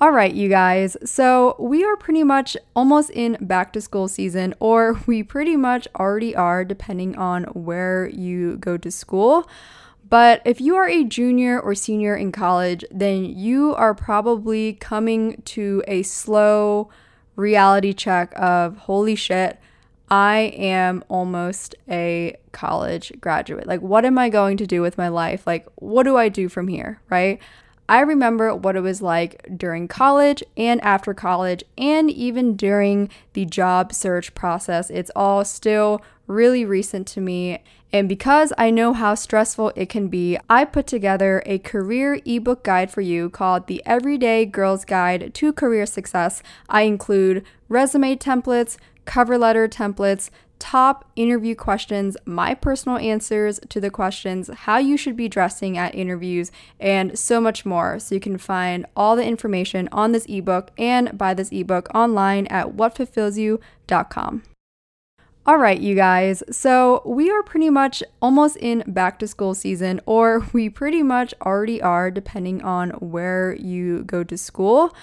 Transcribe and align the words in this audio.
All 0.00 0.12
right, 0.12 0.32
you 0.32 0.48
guys. 0.48 0.96
So 1.04 1.56
we 1.58 1.82
are 1.82 1.96
pretty 1.96 2.22
much 2.22 2.56
almost 2.76 3.10
in 3.10 3.36
back 3.40 3.72
to 3.72 3.80
school 3.80 4.06
season, 4.06 4.54
or 4.60 5.00
we 5.06 5.24
pretty 5.24 5.56
much 5.56 5.88
already 5.96 6.36
are, 6.36 6.64
depending 6.64 7.16
on 7.16 7.44
where 7.46 8.08
you 8.08 8.58
go 8.58 8.76
to 8.76 8.92
school. 8.92 9.48
But 10.08 10.40
if 10.44 10.60
you 10.60 10.76
are 10.76 10.88
a 10.88 11.02
junior 11.02 11.58
or 11.58 11.74
senior 11.74 12.14
in 12.14 12.30
college, 12.30 12.84
then 12.92 13.24
you 13.24 13.74
are 13.74 13.92
probably 13.92 14.74
coming 14.74 15.42
to 15.46 15.82
a 15.88 16.04
slow 16.04 16.90
reality 17.34 17.92
check 17.92 18.32
of 18.36 18.76
holy 18.76 19.16
shit, 19.16 19.58
I 20.10 20.52
am 20.56 21.02
almost 21.08 21.74
a 21.90 22.36
college 22.52 23.12
graduate. 23.20 23.66
Like, 23.66 23.80
what 23.80 24.04
am 24.04 24.16
I 24.16 24.28
going 24.28 24.58
to 24.58 24.66
do 24.66 24.80
with 24.80 24.96
my 24.96 25.08
life? 25.08 25.44
Like, 25.44 25.66
what 25.74 26.04
do 26.04 26.16
I 26.16 26.28
do 26.28 26.48
from 26.48 26.68
here, 26.68 27.00
right? 27.10 27.40
I 27.88 28.00
remember 28.00 28.54
what 28.54 28.76
it 28.76 28.80
was 28.80 29.00
like 29.00 29.46
during 29.56 29.88
college 29.88 30.42
and 30.56 30.80
after 30.82 31.14
college, 31.14 31.64
and 31.78 32.10
even 32.10 32.54
during 32.56 33.08
the 33.32 33.46
job 33.46 33.94
search 33.94 34.34
process. 34.34 34.90
It's 34.90 35.10
all 35.16 35.44
still 35.44 36.02
really 36.26 36.64
recent 36.64 37.06
to 37.08 37.20
me. 37.20 37.62
And 37.90 38.06
because 38.06 38.52
I 38.58 38.70
know 38.70 38.92
how 38.92 39.14
stressful 39.14 39.72
it 39.74 39.88
can 39.88 40.08
be, 40.08 40.36
I 40.50 40.66
put 40.66 40.86
together 40.86 41.42
a 41.46 41.58
career 41.58 42.20
ebook 42.26 42.62
guide 42.62 42.90
for 42.90 43.00
you 43.00 43.30
called 43.30 43.66
The 43.66 43.82
Everyday 43.86 44.44
Girl's 44.44 44.84
Guide 44.84 45.32
to 45.32 45.52
Career 45.54 45.86
Success. 45.86 46.42
I 46.68 46.82
include 46.82 47.46
resume 47.70 48.16
templates, 48.16 48.76
cover 49.06 49.38
letter 49.38 49.66
templates, 49.66 50.28
top 50.58 51.10
interview 51.16 51.54
questions, 51.54 52.16
my 52.24 52.54
personal 52.54 52.98
answers 52.98 53.60
to 53.68 53.80
the 53.80 53.90
questions, 53.90 54.48
how 54.48 54.78
you 54.78 54.96
should 54.96 55.16
be 55.16 55.28
dressing 55.28 55.76
at 55.78 55.94
interviews, 55.94 56.50
and 56.78 57.18
so 57.18 57.40
much 57.40 57.64
more. 57.64 57.98
So 57.98 58.14
you 58.14 58.20
can 58.20 58.38
find 58.38 58.86
all 58.96 59.16
the 59.16 59.24
information 59.24 59.88
on 59.92 60.12
this 60.12 60.26
ebook 60.28 60.70
and 60.78 61.16
buy 61.16 61.34
this 61.34 61.50
ebook 61.52 61.88
online 61.94 62.46
at 62.48 62.76
whatfulfillsyou.com. 62.76 64.42
All 65.48 65.56
right, 65.56 65.80
you 65.80 65.94
guys. 65.94 66.42
So 66.50 67.00
we 67.06 67.30
are 67.30 67.42
pretty 67.42 67.70
much 67.70 68.02
almost 68.20 68.56
in 68.56 68.84
back 68.86 69.18
to 69.20 69.26
school 69.26 69.54
season, 69.54 69.98
or 70.04 70.46
we 70.52 70.68
pretty 70.68 71.02
much 71.02 71.32
already 71.40 71.80
are, 71.80 72.10
depending 72.10 72.60
on 72.62 72.90
where 72.90 73.54
you 73.54 74.04
go 74.04 74.22
to 74.24 74.36
school. 74.36 74.94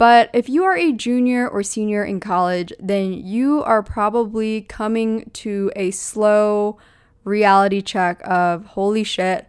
But 0.00 0.30
if 0.32 0.48
you 0.48 0.64
are 0.64 0.78
a 0.78 0.92
junior 0.92 1.46
or 1.46 1.62
senior 1.62 2.02
in 2.02 2.20
college, 2.20 2.72
then 2.80 3.12
you 3.12 3.62
are 3.64 3.82
probably 3.82 4.62
coming 4.62 5.28
to 5.34 5.70
a 5.76 5.90
slow 5.90 6.78
reality 7.22 7.82
check 7.82 8.18
of 8.24 8.64
holy 8.64 9.04
shit, 9.04 9.46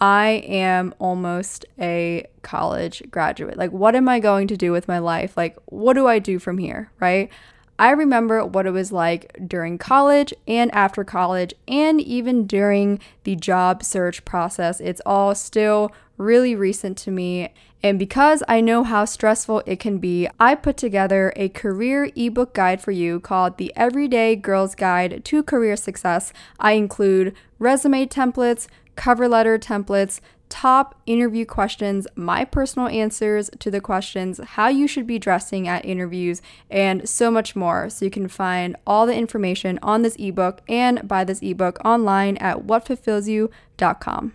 I 0.00 0.42
am 0.48 0.92
almost 0.98 1.66
a 1.78 2.26
college 2.42 3.04
graduate. 3.12 3.56
Like, 3.56 3.70
what 3.70 3.94
am 3.94 4.08
I 4.08 4.18
going 4.18 4.48
to 4.48 4.56
do 4.56 4.72
with 4.72 4.88
my 4.88 4.98
life? 4.98 5.36
Like, 5.36 5.56
what 5.66 5.92
do 5.92 6.08
I 6.08 6.18
do 6.18 6.40
from 6.40 6.58
here, 6.58 6.90
right? 6.98 7.30
I 7.78 7.90
remember 7.92 8.44
what 8.44 8.66
it 8.66 8.72
was 8.72 8.90
like 8.90 9.36
during 9.46 9.78
college 9.78 10.34
and 10.48 10.74
after 10.74 11.04
college, 11.04 11.54
and 11.68 12.00
even 12.00 12.48
during 12.48 12.98
the 13.22 13.36
job 13.36 13.84
search 13.84 14.24
process. 14.24 14.80
It's 14.80 15.00
all 15.06 15.36
still 15.36 15.92
really 16.16 16.54
recent 16.54 16.96
to 16.98 17.10
me. 17.10 17.52
And 17.82 17.98
because 17.98 18.42
I 18.46 18.60
know 18.60 18.84
how 18.84 19.04
stressful 19.04 19.62
it 19.66 19.80
can 19.80 19.98
be, 19.98 20.28
I 20.38 20.54
put 20.54 20.76
together 20.76 21.32
a 21.34 21.48
career 21.48 22.10
ebook 22.14 22.54
guide 22.54 22.80
for 22.80 22.92
you 22.92 23.18
called 23.20 23.58
The 23.58 23.72
Everyday 23.74 24.36
Girl's 24.36 24.74
Guide 24.74 25.24
to 25.24 25.42
Career 25.42 25.76
Success. 25.76 26.32
I 26.60 26.72
include 26.72 27.34
resume 27.58 28.06
templates, 28.06 28.68
cover 28.94 29.28
letter 29.28 29.58
templates, 29.58 30.20
top 30.52 30.94
interview 31.06 31.46
questions, 31.46 32.06
my 32.14 32.44
personal 32.44 32.86
answers 32.88 33.48
to 33.58 33.70
the 33.70 33.80
questions, 33.80 34.38
how 34.38 34.68
you 34.68 34.86
should 34.86 35.06
be 35.06 35.18
dressing 35.18 35.66
at 35.66 35.82
interviews, 35.82 36.42
and 36.70 37.08
so 37.08 37.30
much 37.30 37.56
more. 37.56 37.88
So 37.88 38.04
you 38.04 38.10
can 38.10 38.28
find 38.28 38.76
all 38.86 39.06
the 39.06 39.14
information 39.14 39.78
on 39.82 40.02
this 40.02 40.14
ebook 40.18 40.60
and 40.68 41.08
buy 41.08 41.24
this 41.24 41.40
ebook 41.42 41.78
online 41.86 42.36
at 42.36 42.66
whatfulfillsyou.com. 42.66 44.34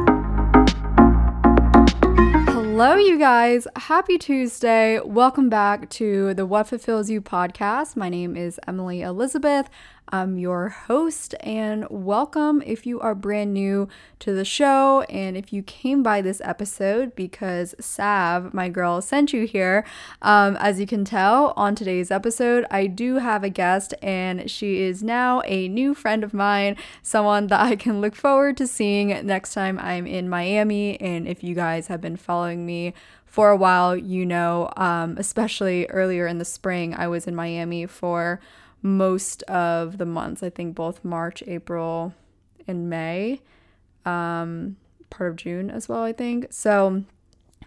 Hello, 2.83 2.95
you 2.95 3.19
guys. 3.19 3.67
Happy 3.75 4.17
Tuesday. 4.17 4.99
Welcome 5.01 5.49
back 5.49 5.87
to 5.91 6.33
the 6.33 6.47
What 6.47 6.67
Fulfills 6.67 7.11
You 7.11 7.21
podcast. 7.21 7.95
My 7.95 8.09
name 8.09 8.35
is 8.35 8.59
Emily 8.67 9.03
Elizabeth. 9.03 9.69
I'm 10.13 10.37
your 10.37 10.67
host, 10.67 11.35
and 11.39 11.87
welcome 11.89 12.61
if 12.65 12.85
you 12.85 12.99
are 12.99 13.15
brand 13.15 13.53
new 13.53 13.87
to 14.19 14.33
the 14.33 14.43
show. 14.43 15.03
And 15.03 15.37
if 15.37 15.53
you 15.53 15.63
came 15.63 16.03
by 16.03 16.21
this 16.21 16.41
episode 16.43 17.15
because 17.15 17.75
Sav, 17.79 18.53
my 18.53 18.67
girl, 18.67 19.01
sent 19.01 19.31
you 19.31 19.47
here, 19.47 19.85
um, 20.21 20.57
as 20.57 20.81
you 20.81 20.85
can 20.85 21.05
tell 21.05 21.53
on 21.55 21.75
today's 21.75 22.11
episode, 22.11 22.65
I 22.69 22.87
do 22.87 23.19
have 23.19 23.45
a 23.45 23.49
guest, 23.49 23.93
and 24.01 24.51
she 24.51 24.81
is 24.81 25.01
now 25.01 25.43
a 25.45 25.69
new 25.69 25.93
friend 25.93 26.25
of 26.25 26.33
mine, 26.33 26.75
someone 27.01 27.47
that 27.47 27.61
I 27.61 27.77
can 27.77 28.01
look 28.01 28.15
forward 28.15 28.57
to 28.57 28.67
seeing 28.67 29.07
next 29.25 29.53
time 29.53 29.79
I'm 29.79 30.05
in 30.05 30.27
Miami. 30.27 30.99
And 30.99 31.25
if 31.25 31.41
you 31.41 31.55
guys 31.55 31.87
have 31.87 32.01
been 32.01 32.17
following 32.17 32.65
me, 32.65 32.93
for 33.31 33.49
a 33.49 33.55
while, 33.55 33.95
you 33.95 34.25
know, 34.25 34.69
um, 34.75 35.15
especially 35.17 35.85
earlier 35.85 36.27
in 36.27 36.37
the 36.37 36.43
spring, 36.43 36.93
I 36.93 37.07
was 37.07 37.27
in 37.27 37.33
Miami 37.33 37.85
for 37.85 38.41
most 38.81 39.43
of 39.43 39.97
the 39.97 40.05
months. 40.05 40.43
I 40.43 40.49
think 40.49 40.75
both 40.75 41.03
March, 41.03 41.43
April, 41.47 42.13
and 42.67 42.89
May, 42.89 43.41
um, 44.05 44.77
part 45.09 45.31
of 45.31 45.35
June 45.35 45.69
as 45.69 45.87
well, 45.87 46.03
I 46.03 46.13
think. 46.13 46.47
So, 46.51 47.03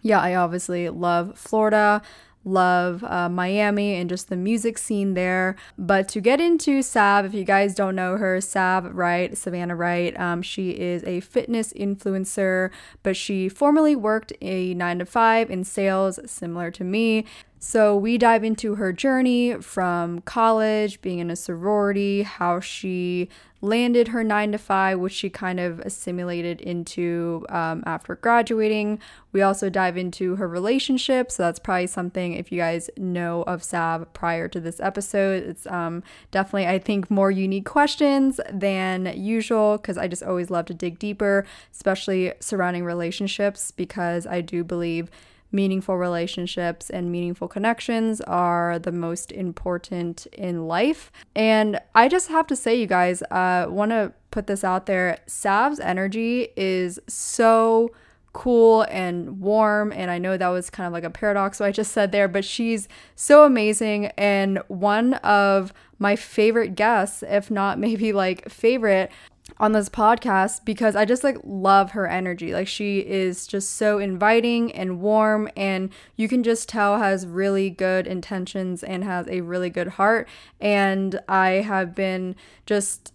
yeah, 0.02 0.20
I 0.20 0.34
obviously 0.34 0.88
love 0.88 1.38
Florida 1.38 2.02
love 2.44 3.02
uh, 3.04 3.28
Miami 3.28 3.94
and 3.94 4.08
just 4.08 4.28
the 4.28 4.36
music 4.36 4.78
scene 4.78 5.14
there. 5.14 5.56
But 5.78 6.08
to 6.08 6.20
get 6.20 6.41
into 6.41 6.82
Sav, 6.82 7.25
if 7.25 7.34
you 7.34 7.44
guys 7.44 7.75
don't 7.75 7.96
know 7.96 8.16
her, 8.16 8.41
Sav 8.41 8.94
Wright, 8.94 9.36
Savannah 9.36 9.76
Wright, 9.76 10.19
um, 10.19 10.42
she 10.42 10.70
is 10.70 11.02
a 11.04 11.20
fitness 11.20 11.72
influencer, 11.72 12.70
but 13.02 13.16
she 13.16 13.48
formerly 13.48 13.96
worked 13.96 14.32
a 14.41 14.75
nine 14.75 14.98
to 14.98 15.06
five 15.06 15.50
in 15.50 15.64
sales, 15.64 16.20
similar 16.26 16.70
to 16.72 16.84
me. 16.84 17.25
So, 17.66 17.97
we 17.97 18.19
dive 18.19 18.44
into 18.44 18.75
her 18.75 18.92
journey 18.92 19.54
from 19.54 20.20
college, 20.20 21.00
being 21.00 21.19
in 21.19 21.30
a 21.30 21.34
sorority, 21.34 22.20
how 22.22 22.60
she 22.60 23.30
landed 23.62 24.08
her 24.08 24.22
nine 24.22 24.52
to 24.52 24.58
five, 24.58 24.98
which 24.98 25.14
she 25.14 25.30
kind 25.30 25.58
of 25.58 25.80
assimilated 25.80 26.60
into 26.60 27.47
um, 27.48 27.82
after 27.86 28.16
graduating. 28.16 28.98
We 29.32 29.41
also 29.41 29.70
dive 29.70 29.97
into 29.97 30.36
her 30.36 30.47
relationship. 30.47 31.32
So, 31.32 31.42
that's 31.42 31.58
probably 31.58 31.86
something, 31.86 32.34
if 32.34 32.52
you 32.52 32.58
guys 32.58 32.91
know 32.98 33.44
of 33.44 33.64
Sav 33.64 34.12
prior 34.12 34.46
to 34.48 34.60
this 34.60 34.78
episode, 34.78 35.42
it's 35.44 35.66
um, 35.69 36.02
definitely, 36.31 36.66
I 36.66 36.78
think, 36.78 37.10
more 37.10 37.31
unique 37.31 37.64
questions 37.64 38.41
than 38.52 39.10
usual 39.16 39.78
because 39.78 39.96
I 39.96 40.06
just 40.06 40.22
always 40.22 40.50
love 40.50 40.66
to 40.66 40.75
dig 40.75 40.98
deeper, 40.98 41.46
especially 41.72 42.34
surrounding 42.41 42.84
relationships, 42.84 43.70
because 43.70 44.26
I 44.26 44.42
do 44.42 44.64
believe 44.64 45.10
meaningful 45.54 45.97
relationships 45.97 46.91
and 46.91 47.10
meaningful 47.10 47.48
connections 47.48 48.20
are 48.22 48.78
the 48.78 48.92
most 48.92 49.32
important 49.32 50.26
in 50.26 50.67
life. 50.67 51.12
And 51.34 51.81
I 51.94 52.08
just 52.08 52.29
have 52.29 52.46
to 52.49 52.56
say, 52.56 52.75
you 52.75 52.87
guys, 52.87 53.23
uh, 53.31 53.67
want 53.70 53.93
to 53.93 54.12
put 54.31 54.49
this 54.49 54.64
out 54.64 54.87
there. 54.87 55.19
Sav's 55.26 55.79
energy 55.79 56.49
is 56.56 56.99
so 57.06 57.93
cool 58.32 58.82
and 58.90 59.40
warm. 59.40 59.93
And 59.93 60.11
I 60.11 60.19
know 60.19 60.37
that 60.37 60.49
was 60.49 60.69
kind 60.69 60.88
of 60.88 60.93
like 60.93 61.05
a 61.05 61.11
paradox, 61.11 61.61
what 61.61 61.67
I 61.67 61.73
just 61.73 61.93
said 61.93 62.11
there, 62.11 62.26
but 62.26 62.44
she's 62.44 62.88
so 63.14 63.44
amazing 63.44 64.06
and 64.19 64.58
one 64.67 65.14
of 65.14 65.73
my 66.00 66.17
favorite 66.17 66.75
guests, 66.75 67.23
if 67.23 67.50
not 67.50 67.79
maybe 67.84 68.12
like 68.12 68.50
favorite 68.50 69.11
on 69.59 69.73
this 69.73 69.89
podcast 69.89 70.65
because 70.65 70.97
I 70.97 71.05
just 71.05 71.23
like 71.23 71.39
love 71.45 71.93
her 71.93 72.06
energy. 72.06 72.53
Like 72.53 72.69
she 72.69 72.99
is 72.99 73.47
just 73.47 73.75
so 73.75 73.99
inviting 73.99 74.73
and 74.73 75.01
warm 75.01 75.49
and 75.56 75.91
you 76.17 76.29
can 76.29 76.43
just 76.43 76.69
tell 76.69 76.99
has 76.99 77.27
really 77.27 77.71
good 77.71 78.06
intentions 78.06 78.83
and 78.83 79.05
has 79.05 79.29
a 79.29 79.43
really 79.43 79.71
good 79.71 79.89
heart 79.89 80.29
and 80.61 81.21
I 81.29 81.49
have 81.49 81.95
been 81.95 82.35
just 82.67 83.12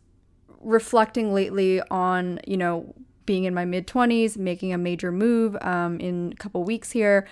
reflecting 0.62 1.34
lately 1.34 1.82
on, 1.90 2.40
you 2.48 2.58
know, 2.58 2.94
being 3.26 3.44
in 3.44 3.54
my 3.54 3.66
mid 3.66 3.86
20s, 3.86 4.38
making 4.38 4.74
a 4.74 4.78
major 4.78 5.12
move 5.12 5.56
um, 5.62 6.00
in 6.00 6.34
a 6.34 6.36
couple 6.36 6.64
weeks 6.64 6.92
here 6.92 7.28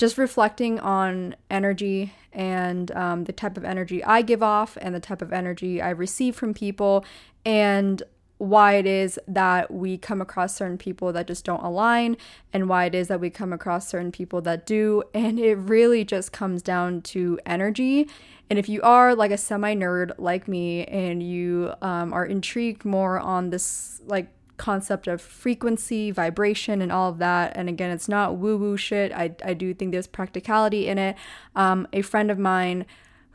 just 0.00 0.16
reflecting 0.16 0.80
on 0.80 1.36
energy 1.50 2.14
and 2.32 2.90
um, 2.92 3.24
the 3.24 3.32
type 3.34 3.58
of 3.58 3.66
energy 3.66 4.02
I 4.02 4.22
give 4.22 4.42
off 4.42 4.78
and 4.80 4.94
the 4.94 5.00
type 5.00 5.20
of 5.20 5.30
energy 5.30 5.82
I 5.82 5.90
receive 5.90 6.34
from 6.34 6.54
people, 6.54 7.04
and 7.44 8.02
why 8.40 8.74
it 8.74 8.86
is 8.86 9.18
that 9.28 9.70
we 9.70 9.98
come 9.98 10.20
across 10.20 10.56
certain 10.56 10.78
people 10.78 11.12
that 11.12 11.26
just 11.26 11.44
don't 11.44 11.62
align, 11.62 12.16
and 12.52 12.68
why 12.68 12.86
it 12.86 12.94
is 12.94 13.08
that 13.08 13.20
we 13.20 13.28
come 13.28 13.52
across 13.52 13.86
certain 13.86 14.10
people 14.10 14.40
that 14.40 14.64
do. 14.64 15.02
And 15.12 15.38
it 15.38 15.56
really 15.56 16.04
just 16.04 16.32
comes 16.32 16.62
down 16.62 17.02
to 17.02 17.38
energy. 17.44 18.08
And 18.48 18.58
if 18.58 18.68
you 18.68 18.80
are 18.82 19.14
like 19.14 19.30
a 19.30 19.36
semi 19.36 19.74
nerd 19.74 20.12
like 20.18 20.48
me 20.48 20.84
and 20.86 21.22
you 21.22 21.74
um, 21.82 22.12
are 22.12 22.24
intrigued 22.24 22.84
more 22.84 23.20
on 23.20 23.50
this, 23.50 24.00
like, 24.06 24.28
concept 24.56 25.06
of 25.06 25.22
frequency, 25.22 26.10
vibration, 26.10 26.82
and 26.82 26.92
all 26.92 27.08
of 27.08 27.18
that. 27.18 27.52
And 27.56 27.68
again, 27.68 27.90
it's 27.90 28.08
not 28.08 28.36
woo 28.36 28.58
woo 28.58 28.76
shit. 28.76 29.10
I, 29.12 29.34
I 29.42 29.54
do 29.54 29.72
think 29.72 29.92
there's 29.92 30.06
practicality 30.06 30.86
in 30.86 30.98
it. 30.98 31.16
Um, 31.56 31.88
a 31.92 32.02
friend 32.02 32.30
of 32.30 32.38
mine 32.38 32.84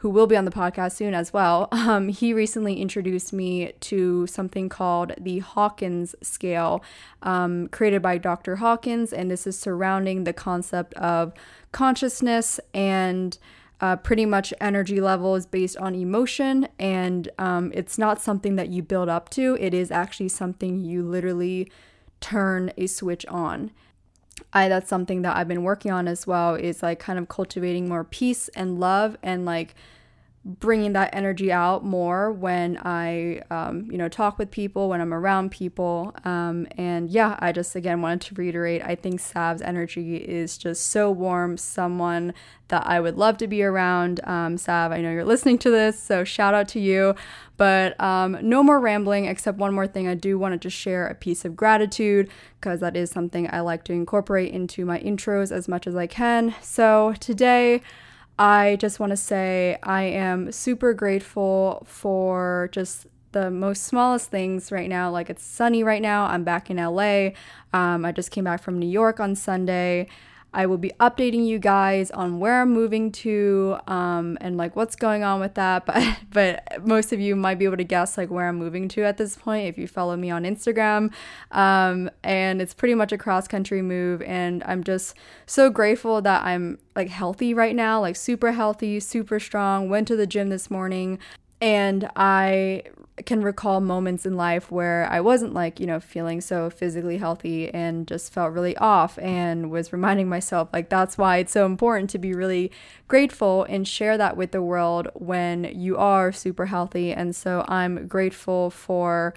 who 0.05 0.11
will 0.11 0.27
be 0.27 0.37
on 0.37 0.45
the 0.45 0.51
podcast 0.51 0.91
soon 0.91 1.15
as 1.15 1.33
well, 1.33 1.67
um, 1.71 2.09
he 2.09 2.31
recently 2.31 2.79
introduced 2.79 3.33
me 3.33 3.71
to 3.79 4.27
something 4.27 4.69
called 4.69 5.13
the 5.19 5.39
Hawkins 5.39 6.13
scale, 6.21 6.83
um, 7.23 7.69
created 7.69 8.03
by 8.03 8.19
Dr. 8.19 8.57
Hawkins. 8.57 9.11
And 9.11 9.31
this 9.31 9.47
is 9.47 9.57
surrounding 9.57 10.23
the 10.23 10.31
concept 10.31 10.93
of 10.93 11.33
consciousness 11.71 12.59
and 12.71 13.35
uh, 13.81 13.95
pretty 13.95 14.27
much 14.27 14.53
energy 14.61 15.01
level 15.01 15.33
is 15.33 15.47
based 15.47 15.77
on 15.77 15.95
emotion, 15.95 16.67
and 16.77 17.27
um, 17.39 17.71
it's 17.73 17.97
not 17.97 18.21
something 18.21 18.57
that 18.57 18.69
you 18.69 18.83
build 18.83 19.09
up 19.09 19.29
to. 19.31 19.57
It 19.59 19.73
is 19.73 19.89
actually 19.89 20.29
something 20.29 20.85
you 20.85 21.01
literally 21.01 21.71
turn 22.21 22.71
a 22.77 22.85
switch 22.85 23.25
on. 23.25 23.71
I 24.53 24.69
that's 24.69 24.87
something 24.87 25.23
that 25.23 25.35
I've 25.35 25.47
been 25.47 25.63
working 25.63 25.91
on 25.91 26.07
as 26.07 26.27
well 26.27 26.55
is 26.55 26.83
like 26.83 26.99
kind 26.99 27.17
of 27.17 27.27
cultivating 27.27 27.89
more 27.89 28.03
peace 28.03 28.49
and 28.49 28.79
love 28.79 29.17
and 29.23 29.45
like 29.45 29.75
bringing 30.45 30.93
that 30.93 31.09
energy 31.11 31.51
out 31.51 31.83
more 31.83 32.31
when 32.31 32.77
I, 32.77 33.41
um, 33.49 33.89
you 33.91 33.97
know, 33.97 34.07
talk 34.07 34.37
with 34.37 34.51
people, 34.51 34.89
when 34.89 35.01
I'm 35.01 35.11
around 35.11 35.49
people. 35.49 36.15
Um, 36.23 36.67
and 36.77 37.09
yeah, 37.09 37.35
I 37.39 37.51
just 37.51 37.75
again 37.75 38.03
wanted 38.03 38.21
to 38.21 38.35
reiterate 38.35 38.83
I 38.83 38.93
think 38.93 39.19
Sav's 39.19 39.63
energy 39.63 40.17
is 40.17 40.59
just 40.59 40.91
so 40.91 41.09
warm, 41.09 41.57
someone 41.57 42.31
that 42.67 42.85
I 42.85 42.99
would 42.99 43.17
love 43.17 43.37
to 43.37 43.47
be 43.47 43.63
around. 43.63 44.19
Um, 44.23 44.57
Sav, 44.57 44.91
I 44.91 45.01
know 45.01 45.11
you're 45.11 45.25
listening 45.25 45.57
to 45.59 45.71
this, 45.71 45.99
so 45.99 46.23
shout 46.23 46.53
out 46.53 46.67
to 46.69 46.79
you. 46.79 47.15
But 47.57 47.99
um, 47.99 48.37
no 48.41 48.61
more 48.61 48.79
rambling, 48.79 49.25
except 49.25 49.57
one 49.57 49.73
more 49.73 49.87
thing. 49.87 50.07
I 50.07 50.13
do 50.13 50.37
want 50.37 50.53
to 50.53 50.59
just 50.59 50.77
share 50.77 51.07
a 51.07 51.15
piece 51.15 51.43
of 51.45 51.55
gratitude 51.55 52.29
because 52.59 52.81
that 52.81 52.95
is 52.95 53.09
something 53.09 53.49
I 53.51 53.61
like 53.61 53.83
to 53.85 53.93
incorporate 53.93 54.53
into 54.53 54.85
my 54.85 54.99
intros 54.99 55.51
as 55.51 55.67
much 55.67 55.87
as 55.87 55.95
I 55.95 56.05
can. 56.05 56.53
So 56.61 57.13
today, 57.19 57.81
I 58.37 58.75
just 58.77 58.99
want 58.99 59.11
to 59.11 59.17
say 59.17 59.77
I 59.83 60.03
am 60.03 60.51
super 60.51 60.93
grateful 60.93 61.83
for 61.87 62.69
just 62.71 63.07
the 63.31 63.49
most 63.49 63.83
smallest 63.83 64.29
things 64.29 64.71
right 64.71 64.89
now. 64.89 65.09
Like 65.09 65.29
it's 65.29 65.43
sunny 65.43 65.83
right 65.83 66.01
now. 66.01 66.25
I'm 66.25 66.43
back 66.43 66.69
in 66.69 66.77
LA. 66.77 67.29
Um, 67.73 68.05
I 68.05 68.11
just 68.11 68.31
came 68.31 68.43
back 68.43 68.61
from 68.61 68.79
New 68.79 68.87
York 68.89 69.19
on 69.19 69.35
Sunday. 69.35 70.07
I 70.55 70.65
will 70.67 70.77
be 70.77 70.91
updating 71.01 71.45
you 71.45 71.59
guys 71.59 72.09
on 72.11 72.39
where 72.39 72.61
I'm 72.61 72.71
moving 72.71 73.11
to 73.11 73.77
um, 73.87 74.37
and 74.39 74.55
like 74.55 74.73
what's 74.73 74.95
going 74.95 75.21
on 75.23 75.39
with 75.41 75.53
that. 75.55 75.85
But 75.85 76.17
but 76.31 76.85
most 76.85 77.13
of 77.13 77.19
you 77.19 77.35
might 77.35 77.59
be 77.59 77.65
able 77.65 77.77
to 77.77 77.83
guess 77.83 78.17
like 78.17 78.29
where 78.29 78.47
I'm 78.47 78.57
moving 78.57 78.87
to 78.89 79.03
at 79.03 79.17
this 79.17 79.35
point 79.35 79.67
if 79.67 79.77
you 79.77 79.87
follow 79.87 80.15
me 80.15 80.31
on 80.31 80.43
Instagram. 80.43 81.11
Um, 81.51 82.09
and 82.23 82.61
it's 82.61 82.73
pretty 82.73 82.95
much 82.95 83.11
a 83.11 83.17
cross 83.17 83.47
country 83.47 83.81
move, 83.81 84.21
and 84.21 84.63
I'm 84.65 84.83
just 84.83 85.15
so 85.45 85.69
grateful 85.69 86.21
that 86.21 86.43
I'm 86.43 86.79
like 86.95 87.09
healthy 87.09 87.53
right 87.53 87.75
now, 87.75 87.99
like 87.99 88.15
super 88.15 88.53
healthy, 88.53 88.99
super 89.01 89.39
strong. 89.39 89.89
Went 89.89 90.07
to 90.07 90.15
the 90.15 90.27
gym 90.27 90.49
this 90.49 90.71
morning 90.71 91.19
and 91.61 92.09
I 92.15 92.83
can 93.23 93.41
recall 93.41 93.79
moments 93.79 94.25
in 94.25 94.35
life 94.35 94.69
where 94.69 95.07
I 95.09 95.21
wasn't 95.21 95.53
like, 95.53 95.79
you 95.79 95.87
know, 95.87 96.01
feeling 96.01 96.41
so 96.41 96.69
physically 96.69 97.17
healthy 97.17 97.73
and 97.73 98.05
just 98.07 98.33
felt 98.33 98.51
really 98.51 98.75
off 98.77 99.17
and 99.19 99.71
was 99.71 99.93
reminding 99.93 100.27
myself 100.27 100.67
like 100.73 100.89
that's 100.89 101.17
why 101.17 101.37
it's 101.37 101.53
so 101.53 101.65
important 101.65 102.09
to 102.09 102.17
be 102.17 102.33
really 102.33 102.71
grateful 103.07 103.63
and 103.69 103.87
share 103.87 104.17
that 104.17 104.35
with 104.35 104.51
the 104.51 104.61
world 104.61 105.07
when 105.13 105.63
you 105.63 105.95
are 105.95 106.33
super 106.33 106.65
healthy. 106.65 107.13
And 107.13 107.33
so 107.33 107.63
I'm 107.69 108.07
grateful 108.07 108.69
for 108.69 109.33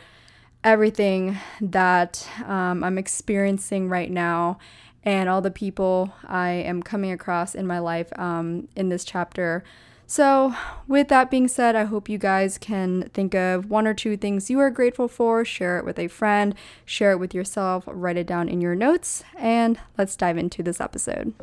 everything 0.65 1.39
that 1.61 2.29
um, 2.47 2.83
I'm 2.83 2.99
experiencing 2.99 3.89
right 3.89 4.11
now 4.11 4.59
and 5.05 5.29
all 5.29 5.41
the 5.41 5.53
people 5.53 6.13
I 6.27 6.51
am 6.51 6.83
coming 6.83 7.13
across 7.13 7.55
in 7.55 7.67
my 7.67 7.79
life 7.79 8.13
um, 8.19 8.67
in 8.75 8.89
this 8.89 9.05
chapter. 9.05 9.63
So, 10.11 10.55
with 10.87 11.09
that 11.09 11.31
being 11.31 11.49
said, 11.49 11.77
I 11.77 11.85
hope 11.85 12.09
you 12.09 12.17
guys 12.17 12.57
can 12.57 13.11
think 13.13 13.35
of 13.35 13.69
one 13.69 13.87
or 13.87 13.93
two 13.93 14.17
things 14.17 14.49
you 14.49 14.59
are 14.59 14.71
grateful 14.71 15.07
for, 15.07 15.45
share 15.45 15.77
it 15.77 15.85
with 15.85 15.99
a 15.99 16.09
friend, 16.09 16.55
share 16.87 17.13
it 17.13 17.19
with 17.19 17.35
yourself, 17.35 17.85
write 17.87 18.17
it 18.17 18.27
down 18.27 18.49
in 18.49 18.63
your 18.63 18.75
notes, 18.75 19.23
and 19.37 19.79
let's 19.99 20.17
dive 20.17 20.39
into 20.39 20.63
this 20.63 20.81
episode. 20.81 21.37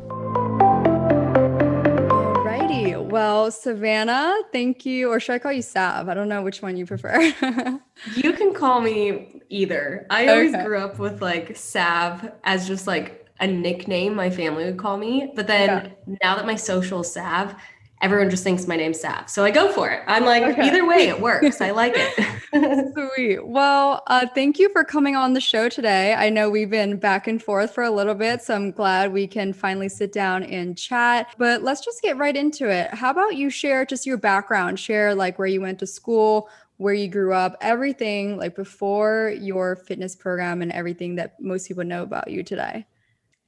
Alrighty. 2.08 3.00
Well, 3.00 3.52
Savannah, 3.52 4.34
thank 4.50 4.84
you. 4.84 5.12
Or 5.12 5.20
should 5.20 5.34
I 5.34 5.38
call 5.38 5.52
you 5.52 5.62
Sav? 5.62 6.08
I 6.08 6.14
don't 6.14 6.28
know 6.28 6.42
which 6.42 6.60
one 6.60 6.76
you 6.76 6.86
prefer. 6.86 7.22
you 8.16 8.32
can 8.32 8.52
call 8.52 8.80
me 8.80 9.42
either. 9.48 10.08
I 10.10 10.26
always 10.26 10.52
okay. 10.52 10.64
grew 10.64 10.78
up 10.78 10.98
with 10.98 11.22
like 11.22 11.56
Sav 11.56 12.32
as 12.42 12.66
just 12.66 12.88
like 12.88 13.28
a 13.38 13.46
nickname 13.46 14.16
my 14.16 14.30
family 14.30 14.64
would 14.64 14.78
call 14.78 14.96
me. 14.96 15.30
But 15.36 15.46
then 15.46 15.68
yeah. 16.08 16.16
now 16.22 16.34
that 16.34 16.46
my 16.46 16.56
social 16.56 17.04
Sav, 17.04 17.54
everyone 18.02 18.28
just 18.28 18.44
thinks 18.44 18.66
my 18.66 18.76
name's 18.76 19.00
Sav. 19.00 19.28
So 19.30 19.44
I 19.44 19.50
go 19.50 19.72
for 19.72 19.90
it. 19.90 20.02
I'm 20.06 20.24
like, 20.24 20.42
okay. 20.42 20.66
either 20.66 20.86
way, 20.86 21.08
it 21.08 21.20
works. 21.28 21.60
I 21.60 21.70
like 21.70 21.94
it. 21.96 22.92
Sweet. 22.92 23.46
Well, 23.46 24.02
uh, 24.06 24.26
thank 24.34 24.58
you 24.58 24.68
for 24.70 24.84
coming 24.84 25.16
on 25.16 25.32
the 25.32 25.40
show 25.40 25.68
today. 25.68 26.14
I 26.14 26.28
know 26.28 26.50
we've 26.50 26.70
been 26.70 26.98
back 26.98 27.26
and 27.26 27.42
forth 27.42 27.74
for 27.74 27.84
a 27.84 27.90
little 27.90 28.14
bit, 28.14 28.42
so 28.42 28.54
I'm 28.54 28.70
glad 28.70 29.12
we 29.12 29.26
can 29.26 29.52
finally 29.52 29.88
sit 29.88 30.12
down 30.12 30.42
and 30.42 30.76
chat. 30.76 31.34
But 31.38 31.62
let's 31.62 31.84
just 31.84 32.02
get 32.02 32.18
right 32.18 32.36
into 32.36 32.68
it. 32.70 32.92
How 32.92 33.10
about 33.10 33.36
you 33.36 33.50
share 33.50 33.86
just 33.86 34.06
your 34.06 34.18
background, 34.18 34.78
share 34.78 35.14
like 35.14 35.38
where 35.38 35.48
you 35.48 35.60
went 35.60 35.78
to 35.78 35.86
school, 35.86 36.48
where 36.76 36.94
you 36.94 37.08
grew 37.08 37.32
up, 37.32 37.56
everything 37.60 38.36
like 38.36 38.54
before 38.54 39.34
your 39.40 39.76
fitness 39.76 40.14
program 40.14 40.60
and 40.60 40.70
everything 40.72 41.14
that 41.16 41.40
most 41.40 41.66
people 41.68 41.84
know 41.84 42.02
about 42.02 42.30
you 42.30 42.42
today? 42.42 42.86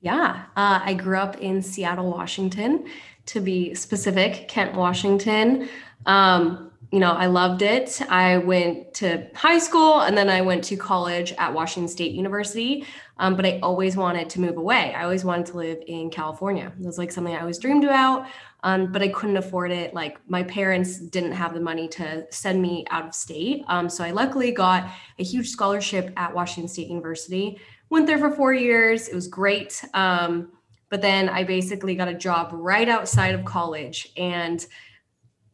Yeah, 0.01 0.45
uh, 0.57 0.81
I 0.83 0.95
grew 0.95 1.19
up 1.19 1.39
in 1.39 1.61
Seattle, 1.61 2.09
Washington 2.09 2.87
to 3.29 3.41
be 3.41 3.75
specific, 3.75 4.49
Kent, 4.49 4.75
Washington. 4.75 5.69
Um, 6.07 6.71
you 6.91 7.01
know, 7.01 7.13
I 7.13 7.27
loved 7.27 7.61
it. 7.61 8.01
I 8.09 8.39
went 8.39 8.95
to 8.95 9.29
high 9.35 9.59
school 9.59 10.01
and 10.01 10.17
then 10.17 10.31
I 10.31 10.41
went 10.41 10.65
to 10.65 10.77
college 10.77 11.35
at 11.37 11.53
Washington 11.53 11.89
State 11.89 12.13
University. 12.13 12.87
Um, 13.19 13.37
but 13.37 13.45
I 13.45 13.59
always 13.63 13.97
wanted 13.97 14.31
to 14.31 14.41
move 14.41 14.57
away. 14.57 14.95
I 14.95 15.03
always 15.03 15.25
wanted 15.25 15.47
to 15.47 15.57
live 15.59 15.83
in 15.87 16.09
California. 16.09 16.73
It 16.81 16.87
was 16.87 16.97
like 16.97 17.13
something 17.13 17.35
I 17.35 17.41
always 17.41 17.59
dreamed 17.59 17.85
about, 17.85 18.27
um, 18.63 18.91
but 18.91 19.03
I 19.03 19.09
couldn't 19.09 19.37
afford 19.37 19.71
it. 19.71 19.93
Like 19.93 20.19
my 20.29 20.45
parents 20.45 20.99
didn't 20.99 21.33
have 21.33 21.53
the 21.53 21.61
money 21.61 21.89
to 21.89 22.27
send 22.31 22.63
me 22.63 22.87
out 22.91 23.07
of 23.07 23.15
state. 23.15 23.65
Um, 23.67 23.91
so 23.91 24.05
I 24.05 24.13
luckily 24.13 24.53
got 24.53 24.89
a 25.19 25.25
huge 25.25 25.49
scholarship 25.49 26.13
at 26.17 26.33
Washington 26.33 26.69
State 26.69 26.89
University. 26.89 27.61
Went 27.91 28.07
there 28.07 28.19
for 28.19 28.31
four 28.31 28.55
years. 28.55 29.09
It 29.09 29.15
was 29.15 29.27
great. 29.27 29.85
Um, 29.95 30.53
but 30.91 31.03
then 31.03 31.29
I 31.29 31.45
basically 31.45 31.95
got 31.95 32.09
a 32.09 32.15
job 32.15 32.51
right 32.53 32.89
outside 32.89 33.35
of 33.35 33.45
college 33.45 34.13
and 34.17 34.65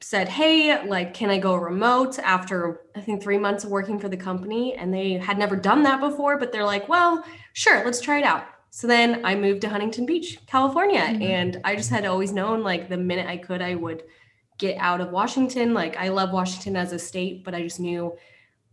said, 0.00 0.28
Hey, 0.28 0.86
like, 0.86 1.14
can 1.14 1.30
I 1.30 1.38
go 1.38 1.54
remote 1.54 2.18
after 2.18 2.82
I 2.94 3.00
think 3.00 3.22
three 3.22 3.38
months 3.38 3.64
of 3.64 3.70
working 3.70 3.98
for 3.98 4.08
the 4.08 4.16
company? 4.16 4.74
And 4.74 4.92
they 4.92 5.12
had 5.12 5.38
never 5.38 5.56
done 5.56 5.82
that 5.84 6.00
before, 6.00 6.38
but 6.38 6.52
they're 6.52 6.64
like, 6.64 6.88
Well, 6.88 7.24
sure, 7.52 7.84
let's 7.84 8.00
try 8.00 8.18
it 8.18 8.24
out. 8.24 8.46
So 8.70 8.86
then 8.86 9.24
I 9.24 9.34
moved 9.34 9.60
to 9.62 9.68
Huntington 9.68 10.04
Beach, 10.04 10.38
California. 10.46 11.00
Mm-hmm. 11.00 11.22
And 11.22 11.60
I 11.64 11.76
just 11.76 11.90
had 11.90 12.04
always 12.04 12.32
known 12.32 12.62
like 12.62 12.88
the 12.88 12.96
minute 12.96 13.26
I 13.26 13.36
could, 13.36 13.62
I 13.62 13.74
would 13.74 14.02
get 14.58 14.76
out 14.78 15.00
of 15.00 15.10
Washington. 15.10 15.74
Like, 15.74 15.96
I 15.96 16.08
love 16.08 16.32
Washington 16.32 16.76
as 16.76 16.92
a 16.92 16.98
state, 16.98 17.44
but 17.44 17.54
I 17.54 17.62
just 17.62 17.80
knew 17.80 18.16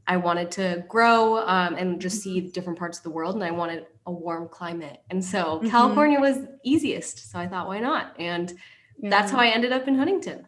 I 0.08 0.18
wanted 0.18 0.51
to 0.51 0.84
grow 0.88 1.39
um, 1.48 1.75
and 1.75 2.01
just 2.01 2.22
see 2.22 2.41
different 2.41 2.80
parts 2.80 2.98
of 2.98 3.03
the 3.03 3.12
world, 3.12 3.36
and 3.36 3.44
I 3.44 3.51
wanted 3.51 3.86
a 4.05 4.12
warm 4.12 4.48
climate. 4.50 5.01
And 5.10 5.24
so 5.24 5.58
mm-hmm. 5.58 5.70
California 5.70 6.20
was 6.20 6.38
easiest. 6.63 7.31
So 7.31 7.39
I 7.39 7.48
thought, 7.48 7.67
why 7.67 7.79
not? 7.79 8.15
And 8.20 8.53
yeah. 9.00 9.10
that's 9.10 9.31
how 9.31 9.39
I 9.39 9.48
ended 9.48 9.72
up 9.72 9.88
in 9.88 9.96
Huntington. 9.96 10.48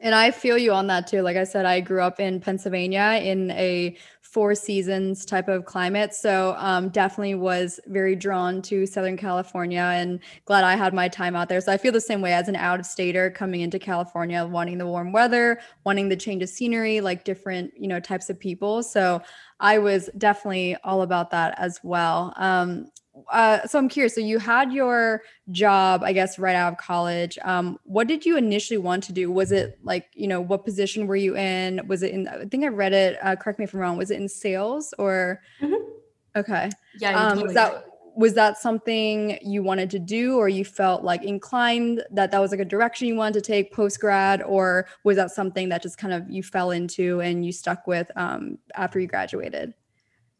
And 0.00 0.14
I 0.14 0.30
feel 0.30 0.56
you 0.56 0.72
on 0.72 0.86
that 0.86 1.08
too. 1.08 1.22
Like 1.22 1.36
I 1.36 1.42
said, 1.42 1.66
I 1.66 1.80
grew 1.80 2.00
up 2.02 2.20
in 2.20 2.40
Pennsylvania 2.40 3.20
in 3.20 3.50
a 3.50 3.96
four 4.22 4.54
seasons 4.54 5.24
type 5.24 5.48
of 5.48 5.64
climate. 5.64 6.14
So 6.14 6.54
um, 6.58 6.90
definitely 6.90 7.34
was 7.34 7.80
very 7.86 8.14
drawn 8.14 8.62
to 8.62 8.86
Southern 8.86 9.16
California 9.16 9.80
and 9.80 10.20
glad 10.44 10.62
I 10.62 10.76
had 10.76 10.94
my 10.94 11.08
time 11.08 11.34
out 11.34 11.48
there. 11.48 11.60
So 11.60 11.72
I 11.72 11.78
feel 11.78 11.92
the 11.92 12.00
same 12.00 12.20
way 12.20 12.32
as 12.32 12.46
an 12.46 12.54
out 12.54 12.78
of 12.78 12.86
stater 12.86 13.30
coming 13.30 13.62
into 13.62 13.78
California, 13.78 14.44
wanting 14.44 14.78
the 14.78 14.86
warm 14.86 15.10
weather, 15.10 15.58
wanting 15.84 16.10
the 16.10 16.16
change 16.16 16.42
of 16.42 16.48
scenery, 16.48 17.00
like 17.00 17.24
different, 17.24 17.72
you 17.76 17.88
know, 17.88 17.98
types 17.98 18.30
of 18.30 18.38
people. 18.38 18.82
So 18.84 19.20
I 19.60 19.78
was 19.78 20.08
definitely 20.16 20.76
all 20.84 21.02
about 21.02 21.30
that 21.30 21.54
as 21.58 21.80
well. 21.82 22.32
Um, 22.36 22.90
uh, 23.32 23.66
so 23.66 23.78
I'm 23.78 23.88
curious. 23.88 24.14
So 24.14 24.20
you 24.20 24.38
had 24.38 24.72
your 24.72 25.22
job, 25.50 26.02
I 26.04 26.12
guess, 26.12 26.38
right 26.38 26.54
out 26.54 26.72
of 26.72 26.78
college. 26.78 27.38
Um, 27.42 27.78
what 27.84 28.06
did 28.06 28.24
you 28.24 28.36
initially 28.36 28.78
want 28.78 29.02
to 29.04 29.12
do? 29.12 29.30
Was 29.30 29.50
it 29.50 29.78
like, 29.82 30.06
you 30.14 30.28
know, 30.28 30.40
what 30.40 30.64
position 30.64 31.06
were 31.06 31.16
you 31.16 31.36
in? 31.36 31.86
Was 31.88 32.02
it 32.02 32.12
in? 32.12 32.28
I 32.28 32.44
think 32.44 32.64
I 32.64 32.68
read 32.68 32.92
it. 32.92 33.18
Uh, 33.22 33.34
correct 33.36 33.58
me 33.58 33.64
if 33.64 33.74
I'm 33.74 33.80
wrong. 33.80 33.96
Was 33.96 34.10
it 34.10 34.20
in 34.20 34.28
sales 34.28 34.94
or? 34.98 35.40
Mm-hmm. 35.60 35.90
Okay. 36.36 36.70
Yeah. 37.00 37.20
Um, 37.20 37.30
totally 37.30 37.42
was 37.44 37.54
that 37.54 37.87
was 38.18 38.34
that 38.34 38.58
something 38.58 39.38
you 39.42 39.62
wanted 39.62 39.88
to 39.90 39.98
do, 40.00 40.36
or 40.38 40.48
you 40.48 40.64
felt 40.64 41.04
like 41.04 41.22
inclined 41.22 42.02
that 42.10 42.32
that 42.32 42.40
was 42.40 42.50
like 42.50 42.58
a 42.58 42.64
direction 42.64 43.06
you 43.06 43.14
wanted 43.14 43.34
to 43.34 43.40
take 43.40 43.72
post 43.72 44.00
grad, 44.00 44.42
or 44.42 44.88
was 45.04 45.16
that 45.16 45.30
something 45.30 45.68
that 45.68 45.82
just 45.82 45.98
kind 45.98 46.12
of 46.12 46.28
you 46.28 46.42
fell 46.42 46.72
into 46.72 47.20
and 47.20 47.46
you 47.46 47.52
stuck 47.52 47.86
with 47.86 48.10
um, 48.16 48.58
after 48.74 48.98
you 48.98 49.06
graduated? 49.06 49.72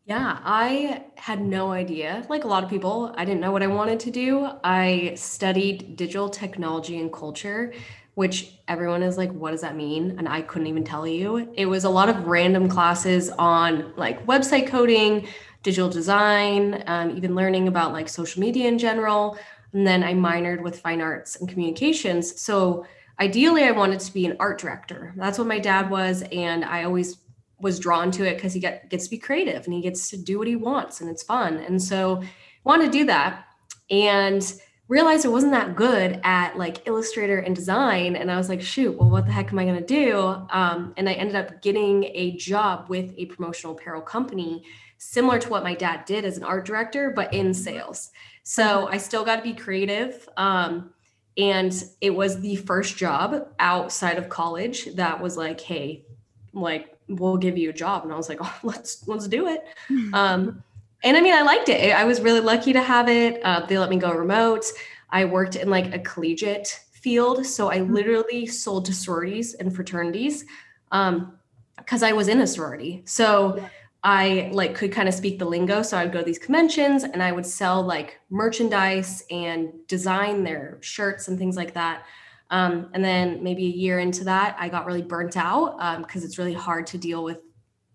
Yeah, 0.06 0.40
I 0.42 1.04
had 1.14 1.40
no 1.40 1.70
idea. 1.70 2.26
Like 2.28 2.42
a 2.42 2.48
lot 2.48 2.64
of 2.64 2.70
people, 2.70 3.14
I 3.16 3.24
didn't 3.24 3.40
know 3.40 3.52
what 3.52 3.62
I 3.62 3.68
wanted 3.68 4.00
to 4.00 4.10
do. 4.10 4.48
I 4.64 5.12
studied 5.14 5.94
digital 5.94 6.28
technology 6.28 6.98
and 6.98 7.12
culture, 7.12 7.72
which 8.14 8.54
everyone 8.66 9.04
is 9.04 9.16
like, 9.16 9.30
what 9.30 9.52
does 9.52 9.60
that 9.60 9.76
mean? 9.76 10.16
And 10.18 10.28
I 10.28 10.42
couldn't 10.42 10.66
even 10.66 10.82
tell 10.82 11.06
you. 11.06 11.52
It 11.54 11.66
was 11.66 11.84
a 11.84 11.90
lot 11.90 12.08
of 12.08 12.26
random 12.26 12.68
classes 12.68 13.30
on 13.38 13.92
like 13.96 14.26
website 14.26 14.66
coding, 14.66 15.28
digital 15.62 15.88
design, 15.88 16.82
um, 16.86 17.16
even 17.16 17.34
learning 17.34 17.68
about 17.68 17.92
like 17.92 18.08
social 18.08 18.40
media 18.40 18.68
in 18.68 18.78
general. 18.78 19.38
And 19.72 19.86
then 19.86 20.02
I 20.02 20.14
minored 20.14 20.62
with 20.62 20.80
fine 20.80 21.00
arts 21.00 21.36
and 21.36 21.48
communications. 21.48 22.40
So 22.40 22.86
ideally, 23.20 23.64
I 23.64 23.72
wanted 23.72 24.00
to 24.00 24.12
be 24.12 24.26
an 24.26 24.36
art 24.40 24.58
director. 24.58 25.12
That's 25.16 25.38
what 25.38 25.46
my 25.46 25.58
dad 25.58 25.90
was. 25.90 26.22
And 26.32 26.64
I 26.64 26.84
always 26.84 27.18
was 27.60 27.78
drawn 27.78 28.10
to 28.12 28.24
it 28.24 28.36
because 28.36 28.52
he 28.52 28.60
get, 28.60 28.88
gets 28.88 29.04
to 29.04 29.10
be 29.10 29.18
creative 29.18 29.64
and 29.64 29.74
he 29.74 29.80
gets 29.80 30.08
to 30.10 30.16
do 30.16 30.38
what 30.38 30.46
he 30.46 30.56
wants 30.56 31.00
and 31.00 31.10
it's 31.10 31.22
fun. 31.22 31.56
And 31.56 31.82
so 31.82 32.22
I 32.22 32.28
wanted 32.64 32.86
to 32.86 32.98
do 32.98 33.06
that 33.06 33.46
and 33.90 34.60
realized 34.86 35.26
I 35.26 35.28
wasn't 35.28 35.52
that 35.52 35.76
good 35.76 36.20
at 36.24 36.56
like 36.56 36.86
Illustrator 36.86 37.38
and 37.38 37.54
design. 37.54 38.16
And 38.16 38.30
I 38.30 38.36
was 38.36 38.48
like, 38.48 38.62
shoot, 38.62 38.96
well, 38.96 39.10
what 39.10 39.26
the 39.26 39.32
heck 39.32 39.52
am 39.52 39.58
I 39.58 39.64
going 39.64 39.78
to 39.78 39.84
do? 39.84 40.18
Um, 40.50 40.94
and 40.96 41.08
I 41.08 41.12
ended 41.12 41.36
up 41.36 41.60
getting 41.62 42.04
a 42.04 42.36
job 42.36 42.88
with 42.88 43.12
a 43.18 43.26
promotional 43.26 43.74
apparel 43.74 44.00
company, 44.00 44.64
similar 44.98 45.38
to 45.38 45.48
what 45.48 45.62
my 45.62 45.74
dad 45.74 46.04
did 46.04 46.24
as 46.24 46.36
an 46.36 46.44
art 46.44 46.66
director, 46.66 47.10
but 47.10 47.32
in 47.32 47.54
sales. 47.54 48.10
So 48.42 48.62
mm-hmm. 48.62 48.94
I 48.94 48.98
still 48.98 49.24
got 49.24 49.36
to 49.36 49.42
be 49.42 49.54
creative. 49.54 50.28
Um, 50.36 50.90
and 51.36 51.72
it 52.00 52.10
was 52.10 52.40
the 52.40 52.56
first 52.56 52.96
job 52.96 53.48
outside 53.60 54.18
of 54.18 54.28
college 54.28 54.86
that 54.96 55.20
was 55.20 55.36
like, 55.36 55.60
hey, 55.60 56.04
like 56.52 56.98
we'll 57.08 57.36
give 57.36 57.56
you 57.56 57.70
a 57.70 57.72
job 57.72 58.04
and 58.04 58.12
i 58.12 58.16
was 58.16 58.28
like 58.28 58.38
oh 58.42 58.58
let's 58.62 59.06
let's 59.08 59.28
do 59.28 59.48
it 59.48 59.64
um, 60.12 60.62
and 61.02 61.16
i 61.16 61.20
mean 61.20 61.34
i 61.34 61.42
liked 61.42 61.68
it 61.68 61.94
i 61.94 62.04
was 62.04 62.20
really 62.20 62.40
lucky 62.40 62.72
to 62.72 62.82
have 62.82 63.08
it 63.08 63.40
uh, 63.44 63.64
they 63.66 63.78
let 63.78 63.90
me 63.90 63.96
go 63.96 64.12
remote 64.12 64.64
i 65.10 65.24
worked 65.24 65.56
in 65.56 65.70
like 65.70 65.94
a 65.94 65.98
collegiate 65.98 66.80
field 66.92 67.44
so 67.44 67.70
i 67.70 67.78
mm-hmm. 67.78 67.94
literally 67.94 68.46
sold 68.46 68.84
to 68.84 68.92
sororities 68.92 69.54
and 69.54 69.74
fraternities 69.74 70.44
because 70.90 72.02
um, 72.02 72.08
i 72.08 72.12
was 72.12 72.28
in 72.28 72.40
a 72.40 72.46
sorority 72.46 73.02
so 73.06 73.62
i 74.04 74.48
like 74.52 74.74
could 74.74 74.92
kind 74.92 75.08
of 75.08 75.14
speak 75.14 75.38
the 75.38 75.44
lingo 75.44 75.82
so 75.82 75.96
i'd 75.98 76.12
go 76.12 76.20
to 76.20 76.24
these 76.24 76.38
conventions 76.38 77.04
and 77.04 77.22
i 77.22 77.32
would 77.32 77.46
sell 77.46 77.82
like 77.82 78.18
merchandise 78.30 79.24
and 79.30 79.70
design 79.86 80.44
their 80.44 80.78
shirts 80.80 81.28
and 81.28 81.38
things 81.38 81.56
like 81.56 81.74
that 81.74 82.04
um, 82.50 82.88
and 82.94 83.04
then 83.04 83.42
maybe 83.42 83.66
a 83.66 83.70
year 83.70 83.98
into 83.98 84.24
that, 84.24 84.56
I 84.58 84.68
got 84.68 84.86
really 84.86 85.02
burnt 85.02 85.36
out 85.36 85.76
because 85.98 86.22
um, 86.22 86.26
it's 86.26 86.38
really 86.38 86.54
hard 86.54 86.86
to 86.88 86.98
deal 86.98 87.22
with 87.22 87.38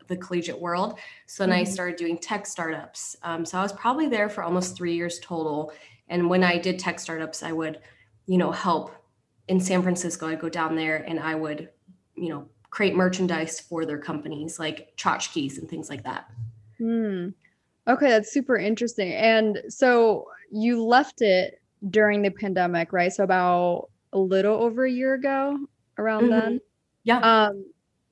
the 0.08 0.18
collegiate 0.18 0.60
world. 0.60 1.00
So 1.26 1.44
then 1.44 1.52
mm-hmm. 1.52 1.62
I 1.62 1.64
started 1.64 1.96
doing 1.96 2.18
tech 2.18 2.46
startups. 2.46 3.16
Um, 3.24 3.46
so 3.46 3.58
I 3.58 3.64
was 3.64 3.74
probably 3.74 4.08
there 4.08 4.30
for 4.30 4.44
almost 4.44 4.76
three 4.76 4.94
years 4.94 5.20
total. 5.20 5.72
And 6.10 6.30
when 6.30 6.44
I 6.44 6.58
did 6.58 6.78
tech 6.78 7.00
startups, 7.00 7.42
I 7.42 7.52
would, 7.52 7.80
you 8.28 8.38
know, 8.38 8.52
help 8.52 8.92
in 9.48 9.60
San 9.60 9.82
Francisco. 9.82 10.28
I'd 10.28 10.40
go 10.40 10.50
down 10.50 10.76
there 10.76 10.98
and 10.98 11.20
I 11.20 11.36
would, 11.36 11.70
you 12.16 12.30
know, 12.30 12.48
create 12.74 12.96
merchandise 12.96 13.60
for 13.60 13.86
their 13.86 14.00
companies 14.00 14.58
like 14.58 14.92
tchotchkes 14.98 15.60
and 15.60 15.70
things 15.70 15.92
like 15.92 16.04
that. 16.04 16.28
Hmm. 16.80 17.30
Okay, 17.88 18.10
that's 18.10 18.34
super 18.34 18.58
interesting. 18.58 19.14
And 19.14 19.62
so 19.70 20.26
you 20.52 20.84
left 20.84 21.22
it 21.22 21.62
during 21.92 22.24
the 22.24 22.32
pandemic, 22.32 22.92
right? 22.92 23.14
So 23.14 23.24
about 23.24 23.90
a 24.12 24.18
little 24.18 24.56
over 24.56 24.86
a 24.86 24.92
year 24.92 25.14
ago 25.14 25.60
around 26.00 26.24
mm-hmm. 26.24 26.32
then. 26.32 26.62
Yeah. 27.04 27.20
Um, 27.20 27.64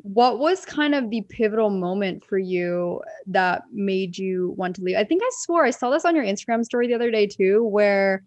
what 0.04 0.38
was 0.38 0.64
kind 0.64 0.94
of 0.94 1.10
the 1.10 1.24
pivotal 1.24 1.72
moment 1.72 2.24
for 2.24 2.38
you 2.38 3.02
that 3.26 3.64
made 3.72 4.16
you 4.16 4.54
want 4.58 4.76
to 4.76 4.84
leave? 4.84 4.96
I 4.96 5.04
think 5.04 5.24
I 5.24 5.30
swore 5.40 5.66
I 5.66 5.72
saw 5.72 5.90
this 5.90 6.06
on 6.06 6.16
your 6.16 6.26
Instagram 6.26 6.64
story 6.64 6.88
the 6.88 6.94
other 6.94 7.10
day 7.10 7.26
too, 7.26 7.64
where 7.64 8.24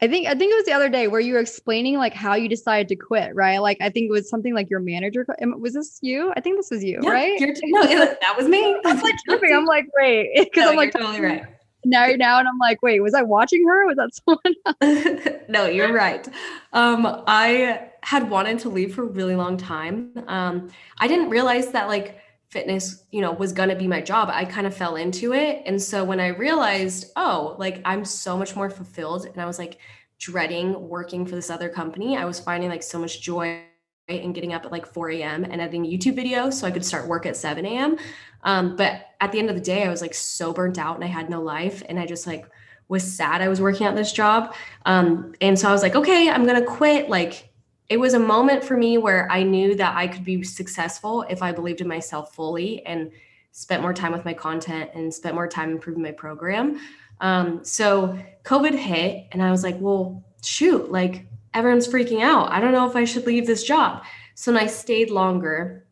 I 0.00 0.08
think 0.08 0.26
I 0.26 0.34
think 0.34 0.52
it 0.52 0.56
was 0.56 0.64
the 0.64 0.72
other 0.72 0.88
day 0.88 1.06
where 1.06 1.20
you 1.20 1.34
were 1.34 1.40
explaining 1.40 1.96
like 1.96 2.14
how 2.14 2.34
you 2.34 2.48
decided 2.48 2.88
to 2.88 2.96
quit, 2.96 3.34
right? 3.34 3.58
Like 3.58 3.78
I 3.80 3.90
think 3.90 4.08
it 4.08 4.10
was 4.10 4.28
something 4.28 4.54
like 4.54 4.70
your 4.70 4.80
manager. 4.80 5.26
Was 5.58 5.74
this 5.74 5.98
you? 6.02 6.32
I 6.36 6.40
think 6.40 6.56
this 6.56 6.70
was 6.70 6.82
you, 6.82 6.98
yeah, 7.02 7.10
right? 7.10 7.40
no, 7.40 7.82
that 7.86 8.34
was 8.36 8.48
me. 8.48 8.76
I 8.84 8.92
was 8.92 9.02
like 9.02 9.14
tripping. 9.26 9.54
I'm 9.54 9.66
like, 9.66 9.86
wait, 9.96 10.30
because 10.36 10.64
no, 10.64 10.70
I'm 10.70 10.76
like 10.76 10.92
totally 10.92 11.20
right 11.20 11.44
now 11.84 12.06
you're 12.06 12.16
now 12.16 12.38
and 12.38 12.48
I'm 12.48 12.58
like, 12.58 12.82
wait, 12.82 13.00
was 13.00 13.14
I 13.14 13.22
watching 13.22 13.66
her? 13.66 13.86
Was 13.86 13.96
that 13.96 14.10
someone 14.14 15.24
else? 15.26 15.38
no, 15.48 15.66
you're 15.66 15.92
right. 15.92 16.26
Um, 16.72 17.22
I 17.26 17.90
had 18.02 18.30
wanted 18.30 18.58
to 18.60 18.68
leave 18.68 18.94
for 18.94 19.02
a 19.02 19.06
really 19.06 19.36
long 19.36 19.56
time. 19.56 20.12
Um, 20.26 20.70
I 20.98 21.08
didn't 21.08 21.28
realize 21.28 21.70
that 21.72 21.88
like 21.88 22.18
fitness, 22.52 23.04
you 23.10 23.22
know, 23.22 23.32
was 23.32 23.54
gonna 23.54 23.74
be 23.74 23.88
my 23.88 24.02
job. 24.02 24.28
I 24.30 24.44
kind 24.44 24.66
of 24.66 24.76
fell 24.76 24.96
into 24.96 25.32
it. 25.32 25.62
And 25.64 25.80
so 25.80 26.04
when 26.04 26.20
I 26.20 26.28
realized, 26.28 27.10
oh, 27.16 27.56
like 27.58 27.80
I'm 27.86 28.04
so 28.04 28.36
much 28.36 28.54
more 28.54 28.68
fulfilled 28.68 29.24
and 29.24 29.40
I 29.40 29.46
was 29.46 29.58
like 29.58 29.78
dreading 30.18 30.88
working 30.88 31.24
for 31.24 31.34
this 31.34 31.48
other 31.48 31.70
company, 31.70 32.18
I 32.18 32.26
was 32.26 32.38
finding 32.38 32.68
like 32.68 32.82
so 32.82 32.98
much 32.98 33.22
joy 33.22 33.62
and 34.06 34.34
getting 34.34 34.52
up 34.52 34.66
at 34.66 34.70
like 34.70 34.84
4 34.84 35.10
a.m. 35.12 35.44
and 35.44 35.62
editing 35.62 35.86
YouTube 35.86 36.14
videos 36.14 36.52
so 36.52 36.66
I 36.66 36.70
could 36.70 36.84
start 36.84 37.08
work 37.08 37.24
at 37.24 37.38
7 37.38 37.64
a.m. 37.64 37.96
Um, 38.44 38.76
but 38.76 39.06
at 39.22 39.32
the 39.32 39.38
end 39.38 39.48
of 39.48 39.56
the 39.56 39.62
day, 39.62 39.84
I 39.84 39.88
was 39.88 40.02
like 40.02 40.12
so 40.12 40.52
burnt 40.52 40.78
out 40.78 40.96
and 40.96 41.04
I 41.04 41.06
had 41.06 41.30
no 41.30 41.40
life. 41.40 41.82
And 41.88 41.98
I 41.98 42.04
just 42.04 42.26
like 42.26 42.44
was 42.88 43.02
sad 43.10 43.40
I 43.40 43.48
was 43.48 43.62
working 43.62 43.86
at 43.86 43.96
this 43.96 44.12
job. 44.12 44.54
Um, 44.84 45.34
and 45.40 45.58
so 45.58 45.70
I 45.70 45.72
was 45.72 45.80
like, 45.80 45.94
okay, 45.94 46.28
I'm 46.28 46.44
going 46.44 46.60
to 46.60 46.66
quit. 46.66 47.08
Like 47.08 47.48
it 47.88 47.98
was 47.98 48.14
a 48.14 48.18
moment 48.18 48.64
for 48.64 48.76
me 48.76 48.98
where 48.98 49.30
I 49.30 49.42
knew 49.42 49.74
that 49.76 49.96
I 49.96 50.06
could 50.08 50.24
be 50.24 50.42
successful 50.42 51.22
if 51.28 51.42
I 51.42 51.52
believed 51.52 51.80
in 51.80 51.88
myself 51.88 52.34
fully 52.34 52.84
and 52.86 53.10
spent 53.50 53.82
more 53.82 53.92
time 53.92 54.12
with 54.12 54.24
my 54.24 54.32
content 54.32 54.90
and 54.94 55.12
spent 55.12 55.34
more 55.34 55.46
time 55.46 55.70
improving 55.70 56.02
my 56.02 56.12
program. 56.12 56.80
Um, 57.20 57.64
so 57.64 58.18
COVID 58.44 58.74
hit 58.74 59.26
and 59.32 59.42
I 59.42 59.50
was 59.50 59.62
like, 59.62 59.76
well, 59.78 60.24
shoot, 60.42 60.90
like 60.90 61.26
everyone's 61.54 61.86
freaking 61.86 62.22
out. 62.22 62.50
I 62.50 62.60
don't 62.60 62.72
know 62.72 62.88
if 62.88 62.96
I 62.96 63.04
should 63.04 63.26
leave 63.26 63.46
this 63.46 63.62
job. 63.62 64.02
So 64.34 64.56
I 64.56 64.66
stayed 64.66 65.10
longer 65.10 65.86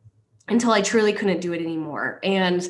until 0.48 0.72
I 0.72 0.80
truly 0.80 1.12
couldn't 1.12 1.40
do 1.40 1.52
it 1.52 1.60
anymore. 1.60 2.18
And 2.22 2.68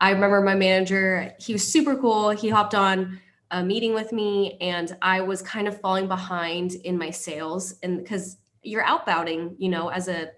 I 0.00 0.10
remember 0.10 0.40
my 0.40 0.54
manager, 0.54 1.32
he 1.38 1.52
was 1.52 1.66
super 1.66 1.96
cool. 1.96 2.30
He 2.30 2.48
hopped 2.48 2.74
on 2.74 3.20
a 3.50 3.62
meeting 3.62 3.94
with 3.94 4.12
me 4.12 4.58
and 4.60 4.96
I 5.00 5.20
was 5.20 5.40
kind 5.40 5.68
of 5.68 5.80
falling 5.80 6.08
behind 6.08 6.74
in 6.74 6.98
my 6.98 7.10
sales 7.10 7.76
and 7.82 7.98
because 7.98 8.36
you're 8.64 8.84
outbounding, 8.84 9.56
you 9.58 9.68
know, 9.68 9.88
as 9.88 10.08
a 10.08 10.30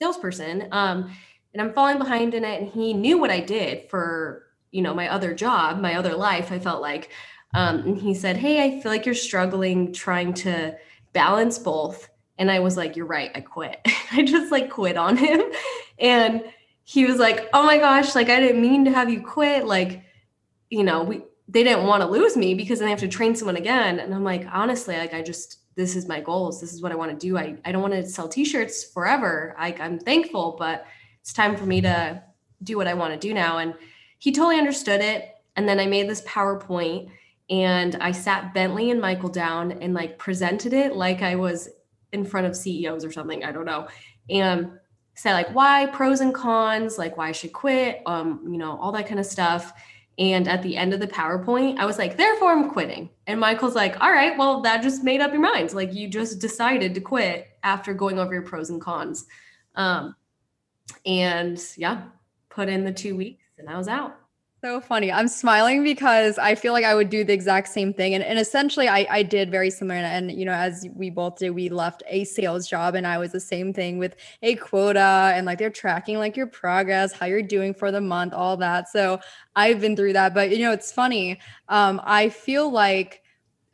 salesperson. 0.00 0.68
Um, 0.72 1.10
and 1.52 1.62
I'm 1.62 1.72
falling 1.72 1.98
behind 1.98 2.34
in 2.34 2.44
it. 2.44 2.62
And 2.62 2.70
he 2.70 2.92
knew 2.92 3.18
what 3.18 3.30
I 3.30 3.40
did 3.40 3.88
for, 3.90 4.46
you 4.70 4.82
know, 4.82 4.94
my 4.94 5.08
other 5.08 5.34
job, 5.34 5.80
my 5.80 5.94
other 5.94 6.14
life. 6.14 6.50
I 6.50 6.58
felt 6.58 6.82
like, 6.82 7.10
um, 7.54 7.80
and 7.80 7.98
he 7.98 8.14
said, 8.14 8.36
Hey, 8.36 8.64
I 8.64 8.80
feel 8.80 8.90
like 8.90 9.06
you're 9.06 9.14
struggling 9.14 9.92
trying 9.92 10.34
to 10.34 10.76
balance 11.12 11.58
both. 11.58 12.08
And 12.38 12.50
I 12.50 12.60
was 12.60 12.76
like, 12.76 12.96
You're 12.96 13.06
right, 13.06 13.30
I 13.34 13.40
quit. 13.40 13.80
I 14.12 14.22
just 14.22 14.50
like 14.50 14.70
quit 14.70 14.96
on 14.96 15.16
him. 15.16 15.42
And 15.98 16.42
he 16.84 17.04
was 17.04 17.18
like, 17.18 17.48
Oh 17.52 17.62
my 17.62 17.78
gosh, 17.78 18.14
like 18.14 18.30
I 18.30 18.40
didn't 18.40 18.62
mean 18.62 18.86
to 18.86 18.90
have 18.90 19.10
you 19.10 19.22
quit. 19.22 19.66
Like, 19.66 20.02
you 20.70 20.82
know, 20.82 21.02
we 21.04 21.22
they 21.48 21.64
didn't 21.64 21.86
want 21.86 22.02
to 22.02 22.08
lose 22.08 22.36
me 22.36 22.54
because 22.54 22.78
then 22.78 22.86
they 22.86 22.90
have 22.90 23.00
to 23.00 23.08
train 23.08 23.34
someone 23.34 23.56
again. 23.56 23.98
And 23.98 24.14
I'm 24.14 24.24
like, 24.24 24.46
honestly, 24.50 24.96
like 24.96 25.12
I 25.12 25.20
just 25.20 25.58
this 25.74 25.96
is 25.96 26.06
my 26.06 26.20
goals. 26.20 26.60
This 26.60 26.72
is 26.72 26.82
what 26.82 26.92
I 26.92 26.96
want 26.96 27.10
to 27.10 27.26
do. 27.26 27.38
I, 27.38 27.56
I 27.64 27.72
don't 27.72 27.82
want 27.82 27.94
to 27.94 28.06
sell 28.06 28.28
t-shirts 28.28 28.84
forever. 28.84 29.54
Like 29.58 29.80
I'm 29.80 29.98
thankful, 29.98 30.56
but 30.58 30.86
it's 31.20 31.32
time 31.32 31.56
for 31.56 31.66
me 31.66 31.80
to 31.80 32.22
do 32.62 32.76
what 32.76 32.86
I 32.86 32.94
want 32.94 33.12
to 33.12 33.18
do 33.18 33.34
now. 33.34 33.58
And 33.58 33.74
he 34.18 34.32
totally 34.32 34.58
understood 34.58 35.00
it. 35.00 35.30
And 35.56 35.68
then 35.68 35.80
I 35.80 35.86
made 35.86 36.08
this 36.08 36.22
PowerPoint 36.22 37.10
and 37.50 37.96
I 37.96 38.12
sat 38.12 38.54
Bentley 38.54 38.90
and 38.90 39.00
Michael 39.00 39.28
down 39.28 39.72
and 39.72 39.94
like 39.94 40.18
presented 40.18 40.72
it 40.72 40.94
like 40.94 41.22
I 41.22 41.34
was 41.36 41.68
in 42.12 42.24
front 42.24 42.46
of 42.46 42.56
CEOs 42.56 43.04
or 43.04 43.12
something. 43.12 43.44
I 43.44 43.52
don't 43.52 43.64
know. 43.64 43.88
And 44.30 44.72
said 45.14 45.34
like 45.34 45.54
why 45.54 45.86
pros 45.86 46.20
and 46.20 46.34
cons, 46.34 46.98
like 46.98 47.16
why 47.16 47.28
I 47.28 47.32
should 47.32 47.52
quit, 47.52 48.02
um, 48.06 48.46
you 48.50 48.58
know, 48.58 48.78
all 48.78 48.92
that 48.92 49.06
kind 49.06 49.20
of 49.20 49.26
stuff. 49.26 49.72
And 50.18 50.46
at 50.46 50.62
the 50.62 50.76
end 50.76 50.92
of 50.92 51.00
the 51.00 51.06
PowerPoint, 51.06 51.78
I 51.78 51.86
was 51.86 51.98
like, 51.98 52.16
therefore 52.16 52.52
I'm 52.52 52.70
quitting. 52.70 53.08
And 53.26 53.40
Michael's 53.40 53.74
like, 53.74 54.00
all 54.00 54.12
right, 54.12 54.36
well, 54.36 54.60
that 54.60 54.82
just 54.82 55.02
made 55.02 55.20
up 55.20 55.32
your 55.32 55.40
mind. 55.40 55.72
Like 55.72 55.94
you 55.94 56.08
just 56.08 56.38
decided 56.38 56.94
to 56.94 57.00
quit 57.00 57.48
after 57.62 57.94
going 57.94 58.18
over 58.18 58.34
your 58.34 58.42
pros 58.42 58.70
and 58.70 58.80
cons. 58.80 59.26
Um, 59.74 60.14
and 61.06 61.62
yeah, 61.76 62.02
put 62.50 62.68
in 62.68 62.84
the 62.84 62.92
two 62.92 63.16
weeks 63.16 63.44
and 63.58 63.70
I 63.70 63.78
was 63.78 63.88
out. 63.88 64.16
So 64.64 64.80
funny. 64.80 65.10
I'm 65.10 65.26
smiling 65.26 65.82
because 65.82 66.38
I 66.38 66.54
feel 66.54 66.72
like 66.72 66.84
I 66.84 66.94
would 66.94 67.10
do 67.10 67.24
the 67.24 67.32
exact 67.32 67.66
same 67.66 67.92
thing. 67.92 68.14
And, 68.14 68.22
and 68.22 68.38
essentially 68.38 68.86
I, 68.86 69.08
I 69.10 69.24
did 69.24 69.50
very 69.50 69.70
similar. 69.70 69.98
And, 69.98 70.30
you 70.30 70.44
know, 70.44 70.52
as 70.52 70.86
we 70.94 71.10
both 71.10 71.38
did, 71.38 71.50
we 71.50 71.68
left 71.68 72.04
a 72.06 72.22
sales 72.22 72.68
job 72.68 72.94
and 72.94 73.04
I 73.04 73.18
was 73.18 73.32
the 73.32 73.40
same 73.40 73.72
thing 73.72 73.98
with 73.98 74.14
a 74.40 74.54
quota 74.54 75.32
and 75.34 75.46
like 75.46 75.58
they're 75.58 75.68
tracking 75.68 76.18
like 76.18 76.36
your 76.36 76.46
progress, 76.46 77.12
how 77.12 77.26
you're 77.26 77.42
doing 77.42 77.74
for 77.74 77.90
the 77.90 78.00
month, 78.00 78.34
all 78.34 78.56
that. 78.58 78.88
So 78.88 79.18
I've 79.56 79.80
been 79.80 79.96
through 79.96 80.12
that. 80.12 80.32
But, 80.32 80.50
you 80.50 80.60
know, 80.60 80.70
it's 80.70 80.92
funny. 80.92 81.40
Um, 81.68 82.00
I 82.04 82.28
feel 82.28 82.70
like 82.70 83.22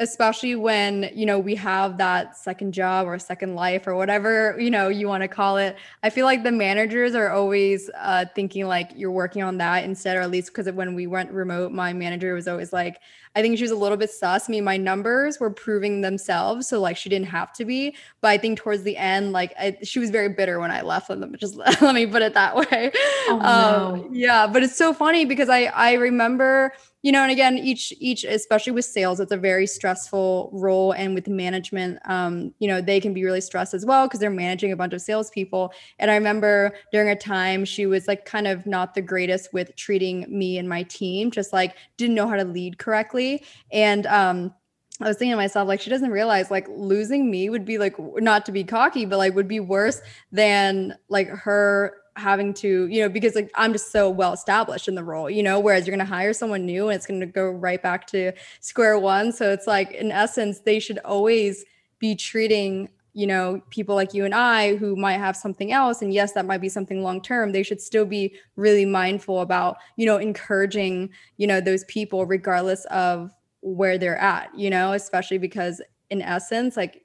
especially 0.00 0.54
when 0.54 1.10
you 1.12 1.26
know 1.26 1.38
we 1.38 1.54
have 1.56 1.98
that 1.98 2.36
second 2.36 2.72
job 2.72 3.06
or 3.06 3.18
second 3.18 3.56
life 3.56 3.86
or 3.86 3.96
whatever 3.96 4.56
you 4.58 4.70
know 4.70 4.88
you 4.88 5.08
want 5.08 5.22
to 5.22 5.28
call 5.28 5.56
it 5.56 5.76
i 6.04 6.10
feel 6.10 6.24
like 6.24 6.44
the 6.44 6.52
managers 6.52 7.14
are 7.14 7.30
always 7.30 7.90
uh, 7.96 8.24
thinking 8.34 8.66
like 8.66 8.90
you're 8.94 9.10
working 9.10 9.42
on 9.42 9.58
that 9.58 9.84
instead 9.84 10.16
or 10.16 10.20
at 10.20 10.30
least 10.30 10.48
because 10.48 10.70
when 10.72 10.94
we 10.94 11.06
went 11.06 11.30
remote 11.32 11.72
my 11.72 11.92
manager 11.92 12.32
was 12.34 12.46
always 12.46 12.72
like 12.72 13.00
i 13.34 13.42
think 13.42 13.56
she 13.56 13.64
was 13.64 13.72
a 13.72 13.76
little 13.76 13.96
bit 13.96 14.10
sus 14.10 14.48
I 14.48 14.52
mean 14.52 14.62
my 14.62 14.76
numbers 14.76 15.40
were 15.40 15.50
proving 15.50 16.00
themselves 16.00 16.68
so 16.68 16.80
like 16.80 16.96
she 16.96 17.08
didn't 17.08 17.28
have 17.28 17.52
to 17.54 17.64
be 17.64 17.96
but 18.20 18.28
i 18.28 18.38
think 18.38 18.58
towards 18.58 18.84
the 18.84 18.96
end 18.96 19.32
like 19.32 19.52
I, 19.58 19.78
she 19.82 19.98
was 19.98 20.10
very 20.10 20.28
bitter 20.28 20.60
when 20.60 20.70
i 20.70 20.80
left 20.80 21.08
them 21.08 21.34
just 21.38 21.56
let 21.82 21.94
me 21.94 22.06
put 22.06 22.22
it 22.22 22.34
that 22.34 22.54
way 22.54 22.92
oh, 23.28 23.40
um, 23.40 23.40
no. 23.40 24.08
yeah 24.12 24.46
but 24.46 24.62
it's 24.62 24.76
so 24.76 24.92
funny 24.92 25.24
because 25.24 25.48
i 25.48 25.64
i 25.64 25.94
remember 25.94 26.72
you 27.02 27.12
know 27.12 27.22
and 27.22 27.30
again 27.30 27.56
each 27.56 27.92
each 28.00 28.24
especially 28.24 28.72
with 28.72 28.84
sales 28.84 29.20
it's 29.20 29.32
a 29.32 29.36
very 29.36 29.66
stressful 29.66 30.50
role 30.52 30.92
and 30.92 31.14
with 31.14 31.28
management 31.28 31.98
um, 32.08 32.52
you 32.58 32.68
know 32.68 32.80
they 32.80 33.00
can 33.00 33.14
be 33.14 33.24
really 33.24 33.40
stressed 33.40 33.74
as 33.74 33.86
well 33.86 34.06
because 34.06 34.20
they're 34.20 34.30
managing 34.30 34.72
a 34.72 34.76
bunch 34.76 34.92
of 34.92 35.00
salespeople. 35.00 35.72
And 35.98 36.10
i 36.10 36.14
remember 36.14 36.74
during 36.92 37.08
a 37.08 37.16
time 37.16 37.64
she 37.64 37.86
was 37.86 38.08
like 38.08 38.24
kind 38.24 38.46
of 38.46 38.66
not 38.66 38.94
the 38.94 39.02
greatest 39.02 39.52
with 39.52 39.74
treating 39.76 40.26
me 40.28 40.58
and 40.58 40.68
my 40.68 40.82
team 40.84 41.30
just 41.30 41.52
like 41.52 41.76
didn't 41.96 42.14
know 42.14 42.28
how 42.28 42.36
to 42.36 42.44
lead 42.44 42.78
correctly. 42.78 43.44
And 43.72 44.06
um 44.06 44.54
I 45.00 45.06
was 45.06 45.16
thinking 45.16 45.30
to 45.32 45.36
myself, 45.36 45.68
like, 45.68 45.80
she 45.80 45.90
doesn't 45.90 46.10
realize 46.10 46.50
like 46.50 46.66
losing 46.68 47.30
me 47.30 47.50
would 47.50 47.64
be 47.64 47.78
like 47.78 47.94
not 48.16 48.44
to 48.46 48.52
be 48.52 48.64
cocky, 48.64 49.04
but 49.04 49.18
like 49.18 49.34
would 49.34 49.46
be 49.46 49.60
worse 49.60 50.00
than 50.32 50.96
like 51.08 51.28
her 51.28 51.94
having 52.18 52.52
to, 52.54 52.87
you 52.87 53.00
know, 53.00 53.08
because 53.08 53.34
like 53.34 53.50
I'm 53.54 53.72
just 53.72 53.92
so 53.92 54.10
well 54.10 54.32
established 54.32 54.88
in 54.88 54.94
the 54.94 55.04
role, 55.04 55.30
you 55.30 55.42
know, 55.42 55.60
whereas 55.60 55.87
you're 55.87 55.96
going 55.96 56.06
to 56.06 56.12
hire 56.12 56.32
someone 56.32 56.66
new 56.66 56.88
and 56.88 56.96
it's 56.96 57.06
going 57.06 57.20
to 57.20 57.26
go 57.26 57.48
right 57.50 57.82
back 57.82 58.06
to 58.08 58.32
square 58.60 58.98
one. 58.98 59.32
So 59.32 59.50
it's 59.50 59.66
like, 59.66 59.92
in 59.92 60.10
essence, 60.10 60.60
they 60.60 60.80
should 60.80 60.98
always 60.98 61.64
be 61.98 62.14
treating, 62.14 62.88
you 63.14 63.26
know, 63.26 63.60
people 63.70 63.94
like 63.94 64.14
you 64.14 64.25
and 64.25 64.34
I 64.34 64.76
who 64.76 64.96
might 64.96 65.18
have 65.18 65.37
something 65.37 65.72
else. 65.72 66.02
And 66.02 66.12
yes, 66.12 66.32
that 66.32 66.46
might 66.46 66.60
be 66.60 66.68
something 66.68 67.02
long 67.02 67.20
term. 67.20 67.52
They 67.52 67.62
should 67.62 67.80
still 67.80 68.04
be 68.04 68.34
really 68.56 68.84
mindful 68.84 69.40
about, 69.40 69.76
you 69.96 70.06
know, 70.06 70.18
encouraging, 70.18 71.10
you 71.37 71.46
know, 71.46 71.60
those 71.60 71.84
people 71.84 72.26
regardless 72.26 72.84
of 72.87 73.32
where 73.60 73.98
they're 73.98 74.18
at, 74.18 74.56
you 74.56 74.70
know, 74.70 74.92
especially 74.92 75.38
because 75.38 75.82
in 76.10 76.22
essence, 76.22 76.76
like, 76.76 77.04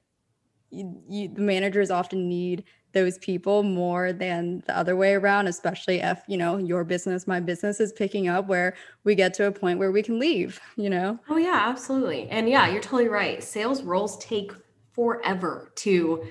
you, 0.70 1.00
you, 1.08 1.28
the 1.28 1.40
managers 1.40 1.90
often 1.90 2.28
need 2.28 2.64
those 2.94 3.18
people 3.18 3.62
more 3.62 4.12
than 4.12 4.62
the 4.66 4.76
other 4.76 4.96
way 4.96 5.14
around 5.14 5.46
especially 5.46 6.00
if 6.00 6.22
you 6.26 6.36
know 6.36 6.56
your 6.56 6.84
business 6.84 7.26
my 7.26 7.40
business 7.40 7.80
is 7.80 7.92
picking 7.92 8.28
up 8.28 8.46
where 8.46 8.74
we 9.04 9.14
get 9.14 9.34
to 9.34 9.46
a 9.46 9.52
point 9.52 9.78
where 9.78 9.92
we 9.92 10.02
can 10.02 10.18
leave 10.18 10.60
you 10.76 10.88
know? 10.88 11.18
Oh 11.28 11.36
yeah 11.36 11.64
absolutely. 11.66 12.28
And 12.30 12.48
yeah 12.48 12.68
you're 12.70 12.80
totally 12.80 13.08
right. 13.08 13.42
Sales 13.42 13.82
roles 13.82 14.18
take 14.18 14.52
forever 14.92 15.72
to 15.76 16.24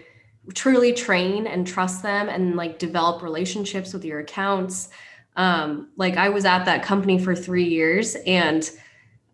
truly 0.53 0.93
train 0.93 1.47
and 1.47 1.65
trust 1.65 2.03
them 2.03 2.29
and 2.29 2.55
like 2.55 2.79
develop 2.79 3.21
relationships 3.21 3.93
with 3.93 4.03
your 4.03 4.19
accounts. 4.19 4.89
Um 5.35 5.89
like 5.97 6.17
i 6.17 6.29
was 6.29 6.45
at 6.45 6.65
that 6.65 6.83
company 6.83 7.17
for 7.17 7.35
3 7.35 7.63
years 7.63 8.15
and 8.25 8.69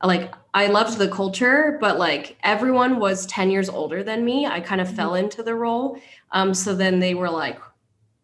like 0.04 0.34
I 0.54 0.68
loved 0.68 0.98
the 0.98 1.10
culture, 1.10 1.78
but 1.80 2.00
like 2.00 2.38
everyone 2.44 3.00
was 3.00 3.26
10 3.28 3.52
years 3.52 3.70
older 3.70 4.04
than 4.04 4.24
me. 4.24 4.46
I 4.46 4.60
kind 4.60 4.82
of 4.82 4.88
mm-hmm. 4.88 4.96
fell 4.96 5.16
into 5.16 5.44
the 5.44 5.56
role. 5.56 6.00
Um, 6.32 6.54
so 6.54 6.74
then 6.74 7.00
they 7.00 7.14
were 7.14 7.30
like, 7.30 7.60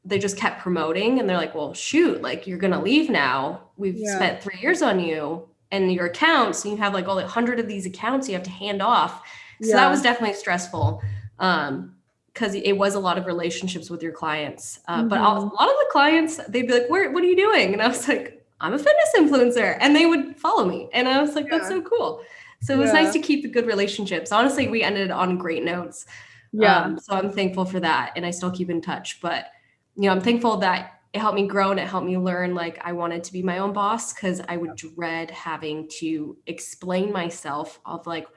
they 0.06 0.20
just 0.20 0.38
kept 0.38 0.62
promoting 0.62 1.20
and 1.20 1.30
they're 1.30 1.38
like, 1.38 1.56
well, 1.56 1.74
shoot, 1.74 2.22
like 2.22 2.48
you're 2.48 2.60
gonna 2.60 2.82
leave 2.82 3.10
now. 3.10 3.62
We've 3.78 3.98
yeah. 3.98 4.16
spent 4.16 4.42
three 4.42 4.60
years 4.62 4.82
on 4.82 5.00
you 5.00 5.48
and 5.72 5.92
your 5.92 6.06
accounts, 6.06 6.64
and 6.64 6.72
you 6.72 6.78
have 6.78 6.94
like 6.94 7.08
all 7.08 7.16
the 7.16 7.28
hundred 7.28 7.60
of 7.60 7.68
these 7.68 7.86
accounts 7.86 8.28
you 8.28 8.36
have 8.36 8.44
to 8.44 8.52
hand 8.52 8.82
off. 8.82 9.28
So 9.62 9.70
yeah. 9.70 9.76
that 9.78 9.90
was 9.90 10.02
definitely 10.02 10.36
stressful. 10.36 11.02
Um, 11.40 11.92
because 12.34 12.54
it 12.54 12.74
was 12.78 12.96
a 12.96 13.00
lot 13.00 13.18
of 13.18 13.28
relationships 13.28 13.90
with 13.90 14.04
your 14.04 14.12
clients. 14.12 14.82
Uh, 14.90 15.00
mm-hmm. 15.00 15.08
But 15.08 15.20
a 15.20 15.24
lot 15.24 15.70
of 15.70 15.76
the 15.76 15.88
clients, 15.90 16.36
they'd 16.50 16.68
be 16.68 16.74
like, 16.74 16.90
"Where? 16.90 17.10
What 17.12 17.24
are 17.24 17.28
you 17.28 17.36
doing?" 17.36 17.72
And 17.72 17.82
I 17.82 17.88
was 17.88 18.10
like, 18.10 18.45
I'm 18.62 18.74
a 18.74 18.80
fitness 18.80 19.12
influencer. 19.16 19.78
And 19.80 19.96
they 19.96 20.06
would 20.06 20.38
follow 20.38 20.66
me. 20.66 20.90
And 20.94 21.08
I 21.08 21.22
was 21.22 21.36
like, 21.36 21.46
yeah. 21.46 21.58
that's 21.58 21.70
so 21.70 21.82
cool. 21.82 22.22
So 22.62 22.74
it 22.74 22.78
was 22.78 22.94
yeah. 22.94 23.04
nice 23.04 23.14
to 23.14 23.20
keep 23.20 23.44
the 23.44 23.50
good 23.50 23.66
relationships. 23.66 24.32
Honestly, 24.32 24.68
we 24.68 24.82
ended 24.82 25.12
on 25.12 25.38
great 25.38 25.64
notes. 25.64 26.06
Yeah. 26.52 26.82
Um, 26.82 27.00
so 27.00 27.14
I'm 27.14 27.32
thankful 27.32 27.66
for 27.66 27.80
that. 27.82 28.14
And 28.16 28.26
I 28.26 28.32
still 28.32 28.52
keep 28.52 28.70
in 28.70 28.82
touch. 28.82 29.20
But, 29.22 29.48
you 29.96 30.04
know, 30.04 30.12
I'm 30.12 30.22
thankful 30.22 30.58
that 30.58 30.94
it 31.14 31.20
helped 31.20 31.36
me 31.36 31.48
grow 31.48 31.72
and 31.72 31.80
it 31.80 31.88
helped 31.88 32.08
me 32.08 32.18
learn 32.18 32.56
like 32.56 32.80
I 32.84 32.92
wanted 32.92 33.24
to 33.24 33.34
be 33.34 33.42
my 33.42 33.60
own 33.60 33.72
boss 33.72 34.14
because 34.14 34.42
I 34.50 34.58
would 34.58 34.76
dread 34.76 35.32
having 35.32 35.88
to 36.00 36.38
explain 36.46 37.12
myself 37.14 37.80
of 37.86 38.06
like 38.06 38.28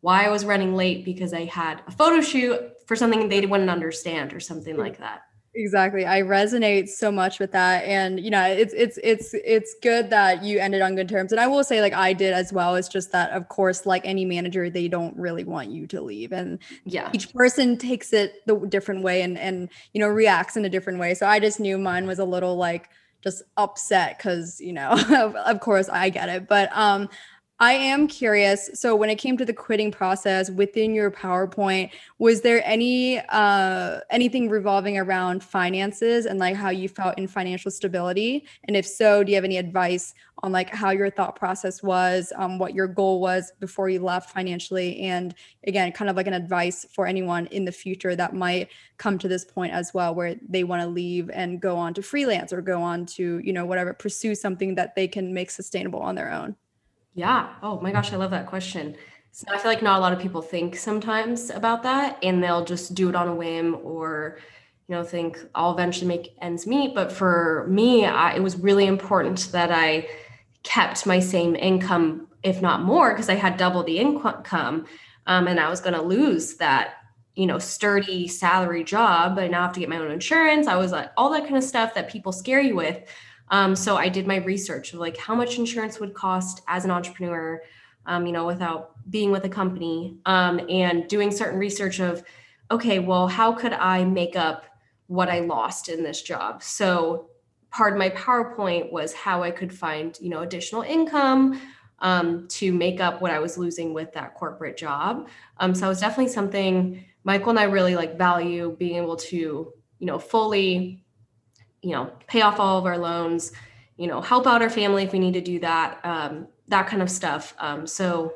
why 0.00 0.24
I 0.24 0.28
was 0.28 0.44
running 0.44 0.74
late 0.74 1.04
because 1.04 1.32
I 1.32 1.46
had 1.46 1.82
a 1.86 1.90
photo 1.90 2.20
shoot 2.20 2.60
for 2.86 2.94
something 2.94 3.28
they 3.28 3.46
wouldn't 3.46 3.70
understand 3.70 4.34
or 4.34 4.40
something 4.40 4.76
like 4.76 4.98
that. 4.98 5.22
Exactly. 5.58 6.04
I 6.04 6.20
resonate 6.20 6.88
so 6.88 7.10
much 7.10 7.38
with 7.38 7.50
that. 7.52 7.84
And 7.84 8.20
you 8.20 8.30
know, 8.30 8.44
it's 8.44 8.74
it's 8.74 8.98
it's 9.02 9.32
it's 9.32 9.74
good 9.82 10.10
that 10.10 10.44
you 10.44 10.58
ended 10.58 10.82
on 10.82 10.94
good 10.94 11.08
terms. 11.08 11.32
And 11.32 11.40
I 11.40 11.46
will 11.46 11.64
say 11.64 11.80
like 11.80 11.94
I 11.94 12.12
did 12.12 12.34
as 12.34 12.52
well. 12.52 12.74
It's 12.74 12.88
just 12.88 13.10
that 13.12 13.30
of 13.30 13.48
course, 13.48 13.86
like 13.86 14.02
any 14.04 14.26
manager, 14.26 14.68
they 14.68 14.86
don't 14.86 15.16
really 15.16 15.44
want 15.44 15.70
you 15.70 15.86
to 15.88 16.02
leave. 16.02 16.32
And 16.32 16.58
yeah, 16.84 17.08
each 17.14 17.32
person 17.32 17.78
takes 17.78 18.12
it 18.12 18.46
the 18.46 18.56
different 18.68 19.02
way 19.02 19.22
and 19.22 19.38
and 19.38 19.70
you 19.94 20.00
know, 20.00 20.08
reacts 20.08 20.58
in 20.58 20.64
a 20.66 20.68
different 20.68 20.98
way. 20.98 21.14
So 21.14 21.26
I 21.26 21.40
just 21.40 21.58
knew 21.58 21.78
mine 21.78 22.06
was 22.06 22.18
a 22.18 22.24
little 22.24 22.56
like 22.56 22.90
just 23.24 23.42
upset 23.56 24.18
because 24.18 24.60
you 24.60 24.72
know 24.72 24.90
of 25.46 25.58
course 25.58 25.88
i 25.88 26.08
get 26.08 26.28
it 26.28 26.46
but 26.46 26.68
um 26.76 27.08
I 27.58 27.72
am 27.72 28.06
curious. 28.06 28.68
So, 28.74 28.94
when 28.94 29.08
it 29.08 29.16
came 29.16 29.38
to 29.38 29.44
the 29.46 29.54
quitting 29.54 29.90
process 29.90 30.50
within 30.50 30.94
your 30.94 31.10
PowerPoint, 31.10 31.90
was 32.18 32.42
there 32.42 32.60
any 32.66 33.18
uh, 33.30 34.00
anything 34.10 34.50
revolving 34.50 34.98
around 34.98 35.42
finances 35.42 36.26
and 36.26 36.38
like 36.38 36.54
how 36.54 36.68
you 36.68 36.86
felt 36.86 37.16
in 37.16 37.26
financial 37.26 37.70
stability? 37.70 38.44
And 38.64 38.76
if 38.76 38.86
so, 38.86 39.24
do 39.24 39.32
you 39.32 39.36
have 39.36 39.44
any 39.44 39.56
advice 39.56 40.12
on 40.42 40.52
like 40.52 40.68
how 40.68 40.90
your 40.90 41.08
thought 41.08 41.34
process 41.34 41.82
was, 41.82 42.30
um, 42.36 42.58
what 42.58 42.74
your 42.74 42.86
goal 42.86 43.22
was 43.22 43.50
before 43.58 43.88
you 43.88 44.00
left 44.00 44.30
financially, 44.30 45.00
and 45.00 45.34
again, 45.66 45.92
kind 45.92 46.10
of 46.10 46.16
like 46.16 46.26
an 46.26 46.34
advice 46.34 46.84
for 46.92 47.06
anyone 47.06 47.46
in 47.46 47.64
the 47.64 47.72
future 47.72 48.14
that 48.14 48.34
might 48.34 48.68
come 48.98 49.16
to 49.16 49.28
this 49.28 49.46
point 49.46 49.72
as 49.72 49.94
well, 49.94 50.14
where 50.14 50.34
they 50.46 50.62
want 50.62 50.82
to 50.82 50.88
leave 50.88 51.30
and 51.30 51.62
go 51.62 51.78
on 51.78 51.94
to 51.94 52.02
freelance 52.02 52.52
or 52.52 52.60
go 52.60 52.82
on 52.82 53.06
to 53.06 53.40
you 53.42 53.54
know 53.54 53.64
whatever, 53.64 53.94
pursue 53.94 54.34
something 54.34 54.74
that 54.74 54.94
they 54.94 55.08
can 55.08 55.32
make 55.32 55.50
sustainable 55.50 56.00
on 56.00 56.14
their 56.14 56.30
own. 56.30 56.54
Yeah. 57.16 57.54
Oh 57.62 57.80
my 57.80 57.92
gosh, 57.92 58.12
I 58.12 58.16
love 58.16 58.30
that 58.32 58.46
question. 58.46 58.94
So 59.32 59.46
I 59.48 59.56
feel 59.56 59.70
like 59.70 59.82
not 59.82 59.98
a 59.98 60.00
lot 60.02 60.12
of 60.12 60.18
people 60.18 60.42
think 60.42 60.76
sometimes 60.76 61.48
about 61.48 61.82
that 61.82 62.18
and 62.22 62.42
they'll 62.42 62.64
just 62.64 62.94
do 62.94 63.08
it 63.08 63.14
on 63.16 63.28
a 63.28 63.34
whim 63.34 63.78
or 63.82 64.38
you 64.86 64.94
know 64.94 65.02
think 65.02 65.38
I'll 65.54 65.72
eventually 65.72 66.06
make 66.06 66.36
ends 66.42 66.66
meet, 66.66 66.94
but 66.94 67.10
for 67.10 67.66
me, 67.70 68.04
I, 68.04 68.36
it 68.36 68.42
was 68.42 68.58
really 68.58 68.86
important 68.86 69.48
that 69.52 69.72
I 69.72 70.08
kept 70.62 71.06
my 71.06 71.18
same 71.18 71.56
income 71.56 72.28
if 72.42 72.60
not 72.60 72.82
more 72.82 73.12
because 73.12 73.30
I 73.30 73.34
had 73.34 73.56
double 73.56 73.82
the 73.82 73.98
income 73.98 74.86
um, 75.26 75.48
and 75.48 75.58
I 75.58 75.70
was 75.70 75.80
going 75.80 75.94
to 75.94 76.02
lose 76.02 76.56
that 76.56 76.96
you 77.34 77.46
know 77.46 77.58
sturdy 77.58 78.28
salary 78.28 78.84
job 78.84 79.38
I 79.38 79.48
now 79.48 79.62
have 79.62 79.72
to 79.72 79.80
get 79.80 79.88
my 79.88 79.98
own 79.98 80.10
insurance 80.10 80.66
i 80.66 80.76
was 80.76 80.90
like 80.90 81.10
all 81.18 81.30
that 81.32 81.42
kind 81.42 81.56
of 81.56 81.64
stuff 81.64 81.94
that 81.94 82.08
people 82.08 82.32
scare 82.32 82.60
you 82.60 82.74
with 82.74 82.98
um, 83.50 83.76
so 83.76 83.96
I 83.96 84.08
did 84.08 84.26
my 84.26 84.36
research 84.36 84.92
of 84.92 85.00
like 85.00 85.16
how 85.16 85.34
much 85.34 85.58
insurance 85.58 86.00
would 86.00 86.14
cost 86.14 86.62
as 86.68 86.84
an 86.84 86.90
entrepreneur, 86.90 87.62
um, 88.06 88.26
you 88.26 88.32
know, 88.32 88.46
without 88.46 88.92
being 89.10 89.30
with 89.30 89.44
a 89.44 89.48
company, 89.48 90.16
um, 90.26 90.60
and 90.68 91.08
doing 91.08 91.30
certain 91.30 91.58
research 91.58 92.00
of, 92.00 92.22
okay, 92.70 92.98
well, 92.98 93.28
how 93.28 93.52
could 93.52 93.72
I 93.72 94.04
make 94.04 94.36
up 94.36 94.64
what 95.06 95.28
I 95.28 95.40
lost 95.40 95.88
in 95.88 96.02
this 96.02 96.22
job? 96.22 96.62
So 96.62 97.30
part 97.70 97.92
of 97.92 97.98
my 97.98 98.10
PowerPoint 98.10 98.90
was 98.90 99.12
how 99.12 99.42
I 99.42 99.50
could 99.50 99.72
find, 99.72 100.18
you 100.20 100.30
know, 100.30 100.40
additional 100.40 100.82
income 100.82 101.60
um, 102.00 102.46
to 102.48 102.72
make 102.72 103.00
up 103.00 103.22
what 103.22 103.30
I 103.30 103.38
was 103.38 103.56
losing 103.56 103.94
with 103.94 104.12
that 104.12 104.34
corporate 104.34 104.76
job. 104.76 105.28
Um, 105.58 105.74
so 105.74 105.86
it 105.86 105.90
was 105.90 106.00
definitely 106.00 106.32
something 106.32 107.04
Michael 107.24 107.50
and 107.50 107.58
I 107.58 107.64
really 107.64 107.96
like 107.96 108.16
value 108.16 108.76
being 108.78 108.96
able 108.96 109.16
to, 109.16 109.36
you 109.36 110.06
know, 110.06 110.18
fully 110.18 111.04
you 111.86 111.92
know, 111.92 112.10
pay 112.26 112.40
off 112.42 112.58
all 112.58 112.78
of 112.78 112.84
our 112.84 112.98
loans, 112.98 113.52
you 113.96 114.08
know, 114.08 114.20
help 114.20 114.44
out 114.44 114.60
our 114.60 114.68
family 114.68 115.04
if 115.04 115.12
we 115.12 115.20
need 115.20 115.34
to 115.34 115.40
do 115.40 115.60
that, 115.60 116.00
um, 116.04 116.48
that 116.66 116.88
kind 116.88 117.00
of 117.00 117.08
stuff. 117.08 117.54
Um, 117.60 117.86
so 117.86 118.34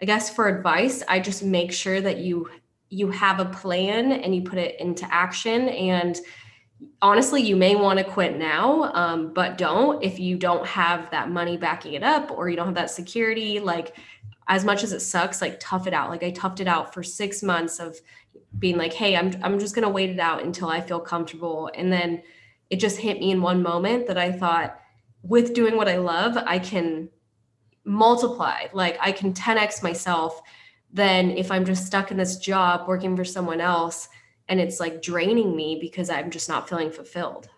I 0.00 0.04
guess 0.04 0.32
for 0.32 0.46
advice, 0.46 1.02
I 1.08 1.18
just 1.18 1.42
make 1.42 1.72
sure 1.72 2.00
that 2.00 2.18
you 2.18 2.48
you 2.88 3.10
have 3.10 3.40
a 3.40 3.46
plan 3.46 4.12
and 4.12 4.32
you 4.32 4.42
put 4.42 4.60
it 4.60 4.78
into 4.78 5.12
action 5.12 5.68
and 5.70 6.16
honestly, 7.02 7.42
you 7.42 7.56
may 7.56 7.74
want 7.74 7.98
to 7.98 8.04
quit 8.04 8.38
now, 8.38 8.92
um, 8.94 9.32
but 9.34 9.58
don't 9.58 10.00
if 10.04 10.20
you 10.20 10.36
don't 10.36 10.64
have 10.64 11.10
that 11.10 11.28
money 11.28 11.56
backing 11.56 11.94
it 11.94 12.04
up 12.04 12.30
or 12.30 12.48
you 12.48 12.54
don't 12.54 12.66
have 12.66 12.76
that 12.76 12.90
security. 12.90 13.58
Like, 13.58 13.96
as 14.46 14.64
much 14.64 14.84
as 14.84 14.92
it 14.92 15.00
sucks, 15.00 15.40
like 15.40 15.58
tough 15.58 15.88
it 15.88 15.92
out. 15.92 16.08
Like 16.08 16.22
I 16.22 16.30
toughed 16.30 16.60
it 16.60 16.68
out 16.68 16.94
for 16.94 17.02
six 17.02 17.42
months 17.42 17.80
of 17.80 18.00
being 18.60 18.76
like, 18.76 18.92
hey, 18.92 19.16
I'm 19.16 19.32
I'm 19.42 19.58
just 19.58 19.74
gonna 19.74 19.90
wait 19.90 20.10
it 20.10 20.20
out 20.20 20.44
until 20.44 20.68
I 20.68 20.80
feel 20.80 21.00
comfortable. 21.00 21.68
And 21.74 21.92
then 21.92 22.22
it 22.70 22.76
just 22.76 22.98
hit 22.98 23.20
me 23.20 23.30
in 23.30 23.42
one 23.42 23.62
moment 23.62 24.06
that 24.06 24.18
I 24.18 24.32
thought, 24.32 24.78
with 25.22 25.54
doing 25.54 25.76
what 25.76 25.88
I 25.88 25.96
love, 25.98 26.36
I 26.46 26.58
can 26.58 27.08
multiply. 27.84 28.66
Like 28.72 28.98
I 29.00 29.12
can 29.12 29.32
10x 29.32 29.82
myself 29.82 30.40
than 30.92 31.30
if 31.32 31.50
I'm 31.50 31.64
just 31.64 31.86
stuck 31.86 32.10
in 32.10 32.16
this 32.16 32.38
job 32.38 32.88
working 32.88 33.16
for 33.16 33.24
someone 33.24 33.60
else 33.60 34.08
and 34.48 34.60
it's 34.60 34.80
like 34.80 35.02
draining 35.02 35.56
me 35.56 35.78
because 35.80 36.10
I'm 36.10 36.30
just 36.30 36.48
not 36.48 36.68
feeling 36.68 36.90
fulfilled. 36.90 37.48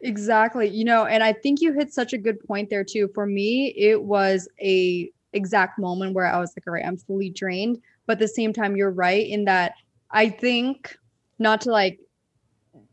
Exactly. 0.00 0.68
You 0.68 0.84
know, 0.84 1.06
and 1.06 1.22
I 1.22 1.32
think 1.32 1.60
you 1.60 1.72
hit 1.72 1.92
such 1.92 2.12
a 2.12 2.18
good 2.18 2.38
point 2.46 2.68
there 2.68 2.84
too. 2.84 3.08
For 3.14 3.26
me, 3.26 3.68
it 3.76 4.02
was 4.02 4.48
a 4.60 5.10
exact 5.32 5.78
moment 5.78 6.14
where 6.14 6.26
I 6.26 6.38
was 6.38 6.52
like, 6.56 6.66
all 6.66 6.74
right, 6.74 6.84
I'm 6.84 6.96
fully 6.96 7.30
drained. 7.30 7.80
But 8.06 8.14
at 8.14 8.18
the 8.18 8.28
same 8.28 8.52
time, 8.52 8.76
you're 8.76 8.90
right 8.90 9.26
in 9.26 9.44
that 9.46 9.74
I 10.10 10.28
think 10.28 10.96
not 11.38 11.62
to 11.62 11.70
like, 11.70 11.98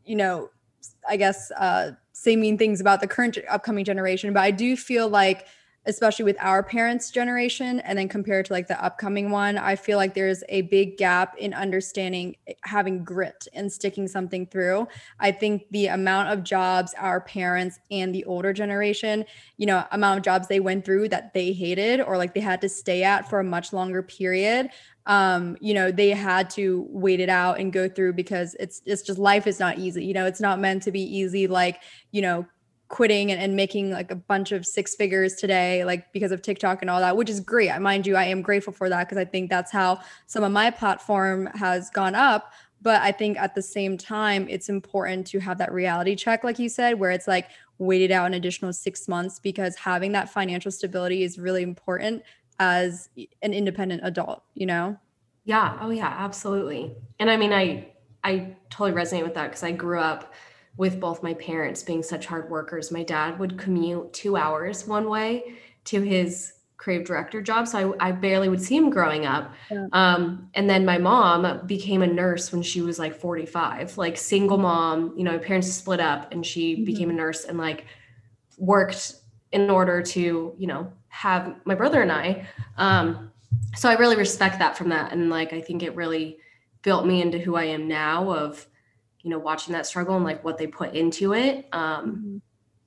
you 0.04 0.16
know, 0.16 0.48
I 1.08 1.16
guess 1.16 1.50
uh 1.52 1.92
say 2.12 2.36
mean 2.36 2.58
things 2.58 2.80
about 2.80 3.00
the 3.00 3.06
current 3.06 3.38
upcoming 3.48 3.84
generation, 3.84 4.32
but 4.32 4.40
I 4.40 4.50
do 4.50 4.76
feel 4.76 5.08
like 5.08 5.46
especially 5.86 6.24
with 6.24 6.36
our 6.38 6.62
parents 6.62 7.10
generation 7.10 7.80
and 7.80 7.98
then 7.98 8.08
compared 8.08 8.46
to 8.46 8.52
like 8.52 8.68
the 8.68 8.84
upcoming 8.84 9.30
one 9.30 9.58
i 9.58 9.74
feel 9.74 9.98
like 9.98 10.14
there's 10.14 10.44
a 10.48 10.62
big 10.62 10.96
gap 10.96 11.36
in 11.38 11.52
understanding 11.52 12.36
eh, 12.46 12.52
having 12.62 13.02
grit 13.02 13.48
and 13.52 13.72
sticking 13.72 14.06
something 14.06 14.46
through. 14.46 14.86
I 15.18 15.32
think 15.32 15.64
the 15.70 15.88
amount 15.88 16.28
of 16.28 16.44
jobs 16.44 16.94
our 16.98 17.20
parents 17.20 17.80
and 17.90 18.14
the 18.14 18.24
older 18.24 18.52
generation 18.52 19.24
you 19.56 19.66
know 19.66 19.84
amount 19.90 20.18
of 20.18 20.24
jobs 20.24 20.48
they 20.48 20.60
went 20.60 20.84
through 20.84 21.08
that 21.08 21.34
they 21.34 21.52
hated 21.52 22.00
or 22.00 22.16
like 22.16 22.34
they 22.34 22.40
had 22.40 22.60
to 22.60 22.68
stay 22.68 23.02
at 23.02 23.28
for 23.28 23.40
a 23.40 23.44
much 23.44 23.72
longer 23.72 24.02
period 24.02 24.68
um 25.06 25.56
you 25.60 25.74
know 25.74 25.90
they 25.90 26.10
had 26.10 26.48
to 26.48 26.86
wait 26.90 27.18
it 27.18 27.28
out 27.28 27.58
and 27.58 27.72
go 27.72 27.88
through 27.88 28.12
because 28.12 28.54
it's 28.60 28.82
it's 28.86 29.02
just 29.02 29.18
life 29.18 29.46
is 29.46 29.58
not 29.58 29.78
easy 29.78 30.04
you 30.04 30.14
know 30.14 30.26
it's 30.26 30.40
not 30.40 30.60
meant 30.60 30.82
to 30.82 30.92
be 30.92 31.00
easy 31.00 31.46
like 31.46 31.80
you 32.12 32.22
know 32.22 32.46
quitting 32.92 33.32
and, 33.32 33.40
and 33.40 33.56
making 33.56 33.90
like 33.90 34.10
a 34.10 34.14
bunch 34.14 34.52
of 34.52 34.66
six 34.66 34.94
figures 34.94 35.34
today, 35.34 35.82
like 35.82 36.12
because 36.12 36.30
of 36.30 36.42
TikTok 36.42 36.82
and 36.82 36.90
all 36.90 37.00
that, 37.00 37.16
which 37.16 37.30
is 37.30 37.40
great. 37.40 37.70
I 37.70 37.78
mind 37.78 38.06
you, 38.06 38.16
I 38.16 38.24
am 38.24 38.42
grateful 38.42 38.72
for 38.72 38.90
that 38.90 39.08
because 39.08 39.16
I 39.16 39.24
think 39.24 39.48
that's 39.48 39.72
how 39.72 40.00
some 40.26 40.44
of 40.44 40.52
my 40.52 40.70
platform 40.70 41.46
has 41.54 41.88
gone 41.88 42.14
up. 42.14 42.52
But 42.82 43.00
I 43.00 43.10
think 43.10 43.38
at 43.38 43.54
the 43.54 43.62
same 43.62 43.96
time, 43.96 44.46
it's 44.50 44.68
important 44.68 45.26
to 45.28 45.38
have 45.38 45.56
that 45.58 45.72
reality 45.72 46.14
check, 46.14 46.44
like 46.44 46.58
you 46.58 46.68
said, 46.68 46.98
where 46.98 47.12
it's 47.12 47.26
like 47.26 47.48
waited 47.78 48.10
out 48.10 48.26
an 48.26 48.34
additional 48.34 48.74
six 48.74 49.08
months 49.08 49.40
because 49.40 49.74
having 49.76 50.12
that 50.12 50.28
financial 50.28 50.70
stability 50.70 51.22
is 51.22 51.38
really 51.38 51.62
important 51.62 52.22
as 52.62 53.08
an 53.42 53.52
independent 53.52 54.02
adult, 54.04 54.44
you 54.54 54.66
know? 54.66 54.96
Yeah. 55.44 55.78
Oh 55.80 55.90
yeah, 55.90 56.14
absolutely. 56.16 56.94
And 57.18 57.28
I 57.28 57.36
mean, 57.36 57.52
I 57.52 57.88
I 58.22 58.56
totally 58.70 58.92
resonate 58.92 59.24
with 59.24 59.34
that 59.34 59.48
because 59.48 59.64
I 59.64 59.72
grew 59.72 59.98
up 59.98 60.32
with 60.76 61.00
both 61.00 61.22
my 61.22 61.34
parents 61.34 61.82
being 61.82 62.02
such 62.02 62.26
hard 62.26 62.48
workers. 62.48 62.92
My 62.92 63.02
dad 63.02 63.38
would 63.40 63.58
commute 63.58 64.12
two 64.12 64.36
hours 64.36 64.86
one 64.86 65.08
way 65.08 65.56
to 65.86 66.00
his 66.00 66.52
creative 66.76 67.06
director 67.06 67.42
job. 67.42 67.66
So 67.66 67.94
I, 68.00 68.08
I 68.08 68.12
barely 68.12 68.48
would 68.48 68.62
see 68.62 68.76
him 68.76 68.90
growing 68.90 69.26
up. 69.26 69.52
Yeah. 69.70 69.86
Um, 69.92 70.48
and 70.54 70.70
then 70.70 70.84
my 70.84 70.98
mom 70.98 71.66
became 71.66 72.02
a 72.02 72.06
nurse 72.06 72.52
when 72.52 72.62
she 72.62 72.80
was 72.80 72.98
like 72.98 73.14
45, 73.14 73.98
like 73.98 74.16
single 74.16 74.58
mom, 74.58 75.14
you 75.16 75.24
know, 75.24 75.38
parents 75.38 75.72
split 75.72 76.00
up 76.00 76.32
and 76.32 76.46
she 76.46 76.74
mm-hmm. 76.74 76.84
became 76.84 77.10
a 77.10 77.12
nurse 77.12 77.44
and 77.44 77.58
like 77.58 77.86
worked 78.56 79.14
in 79.52 79.68
order 79.68 80.02
to, 80.02 80.54
you 80.56 80.66
know, 80.66 80.92
have 81.12 81.54
my 81.64 81.74
brother 81.74 82.02
and 82.02 82.12
I. 82.12 82.46
Um, 82.76 83.30
so 83.76 83.88
I 83.88 83.94
really 83.94 84.16
respect 84.16 84.58
that 84.58 84.76
from 84.76 84.88
that. 84.90 85.12
And 85.12 85.30
like, 85.30 85.52
I 85.52 85.60
think 85.60 85.82
it 85.82 85.94
really 85.94 86.38
built 86.82 87.06
me 87.06 87.22
into 87.22 87.38
who 87.38 87.54
I 87.54 87.64
am 87.64 87.86
now 87.88 88.30
of, 88.30 88.66
you 89.22 89.30
know 89.30 89.38
watching 89.38 89.72
that 89.72 89.86
struggle 89.86 90.16
and 90.16 90.24
like 90.24 90.44
what 90.44 90.58
they 90.58 90.66
put 90.66 90.94
into 90.94 91.32
it 91.32 91.66
um 91.72 92.06
mm-hmm. 92.06 92.36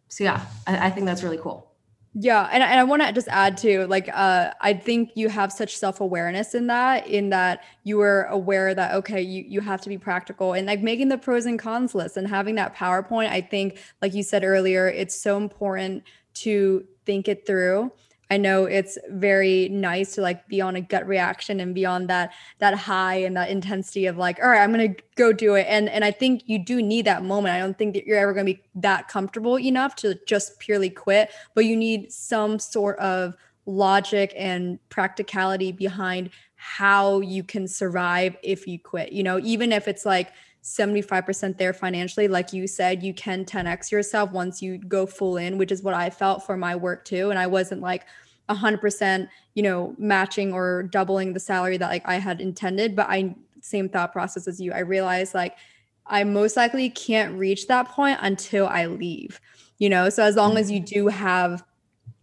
so 0.09 0.23
yeah 0.23 0.45
I, 0.67 0.87
I 0.87 0.89
think 0.89 1.05
that's 1.05 1.23
really 1.23 1.37
cool 1.37 1.71
yeah, 2.17 2.47
and, 2.49 2.63
and 2.63 2.79
I 2.79 2.85
want 2.85 3.01
to 3.01 3.11
just 3.11 3.27
add 3.27 3.57
to 3.57 3.87
like 3.87 4.07
uh 4.13 4.51
I 4.61 4.73
think 4.73 5.11
you 5.15 5.27
have 5.27 5.51
such 5.51 5.75
self-awareness 5.75 6.55
in 6.55 6.67
that 6.67 7.07
in 7.07 7.29
that 7.31 7.65
you 7.83 7.97
were 7.97 8.23
aware 8.29 8.73
that 8.73 8.93
okay, 8.95 9.21
you 9.21 9.43
you 9.45 9.59
have 9.59 9.81
to 9.81 9.89
be 9.89 9.97
practical 9.97 10.53
and 10.53 10.65
like 10.65 10.81
making 10.81 11.09
the 11.09 11.17
pros 11.17 11.45
and 11.45 11.59
cons 11.59 11.93
list 11.93 12.15
and 12.15 12.25
having 12.25 12.55
that 12.55 12.73
PowerPoint, 12.73 13.27
I 13.31 13.41
think 13.41 13.79
like 14.01 14.13
you 14.13 14.23
said 14.23 14.45
earlier, 14.45 14.87
it's 14.87 15.13
so 15.13 15.35
important 15.35 16.03
to 16.35 16.85
think 17.05 17.27
it 17.27 17.45
through 17.45 17.91
I 18.29 18.37
know 18.37 18.65
it's 18.65 18.97
very 19.09 19.69
nice 19.69 20.15
to 20.15 20.21
like 20.21 20.47
be 20.47 20.61
on 20.61 20.75
a 20.75 20.81
gut 20.81 21.07
reaction 21.07 21.59
and 21.59 21.75
be 21.75 21.85
on 21.85 22.07
that 22.07 22.33
that 22.59 22.73
high 22.75 23.15
and 23.15 23.37
that 23.37 23.49
intensity 23.49 24.07
of 24.07 24.17
like, 24.17 24.39
all 24.41 24.49
right, 24.49 24.61
I'm 24.61 24.71
gonna 24.71 24.95
go 25.15 25.31
do 25.31 25.55
it. 25.55 25.67
And 25.69 25.89
and 25.89 26.03
I 26.03 26.11
think 26.11 26.43
you 26.45 26.57
do 26.57 26.81
need 26.81 27.05
that 27.05 27.23
moment. 27.23 27.53
I 27.53 27.59
don't 27.59 27.77
think 27.77 27.93
that 27.93 28.05
you're 28.05 28.17
ever 28.17 28.33
gonna 28.33 28.45
be 28.45 28.61
that 28.75 29.07
comfortable 29.07 29.59
enough 29.59 29.95
to 29.97 30.19
just 30.25 30.59
purely 30.59 30.89
quit, 30.89 31.31
but 31.53 31.65
you 31.65 31.75
need 31.75 32.11
some 32.11 32.59
sort 32.59 32.97
of 32.99 33.35
logic 33.67 34.33
and 34.35 34.79
practicality 34.89 35.71
behind 35.71 36.29
how 36.55 37.19
you 37.19 37.43
can 37.43 37.67
survive 37.67 38.35
if 38.43 38.67
you 38.67 38.79
quit. 38.79 39.11
You 39.11 39.23
know, 39.23 39.39
even 39.43 39.71
if 39.71 39.87
it's 39.87 40.05
like 40.05 40.31
75% 40.65 41.57
there 41.57 41.73
financially 41.73 42.27
like 42.27 42.51
you 42.51 42.65
said 42.65 43.03
you 43.03 43.13
can 43.13 43.45
10x 43.45 43.91
yourself 43.91 44.31
once 44.31 44.63
you 44.63 44.79
go 44.79 45.05
full 45.05 45.37
in 45.37 45.59
which 45.59 45.71
is 45.71 45.83
what 45.83 45.93
i 45.93 46.09
felt 46.09 46.43
for 46.43 46.57
my 46.57 46.75
work 46.75 47.05
too. 47.05 47.29
And 47.29 47.37
i 47.37 47.45
wasn't 47.47 47.81
like 47.81 48.05
100% 48.49 49.27
you 49.53 49.63
know 49.63 49.95
matching 49.97 50.53
or 50.53 50.83
doubling 50.83 51.33
the 51.33 51.39
salary 51.39 51.77
that 51.77 51.89
like 51.89 52.07
i 52.07 52.15
had 52.15 52.41
intended 52.41 52.95
but 52.95 53.07
i 53.09 53.35
same 53.61 53.89
thought 53.89 54.11
process 54.11 54.47
as 54.47 54.59
you. 54.59 54.71
I 54.73 54.79
realized 54.79 55.33
like 55.33 55.55
i 56.07 56.23
most 56.23 56.57
likely 56.57 56.89
can't 56.89 57.37
reach 57.37 57.67
that 57.67 57.87
point 57.89 58.19
until 58.21 58.67
i 58.67 58.85
leave 58.85 59.39
you 59.77 59.89
know? 59.89 60.09
So 60.09 60.23
as 60.23 60.35
long 60.35 60.57
as 60.57 60.71
you 60.71 60.79
mm-hmm. 60.79 60.93
do 60.93 61.07
have 61.07 61.63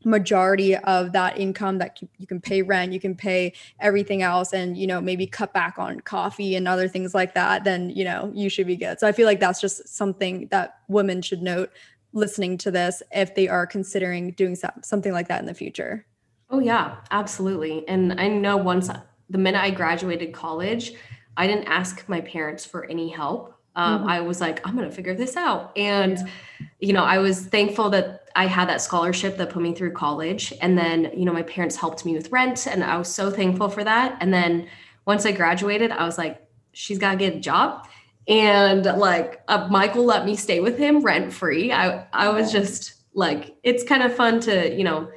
majority 0.04 0.76
of 0.76 1.12
that 1.12 1.38
income 1.38 1.78
that 1.78 2.00
you 2.18 2.26
can 2.26 2.40
pay 2.40 2.62
rent 2.62 2.92
you 2.92 3.00
can 3.00 3.14
pay 3.14 3.52
everything 3.80 4.22
else 4.22 4.52
and 4.52 4.76
you 4.76 4.86
know 4.86 5.00
maybe 5.00 5.26
cut 5.26 5.52
back 5.52 5.78
on 5.78 6.00
coffee 6.00 6.56
and 6.56 6.66
other 6.66 6.88
things 6.88 7.14
like 7.14 7.34
that 7.34 7.64
then 7.64 7.90
you 7.90 8.04
know 8.04 8.30
you 8.34 8.48
should 8.48 8.66
be 8.66 8.76
good. 8.76 8.98
So 8.98 9.06
i 9.06 9.12
feel 9.12 9.26
like 9.26 9.40
that's 9.40 9.60
just 9.60 9.88
something 9.88 10.48
that 10.50 10.78
women 10.88 11.22
should 11.22 11.42
note 11.42 11.70
listening 12.12 12.58
to 12.58 12.70
this 12.70 13.02
if 13.12 13.34
they 13.34 13.48
are 13.48 13.66
considering 13.66 14.32
doing 14.32 14.56
something 14.82 15.12
like 15.12 15.28
that 15.28 15.40
in 15.40 15.46
the 15.46 15.54
future. 15.54 16.06
Oh 16.50 16.58
yeah 16.58 16.96
absolutely. 17.10 17.86
And 17.88 18.20
i 18.20 18.28
know 18.28 18.56
once 18.56 18.90
the 19.30 19.38
minute 19.38 19.60
i 19.60 19.70
graduated 19.70 20.32
college 20.32 20.92
i 21.36 21.46
didn't 21.46 21.68
ask 21.68 22.08
my 22.08 22.20
parents 22.20 22.64
for 22.64 22.84
any 22.86 23.08
help 23.08 23.58
um, 23.74 24.00
mm-hmm. 24.00 24.08
I 24.08 24.20
was 24.20 24.40
like, 24.40 24.66
I'm 24.66 24.76
going 24.76 24.88
to 24.88 24.94
figure 24.94 25.14
this 25.14 25.36
out. 25.36 25.76
And, 25.76 26.18
yeah. 26.18 26.66
you 26.80 26.92
know, 26.92 27.04
I 27.04 27.18
was 27.18 27.46
thankful 27.46 27.90
that 27.90 28.28
I 28.34 28.46
had 28.46 28.68
that 28.68 28.80
scholarship 28.80 29.36
that 29.38 29.50
put 29.50 29.62
me 29.62 29.74
through 29.74 29.92
college. 29.92 30.52
And 30.60 30.76
then, 30.76 31.10
you 31.14 31.24
know, 31.24 31.32
my 31.32 31.42
parents 31.42 31.76
helped 31.76 32.04
me 32.04 32.14
with 32.14 32.30
rent. 32.30 32.66
And 32.66 32.84
I 32.84 32.96
was 32.96 33.08
so 33.08 33.30
thankful 33.30 33.68
for 33.68 33.84
that. 33.84 34.16
And 34.20 34.32
then 34.32 34.68
once 35.06 35.26
I 35.26 35.32
graduated, 35.32 35.90
I 35.90 36.04
was 36.04 36.18
like, 36.18 36.46
she's 36.72 36.98
got 36.98 37.12
to 37.12 37.16
get 37.16 37.36
a 37.36 37.40
job. 37.40 37.86
And 38.28 38.84
like, 38.84 39.42
uh, 39.48 39.68
Michael 39.70 40.04
let 40.04 40.24
me 40.24 40.36
stay 40.36 40.60
with 40.60 40.78
him 40.78 41.02
rent 41.02 41.32
free. 41.32 41.72
I, 41.72 42.06
I 42.12 42.28
was 42.28 42.52
just 42.52 42.94
like, 43.14 43.56
it's 43.62 43.82
kind 43.84 44.02
of 44.02 44.14
fun 44.14 44.40
to, 44.40 44.74
you 44.74 44.84
know, 44.84 45.10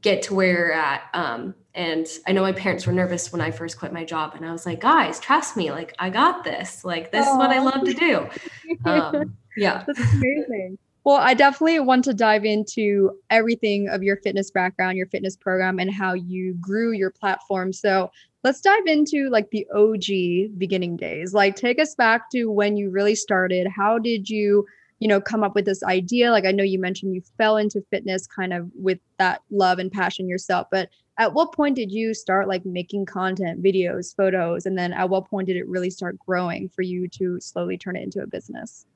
get 0.00 0.22
to 0.22 0.34
where 0.34 0.52
you're 0.52 0.72
at. 0.72 1.02
Um, 1.14 1.54
and 1.74 2.06
I 2.26 2.32
know 2.32 2.42
my 2.42 2.52
parents 2.52 2.86
were 2.86 2.92
nervous 2.92 3.32
when 3.32 3.40
I 3.40 3.50
first 3.50 3.78
quit 3.78 3.92
my 3.92 4.04
job, 4.04 4.34
and 4.34 4.44
I 4.46 4.52
was 4.52 4.64
like, 4.64 4.80
guys, 4.80 5.20
trust 5.20 5.56
me, 5.56 5.70
like 5.70 5.94
I 5.98 6.10
got 6.10 6.42
this. 6.44 6.84
Like 6.84 7.12
this 7.12 7.26
Aww. 7.26 7.32
is 7.32 7.36
what 7.36 7.50
I 7.50 7.58
love 7.58 7.84
to 7.84 7.94
do. 7.94 8.28
Um, 8.84 9.36
yeah, 9.56 9.84
that's 9.86 10.12
amazing. 10.12 10.78
Well, 11.04 11.16
I 11.16 11.34
definitely 11.34 11.78
want 11.78 12.02
to 12.06 12.14
dive 12.14 12.44
into 12.44 13.12
everything 13.30 13.88
of 13.88 14.02
your 14.02 14.16
fitness 14.16 14.50
background, 14.50 14.96
your 14.96 15.06
fitness 15.06 15.36
program, 15.36 15.78
and 15.78 15.88
how 15.88 16.14
you 16.14 16.54
grew 16.54 16.90
your 16.92 17.12
platform. 17.12 17.72
So 17.72 18.10
let's 18.42 18.60
dive 18.60 18.86
into 18.86 19.30
like 19.30 19.50
the 19.50 19.66
OG 19.72 20.58
beginning 20.58 20.96
days. 20.96 21.32
Like, 21.32 21.54
take 21.54 21.80
us 21.80 21.94
back 21.94 22.28
to 22.30 22.46
when 22.46 22.76
you 22.76 22.90
really 22.90 23.14
started. 23.14 23.68
How 23.68 23.98
did 23.98 24.28
you? 24.28 24.66
You 24.98 25.08
know 25.08 25.20
come 25.20 25.42
up 25.42 25.54
with 25.54 25.64
this 25.64 25.82
idea. 25.82 26.30
Like 26.30 26.44
i 26.44 26.52
know 26.52 26.64
you 26.64 26.78
mentioned 26.78 27.14
you 27.14 27.22
fell 27.38 27.56
into 27.56 27.82
fitness 27.90 28.26
kind 28.26 28.52
of 28.52 28.70
with 28.74 28.98
that 29.18 29.42
love 29.50 29.78
and 29.78 29.90
passion 29.90 30.28
yourself 30.28 30.66
but 30.70 30.88
at 31.18 31.32
what 31.32 31.52
point 31.52 31.76
did 31.76 31.90
you 31.90 32.12
start 32.14 32.48
like 32.48 32.64
making 32.66 33.06
content 33.06 33.62
videos 33.62 34.14
photos? 34.14 34.66
And 34.66 34.76
then 34.76 34.92
at 34.92 35.08
what 35.08 35.28
point 35.28 35.46
did 35.46 35.56
it 35.56 35.66
really 35.66 35.90
start 35.90 36.18
growing 36.18 36.68
for 36.68 36.82
you 36.82 37.08
to 37.08 37.40
slowly 37.40 37.78
turn 37.78 37.96
it 37.96 38.02
into 38.02 38.20
a 38.20 38.26
business? 38.26 38.86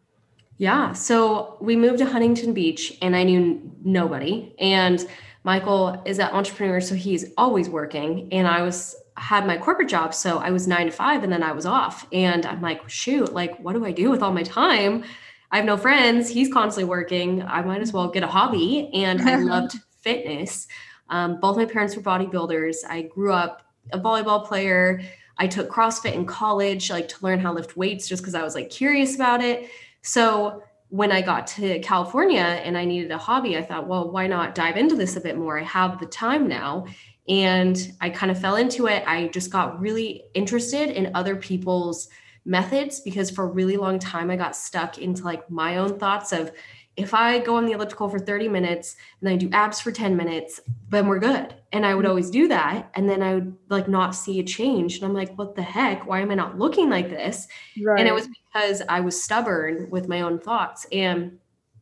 Yeah 0.58 0.92
so 0.92 1.56
we 1.60 1.76
moved 1.76 1.98
to 1.98 2.06
huntington 2.06 2.52
beach 2.52 2.98
and 3.00 3.16
i 3.16 3.22
knew 3.22 3.60
nobody. 3.82 4.54
And 4.58 5.06
michael 5.44 6.02
is 6.04 6.18
an 6.18 6.28
entrepreneur 6.28 6.80
so 6.80 6.94
he's 6.94 7.32
always 7.38 7.68
working. 7.68 8.28
And 8.32 8.46
i 8.46 8.62
was 8.62 8.96
had 9.16 9.46
my 9.46 9.56
corporate 9.56 9.88
job 9.88 10.14
so 10.14 10.38
i 10.38 10.50
was 10.50 10.66
nine 10.66 10.86
to 10.86 10.92
five 10.92 11.22
and 11.22 11.32
then 11.32 11.42
i 11.42 11.52
was 11.52 11.64
off. 11.64 12.06
And 12.12 12.44
i'm 12.44 12.60
like 12.60 12.86
shoot 12.88 13.32
like 13.32 13.58
what 13.60 13.72
do 13.72 13.84
i 13.86 13.92
do 13.92 14.10
with 14.10 14.22
all 14.22 14.32
my 14.32 14.42
time 14.42 15.04
I 15.52 15.56
have 15.56 15.64
no 15.64 15.76
friends. 15.76 16.28
He's 16.28 16.52
constantly 16.52 16.88
working. 16.88 17.42
I 17.42 17.62
might 17.62 17.80
as 17.80 17.92
well 17.92 18.08
get 18.08 18.22
a 18.22 18.28
hobby. 18.28 18.90
And 18.94 19.20
I 19.22 19.36
loved 19.36 19.78
fitness. 20.00 20.68
Um, 21.08 21.40
both 21.40 21.56
my 21.56 21.64
parents 21.64 21.96
were 21.96 22.02
bodybuilders. 22.02 22.76
I 22.88 23.02
grew 23.02 23.32
up 23.32 23.62
a 23.92 23.98
volleyball 23.98 24.46
player. 24.46 25.02
I 25.38 25.46
took 25.46 25.70
CrossFit 25.70 26.14
in 26.14 26.26
college, 26.26 26.90
like 26.90 27.08
to 27.08 27.16
learn 27.22 27.40
how 27.40 27.50
to 27.50 27.56
lift 27.56 27.76
weights 27.76 28.08
just 28.08 28.22
because 28.22 28.34
I 28.34 28.42
was 28.42 28.54
like 28.54 28.70
curious 28.70 29.14
about 29.14 29.42
it. 29.42 29.70
So 30.02 30.62
when 30.90 31.10
I 31.12 31.22
got 31.22 31.46
to 31.48 31.78
California 31.80 32.40
and 32.40 32.76
I 32.76 32.84
needed 32.84 33.10
a 33.10 33.18
hobby, 33.18 33.56
I 33.56 33.62
thought, 33.62 33.86
well, 33.86 34.10
why 34.10 34.26
not 34.26 34.54
dive 34.54 34.76
into 34.76 34.96
this 34.96 35.16
a 35.16 35.20
bit 35.20 35.36
more? 35.36 35.58
I 35.58 35.64
have 35.64 35.98
the 35.98 36.06
time 36.06 36.46
now. 36.46 36.86
And 37.28 37.92
I 38.00 38.10
kind 38.10 38.30
of 38.30 38.40
fell 38.40 38.56
into 38.56 38.86
it. 38.86 39.04
I 39.06 39.28
just 39.28 39.50
got 39.50 39.80
really 39.80 40.24
interested 40.34 40.90
in 40.90 41.14
other 41.14 41.36
people's 41.36 42.08
methods 42.44 43.00
because 43.00 43.30
for 43.30 43.44
a 43.44 43.48
really 43.48 43.76
long 43.76 43.98
time 43.98 44.30
I 44.30 44.36
got 44.36 44.56
stuck 44.56 44.98
into 44.98 45.22
like 45.24 45.50
my 45.50 45.76
own 45.76 45.98
thoughts 45.98 46.32
of 46.32 46.52
if 46.96 47.14
I 47.14 47.38
go 47.38 47.56
on 47.56 47.66
the 47.66 47.72
elliptical 47.72 48.08
for 48.08 48.18
30 48.18 48.48
minutes 48.48 48.96
and 49.20 49.30
I 49.30 49.36
do 49.36 49.48
abs 49.52 49.80
for 49.80 49.92
10 49.92 50.16
minutes, 50.16 50.60
then 50.88 51.06
we're 51.06 51.18
good. 51.18 51.54
And 51.72 51.86
I 51.86 51.94
would 51.94 52.02
mm-hmm. 52.02 52.10
always 52.10 52.30
do 52.30 52.48
that. 52.48 52.90
And 52.94 53.08
then 53.08 53.22
I 53.22 53.34
would 53.34 53.56
like 53.68 53.88
not 53.88 54.14
see 54.14 54.40
a 54.40 54.44
change. 54.44 54.96
And 54.96 55.04
I'm 55.04 55.14
like, 55.14 55.34
what 55.38 55.54
the 55.54 55.62
heck? 55.62 56.06
Why 56.06 56.20
am 56.20 56.30
I 56.30 56.34
not 56.34 56.58
looking 56.58 56.90
like 56.90 57.08
this? 57.08 57.46
Right. 57.82 57.98
And 57.98 58.08
it 58.08 58.12
was 58.12 58.28
because 58.28 58.82
I 58.88 59.00
was 59.00 59.22
stubborn 59.22 59.88
with 59.90 60.08
my 60.08 60.20
own 60.20 60.38
thoughts. 60.40 60.86
And 60.92 61.38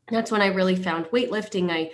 that's 0.08 0.30
when 0.30 0.42
I 0.42 0.46
really 0.46 0.76
found 0.76 1.06
weightlifting. 1.06 1.70
I 1.70 1.90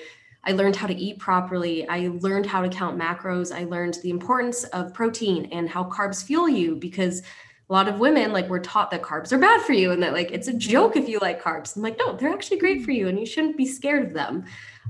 I 0.46 0.53
learned 0.53 0.77
how 0.77 0.87
to 0.87 0.94
eat 0.94 1.18
properly. 1.18 1.88
I 1.88 2.11
learned 2.20 2.44
how 2.44 2.61
to 2.61 2.68
count 2.68 2.98
macros. 2.98 3.55
I 3.55 3.64
learned 3.64 3.98
the 4.03 4.11
importance 4.11 4.64
of 4.64 4.92
protein 4.92 5.48
and 5.53 5.70
how 5.70 5.85
carbs 5.85 6.22
fuel 6.22 6.48
you 6.48 6.77
because 6.77 7.22
a 7.68 7.72
lot 7.72 7.88
of 7.88 7.98
women 7.98 8.33
like 8.33 8.48
we're 8.48 8.59
taught 8.59 8.90
that 8.90 9.03
carbs 9.03 9.33
are 9.33 9.38
bad 9.38 9.62
for 9.62 9.72
you 9.72 9.90
and 9.90 10.03
that 10.03 10.12
like 10.12 10.31
it's 10.31 10.48
a 10.48 10.53
joke 10.53 10.96
if 10.96 11.09
you 11.09 11.18
like 11.20 11.42
carbs. 11.42 11.77
I'm 11.77 11.83
like, 11.83 11.98
no, 11.98 12.14
they're 12.14 12.33
actually 12.33 12.59
great 12.59 12.85
for 12.85 12.90
you 12.90 13.09
and 13.09 13.18
you 13.18 13.27
shouldn't 13.27 13.57
be 13.57 13.66
scared 13.66 14.07
of 14.07 14.12
them. 14.12 14.44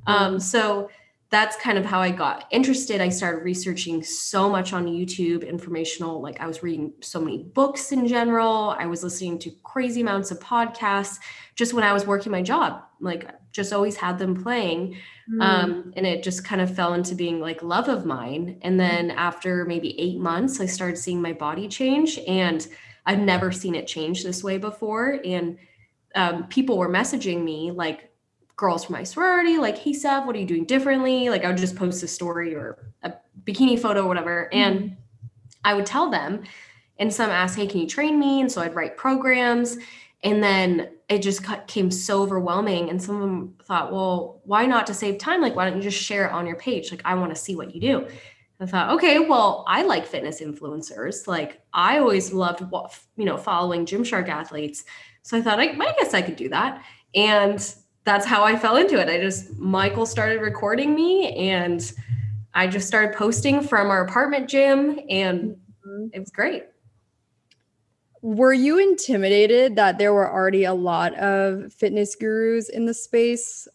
Um, 0.07 0.41
so 0.41 0.91
that's 1.31 1.57
kind 1.57 1.79
of 1.79 1.85
how 1.85 2.01
I 2.01 2.11
got 2.11 2.47
interested. 2.51 3.01
I 3.01 3.09
started 3.09 3.43
researching 3.43 4.05
so 4.05 4.49
much 4.49 4.73
on 4.73 4.87
YouTube, 4.87 5.49
informational. 5.49 6.21
Like 6.23 6.41
I 6.41 6.47
was 6.47 6.63
reading 6.63 6.93
so 7.01 7.21
many 7.21 7.43
books 7.43 7.91
in 7.93 8.07
general. 8.07 8.77
I 8.79 8.87
was 8.87 9.03
listening 9.03 9.39
to 9.41 9.51
crazy 9.65 10.03
amounts 10.03 10.31
of 10.31 10.39
podcasts 10.39 11.19
just 11.57 11.75
when 11.75 11.83
I 11.83 11.93
was 11.93 12.07
working 12.07 12.31
my 12.31 12.43
job. 12.43 12.83
Like 13.01 13.29
just 13.51 13.73
always 13.73 13.97
had 13.97 14.19
them 14.19 14.43
playing. 14.43 14.97
Mm. 15.33 15.43
Um, 15.43 15.93
and 15.97 16.07
it 16.07 16.23
just 16.23 16.45
kind 16.45 16.61
of 16.61 16.75
fell 16.75 16.95
into 16.95 17.15
being 17.15 17.41
like 17.41 17.63
love 17.63 17.89
of 17.89 18.05
mine. 18.05 18.59
And 18.63 18.79
then 18.79 19.11
after 19.11 19.65
maybe 19.65 19.99
eight 19.99 20.19
months, 20.19 20.61
I 20.61 20.67
started 20.67 20.99
seeing 20.99 21.23
my 21.23 21.33
body 21.33 21.69
change, 21.69 22.19
and 22.27 22.67
I've 23.07 23.21
never 23.21 23.51
seen 23.51 23.75
it 23.75 23.87
change 23.87 24.23
this 24.23 24.45
way 24.45 24.59
before. 24.59 25.21
And 25.25 25.59
um, 26.15 26.47
people 26.49 26.79
were 26.79 26.89
messaging 26.89 27.43
me 27.43 27.71
like 27.71 28.11
girls 28.57 28.85
from 28.85 28.95
my 28.95 29.03
sorority, 29.03 29.59
like, 29.59 29.79
"Hey, 29.79 29.93
Sav, 29.93 30.27
what 30.27 30.37
are 30.37 30.39
you 30.39 30.47
doing 30.47 30.65
differently?" 30.65 31.31
Like, 31.31 31.45
I 31.45 31.49
would 31.49 31.57
just 31.57 31.77
post 31.77 32.03
a 32.03 32.09
story 32.09 32.55
or 32.55 32.93
a 33.03 33.13
bikini 33.45 33.79
photo, 33.79 34.05
or 34.05 34.09
whatever, 34.09 34.49
mm. 34.53 34.57
and 34.57 34.97
I 35.65 35.75
would 35.75 35.87
tell 35.87 36.11
them. 36.11 36.45
And 36.99 37.13
some 37.13 37.31
asked, 37.31 37.57
"Hey, 37.57 37.67
can 37.67 37.81
you 37.81 37.89
train 37.89 38.19
me?" 38.19 38.41
And 38.41 38.51
so 38.51 38.63
I'd 38.63 38.75
write 38.75 38.97
programs. 38.97 39.79
And 40.25 40.43
then 40.43 40.89
it 41.11 41.19
just 41.19 41.45
came 41.67 41.91
so 41.91 42.23
overwhelming. 42.23 42.89
And 42.89 43.01
some 43.01 43.17
of 43.17 43.21
them 43.21 43.55
thought, 43.63 43.93
well, 43.93 44.41
why 44.45 44.65
not 44.65 44.87
to 44.87 44.95
save 44.95 45.19
time? 45.19 45.43
Like, 45.43 45.55
why 45.55 45.69
don't 45.69 45.77
you 45.77 45.83
just 45.83 46.03
share 46.03 46.27
it 46.27 46.33
on 46.33 46.47
your 46.47 46.57
page? 46.57 46.91
Like, 46.91 47.03
I 47.05 47.15
want 47.15 47.35
to 47.35 47.41
see 47.41 47.55
what 47.55 47.75
you 47.75 47.81
do. 47.81 48.09
I 48.59 48.65
thought, 48.65 48.91
okay, 48.95 49.19
well, 49.19 49.65
I 49.69 49.83
like 49.83 50.07
fitness 50.07 50.41
influencers. 50.41 51.27
Like, 51.27 51.61
I 51.75 51.99
always 51.99 52.33
loved, 52.33 52.63
you 53.17 53.27
know, 53.27 53.37
following 53.37 53.85
Gymshark 53.85 54.29
athletes. 54.31 54.85
So 55.21 55.37
I 55.37 55.43
thought, 55.43 55.61
I, 55.61 55.65
I 55.65 55.95
guess 55.99 56.15
I 56.15 56.23
could 56.23 56.37
do 56.37 56.49
that. 56.49 56.83
And 57.15 57.75
that's 58.05 58.27
how 58.27 58.45
I 58.45 58.57
fell 58.57 58.77
into 58.77 59.01
it. 59.01 59.09
I 59.09 59.19
just, 59.19 59.59
Michael 59.59 60.07
started 60.07 60.41
recording 60.41 60.95
me 60.95 61.35
and 61.35 61.93
I 62.53 62.67
just 62.67 62.87
started 62.87 63.17
posting 63.17 63.63
from 63.63 63.89
our 63.89 64.05
apartment 64.05 64.49
gym 64.49 65.01
and 65.09 65.57
mm-hmm. 65.87 66.07
it 66.13 66.21
was 66.21 66.31
great. 66.31 66.65
Were 68.21 68.53
you 68.53 68.79
intimidated 68.79 69.77
that 69.77 69.99
there 69.99 70.15
were 70.15 70.31
already 70.31 70.65
a 70.65 70.75
lot 70.75 71.15
of 71.15 71.73
fitness 71.73 72.15
gurus 72.15 72.69
in 72.69 72.87
the 72.87 72.95
space? 72.95 73.69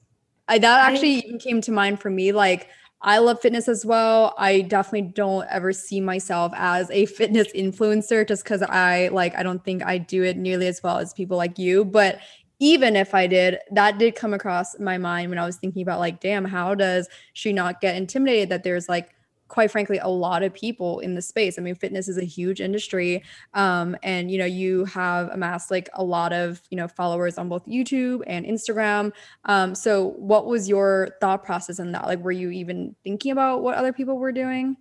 I, 0.48 0.58
that 0.60 0.92
actually 0.92 1.16
I, 1.16 1.20
even 1.20 1.40
came 1.40 1.62
to 1.62 1.72
mind 1.72 2.00
for 2.00 2.10
me. 2.10 2.32
Like, 2.32 2.70
I 3.02 3.20
love 3.20 3.40
fitness 3.40 3.68
as 3.68 3.86
well. 3.86 4.34
I 4.38 4.62
definitely 4.62 5.14
don't 5.14 5.48
ever 5.50 5.72
see 5.72 6.02
myself 6.02 6.52
as 6.56 6.90
a 6.92 7.06
fitness 7.18 7.48
influencer 7.54 8.28
just 8.28 8.44
because 8.44 8.62
I 8.64 9.10
like, 9.10 9.36
I 9.36 9.44
don't 9.44 9.64
think 9.64 9.84
I 9.84 9.98
do 9.98 10.24
it 10.24 10.38
nearly 10.38 10.68
as 10.68 10.82
well 10.84 10.98
as 10.98 11.14
people 11.14 11.38
like 11.38 11.58
you. 11.58 11.86
But 11.86 12.20
even 12.60 12.96
if 12.96 13.16
I 13.16 13.26
did, 13.26 13.60
that 13.72 13.98
did 13.98 14.16
come 14.16 14.34
across 14.34 14.78
my 14.80 14.98
mind 14.98 15.30
when 15.30 15.40
I 15.40 15.46
was 15.46 15.56
thinking 15.56 15.82
about, 15.82 16.00
like, 16.00 16.20
damn, 16.20 16.46
how 16.46 16.76
does 16.76 17.08
she 17.34 17.54
not 17.54 17.82
get 17.82 17.96
intimidated 17.96 18.50
that 18.50 18.64
there's 18.64 18.90
like 18.90 19.16
quite 19.48 19.72
frankly 19.72 19.98
a 19.98 20.08
lot 20.08 20.44
of 20.44 20.54
people 20.54 21.00
in 21.00 21.16
the 21.16 21.22
space? 21.22 21.58
I 21.58 21.62
mean 21.62 21.74
fitness 21.74 22.08
is 22.08 22.18
a 22.18 22.24
huge 22.24 22.62
industry 22.62 23.24
um, 23.54 23.96
and 24.04 24.30
you 24.30 24.38
know 24.38 24.46
you 24.46 24.86
have 24.86 25.30
amassed 25.30 25.72
like 25.72 25.90
a 25.94 26.04
lot 26.04 26.34
of 26.34 26.62
you 26.70 26.78
know 26.78 26.88
followers 26.88 27.38
on 27.38 27.50
both 27.50 27.66
youtube 27.66 28.22
and 28.28 28.46
instagram. 28.46 29.12
Um, 29.46 29.74
so 29.74 30.10
what 30.18 30.46
was 30.46 30.70
your 30.70 31.18
thought 31.20 31.44
process 31.44 31.80
in 31.80 31.94
that? 31.94 32.06
Like 32.06 32.20
were 32.20 32.32
you 32.32 32.52
even 32.52 32.96
thinking 33.04 33.32
about 33.32 33.64
what 33.64 33.76
other 33.76 33.94
people 33.94 34.20
were 34.20 34.32
doing? 34.32 34.78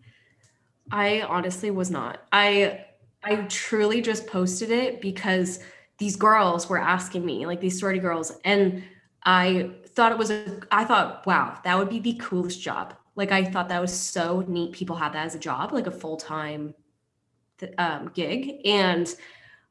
I 0.90 1.22
honestly 1.22 1.70
was 1.70 1.90
not. 1.90 2.24
I 2.32 2.84
i 3.24 3.36
truly 3.48 4.00
just 4.00 4.26
posted 4.26 4.70
it 4.70 5.00
because 5.00 5.60
these 5.98 6.16
girls 6.16 6.68
were 6.68 6.78
asking 6.78 7.24
me 7.24 7.46
like 7.46 7.60
these 7.60 7.78
sorority 7.78 8.00
girls 8.00 8.32
and 8.44 8.82
i 9.24 9.70
thought 9.88 10.12
it 10.12 10.18
was 10.18 10.30
a 10.30 10.60
i 10.70 10.84
thought 10.84 11.26
wow 11.26 11.58
that 11.64 11.76
would 11.76 11.88
be 11.88 11.98
the 11.98 12.14
coolest 12.14 12.60
job 12.60 12.94
like 13.18 13.32
I 13.32 13.44
thought 13.44 13.68
that 13.70 13.80
was 13.80 13.92
so 13.92 14.44
neat. 14.46 14.72
People 14.72 14.94
had 14.94 15.12
that 15.12 15.26
as 15.26 15.34
a 15.34 15.40
job, 15.40 15.72
like 15.72 15.88
a 15.88 15.90
full 15.90 16.16
time 16.16 16.72
um, 17.76 18.12
gig, 18.14 18.64
and 18.64 19.12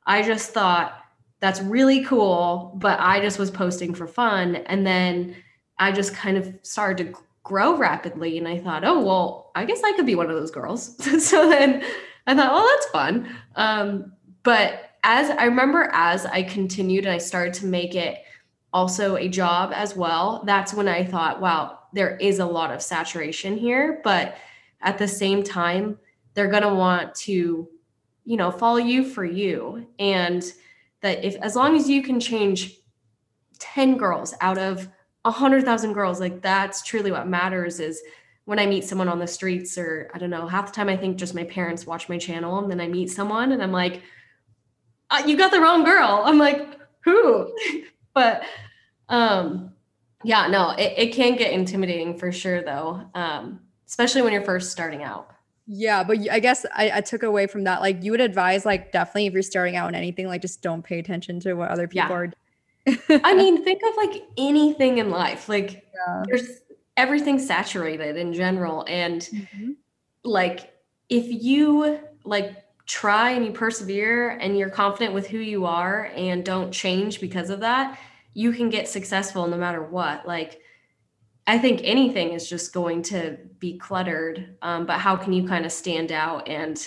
I 0.06 0.22
just 0.22 0.52
thought 0.52 1.02
that's 1.40 1.62
really 1.62 2.04
cool. 2.04 2.74
But 2.76 3.00
I 3.00 3.22
just 3.22 3.40
was 3.40 3.50
posting 3.50 3.96
for 3.96 4.06
fun, 4.06 4.58
and 4.58 4.86
then 4.86 5.34
I 5.80 5.94
just 5.94 6.14
kind 6.14 6.36
of 6.36 6.54
started 6.62 7.14
to 7.14 7.20
grow 7.44 7.78
rapidly, 7.78 8.38
and 8.38 8.50
I 8.50 8.60
thought, 8.60 8.84
oh 8.84 9.02
well, 9.02 9.52
I 9.56 9.64
guess 9.64 9.82
I 9.82 9.94
could 9.94 10.06
be 10.06 10.16
one 10.16 10.30
of 10.30 10.36
those 10.36 10.52
girls. 10.52 10.98
so 11.26 11.50
then 11.50 11.86
I 12.28 12.36
thought, 12.36 12.50
oh, 12.52 12.76
that's 12.76 12.92
fun. 12.92 13.34
Um, 13.56 14.12
but 14.44 14.87
as 15.08 15.30
I 15.30 15.46
remember, 15.46 15.90
as 15.94 16.26
I 16.26 16.44
continued 16.44 17.06
and 17.06 17.14
I 17.14 17.18
started 17.18 17.54
to 17.56 17.66
make 17.66 17.96
it 17.96 18.20
also 18.74 19.16
a 19.16 19.30
job 19.30 19.72
as 19.74 19.96
well, 19.96 20.44
that's 20.46 20.74
when 20.74 20.90
I 20.90 21.06
thought, 21.06 21.40
wow, 21.40 21.80
there 21.94 22.18
is 22.18 22.40
a 22.40 22.46
lot 22.46 22.72
of 22.72 22.82
saturation 22.82 23.58
here, 23.58 24.02
but 24.04 24.36
at 24.82 24.98
the 24.98 25.08
same 25.08 25.44
time, 25.44 25.98
they're 26.34 26.52
going 26.52 26.64
to 26.64 26.76
want 26.76 27.16
to, 27.16 27.70
you 28.26 28.38
know, 28.38 28.52
follow 28.52 28.78
you 28.78 29.06
for 29.06 29.24
you. 29.24 29.88
And 29.98 30.44
that 31.00 31.24
if, 31.24 31.38
as 31.38 31.56
long 31.56 31.78
as 31.78 31.90
you 31.90 32.04
can 32.04 32.20
change 32.20 32.76
10 33.60 33.96
girls 33.96 34.36
out 34.42 34.58
of 34.58 34.90
100,000 35.22 35.94
girls, 35.94 36.20
like 36.20 36.42
that's 36.42 36.84
truly 36.84 37.14
what 37.14 37.30
matters 37.30 37.80
is 37.80 38.02
when 38.44 38.60
I 38.60 38.66
meet 38.66 38.84
someone 38.84 39.08
on 39.08 39.20
the 39.20 39.28
streets, 39.28 39.78
or 39.78 40.12
I 40.14 40.18
don't 40.18 40.30
know, 40.30 40.48
half 40.48 40.68
the 40.68 40.74
time 40.74 40.90
I 40.90 40.98
think 40.98 41.16
just 41.16 41.34
my 41.34 41.46
parents 41.46 41.88
watch 41.88 42.10
my 42.10 42.18
channel 42.18 42.60
and 42.60 42.70
then 42.70 42.82
I 42.82 42.90
meet 42.90 43.10
someone 43.10 43.54
and 43.54 43.64
I'm 43.64 43.72
like, 43.72 44.02
uh, 45.10 45.24
you 45.26 45.38
got 45.38 45.52
the 45.52 45.60
wrong 45.60 45.84
girl. 45.84 46.22
I'm 46.26 46.38
like, 46.38 46.68
who? 47.02 47.54
but, 48.14 48.44
um, 49.10 49.74
yeah, 50.24 50.48
no, 50.48 50.72
it, 50.72 50.94
it 50.98 51.14
can 51.14 51.36
get 51.36 51.52
intimidating 51.52 52.18
for 52.18 52.32
sure, 52.32 52.62
though, 52.62 53.02
um, 53.16 53.62
especially 53.88 54.22
when 54.22 54.34
you're 54.34 54.44
first 54.44 54.72
starting 54.72 55.04
out. 55.04 55.30
Yeah, 55.68 56.04
but 56.04 56.18
I 56.32 56.40
guess 56.40 56.66
I, 56.76 56.92
I, 56.96 57.02
took 57.02 57.24
away 57.24 57.46
from 57.46 57.66
that, 57.66 57.82
like, 57.82 58.02
you 58.02 58.12
would 58.12 58.22
advise, 58.22 58.66
like, 58.66 58.94
definitely 58.94 59.28
if 59.28 59.34
you're 59.34 59.42
starting 59.42 59.76
out 59.76 59.90
in 59.90 59.96
anything, 59.96 60.26
like, 60.26 60.42
just 60.42 60.62
don't 60.62 60.82
pay 60.82 60.98
attention 60.98 61.42
to 61.42 61.56
what 61.56 61.70
other 61.70 61.90
people 61.90 62.10
yeah. 62.10 62.16
are. 62.16 62.32
I 63.24 63.34
mean, 63.34 63.64
think 63.66 63.82
of 63.84 63.96
like 63.98 64.24
anything 64.38 65.00
in 65.00 65.10
life. 65.10 65.50
Like, 65.50 65.86
yeah. 65.94 66.24
there's 66.26 66.62
everything 66.96 67.38
saturated 67.38 68.16
in 68.16 68.34
general. 68.34 68.86
And, 68.88 69.22
mm-hmm. 69.22 69.72
like, 70.24 70.74
if 71.10 71.26
you, 71.28 72.00
like, 72.24 72.56
try 72.88 73.32
and 73.32 73.46
you 73.46 73.52
persevere 73.52 74.30
and 74.30 74.58
you're 74.58 74.70
confident 74.70 75.14
with 75.14 75.28
who 75.28 75.38
you 75.38 75.66
are 75.66 76.10
and 76.16 76.44
don't 76.44 76.72
change 76.72 77.20
because 77.20 77.50
of 77.50 77.60
that, 77.60 78.00
you 78.34 78.52
can 78.54 78.70
get 78.70 78.88
successful 78.88 79.46
no 79.48 79.58
matter 79.58 79.84
what. 79.84 80.26
Like, 80.26 80.62
I 81.46 81.58
think 81.58 81.82
anything 81.84 82.34
is 82.34 82.50
just 82.50 82.74
going 82.74 83.04
to 83.04 83.38
be 83.60 83.78
cluttered, 83.78 84.58
um, 84.62 84.86
but 84.86 85.00
how 85.00 85.16
can 85.16 85.34
you 85.34 85.48
kind 85.48 85.66
of 85.66 85.72
stand 85.72 86.12
out? 86.12 86.48
And 86.48 86.78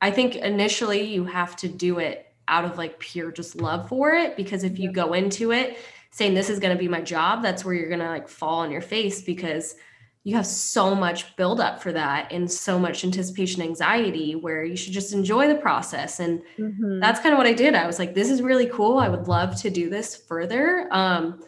I 0.00 0.10
think 0.10 0.36
initially 0.36 1.02
you 1.02 1.24
have 1.24 1.56
to 1.56 1.68
do 1.68 1.98
it 1.98 2.26
out 2.48 2.64
of 2.64 2.76
like 2.76 2.98
pure 2.98 3.30
just 3.30 3.56
love 3.56 3.88
for 3.88 4.12
it 4.12 4.36
because 4.36 4.64
if 4.64 4.78
you 4.78 4.90
go 4.90 5.12
into 5.12 5.52
it 5.52 5.78
saying 6.10 6.34
this 6.34 6.50
is 6.50 6.58
going 6.58 6.76
to 6.76 6.78
be 6.78 6.88
my 6.88 7.00
job, 7.00 7.42
that's 7.42 7.64
where 7.64 7.74
you're 7.74 7.88
going 7.88 8.00
to 8.00 8.08
like 8.08 8.28
fall 8.28 8.60
on 8.60 8.70
your 8.70 8.80
face 8.80 9.22
because 9.22 9.76
you 10.22 10.36
have 10.36 10.46
so 10.46 10.94
much 10.94 11.34
buildup 11.36 11.82
for 11.82 11.92
that 11.92 12.30
and 12.30 12.50
so 12.50 12.78
much 12.78 13.04
anticipation 13.04 13.62
anxiety 13.62 14.34
where 14.34 14.64
you 14.64 14.76
should 14.76 14.92
just 14.92 15.14
enjoy 15.14 15.48
the 15.48 15.54
process. 15.54 16.20
And 16.20 16.42
mm-hmm. 16.58 17.00
that's 17.00 17.20
kind 17.20 17.32
of 17.32 17.38
what 17.38 17.46
i 17.46 17.54
did. 17.54 17.74
I 17.74 17.86
was 17.86 17.98
like 17.98 18.14
this 18.14 18.30
is 18.30 18.42
really 18.42 18.66
cool. 18.66 18.98
I 18.98 19.08
would 19.08 19.28
love 19.28 19.56
to 19.62 19.70
do 19.70 19.88
this 19.88 20.14
further. 20.16 20.88
Um, 20.90 21.42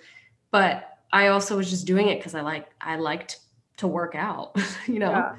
but 0.51 0.89
i 1.13 1.29
also 1.29 1.57
was 1.57 1.69
just 1.69 1.87
doing 1.87 2.09
it 2.09 2.19
because 2.19 2.35
i 2.35 2.41
like 2.41 2.69
i 2.81 2.97
liked 2.97 3.41
to 3.77 3.87
work 3.87 4.15
out 4.15 4.57
you 4.87 4.99
know? 4.99 5.11
Yeah. 5.11 5.35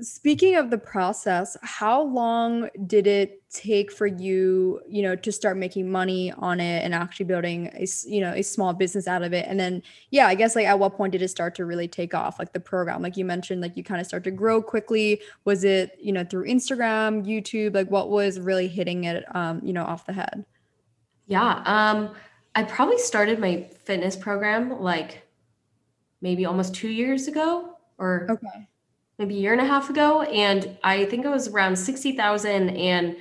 Speaking 0.00 0.56
of 0.56 0.70
the 0.70 0.78
process, 0.78 1.56
how 1.62 2.02
long 2.02 2.68
did 2.84 3.06
it 3.06 3.43
take 3.54 3.92
for 3.92 4.06
you, 4.06 4.80
you 4.88 5.02
know, 5.02 5.14
to 5.14 5.32
start 5.32 5.56
making 5.56 5.90
money 5.90 6.32
on 6.32 6.60
it 6.60 6.84
and 6.84 6.92
actually 6.92 7.26
building 7.26 7.70
a, 7.74 7.86
you 8.06 8.20
know, 8.20 8.32
a 8.32 8.42
small 8.42 8.74
business 8.74 9.06
out 9.06 9.22
of 9.22 9.32
it? 9.32 9.46
And 9.48 9.58
then, 9.58 9.82
yeah, 10.10 10.26
I 10.26 10.34
guess 10.34 10.56
like 10.56 10.66
at 10.66 10.78
what 10.78 10.96
point 10.96 11.12
did 11.12 11.22
it 11.22 11.28
start 11.28 11.54
to 11.54 11.64
really 11.64 11.88
take 11.88 12.12
off? 12.12 12.38
Like 12.38 12.52
the 12.52 12.60
program, 12.60 13.00
like 13.00 13.16
you 13.16 13.24
mentioned, 13.24 13.62
like 13.62 13.76
you 13.76 13.84
kind 13.84 14.00
of 14.00 14.06
start 14.06 14.24
to 14.24 14.30
grow 14.30 14.60
quickly. 14.60 15.20
Was 15.44 15.64
it, 15.64 15.96
you 16.00 16.12
know, 16.12 16.24
through 16.24 16.46
Instagram, 16.46 17.24
YouTube? 17.24 17.74
Like 17.74 17.90
what 17.90 18.10
was 18.10 18.40
really 18.40 18.68
hitting 18.68 19.04
it, 19.04 19.24
um, 19.34 19.60
you 19.62 19.72
know, 19.72 19.84
off 19.84 20.04
the 20.04 20.12
head? 20.12 20.44
Yeah. 21.26 21.62
Um, 21.64 22.10
I 22.54 22.64
probably 22.64 22.98
started 22.98 23.38
my 23.38 23.68
fitness 23.84 24.16
program 24.16 24.80
like 24.80 25.22
maybe 26.20 26.44
almost 26.44 26.74
two 26.74 26.88
years 26.88 27.28
ago 27.28 27.76
or 27.98 28.26
okay 28.28 28.68
maybe 29.18 29.36
a 29.36 29.38
year 29.38 29.52
and 29.52 29.60
a 29.60 29.66
half 29.66 29.90
ago 29.90 30.22
and 30.22 30.76
i 30.82 31.04
think 31.04 31.24
it 31.24 31.28
was 31.28 31.48
around 31.48 31.76
60000 31.76 32.70
and 32.70 33.16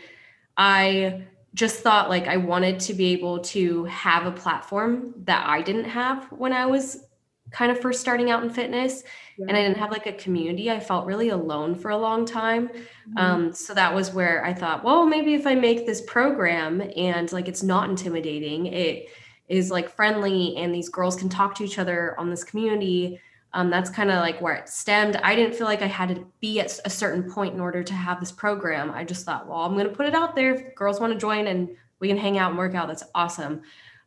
i 0.57 1.23
just 1.53 1.81
thought 1.81 2.09
like 2.09 2.27
i 2.27 2.37
wanted 2.37 2.79
to 2.79 2.93
be 2.93 3.11
able 3.11 3.39
to 3.39 3.83
have 3.85 4.25
a 4.25 4.31
platform 4.31 5.13
that 5.23 5.47
i 5.47 5.61
didn't 5.61 5.85
have 5.85 6.25
when 6.31 6.53
i 6.53 6.65
was 6.65 7.05
kind 7.51 7.71
of 7.71 7.79
first 7.79 8.01
starting 8.01 8.31
out 8.31 8.43
in 8.43 8.49
fitness 8.49 9.03
yeah. 9.37 9.45
and 9.47 9.55
i 9.55 9.61
didn't 9.61 9.77
have 9.77 9.91
like 9.91 10.07
a 10.07 10.13
community 10.13 10.71
i 10.71 10.79
felt 10.79 11.05
really 11.05 11.29
alone 11.29 11.75
for 11.75 11.91
a 11.91 11.97
long 11.97 12.25
time 12.25 12.67
mm-hmm. 12.67 13.17
um, 13.17 13.53
so 13.53 13.73
that 13.73 13.93
was 13.93 14.13
where 14.13 14.43
i 14.43 14.53
thought 14.53 14.83
well 14.83 15.05
maybe 15.05 15.33
if 15.33 15.45
i 15.45 15.53
make 15.53 15.85
this 15.85 16.01
program 16.01 16.81
and 16.95 17.31
like 17.31 17.47
it's 17.47 17.63
not 17.63 17.89
intimidating 17.89 18.65
it 18.67 19.07
is 19.47 19.69
like 19.69 19.89
friendly 19.89 20.55
and 20.57 20.73
these 20.73 20.89
girls 20.89 21.15
can 21.15 21.29
talk 21.29 21.53
to 21.53 21.63
each 21.63 21.77
other 21.77 22.19
on 22.19 22.29
this 22.29 22.43
community 22.43 23.19
um, 23.53 23.69
that's 23.69 23.89
kind 23.89 24.09
of 24.09 24.19
like 24.19 24.41
where 24.41 24.55
it 24.55 24.67
stemmed. 24.67 25.15
I 25.17 25.35
didn't 25.35 25.55
feel 25.55 25.67
like 25.67 25.81
I 25.81 25.87
had 25.87 26.09
to 26.09 26.25
be 26.39 26.59
at 26.59 26.79
a 26.85 26.89
certain 26.89 27.31
point 27.31 27.53
in 27.53 27.59
order 27.59 27.83
to 27.83 27.93
have 27.93 28.19
this 28.19 28.31
program. 28.31 28.89
I 28.91 29.03
just 29.03 29.25
thought, 29.25 29.47
well, 29.47 29.59
I'm 29.59 29.73
going 29.73 29.87
to 29.87 29.93
put 29.93 30.07
it 30.07 30.15
out 30.15 30.35
there. 30.35 30.55
If 30.55 30.75
girls 30.75 30.99
want 30.99 31.13
to 31.13 31.19
join 31.19 31.47
and 31.47 31.69
we 31.99 32.07
can 32.07 32.17
hang 32.17 32.37
out 32.39 32.49
and 32.49 32.57
work 32.57 32.73
out, 32.73 32.87
that's 32.87 33.03
awesome. 33.13 33.61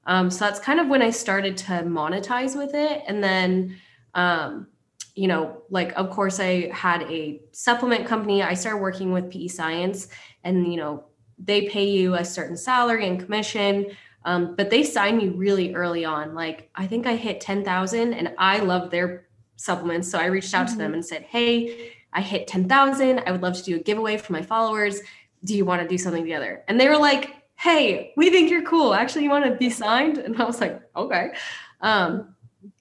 Um, 0.06 0.30
so 0.30 0.44
that's 0.44 0.59
kind 0.59 0.80
of 0.80 0.88
when 0.88 1.00
I 1.00 1.11
started 1.11 1.56
to 1.59 1.72
monetize 1.85 2.56
with 2.56 2.74
it. 2.74 3.02
And 3.06 3.22
then, 3.22 3.76
um, 4.14 4.66
you 5.14 5.28
know, 5.28 5.62
like, 5.70 5.92
of 5.96 6.11
course, 6.11 6.40
I 6.40 6.70
had 6.72 7.02
a 7.02 7.40
supplement 7.52 8.06
company. 8.06 8.42
I 8.42 8.54
started 8.54 8.78
working 8.78 9.12
with 9.12 9.30
PE 9.30 9.48
Science, 9.48 10.09
and, 10.44 10.70
you 10.70 10.76
know, 10.76 11.04
they 11.38 11.68
pay 11.68 11.88
you 11.88 12.14
a 12.14 12.24
certain 12.24 12.56
salary 12.56 13.06
and 13.06 13.20
commission. 13.20 13.87
Um, 14.24 14.56
but 14.56 14.70
they 14.70 14.82
signed 14.82 15.18
me 15.18 15.28
really 15.28 15.72
early 15.74 16.04
on. 16.04 16.35
Like 16.35 16.68
I 16.74 16.88
think 16.88 17.06
I 17.06 17.14
hit 17.14 17.40
10,000 17.40 18.12
and 18.12 18.35
I 18.38 18.59
love 18.59 18.90
their 18.90 19.25
supplements. 19.57 20.11
So 20.11 20.19
I 20.19 20.27
reached 20.27 20.55
out 20.55 20.66
mm-hmm. 20.66 20.75
to 20.75 20.79
them 20.79 20.87
mm-hmm. 20.88 20.95
and 20.95 21.07
said, 21.07 21.23
Hey, 21.23 21.92
I 22.12 22.21
hit 22.21 22.47
10,000. 22.47 23.23
I 23.27 23.31
would 23.31 23.42
love 23.42 23.57
to 23.57 23.62
do 23.62 23.77
a 23.77 23.79
giveaway 23.79 24.16
for 24.16 24.33
my 24.33 24.42
followers. 24.42 25.01
Do 25.45 25.57
you 25.57 25.64
want 25.64 25.83
to 25.83 25.88
do 25.88 25.99
something 25.99 26.23
together? 26.23 26.64
And 26.69 26.81
they 26.81 26.88
were 26.88 26.99
like, 26.99 27.37
Hey, 27.57 28.12
we 28.16 28.31
think 28.31 28.51
you're 28.51 28.64
cool. 28.64 28.95
Actually, 28.95 29.25
you 29.25 29.31
want 29.31 29.45
to 29.47 29.53
be 29.53 29.71
signed? 29.71 30.19
And 30.19 30.40
I 30.40 30.45
was 30.45 30.61
like, 30.61 30.81
Okay. 30.97 31.33
Um, 31.81 32.35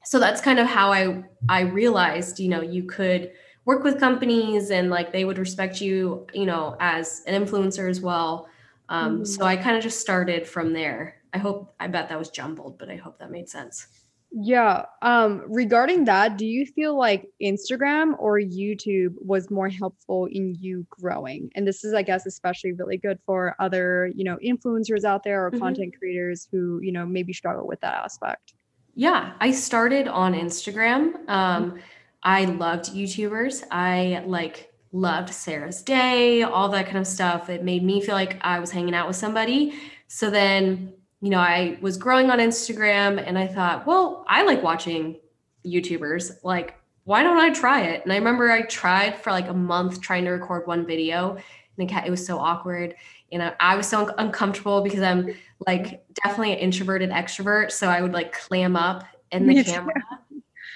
so 0.03 0.19
that's 0.19 0.41
kind 0.41 0.59
of 0.59 0.67
how 0.67 0.91
I 0.91 1.23
I 1.49 1.61
realized, 1.61 2.39
you 2.39 2.49
know, 2.49 2.61
you 2.61 2.83
could 2.83 3.31
work 3.65 3.83
with 3.83 3.99
companies 3.99 4.69
and 4.69 4.89
like 4.89 5.11
they 5.11 5.25
would 5.25 5.37
respect 5.37 5.81
you, 5.81 6.27
you 6.33 6.45
know, 6.45 6.77
as 6.79 7.23
an 7.27 7.43
influencer 7.43 7.89
as 7.89 7.99
well. 7.99 8.47
Um, 8.89 9.15
mm-hmm. 9.15 9.25
So 9.25 9.45
I 9.45 9.55
kind 9.55 9.75
of 9.75 9.83
just 9.83 9.99
started 9.99 10.47
from 10.47 10.71
there. 10.71 11.21
I 11.33 11.39
hope 11.39 11.73
I 11.79 11.87
bet 11.87 12.09
that 12.09 12.19
was 12.19 12.29
jumbled, 12.29 12.77
but 12.77 12.89
I 12.89 12.95
hope 12.95 13.19
that 13.19 13.31
made 13.31 13.49
sense. 13.49 13.87
Yeah. 14.37 14.83
Um, 15.01 15.43
regarding 15.47 16.03
that, 16.05 16.37
do 16.37 16.45
you 16.45 16.65
feel 16.65 16.97
like 16.97 17.29
Instagram 17.41 18.15
or 18.19 18.37
YouTube 18.37 19.13
was 19.17 19.49
more 19.49 19.69
helpful 19.69 20.25
in 20.25 20.55
you 20.59 20.85
growing? 20.89 21.49
And 21.55 21.65
this 21.65 21.85
is, 21.85 21.93
I 21.93 22.01
guess, 22.01 22.25
especially 22.25 22.73
really 22.73 22.97
good 22.97 23.17
for 23.25 23.55
other, 23.59 24.11
you 24.13 24.25
know, 24.25 24.37
influencers 24.43 25.05
out 25.05 25.23
there 25.23 25.45
or 25.45 25.51
mm-hmm. 25.51 25.61
content 25.61 25.95
creators 25.97 26.49
who, 26.51 26.81
you 26.83 26.91
know, 26.91 27.05
maybe 27.05 27.31
struggle 27.31 27.65
with 27.65 27.79
that 27.79 27.93
aspect. 27.93 28.55
Yeah, 28.93 29.31
I 29.39 29.51
started 29.51 30.09
on 30.09 30.33
Instagram. 30.33 31.13
Um, 31.29 31.71
mm-hmm. 31.71 31.77
I 32.23 32.43
loved 32.43 32.91
YouTubers. 32.93 33.63
I 33.71 34.21
like 34.25 34.73
loved 34.91 35.33
Sarah's 35.33 35.81
Day, 35.81 36.43
all 36.43 36.67
that 36.69 36.87
kind 36.87 36.97
of 36.97 37.07
stuff. 37.07 37.49
It 37.49 37.63
made 37.63 37.83
me 37.83 38.01
feel 38.01 38.15
like 38.15 38.37
I 38.41 38.59
was 38.59 38.71
hanging 38.71 38.95
out 38.95 39.07
with 39.07 39.15
somebody. 39.15 39.75
So 40.07 40.29
then 40.29 40.93
you 41.21 41.29
know, 41.29 41.39
I 41.39 41.77
was 41.81 41.97
growing 41.97 42.29
on 42.29 42.39
Instagram 42.39 43.23
and 43.25 43.37
I 43.37 43.47
thought, 43.47 43.87
well, 43.87 44.25
I 44.27 44.43
like 44.43 44.61
watching 44.61 45.17
YouTubers. 45.65 46.43
Like, 46.43 46.75
why 47.05 47.23
don't 47.23 47.37
I 47.37 47.51
try 47.51 47.81
it? 47.81 48.03
And 48.03 48.11
I 48.11 48.17
remember 48.17 48.51
I 48.51 48.63
tried 48.63 49.17
for 49.17 49.31
like 49.31 49.47
a 49.47 49.53
month 49.53 50.01
trying 50.01 50.25
to 50.25 50.31
record 50.31 50.67
one 50.67 50.85
video 50.85 51.37
and 51.77 51.91
it 51.91 52.09
was 52.09 52.25
so 52.25 52.37
awkward. 52.37 52.95
You 53.31 53.39
know, 53.39 53.53
I 53.59 53.75
was 53.75 53.87
so 53.87 54.13
uncomfortable 54.17 54.81
because 54.81 55.01
I'm 55.01 55.33
like 55.65 56.05
definitely 56.23 56.53
an 56.53 56.59
introverted 56.59 57.09
extrovert. 57.09 57.71
So 57.71 57.89
I 57.89 58.01
would 58.01 58.13
like 58.13 58.33
clam 58.33 58.75
up 58.75 59.03
in 59.31 59.47
the 59.47 59.63
camera. 59.63 59.95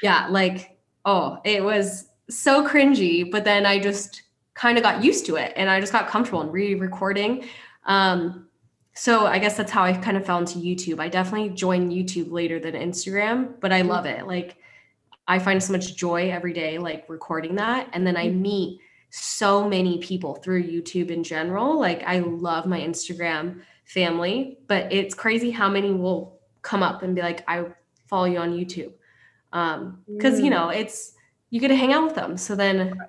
Yeah, 0.01 0.27
like, 0.29 0.77
oh, 1.05 1.39
it 1.43 1.63
was 1.63 2.07
so 2.29 2.67
cringy. 2.67 3.29
But 3.29 3.43
then 3.43 3.65
I 3.65 3.79
just 3.79 4.23
kind 4.53 4.77
of 4.77 4.83
got 4.83 5.03
used 5.03 5.25
to 5.25 5.35
it 5.35 5.53
and 5.55 5.69
I 5.69 5.79
just 5.79 5.91
got 5.91 6.07
comfortable 6.07 6.41
in 6.41 6.51
re 6.51 6.75
recording. 6.75 7.45
Um, 7.85 8.48
so 8.99 9.25
I 9.25 9.39
guess 9.39 9.55
that's 9.55 9.71
how 9.71 9.83
I 9.83 9.93
kind 9.93 10.17
of 10.17 10.25
fell 10.25 10.39
into 10.39 10.59
YouTube. 10.59 10.99
I 10.99 11.07
definitely 11.07 11.51
joined 11.51 11.89
YouTube 11.89 12.31
later 12.31 12.59
than 12.59 12.73
Instagram, 12.73 13.53
but 13.61 13.71
I 13.71 13.79
love 13.79 14.05
it. 14.05 14.27
Like 14.27 14.57
I 15.25 15.39
find 15.39 15.63
so 15.63 15.71
much 15.71 15.95
joy 15.95 16.29
every 16.29 16.51
day, 16.51 16.79
like 16.79 17.05
recording 17.07 17.55
that. 17.55 17.87
And 17.93 18.05
then 18.05 18.17
I 18.17 18.27
mm-hmm. 18.27 18.41
meet 18.41 18.81
so 19.09 19.69
many 19.69 19.99
people 19.99 20.35
through 20.35 20.63
YouTube 20.63 21.11
in 21.11 21.23
general. 21.23 21.79
Like 21.79 22.03
I 22.03 22.19
love 22.19 22.65
my 22.65 22.77
Instagram 22.77 23.61
family, 23.85 24.57
but 24.67 24.91
it's 24.91 25.15
crazy 25.15 25.49
how 25.49 25.69
many 25.69 25.93
will 25.93 26.37
come 26.61 26.83
up 26.83 27.01
and 27.01 27.15
be 27.15 27.21
like, 27.21 27.45
I 27.47 27.67
follow 28.09 28.25
you 28.25 28.39
on 28.39 28.51
YouTube. 28.51 28.91
Um, 29.53 30.03
because 30.13 30.41
mm. 30.41 30.43
you 30.43 30.49
know, 30.49 30.71
it's 30.71 31.13
you 31.51 31.61
get 31.61 31.69
to 31.69 31.75
hang 31.75 31.93
out 31.93 32.03
with 32.03 32.15
them. 32.15 32.35
So 32.35 32.53
then 32.53 32.99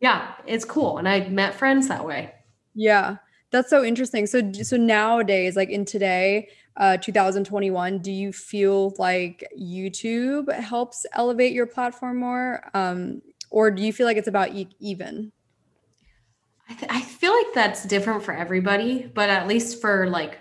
yeah, 0.00 0.32
it's 0.48 0.64
cool. 0.64 0.98
And 0.98 1.08
I 1.08 1.28
met 1.28 1.54
friends 1.54 1.86
that 1.86 2.04
way. 2.04 2.34
Yeah. 2.74 3.18
That's 3.50 3.70
so 3.70 3.82
interesting. 3.82 4.26
So 4.26 4.52
so 4.52 4.76
nowadays, 4.76 5.56
like 5.56 5.70
in 5.70 5.84
today, 5.84 6.48
uh, 6.76 6.98
2021, 6.98 7.98
do 7.98 8.12
you 8.12 8.32
feel 8.32 8.94
like 8.98 9.46
YouTube 9.58 10.52
helps 10.52 11.06
elevate 11.12 11.52
your 11.52 11.66
platform 11.66 12.18
more, 12.18 12.68
um, 12.74 13.22
or 13.50 13.70
do 13.70 13.82
you 13.82 13.92
feel 13.92 14.06
like 14.06 14.16
it's 14.16 14.28
about 14.28 14.54
e- 14.54 14.68
even? 14.80 15.32
I, 16.68 16.74
th- 16.74 16.92
I 16.92 17.00
feel 17.00 17.32
like 17.32 17.54
that's 17.54 17.84
different 17.84 18.22
for 18.22 18.32
everybody, 18.32 19.10
but 19.14 19.30
at 19.30 19.48
least 19.48 19.80
for 19.80 20.08
like 20.08 20.38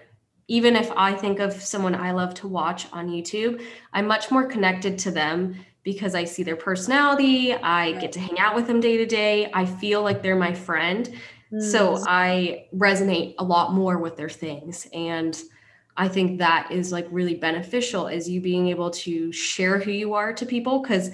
even 0.49 0.75
if 0.75 0.91
I 0.95 1.13
think 1.13 1.39
of 1.39 1.53
someone 1.53 1.95
I 1.95 2.11
love 2.11 2.33
to 2.35 2.47
watch 2.47 2.91
on 2.93 3.09
YouTube, 3.09 3.61
I'm 3.93 4.07
much 4.07 4.31
more 4.31 4.45
connected 4.45 4.97
to 4.99 5.11
them 5.11 5.55
because 5.83 6.15
I 6.15 6.23
see 6.23 6.43
their 6.43 6.55
personality. 6.55 7.53
I 7.53 7.93
get 7.93 8.11
to 8.13 8.19
hang 8.19 8.39
out 8.39 8.55
with 8.55 8.67
them 8.67 8.79
day 8.79 8.97
to 8.97 9.05
day. 9.05 9.49
I 9.53 9.65
feel 9.65 10.03
like 10.03 10.21
they're 10.21 10.35
my 10.35 10.53
friend. 10.53 11.13
So 11.59 11.95
mm. 11.95 12.03
I 12.07 12.67
resonate 12.75 13.35
a 13.37 13.43
lot 13.43 13.73
more 13.73 13.97
with 13.97 14.17
their 14.17 14.29
things. 14.29 14.87
And 14.93 15.39
I 15.95 16.07
think 16.07 16.39
that 16.39 16.71
is 16.71 16.91
like 16.91 17.07
really 17.09 17.35
beneficial 17.35 18.07
is 18.07 18.29
you 18.29 18.41
being 18.41 18.67
able 18.67 18.91
to 18.91 19.31
share 19.31 19.79
who 19.79 19.91
you 19.91 20.13
are 20.13 20.33
to 20.33 20.45
people 20.45 20.81
because 20.81 21.11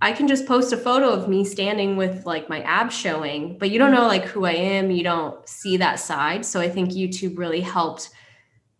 I 0.00 0.12
can 0.12 0.26
just 0.26 0.46
post 0.46 0.72
a 0.72 0.76
photo 0.76 1.10
of 1.10 1.28
me 1.28 1.44
standing 1.44 1.96
with 1.96 2.24
like 2.24 2.48
my 2.48 2.62
abs 2.62 2.96
showing, 2.96 3.58
but 3.58 3.70
you 3.70 3.78
don't 3.78 3.92
know 3.92 4.06
like 4.06 4.24
who 4.24 4.44
I 4.44 4.52
am. 4.52 4.90
You 4.90 5.04
don't 5.04 5.46
see 5.48 5.76
that 5.76 6.00
side. 6.00 6.46
So 6.46 6.60
I 6.60 6.70
think 6.70 6.90
YouTube 6.90 7.36
really 7.36 7.60
helped, 7.60 8.10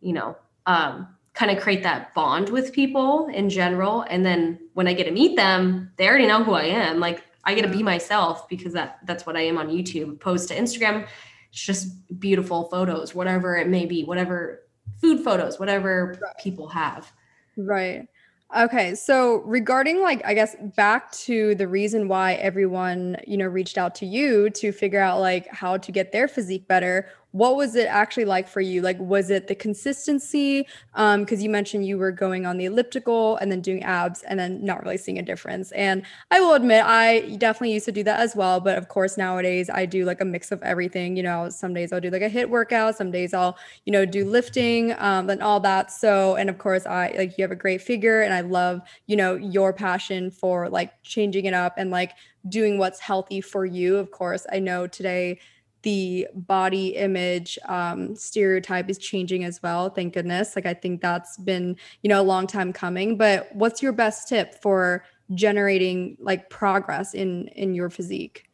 you 0.00 0.12
know, 0.12 0.36
um, 0.66 1.08
kind 1.34 1.50
of 1.50 1.62
create 1.62 1.82
that 1.82 2.14
bond 2.14 2.48
with 2.48 2.72
people 2.72 3.26
in 3.26 3.50
general. 3.50 4.02
And 4.08 4.24
then 4.24 4.58
when 4.74 4.86
I 4.86 4.94
get 4.94 5.04
to 5.04 5.10
meet 5.10 5.36
them, 5.36 5.92
they 5.96 6.08
already 6.08 6.26
know 6.26 6.44
who 6.44 6.52
I 6.52 6.64
am. 6.64 7.00
Like 7.00 7.24
I 7.44 7.54
get 7.54 7.62
to 7.62 7.68
be 7.68 7.76
mm-hmm. 7.76 7.84
myself 7.84 8.48
because 8.48 8.72
that 8.72 8.98
that's 9.04 9.26
what 9.26 9.36
I 9.36 9.42
am 9.42 9.58
on 9.58 9.68
YouTube. 9.68 10.20
Post 10.20 10.48
to 10.48 10.56
Instagram, 10.56 11.06
it's 11.50 11.60
just 11.60 11.88
beautiful 12.18 12.64
photos, 12.64 13.14
whatever 13.14 13.56
it 13.56 13.68
may 13.68 13.86
be, 13.86 14.04
whatever 14.04 14.62
food 15.00 15.20
photos, 15.22 15.58
whatever 15.58 16.18
right. 16.22 16.36
people 16.38 16.68
have. 16.68 17.12
Right. 17.56 18.08
Okay, 18.56 18.94
so 18.94 19.36
regarding 19.38 20.00
like 20.00 20.24
I 20.24 20.34
guess 20.34 20.54
back 20.76 21.10
to 21.12 21.54
the 21.56 21.66
reason 21.66 22.06
why 22.06 22.34
everyone, 22.34 23.16
you 23.26 23.36
know, 23.36 23.46
reached 23.46 23.78
out 23.78 23.94
to 23.96 24.06
you 24.06 24.48
to 24.50 24.70
figure 24.70 25.00
out 25.00 25.20
like 25.20 25.48
how 25.48 25.76
to 25.76 25.90
get 25.90 26.12
their 26.12 26.28
physique 26.28 26.68
better, 26.68 27.08
what 27.34 27.56
was 27.56 27.74
it 27.74 27.88
actually 27.88 28.24
like 28.24 28.46
for 28.46 28.60
you? 28.60 28.80
Like, 28.80 28.96
was 29.00 29.28
it 29.28 29.48
the 29.48 29.56
consistency? 29.56 30.68
Um, 30.94 31.24
because 31.24 31.42
you 31.42 31.50
mentioned 31.50 31.84
you 31.84 31.98
were 31.98 32.12
going 32.12 32.46
on 32.46 32.58
the 32.58 32.66
elliptical 32.66 33.38
and 33.38 33.50
then 33.50 33.60
doing 33.60 33.82
abs 33.82 34.22
and 34.22 34.38
then 34.38 34.64
not 34.64 34.84
really 34.84 34.96
seeing 34.96 35.18
a 35.18 35.22
difference. 35.22 35.72
And 35.72 36.04
I 36.30 36.40
will 36.40 36.54
admit, 36.54 36.84
I 36.86 37.34
definitely 37.38 37.72
used 37.72 37.86
to 37.86 37.92
do 37.92 38.04
that 38.04 38.20
as 38.20 38.36
well. 38.36 38.60
But 38.60 38.78
of 38.78 38.86
course, 38.86 39.16
nowadays 39.16 39.68
I 39.68 39.84
do 39.84 40.04
like 40.04 40.20
a 40.20 40.24
mix 40.24 40.52
of 40.52 40.62
everything. 40.62 41.16
You 41.16 41.24
know, 41.24 41.48
some 41.48 41.74
days 41.74 41.92
I'll 41.92 42.00
do 42.00 42.08
like 42.08 42.22
a 42.22 42.30
HIIT 42.30 42.50
workout, 42.50 42.96
some 42.96 43.10
days 43.10 43.34
I'll, 43.34 43.58
you 43.84 43.92
know, 43.92 44.04
do 44.04 44.24
lifting 44.24 44.92
um, 44.98 45.28
and 45.28 45.42
all 45.42 45.58
that. 45.58 45.90
So, 45.90 46.36
and 46.36 46.48
of 46.48 46.58
course, 46.58 46.86
I 46.86 47.16
like 47.18 47.36
you 47.36 47.42
have 47.42 47.50
a 47.50 47.56
great 47.56 47.82
figure 47.82 48.22
and 48.22 48.32
I 48.32 48.42
love, 48.42 48.80
you 49.08 49.16
know, 49.16 49.34
your 49.34 49.72
passion 49.72 50.30
for 50.30 50.68
like 50.68 50.92
changing 51.02 51.46
it 51.46 51.54
up 51.54 51.74
and 51.78 51.90
like 51.90 52.12
doing 52.48 52.78
what's 52.78 53.00
healthy 53.00 53.40
for 53.40 53.66
you. 53.66 53.96
Of 53.96 54.12
course, 54.12 54.46
I 54.52 54.60
know 54.60 54.86
today 54.86 55.40
the 55.84 56.26
body 56.34 56.96
image 56.96 57.58
um, 57.66 58.16
stereotype 58.16 58.90
is 58.90 58.98
changing 58.98 59.44
as 59.44 59.62
well. 59.62 59.90
Thank 59.90 60.14
goodness. 60.14 60.56
Like 60.56 60.66
I 60.66 60.74
think 60.74 61.00
that's 61.00 61.36
been 61.36 61.76
you 62.02 62.08
know 62.08 62.20
a 62.20 62.22
long 62.24 62.46
time 62.46 62.72
coming. 62.72 63.16
But 63.16 63.54
what's 63.54 63.82
your 63.82 63.92
best 63.92 64.28
tip 64.28 64.60
for 64.60 65.04
generating 65.34 66.16
like 66.20 66.50
progress 66.50 67.14
in 67.14 67.48
in 67.48 67.74
your 67.74 67.90
physique? 67.90 68.48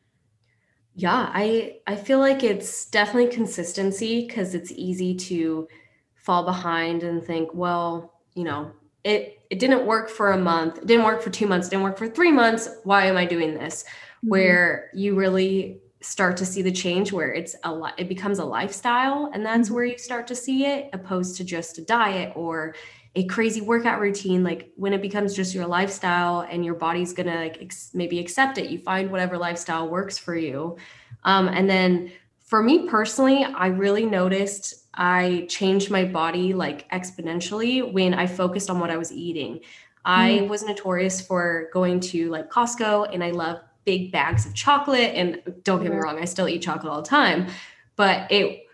Yeah, 0.95 1.31
I 1.33 1.79
I 1.87 1.97
feel 1.97 2.19
like 2.19 2.43
it's 2.43 2.87
definitely 2.87 3.33
consistency 3.33 4.27
because 4.27 4.55
it's 4.55 4.73
easy 4.73 5.15
to 5.15 5.69
fall 6.17 6.45
behind 6.45 7.03
and 7.03 7.23
think, 7.25 7.55
well, 7.55 8.13
you 8.35 8.45
know, 8.45 8.73
it 9.05 9.39
it 9.51 9.59
didn't 9.59 9.87
work 9.87 10.11
for 10.11 10.33
a 10.33 10.39
month, 10.39 10.79
it 10.79 10.87
didn't 10.87 11.05
work 11.05 11.23
for 11.23 11.31
two 11.31 11.47
months, 11.47 11.69
didn't 11.69 11.85
work 11.85 11.97
for 11.97 12.09
three 12.09 12.33
months. 12.33 12.69
Why 12.85 13.07
am 13.07 13.17
I 13.17 13.25
doing 13.25 13.55
this? 13.55 13.85
Mm-hmm. 13.85 14.29
Where 14.29 14.91
you 14.95 15.15
really 15.15 15.80
start 16.03 16.37
to 16.37 16.47
see 16.47 16.63
the 16.63 16.73
change 16.73 17.13
where 17.13 17.33
it's 17.33 17.55
a 17.65 17.73
lot 17.73 17.93
it 17.99 18.09
becomes 18.09 18.39
a 18.39 18.45
lifestyle 18.45 19.31
and 19.35 19.45
that's 19.45 19.69
mm-hmm. 19.69 19.75
where 19.75 19.85
you 19.85 19.99
start 19.99 20.27
to 20.27 20.35
see 20.35 20.65
it 20.65 20.89
opposed 20.95 21.37
to 21.37 21.45
just 21.45 21.79
a 21.79 21.83
diet 21.83 22.33
or 22.35 22.75
a 23.17 23.25
crazy 23.25 23.61
workout 23.61 24.01
routine. 24.01 24.45
Like 24.45 24.71
when 24.77 24.93
it 24.93 25.03
becomes 25.03 25.35
just 25.35 25.55
your 25.55 25.67
lifestyle 25.67 26.41
and 26.41 26.65
your 26.65 26.75
body's 26.75 27.13
gonna 27.13 27.35
like 27.35 27.59
ex- 27.61 27.91
maybe 27.93 28.19
accept 28.19 28.59
it 28.59 28.71
you 28.71 28.79
find 28.79 29.11
whatever 29.11 29.37
lifestyle 29.37 29.89
works 29.89 30.17
for 30.17 30.37
you. 30.37 30.77
Um, 31.25 31.49
and 31.49 31.69
then 31.69 32.13
for 32.41 32.63
me 32.65 32.89
personally 32.89 33.45
i 33.45 33.69
really 33.69 34.05
noticed 34.05 34.87
i 34.95 35.47
changed 35.49 35.89
my 35.89 36.05
body 36.05 36.53
like 36.53 36.91
exponentially 36.91 37.93
when 37.93 38.13
i 38.13 38.27
focused 38.27 38.69
on 38.69 38.81
what 38.81 38.91
i 38.91 38.97
was 38.97 39.13
eating. 39.13 39.61
I 40.03 40.47
was 40.49 40.63
notorious 40.63 41.21
for 41.21 41.69
going 41.75 42.01
to 42.01 42.31
like 42.31 42.51
costco 42.51 43.13
and 43.13 43.23
i 43.23 43.31
love 43.31 43.61
big 43.91 44.13
bags 44.13 44.47
of 44.47 44.55
chocolate. 44.55 45.13
And 45.17 45.43
don't 45.65 45.83
get 45.83 45.91
me 45.91 45.99
wrong, 45.99 46.21
I 46.21 46.25
still 46.25 46.47
eat 46.47 46.63
chocolate 46.63 46.93
all 46.93 47.03
the 47.03 47.09
time, 47.09 47.49
but 47.97 48.31
it, 48.31 48.67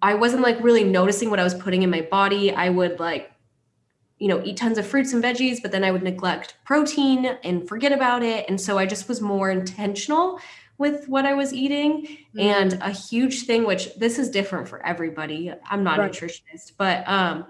I 0.00 0.14
wasn't 0.14 0.40
like 0.40 0.58
really 0.64 0.82
noticing 0.82 1.28
what 1.28 1.38
I 1.38 1.44
was 1.44 1.52
putting 1.52 1.82
in 1.82 1.90
my 1.90 2.00
body. 2.00 2.54
I 2.54 2.70
would 2.70 2.98
like, 2.98 3.30
you 4.18 4.28
know, 4.28 4.42
eat 4.42 4.56
tons 4.56 4.78
of 4.78 4.86
fruits 4.86 5.12
and 5.12 5.22
veggies, 5.22 5.60
but 5.60 5.72
then 5.72 5.84
I 5.84 5.90
would 5.90 6.02
neglect 6.02 6.56
protein 6.64 7.26
and 7.44 7.68
forget 7.68 7.92
about 7.92 8.22
it. 8.22 8.46
And 8.48 8.58
so 8.58 8.78
I 8.78 8.86
just 8.86 9.10
was 9.10 9.20
more 9.20 9.50
intentional 9.50 10.40
with 10.78 11.06
what 11.06 11.26
I 11.26 11.34
was 11.34 11.52
eating. 11.52 12.06
Mm-hmm. 12.06 12.40
And 12.40 12.72
a 12.80 12.92
huge 12.92 13.42
thing, 13.42 13.66
which 13.66 13.94
this 13.96 14.18
is 14.18 14.30
different 14.30 14.68
for 14.68 14.84
everybody. 14.86 15.52
I'm 15.68 15.84
not 15.84 15.98
right. 15.98 16.10
a 16.10 16.26
nutritionist, 16.26 16.72
but 16.78 17.06
um, 17.06 17.44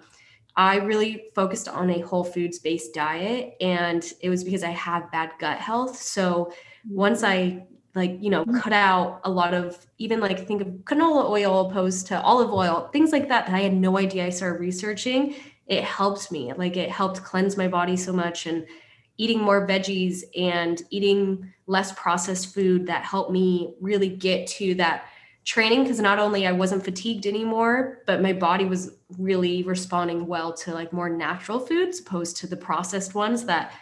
I 0.57 0.79
really 0.79 1.27
focused 1.37 1.69
on 1.69 1.89
a 1.91 2.01
whole 2.01 2.25
foods 2.25 2.59
based 2.59 2.95
diet. 2.95 3.55
And 3.61 4.03
it 4.21 4.29
was 4.29 4.43
because 4.43 4.65
I 4.65 4.71
have 4.71 5.13
bad 5.13 5.31
gut 5.39 5.59
health. 5.59 5.97
So 6.03 6.53
once 6.89 7.23
I 7.23 7.67
like, 7.95 8.19
you 8.21 8.31
know, 8.31 8.45
mm-hmm. 8.45 8.59
cut 8.59 8.73
out 8.73 9.21
a 9.25 9.31
lot 9.31 9.55
of 9.55 9.87
even 9.99 10.21
like 10.21 10.47
think 10.47 10.61
of 10.61 10.69
canola 10.85 11.29
oil 11.29 11.69
opposed 11.69 12.07
to 12.09 12.21
olive 12.21 12.53
oil, 12.53 12.91
things 12.93 13.11
like 13.11 13.29
that 13.29 13.47
that 13.47 13.55
I 13.55 13.61
had 13.61 13.75
no 13.75 13.99
idea 13.99 14.27
I 14.27 14.31
started 14.31 14.61
researching. 14.61 15.35
It 15.67 15.83
helped 15.83 16.31
me. 16.31 16.53
Like 16.53 16.77
it 16.77 16.91
helped 16.91 17.23
cleanse 17.25 17.57
my 17.57 17.69
body 17.69 17.97
so 17.97 18.13
much 18.13 18.47
and 18.47 18.67
eating 19.17 19.41
more 19.41 19.67
veggies 19.67 20.25
and 20.37 20.83
eating 20.91 21.53
less 21.67 21.93
processed 21.93 22.55
food 22.55 22.87
that 22.87 23.03
helped 23.03 23.33
me 23.33 23.75
really 23.81 24.11
get 24.11 24.47
to 24.47 24.75
that 24.75 25.07
training 25.47 25.83
because 25.83 26.01
not 26.01 26.19
only 26.19 26.47
I 26.47 26.53
wasn't 26.53 26.85
fatigued 26.85 27.27
anymore, 27.27 28.03
but 28.07 28.21
my 28.21 28.33
body 28.33 28.67
was 28.67 28.91
really 29.17 29.63
responding 29.63 30.27
well 30.27 30.53
to 30.55 30.75
like 30.75 30.93
more 30.93 31.09
natural 31.09 31.61
foods 31.61 32.01
opposed 32.01 32.37
to 32.39 32.47
the 32.47 32.57
processed 32.57 33.15
ones 33.15 33.45
that 33.45 33.73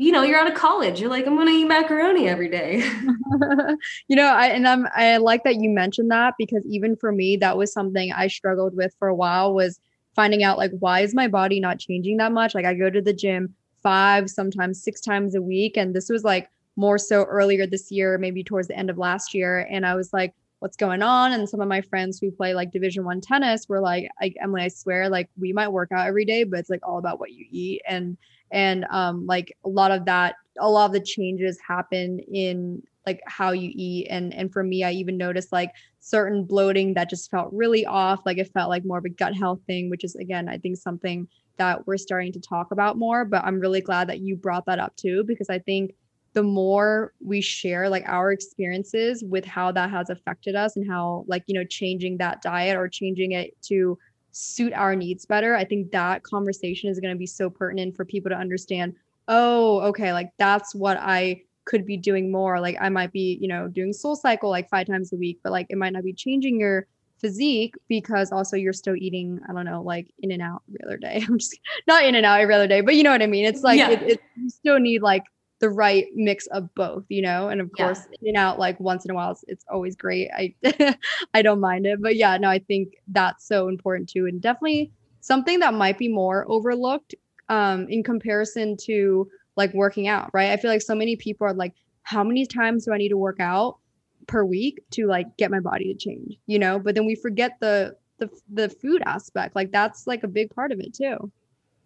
you 0.00 0.12
know, 0.12 0.22
you're 0.22 0.38
out 0.38 0.50
of 0.50 0.54
college. 0.54 0.98
You're 0.98 1.10
like, 1.10 1.26
I'm 1.26 1.36
gonna 1.36 1.50
eat 1.50 1.66
macaroni 1.66 2.26
every 2.26 2.48
day. 2.48 2.78
you 4.08 4.16
know, 4.16 4.24
I 4.24 4.46
and 4.46 4.66
I'm 4.66 4.88
I 4.96 5.18
like 5.18 5.44
that 5.44 5.56
you 5.56 5.68
mentioned 5.68 6.10
that 6.10 6.34
because 6.38 6.64
even 6.66 6.96
for 6.96 7.12
me, 7.12 7.36
that 7.36 7.58
was 7.58 7.70
something 7.70 8.10
I 8.10 8.28
struggled 8.28 8.74
with 8.74 8.94
for 8.98 9.08
a 9.08 9.14
while 9.14 9.52
was 9.52 9.78
finding 10.16 10.42
out 10.42 10.56
like 10.56 10.70
why 10.78 11.00
is 11.00 11.14
my 11.14 11.28
body 11.28 11.60
not 11.60 11.78
changing 11.78 12.16
that 12.16 12.32
much? 12.32 12.54
Like 12.54 12.64
I 12.64 12.72
go 12.72 12.88
to 12.88 13.02
the 13.02 13.12
gym 13.12 13.54
five, 13.82 14.30
sometimes 14.30 14.82
six 14.82 15.02
times 15.02 15.34
a 15.34 15.42
week. 15.42 15.76
And 15.76 15.94
this 15.94 16.08
was 16.08 16.24
like 16.24 16.48
more 16.76 16.96
so 16.96 17.24
earlier 17.24 17.66
this 17.66 17.92
year, 17.92 18.16
maybe 18.16 18.42
towards 18.42 18.68
the 18.68 18.78
end 18.78 18.88
of 18.88 18.96
last 18.96 19.34
year. 19.34 19.68
And 19.70 19.84
I 19.84 19.96
was 19.96 20.14
like, 20.14 20.34
what's 20.60 20.76
going 20.76 21.02
on 21.02 21.32
and 21.32 21.48
some 21.48 21.60
of 21.60 21.68
my 21.68 21.80
friends 21.80 22.18
who 22.18 22.30
play 22.30 22.52
like 22.52 22.70
division 22.70 23.02
one 23.02 23.18
tennis 23.18 23.66
were 23.66 23.80
like 23.80 24.10
I, 24.20 24.34
emily 24.42 24.60
i 24.60 24.68
swear 24.68 25.08
like 25.08 25.30
we 25.38 25.54
might 25.54 25.68
work 25.68 25.90
out 25.90 26.06
every 26.06 26.26
day 26.26 26.44
but 26.44 26.58
it's 26.58 26.68
like 26.68 26.86
all 26.86 26.98
about 26.98 27.18
what 27.18 27.32
you 27.32 27.46
eat 27.50 27.80
and 27.88 28.18
and 28.52 28.84
um 28.90 29.26
like 29.26 29.56
a 29.64 29.68
lot 29.68 29.90
of 29.90 30.04
that 30.04 30.34
a 30.58 30.68
lot 30.68 30.86
of 30.86 30.92
the 30.92 31.00
changes 31.00 31.58
happen 31.66 32.18
in 32.32 32.82
like 33.06 33.20
how 33.26 33.52
you 33.52 33.70
eat. 33.74 34.06
And 34.10 34.32
and 34.34 34.52
for 34.52 34.62
me 34.62 34.84
i 34.84 34.92
even 34.92 35.16
noticed 35.16 35.52
like 35.52 35.72
certain 36.00 36.44
bloating 36.44 36.94
that 36.94 37.10
just 37.10 37.30
felt 37.30 37.52
really 37.52 37.84
off 37.86 38.20
like 38.24 38.38
it 38.38 38.50
felt 38.52 38.70
like 38.70 38.84
more 38.84 38.98
of 38.98 39.04
a 39.04 39.10
gut 39.10 39.34
health 39.34 39.60
thing 39.66 39.90
which 39.90 40.02
is 40.02 40.16
again 40.16 40.48
i 40.48 40.56
think 40.56 40.76
something 40.76 41.28
that 41.58 41.86
we're 41.86 41.98
starting 41.98 42.32
to 42.32 42.40
talk 42.40 42.70
about 42.70 42.96
more 42.96 43.24
but 43.24 43.44
i'm 43.44 43.60
really 43.60 43.82
glad 43.82 44.08
that 44.08 44.20
you 44.20 44.34
brought 44.34 44.64
that 44.64 44.78
up 44.78 44.96
too 44.96 45.22
because 45.26 45.50
i 45.50 45.58
think 45.58 45.92
the 46.32 46.42
more 46.42 47.12
we 47.22 47.40
share 47.40 47.90
like 47.90 48.04
our 48.06 48.32
experiences 48.32 49.22
with 49.24 49.44
how 49.44 49.70
that 49.72 49.90
has 49.90 50.08
affected 50.08 50.54
us 50.54 50.76
and 50.76 50.90
how 50.90 51.24
like 51.26 51.42
you 51.46 51.54
know 51.54 51.64
changing 51.64 52.16
that 52.16 52.40
diet 52.40 52.76
or 52.76 52.88
changing 52.88 53.32
it 53.32 53.50
to 53.60 53.98
suit 54.32 54.72
our 54.72 54.94
needs 54.94 55.26
better, 55.26 55.54
I 55.54 55.64
think 55.64 55.90
that 55.92 56.22
conversation 56.22 56.90
is 56.90 57.00
going 57.00 57.14
to 57.14 57.18
be 57.18 57.26
so 57.26 57.50
pertinent 57.50 57.96
for 57.96 58.04
people 58.04 58.30
to 58.30 58.36
understand, 58.36 58.94
oh, 59.28 59.80
okay, 59.80 60.12
like 60.12 60.30
that's 60.38 60.74
what 60.74 60.98
I 61.00 61.42
could 61.64 61.86
be 61.86 61.96
doing 61.96 62.32
more. 62.32 62.60
Like 62.60 62.76
I 62.80 62.88
might 62.88 63.12
be, 63.12 63.38
you 63.40 63.48
know, 63.48 63.68
doing 63.68 63.92
SoulCycle 63.92 64.50
like 64.50 64.68
five 64.68 64.86
times 64.86 65.12
a 65.12 65.16
week, 65.16 65.38
but 65.42 65.52
like 65.52 65.66
it 65.70 65.78
might 65.78 65.92
not 65.92 66.04
be 66.04 66.12
changing 66.12 66.58
your 66.58 66.86
physique 67.18 67.74
because 67.88 68.32
also 68.32 68.56
you're 68.56 68.72
still 68.72 68.96
eating, 68.96 69.40
I 69.48 69.52
don't 69.52 69.66
know, 69.66 69.82
like 69.82 70.10
In-N-Out 70.20 70.62
every 70.68 70.80
other 70.84 70.96
day. 70.96 71.24
I'm 71.28 71.38
just 71.38 71.58
not 71.86 72.04
In-N-Out 72.04 72.40
every 72.40 72.54
other 72.54 72.66
day, 72.66 72.80
but 72.80 72.96
you 72.96 73.02
know 73.02 73.10
what 73.10 73.22
I 73.22 73.26
mean? 73.26 73.44
It's 73.44 73.62
like 73.62 73.78
yeah. 73.78 73.90
it, 73.90 74.02
it, 74.02 74.20
you 74.36 74.48
still 74.50 74.78
need 74.78 75.02
like 75.02 75.24
the 75.60 75.70
right 75.70 76.06
mix 76.14 76.46
of 76.48 76.74
both, 76.74 77.04
you 77.08 77.22
know. 77.22 77.48
And 77.48 77.60
of 77.60 77.70
yeah. 77.76 77.84
course, 77.84 78.06
In-N-Out 78.22 78.58
like 78.58 78.80
once 78.80 79.04
in 79.04 79.10
a 79.10 79.14
while, 79.14 79.30
it's, 79.32 79.44
it's 79.46 79.64
always 79.70 79.94
great. 79.94 80.30
I 80.34 80.54
I 81.34 81.42
don't 81.42 81.60
mind 81.60 81.86
it, 81.86 82.02
but 82.02 82.16
yeah, 82.16 82.36
no, 82.36 82.48
I 82.48 82.58
think 82.58 82.94
that's 83.08 83.46
so 83.46 83.68
important 83.68 84.08
too, 84.08 84.26
and 84.26 84.40
definitely 84.40 84.90
something 85.20 85.60
that 85.60 85.74
might 85.74 85.98
be 85.98 86.08
more 86.08 86.46
overlooked 86.48 87.14
um, 87.48 87.86
in 87.88 88.02
comparison 88.02 88.76
to 88.78 89.28
like 89.56 89.72
working 89.74 90.08
out, 90.08 90.30
right? 90.32 90.50
I 90.50 90.56
feel 90.56 90.70
like 90.70 90.82
so 90.82 90.94
many 90.94 91.16
people 91.16 91.46
are 91.46 91.52
like, 91.52 91.74
how 92.02 92.24
many 92.24 92.46
times 92.46 92.86
do 92.86 92.92
I 92.92 92.98
need 92.98 93.10
to 93.10 93.18
work 93.18 93.40
out 93.40 93.78
per 94.26 94.44
week 94.44 94.82
to 94.92 95.06
like 95.06 95.36
get 95.36 95.50
my 95.50 95.60
body 95.60 95.92
to 95.92 95.94
change, 95.94 96.38
you 96.46 96.58
know? 96.58 96.78
But 96.78 96.94
then 96.94 97.06
we 97.06 97.14
forget 97.14 97.52
the 97.60 97.96
the 98.18 98.30
the 98.52 98.68
food 98.68 99.02
aspect. 99.04 99.54
Like 99.54 99.72
that's 99.72 100.06
like 100.06 100.22
a 100.22 100.28
big 100.28 100.54
part 100.54 100.72
of 100.72 100.80
it 100.80 100.94
too. 100.94 101.30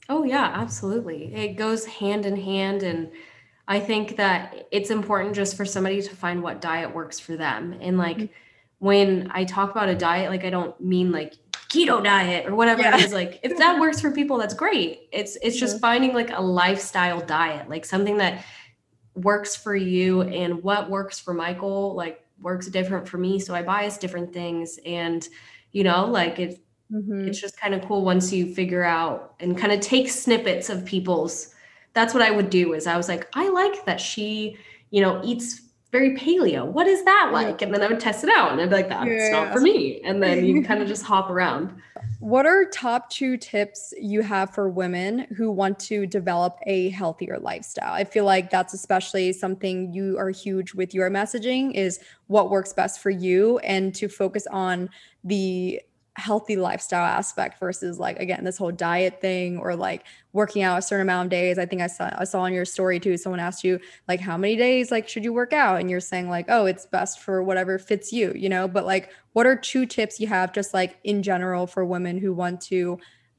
Oh 0.08 0.24
yeah, 0.24 0.50
absolutely. 0.54 1.34
It 1.34 1.56
goes 1.56 1.86
hand 1.86 2.26
in 2.26 2.36
hand 2.36 2.82
and 2.82 3.10
I 3.66 3.80
think 3.80 4.16
that 4.16 4.66
it's 4.70 4.90
important 4.90 5.34
just 5.34 5.56
for 5.56 5.64
somebody 5.64 6.02
to 6.02 6.16
find 6.16 6.42
what 6.42 6.60
diet 6.60 6.94
works 6.94 7.18
for 7.18 7.36
them. 7.36 7.78
And 7.80 7.96
like 7.96 8.18
mm-hmm. 8.18 8.32
when 8.78 9.30
I 9.32 9.44
talk 9.44 9.70
about 9.70 9.88
a 9.88 9.94
diet, 9.94 10.30
like 10.30 10.44
I 10.44 10.50
don't 10.50 10.78
mean 10.80 11.12
like 11.12 11.34
keto 11.70 12.02
diet 12.02 12.46
or 12.46 12.54
whatever 12.54 12.82
yeah. 12.82 12.96
it 12.96 13.04
is. 13.04 13.12
Like 13.12 13.40
if 13.42 13.56
that 13.58 13.80
works 13.80 14.00
for 14.00 14.10
people, 14.10 14.36
that's 14.38 14.54
great. 14.54 15.08
It's 15.12 15.36
it's 15.42 15.58
just 15.58 15.80
finding 15.80 16.12
like 16.12 16.30
a 16.30 16.40
lifestyle 16.40 17.20
diet, 17.20 17.68
like 17.68 17.84
something 17.84 18.18
that 18.18 18.44
works 19.14 19.56
for 19.56 19.74
you 19.74 20.22
and 20.22 20.62
what 20.62 20.90
works 20.90 21.18
for 21.18 21.32
Michael, 21.32 21.94
like 21.94 22.24
works 22.40 22.66
different 22.68 23.08
for 23.08 23.16
me. 23.16 23.38
So 23.38 23.54
I 23.54 23.62
bias 23.62 23.96
different 23.96 24.32
things. 24.32 24.78
And 24.84 25.26
you 25.72 25.84
know, 25.84 26.06
like 26.06 26.38
it 26.38 26.60
mm-hmm. 26.92 27.28
it's 27.28 27.40
just 27.40 27.58
kind 27.58 27.74
of 27.74 27.82
cool 27.86 28.04
once 28.04 28.32
you 28.32 28.54
figure 28.54 28.84
out 28.84 29.34
and 29.40 29.56
kind 29.56 29.72
of 29.72 29.80
take 29.80 30.10
snippets 30.10 30.68
of 30.68 30.84
people's 30.84 31.53
that's 31.94 32.12
what 32.12 32.22
I 32.22 32.30
would 32.30 32.50
do 32.50 32.74
is 32.74 32.86
I 32.86 32.96
was 32.96 33.08
like, 33.08 33.28
I 33.34 33.48
like 33.48 33.84
that 33.86 34.00
she, 34.00 34.58
you 34.90 35.00
know, 35.00 35.20
eats 35.24 35.62
very 35.94 36.16
paleo. 36.16 36.66
What 36.66 36.88
is 36.88 37.04
that 37.04 37.30
like? 37.32 37.62
And 37.62 37.72
then 37.72 37.80
I 37.80 37.86
would 37.86 38.00
test 38.00 38.24
it 38.24 38.30
out 38.36 38.50
and 38.50 38.60
I'd 38.60 38.68
be 38.68 38.74
like, 38.74 38.88
that's 38.88 39.08
yeah. 39.08 39.30
not 39.30 39.52
for 39.52 39.60
me. 39.60 40.00
And 40.02 40.20
then 40.20 40.44
you 40.44 40.60
kind 40.64 40.82
of 40.82 40.88
just 40.94 41.04
hop 41.04 41.30
around. 41.30 41.72
What 42.18 42.46
are 42.46 42.64
top 42.64 43.10
two 43.10 43.36
tips 43.36 43.94
you 43.96 44.22
have 44.22 44.52
for 44.52 44.68
women 44.68 45.20
who 45.36 45.52
want 45.52 45.78
to 45.80 46.04
develop 46.04 46.58
a 46.66 46.88
healthier 46.88 47.38
lifestyle? 47.38 47.92
I 47.92 48.02
feel 48.02 48.24
like 48.24 48.50
that's 48.50 48.74
especially 48.74 49.32
something 49.32 49.92
you 49.92 50.18
are 50.18 50.30
huge 50.30 50.74
with 50.74 50.94
your 50.94 51.08
messaging 51.10 51.74
is 51.74 52.00
what 52.26 52.50
works 52.50 52.72
best 52.72 53.00
for 53.00 53.10
you 53.10 53.58
and 53.58 53.94
to 53.94 54.08
focus 54.08 54.48
on 54.50 54.90
the 55.22 55.80
healthy 56.16 56.54
lifestyle 56.54 57.04
aspect 57.04 57.58
versus 57.58 57.98
like 57.98 58.16
again 58.20 58.44
this 58.44 58.56
whole 58.56 58.70
diet 58.70 59.20
thing 59.20 59.58
or 59.58 59.74
like 59.74 60.04
working 60.32 60.62
out 60.62 60.78
a 60.78 60.82
certain 60.82 61.02
amount 61.02 61.26
of 61.26 61.30
days. 61.30 61.58
I 61.58 61.66
think 61.66 61.82
i 61.82 61.88
saw 61.88 62.08
i 62.16 62.24
saw 62.24 62.42
on 62.42 62.52
your 62.52 62.64
story 62.64 63.00
too 63.00 63.16
someone 63.16 63.40
asked 63.40 63.64
you 63.64 63.80
like 64.06 64.20
how 64.20 64.36
many 64.36 64.54
days 64.54 64.92
like 64.92 65.08
should 65.08 65.24
you 65.24 65.32
work 65.32 65.52
out? 65.52 65.80
And 65.80 65.90
you're 65.90 66.00
saying 66.00 66.28
like 66.28 66.46
oh 66.48 66.66
it's 66.66 66.86
best 66.86 67.20
for 67.20 67.42
whatever 67.42 67.78
fits 67.78 68.12
you 68.12 68.32
you 68.36 68.48
know? 68.48 68.68
But 68.68 68.86
like 68.86 69.10
what 69.32 69.46
are 69.46 69.56
two 69.56 69.86
tips 69.86 70.20
you 70.20 70.28
have 70.28 70.52
just 70.52 70.72
like 70.72 70.98
in 71.02 71.22
general 71.22 71.66
for 71.66 71.84
women 71.84 72.18
who 72.18 72.32
want 72.32 72.60
to 72.62 72.98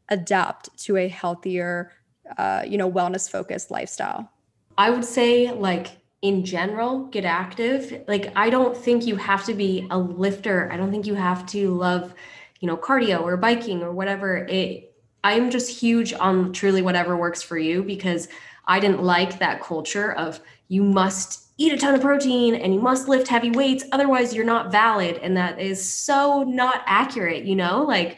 adapt 0.10 0.78
to 0.80 0.98
a 0.98 1.08
healthier 1.08 1.92
uh 2.38 2.64
you 2.68 2.78
know 2.78 2.92
wellness 2.92 3.30
focused 3.30 3.72
lifestyle? 3.72 4.30
I 4.78 4.90
would 4.90 5.06
say 5.06 5.50
like 5.52 5.98
in 6.22 6.44
general 6.44 7.06
get 7.06 7.24
active. 7.24 8.04
Like 8.10 8.34
i 8.36 8.50
don't 8.50 8.76
think 8.76 9.06
you 9.06 9.16
have 9.16 9.46
to 9.46 9.54
be 9.54 9.88
a 9.92 9.98
lifter. 9.98 10.70
I 10.74 10.76
don't 10.76 10.92
think 10.92 11.06
you 11.06 11.16
have 11.16 11.46
to 11.48 11.70
love 11.74 12.14
you 12.60 12.68
know 12.68 12.78
cardio 12.78 13.22
or 13.22 13.38
biking 13.38 13.82
or 13.84 13.92
whatever 13.92 14.46
it 14.50 14.94
i'm 15.24 15.50
just 15.50 15.70
huge 15.70 16.14
on 16.14 16.54
truly 16.54 16.82
whatever 16.82 17.18
works 17.18 17.42
for 17.42 17.58
you 17.58 17.84
because 17.84 18.28
i 18.68 18.80
didn't 18.80 19.04
like 19.04 19.40
that 19.40 19.62
culture 19.62 20.14
of 20.14 20.40
you 20.68 20.84
must 20.84 21.46
eat 21.58 21.72
a 21.72 21.78
ton 21.78 21.96
of 21.96 22.02
protein 22.02 22.56
and 22.56 22.74
you 22.74 22.82
must 22.82 23.08
lift 23.08 23.28
heavy 23.28 23.52
weights 23.52 23.86
otherwise 23.92 24.34
you're 24.34 24.46
not 24.46 24.72
valid. 24.72 25.18
And 25.18 25.38
that 25.38 25.60
is 25.60 25.94
so 25.94 26.44
not 26.44 26.82
accurate 26.86 27.46
you 27.46 27.56
know? 27.56 27.84
Like 27.84 28.18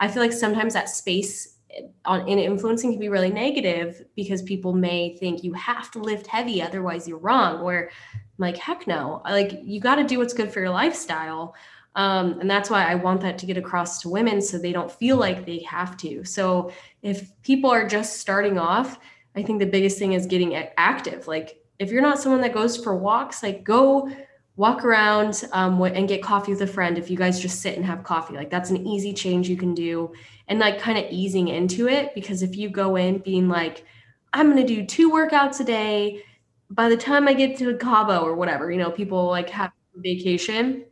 i 0.00 0.08
feel 0.08 0.22
like 0.22 0.32
sometimes 0.32 0.74
that 0.74 0.88
space 0.88 1.56
eh, 1.70 1.82
on 2.04 2.26
in 2.28 2.38
influencing 2.38 2.92
can 2.92 3.00
be 3.00 3.08
really 3.08 3.30
negative 3.30 4.04
because 4.14 4.42
people 4.42 4.72
may 4.72 5.16
think 5.16 5.42
you 5.42 5.52
have 5.54 5.90
to 5.90 5.98
lift 5.98 6.26
heavy 6.26 6.62
otherwise 6.62 7.08
you're 7.08 7.18
wrong 7.18 7.60
I'm 7.60 7.90
like 8.38 8.56
heck 8.56 8.86
no. 8.86 9.20
Like 9.24 9.60
you 9.64 9.80
got 9.80 9.96
to 9.96 10.04
do 10.04 10.18
what's 10.18 10.32
good 10.32 10.52
for 10.52 10.60
your 10.60 10.70
lifestyle 10.70 11.54
um, 11.98 12.38
and 12.38 12.48
that's 12.48 12.70
why 12.70 12.84
I 12.84 12.94
want 12.94 13.20
that 13.22 13.38
to 13.38 13.46
get 13.46 13.58
across 13.58 14.00
to 14.02 14.08
women 14.08 14.40
so 14.40 14.56
they 14.56 14.72
don't 14.72 14.90
feel 14.90 15.16
like 15.16 15.44
they 15.44 15.58
have 15.64 15.96
to. 15.96 16.24
So 16.24 16.70
if 17.02 17.32
people 17.42 17.70
are 17.70 17.88
just 17.88 18.20
starting 18.20 18.56
off, 18.56 19.00
I 19.34 19.42
think 19.42 19.58
the 19.58 19.66
biggest 19.66 19.98
thing 19.98 20.12
is 20.12 20.24
getting 20.24 20.54
active. 20.54 21.26
Like 21.26 21.60
if 21.80 21.90
you're 21.90 22.00
not 22.00 22.20
someone 22.20 22.40
that 22.42 22.54
goes 22.54 22.76
for 22.76 22.94
walks, 22.94 23.42
like 23.42 23.64
go 23.64 24.08
walk 24.54 24.84
around 24.84 25.42
um, 25.52 25.82
and 25.82 26.06
get 26.06 26.22
coffee 26.22 26.52
with 26.52 26.62
a 26.62 26.68
friend. 26.68 26.98
If 26.98 27.10
you 27.10 27.16
guys 27.16 27.40
just 27.40 27.62
sit 27.62 27.76
and 27.76 27.84
have 27.84 28.04
coffee, 28.04 28.34
like 28.34 28.48
that's 28.48 28.70
an 28.70 28.86
easy 28.86 29.12
change 29.12 29.48
you 29.48 29.56
can 29.56 29.74
do. 29.74 30.12
And 30.46 30.60
like 30.60 30.78
kind 30.78 30.98
of 30.98 31.06
easing 31.10 31.48
into 31.48 31.88
it 31.88 32.14
because 32.14 32.44
if 32.44 32.56
you 32.56 32.68
go 32.70 32.94
in 32.94 33.18
being 33.18 33.48
like, 33.48 33.84
I'm 34.32 34.52
going 34.52 34.64
to 34.64 34.74
do 34.74 34.86
two 34.86 35.10
workouts 35.10 35.58
a 35.58 35.64
day, 35.64 36.22
by 36.70 36.88
the 36.88 36.96
time 36.96 37.26
I 37.26 37.34
get 37.34 37.58
to 37.58 37.76
Cabo 37.76 38.20
or 38.20 38.36
whatever, 38.36 38.70
you 38.70 38.78
know, 38.78 38.90
people 38.92 39.26
like 39.26 39.50
have 39.50 39.72
vacation 39.96 40.84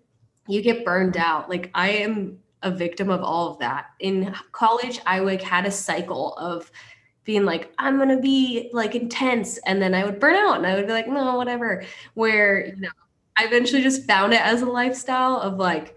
you 0.49 0.63
get 0.63 0.85
burned 0.85 1.17
out. 1.17 1.49
Like 1.49 1.71
I 1.75 1.91
am 1.91 2.39
a 2.63 2.71
victim 2.71 3.11
of 3.11 3.23
all 3.23 3.51
of 3.51 3.59
that. 3.61 3.87
In 4.01 4.35
college, 4.53 5.01
I 5.07 5.21
like 5.21 5.43
had 5.43 5.67
a 5.67 5.71
cycle 5.71 6.35
of 6.35 6.71
being 7.25 7.45
like, 7.45 7.73
I'm 7.79 7.99
gonna 7.99 8.21
be 8.21 8.71
like 8.73 8.95
intense, 8.95 9.59
and 9.67 9.83
then 9.83 9.95
I 9.95 10.05
would 10.05 10.21
burn 10.21 10.37
out 10.37 10.57
and 10.57 10.67
I 10.67 10.75
would 10.77 10.87
be 10.87 10.93
like, 10.93 11.09
no, 11.09 11.37
whatever. 11.37 11.85
Where, 12.15 12.67
you 12.67 12.77
know, 12.77 12.89
I 13.39 13.45
eventually 13.45 13.83
just 13.83 14.07
found 14.07 14.33
it 14.33 14.41
as 14.41 14.63
a 14.63 14.67
lifestyle 14.67 15.37
of 15.41 15.59
like, 15.59 15.97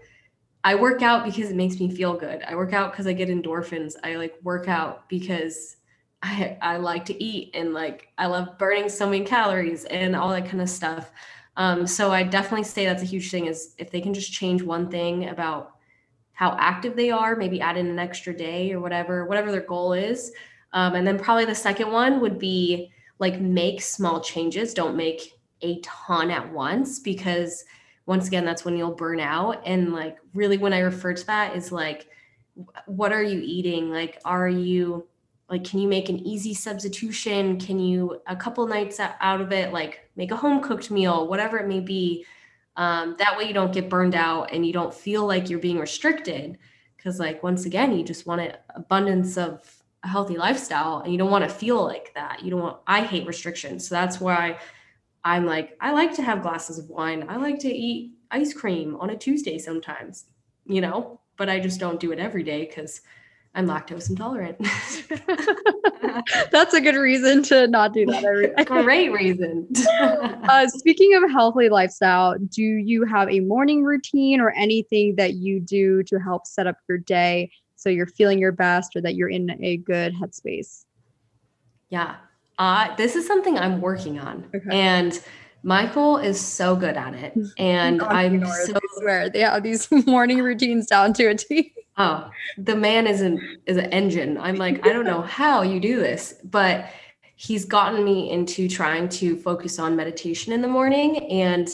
I 0.64 0.74
work 0.74 1.02
out 1.02 1.24
because 1.24 1.50
it 1.50 1.56
makes 1.56 1.80
me 1.80 1.90
feel 1.90 2.14
good. 2.14 2.42
I 2.42 2.54
work 2.54 2.72
out 2.72 2.92
because 2.92 3.06
I 3.06 3.12
get 3.14 3.28
endorphins. 3.28 3.94
I 4.04 4.16
like 4.16 4.34
work 4.42 4.68
out 4.68 5.08
because 5.08 5.76
I 6.22 6.58
I 6.60 6.76
like 6.76 7.06
to 7.06 7.22
eat 7.22 7.50
and 7.54 7.72
like 7.72 8.08
I 8.18 8.26
love 8.26 8.58
burning 8.58 8.88
so 8.88 9.06
many 9.08 9.24
calories 9.24 9.84
and 9.86 10.14
all 10.14 10.28
that 10.30 10.46
kind 10.46 10.60
of 10.60 10.68
stuff. 10.68 11.10
Um, 11.56 11.86
so 11.86 12.10
I 12.10 12.22
definitely 12.22 12.64
say 12.64 12.84
that's 12.84 13.02
a 13.02 13.06
huge 13.06 13.30
thing 13.30 13.46
is 13.46 13.74
if 13.78 13.90
they 13.90 14.00
can 14.00 14.14
just 14.14 14.32
change 14.32 14.62
one 14.62 14.90
thing 14.90 15.28
about 15.28 15.72
how 16.32 16.56
active 16.58 16.96
they 16.96 17.10
are, 17.10 17.36
maybe 17.36 17.60
add 17.60 17.76
in 17.76 17.86
an 17.86 17.98
extra 17.98 18.34
day 18.34 18.72
or 18.72 18.80
whatever, 18.80 19.26
whatever 19.26 19.52
their 19.52 19.60
goal 19.60 19.92
is. 19.92 20.32
Um, 20.72 20.94
and 20.94 21.06
then 21.06 21.18
probably 21.18 21.44
the 21.44 21.54
second 21.54 21.90
one 21.90 22.20
would 22.20 22.38
be 22.38 22.90
like 23.18 23.40
make 23.40 23.82
small 23.82 24.20
changes. 24.20 24.72
Don't 24.72 24.96
make 24.96 25.38
a 25.62 25.80
ton 25.80 26.30
at 26.30 26.50
once 26.52 26.98
because 26.98 27.64
once 28.06 28.26
again, 28.26 28.44
that's 28.44 28.64
when 28.64 28.76
you'll 28.76 28.94
burn 28.94 29.20
out. 29.20 29.62
And 29.66 29.92
like 29.92 30.16
really 30.32 30.56
when 30.56 30.72
I 30.72 30.78
refer 30.78 31.12
to 31.12 31.26
that 31.26 31.54
is 31.54 31.70
like, 31.70 32.08
what 32.86 33.12
are 33.12 33.22
you 33.22 33.40
eating? 33.42 33.90
Like, 33.90 34.20
are 34.24 34.48
you 34.48 35.06
like 35.50 35.64
can 35.64 35.80
you 35.80 35.88
make 35.88 36.08
an 36.08 36.20
easy 36.20 36.54
substitution? 36.54 37.58
Can 37.58 37.80
you 37.80 38.22
a 38.26 38.36
couple 38.36 38.66
nights 38.66 39.00
out 39.00 39.40
of 39.40 39.52
it 39.52 39.72
like 39.72 40.08
make 40.16 40.30
a 40.30 40.36
home 40.36 40.62
cooked 40.62 40.90
meal 40.90 41.26
whatever 41.28 41.58
it 41.58 41.66
may 41.68 41.80
be. 41.80 42.24
Um, 42.76 43.16
that 43.18 43.36
way 43.36 43.44
you 43.44 43.52
don't 43.52 43.72
get 43.72 43.90
burned 43.90 44.14
out 44.14 44.52
and 44.52 44.64
you 44.64 44.72
don't 44.72 44.94
feel 44.94 45.26
like 45.26 45.50
you're 45.50 45.58
being 45.58 45.78
restricted. 45.78 46.56
Because 46.96 47.18
like 47.18 47.42
once 47.42 47.64
again 47.64 47.96
you 47.96 48.04
just 48.04 48.26
want 48.26 48.40
an 48.40 48.56
abundance 48.74 49.36
of 49.36 49.68
a 50.04 50.08
healthy 50.08 50.36
lifestyle 50.38 51.00
and 51.00 51.12
you 51.12 51.18
don't 51.18 51.30
want 51.30 51.44
to 51.44 51.50
feel 51.50 51.84
like 51.84 52.14
that. 52.14 52.42
You 52.42 52.50
don't 52.50 52.60
want 52.60 52.78
i 52.86 53.02
hate 53.02 53.26
restrictions 53.26 53.88
so 53.88 53.94
that's 53.94 54.20
why 54.20 54.58
i'm 55.24 55.44
like 55.44 55.76
i 55.80 55.92
like 55.92 56.14
to 56.14 56.22
have 56.22 56.42
glasses 56.42 56.78
of 56.78 56.88
wine. 56.88 57.26
I 57.28 57.36
like 57.36 57.58
to 57.60 57.68
eat 57.68 58.12
ice 58.30 58.54
cream 58.54 58.96
on 58.96 59.10
a 59.10 59.16
tuesday 59.16 59.58
sometimes 59.58 60.26
you 60.66 60.80
know? 60.80 61.20
But 61.36 61.48
i 61.48 61.58
just 61.58 61.80
don't 61.80 61.98
do 61.98 62.12
it 62.12 62.18
every 62.18 62.42
day 62.42 62.66
because 62.66 63.00
I'm 63.54 63.66
lactose 63.66 64.08
intolerant. 64.08 64.58
That's 66.52 66.72
a 66.72 66.80
good 66.80 66.94
reason 66.94 67.42
to 67.44 67.66
not 67.66 67.92
do 67.92 68.06
that. 68.06 68.24
Every 68.24 68.64
Great 68.64 69.08
reason. 69.10 69.66
uh, 70.00 70.68
speaking 70.68 71.14
of 71.14 71.28
healthy 71.30 71.68
lifestyle, 71.68 72.36
do 72.38 72.62
you 72.62 73.04
have 73.04 73.28
a 73.28 73.40
morning 73.40 73.82
routine 73.82 74.40
or 74.40 74.50
anything 74.50 75.16
that 75.16 75.34
you 75.34 75.58
do 75.58 76.02
to 76.04 76.18
help 76.18 76.46
set 76.46 76.68
up 76.68 76.76
your 76.88 76.98
day 76.98 77.50
so 77.74 77.88
you're 77.88 78.06
feeling 78.06 78.38
your 78.38 78.52
best 78.52 78.94
or 78.94 79.00
that 79.00 79.16
you're 79.16 79.28
in 79.28 79.50
a 79.62 79.78
good 79.78 80.14
headspace? 80.14 80.84
Yeah. 81.88 82.16
Uh, 82.58 82.94
this 82.96 83.16
is 83.16 83.26
something 83.26 83.58
I'm 83.58 83.80
working 83.80 84.20
on. 84.20 84.48
Okay. 84.54 84.68
And 84.70 85.20
Michael 85.64 86.18
is 86.18 86.40
so 86.40 86.76
good 86.76 86.96
at 86.96 87.14
it. 87.14 87.36
And 87.58 88.00
I'm 88.02 88.46
so- 88.46 88.74
I 88.76 89.00
swear 89.00 89.28
they 89.28 89.40
have 89.40 89.62
these 89.64 89.90
morning 90.06 90.38
routines 90.38 90.86
down 90.86 91.14
to 91.14 91.26
a 91.26 91.34
T. 91.34 91.72
Oh, 92.00 92.30
the 92.56 92.74
man 92.74 93.06
is 93.06 93.20
an 93.20 93.58
is 93.66 93.76
an 93.76 93.92
engine. 93.92 94.38
I'm 94.38 94.56
like, 94.56 94.86
I 94.86 94.92
don't 94.94 95.04
know 95.04 95.20
how 95.20 95.60
you 95.60 95.78
do 95.78 96.00
this, 96.00 96.40
but 96.44 96.86
he's 97.36 97.66
gotten 97.66 98.02
me 98.02 98.30
into 98.30 98.70
trying 98.70 99.10
to 99.10 99.36
focus 99.36 99.78
on 99.78 99.96
meditation 99.96 100.54
in 100.54 100.62
the 100.62 100.68
morning 100.68 101.30
and 101.30 101.68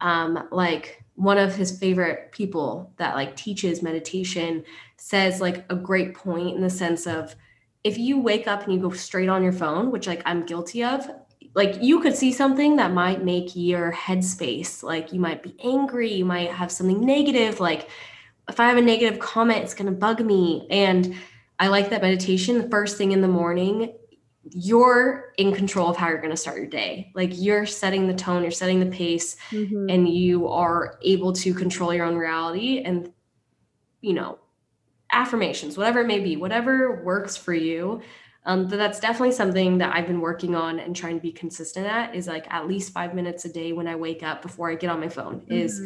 um 0.00 0.48
like 0.52 1.02
one 1.16 1.38
of 1.38 1.56
his 1.56 1.76
favorite 1.76 2.30
people 2.30 2.92
that 2.98 3.16
like 3.16 3.34
teaches 3.34 3.82
meditation 3.82 4.62
says 4.96 5.40
like 5.40 5.64
a 5.70 5.74
great 5.74 6.14
point 6.14 6.54
in 6.54 6.62
the 6.62 6.70
sense 6.70 7.06
of 7.08 7.34
if 7.82 7.98
you 7.98 8.20
wake 8.20 8.46
up 8.46 8.62
and 8.64 8.72
you 8.74 8.78
go 8.78 8.90
straight 8.90 9.28
on 9.28 9.42
your 9.42 9.52
phone, 9.52 9.90
which 9.90 10.06
like 10.06 10.22
I'm 10.24 10.46
guilty 10.46 10.84
of, 10.84 11.10
like 11.54 11.82
you 11.82 11.98
could 11.98 12.16
see 12.16 12.32
something 12.32 12.76
that 12.76 12.92
might 12.92 13.24
make 13.24 13.56
your 13.56 13.90
headspace 13.92 14.84
like 14.84 15.12
you 15.12 15.18
might 15.18 15.42
be 15.42 15.56
angry, 15.64 16.12
you 16.12 16.24
might 16.24 16.50
have 16.52 16.70
something 16.70 17.00
negative 17.00 17.58
like 17.58 17.88
if 18.48 18.60
I 18.60 18.68
have 18.68 18.76
a 18.76 18.82
negative 18.82 19.18
comment, 19.18 19.62
it's 19.62 19.74
going 19.74 19.86
to 19.86 19.98
bug 19.98 20.20
me. 20.20 20.66
And 20.70 21.14
I 21.58 21.68
like 21.68 21.90
that 21.90 22.02
meditation. 22.02 22.58
The 22.58 22.68
first 22.68 22.96
thing 22.96 23.12
in 23.12 23.20
the 23.20 23.28
morning, 23.28 23.94
you're 24.50 25.32
in 25.38 25.54
control 25.54 25.88
of 25.88 25.96
how 25.96 26.08
you're 26.08 26.18
going 26.18 26.30
to 26.30 26.36
start 26.36 26.58
your 26.58 26.66
day. 26.66 27.10
Like 27.14 27.30
you're 27.32 27.66
setting 27.66 28.06
the 28.06 28.14
tone, 28.14 28.42
you're 28.42 28.50
setting 28.50 28.80
the 28.80 28.94
pace, 28.94 29.36
mm-hmm. 29.50 29.88
and 29.88 30.08
you 30.08 30.48
are 30.48 30.98
able 31.02 31.32
to 31.34 31.54
control 31.54 31.94
your 31.94 32.04
own 32.04 32.16
reality 32.16 32.82
and, 32.82 33.12
you 34.00 34.12
know, 34.12 34.38
affirmations, 35.10 35.78
whatever 35.78 36.00
it 36.00 36.06
may 36.06 36.20
be, 36.20 36.36
whatever 36.36 37.02
works 37.02 37.36
for 37.36 37.54
you. 37.54 38.02
Um, 38.46 38.68
but 38.68 38.76
that's 38.76 39.00
definitely 39.00 39.32
something 39.32 39.78
that 39.78 39.94
I've 39.94 40.06
been 40.06 40.20
working 40.20 40.54
on 40.54 40.78
and 40.78 40.94
trying 40.94 41.14
to 41.14 41.22
be 41.22 41.32
consistent 41.32 41.86
at 41.86 42.14
is 42.14 42.26
like 42.26 42.52
at 42.52 42.68
least 42.68 42.92
five 42.92 43.14
minutes 43.14 43.46
a 43.46 43.52
day 43.52 43.72
when 43.72 43.88
I 43.88 43.94
wake 43.94 44.22
up 44.22 44.42
before 44.42 44.70
I 44.70 44.74
get 44.74 44.90
on 44.90 45.00
my 45.00 45.08
phone 45.08 45.40
mm-hmm. 45.40 45.52
is, 45.52 45.80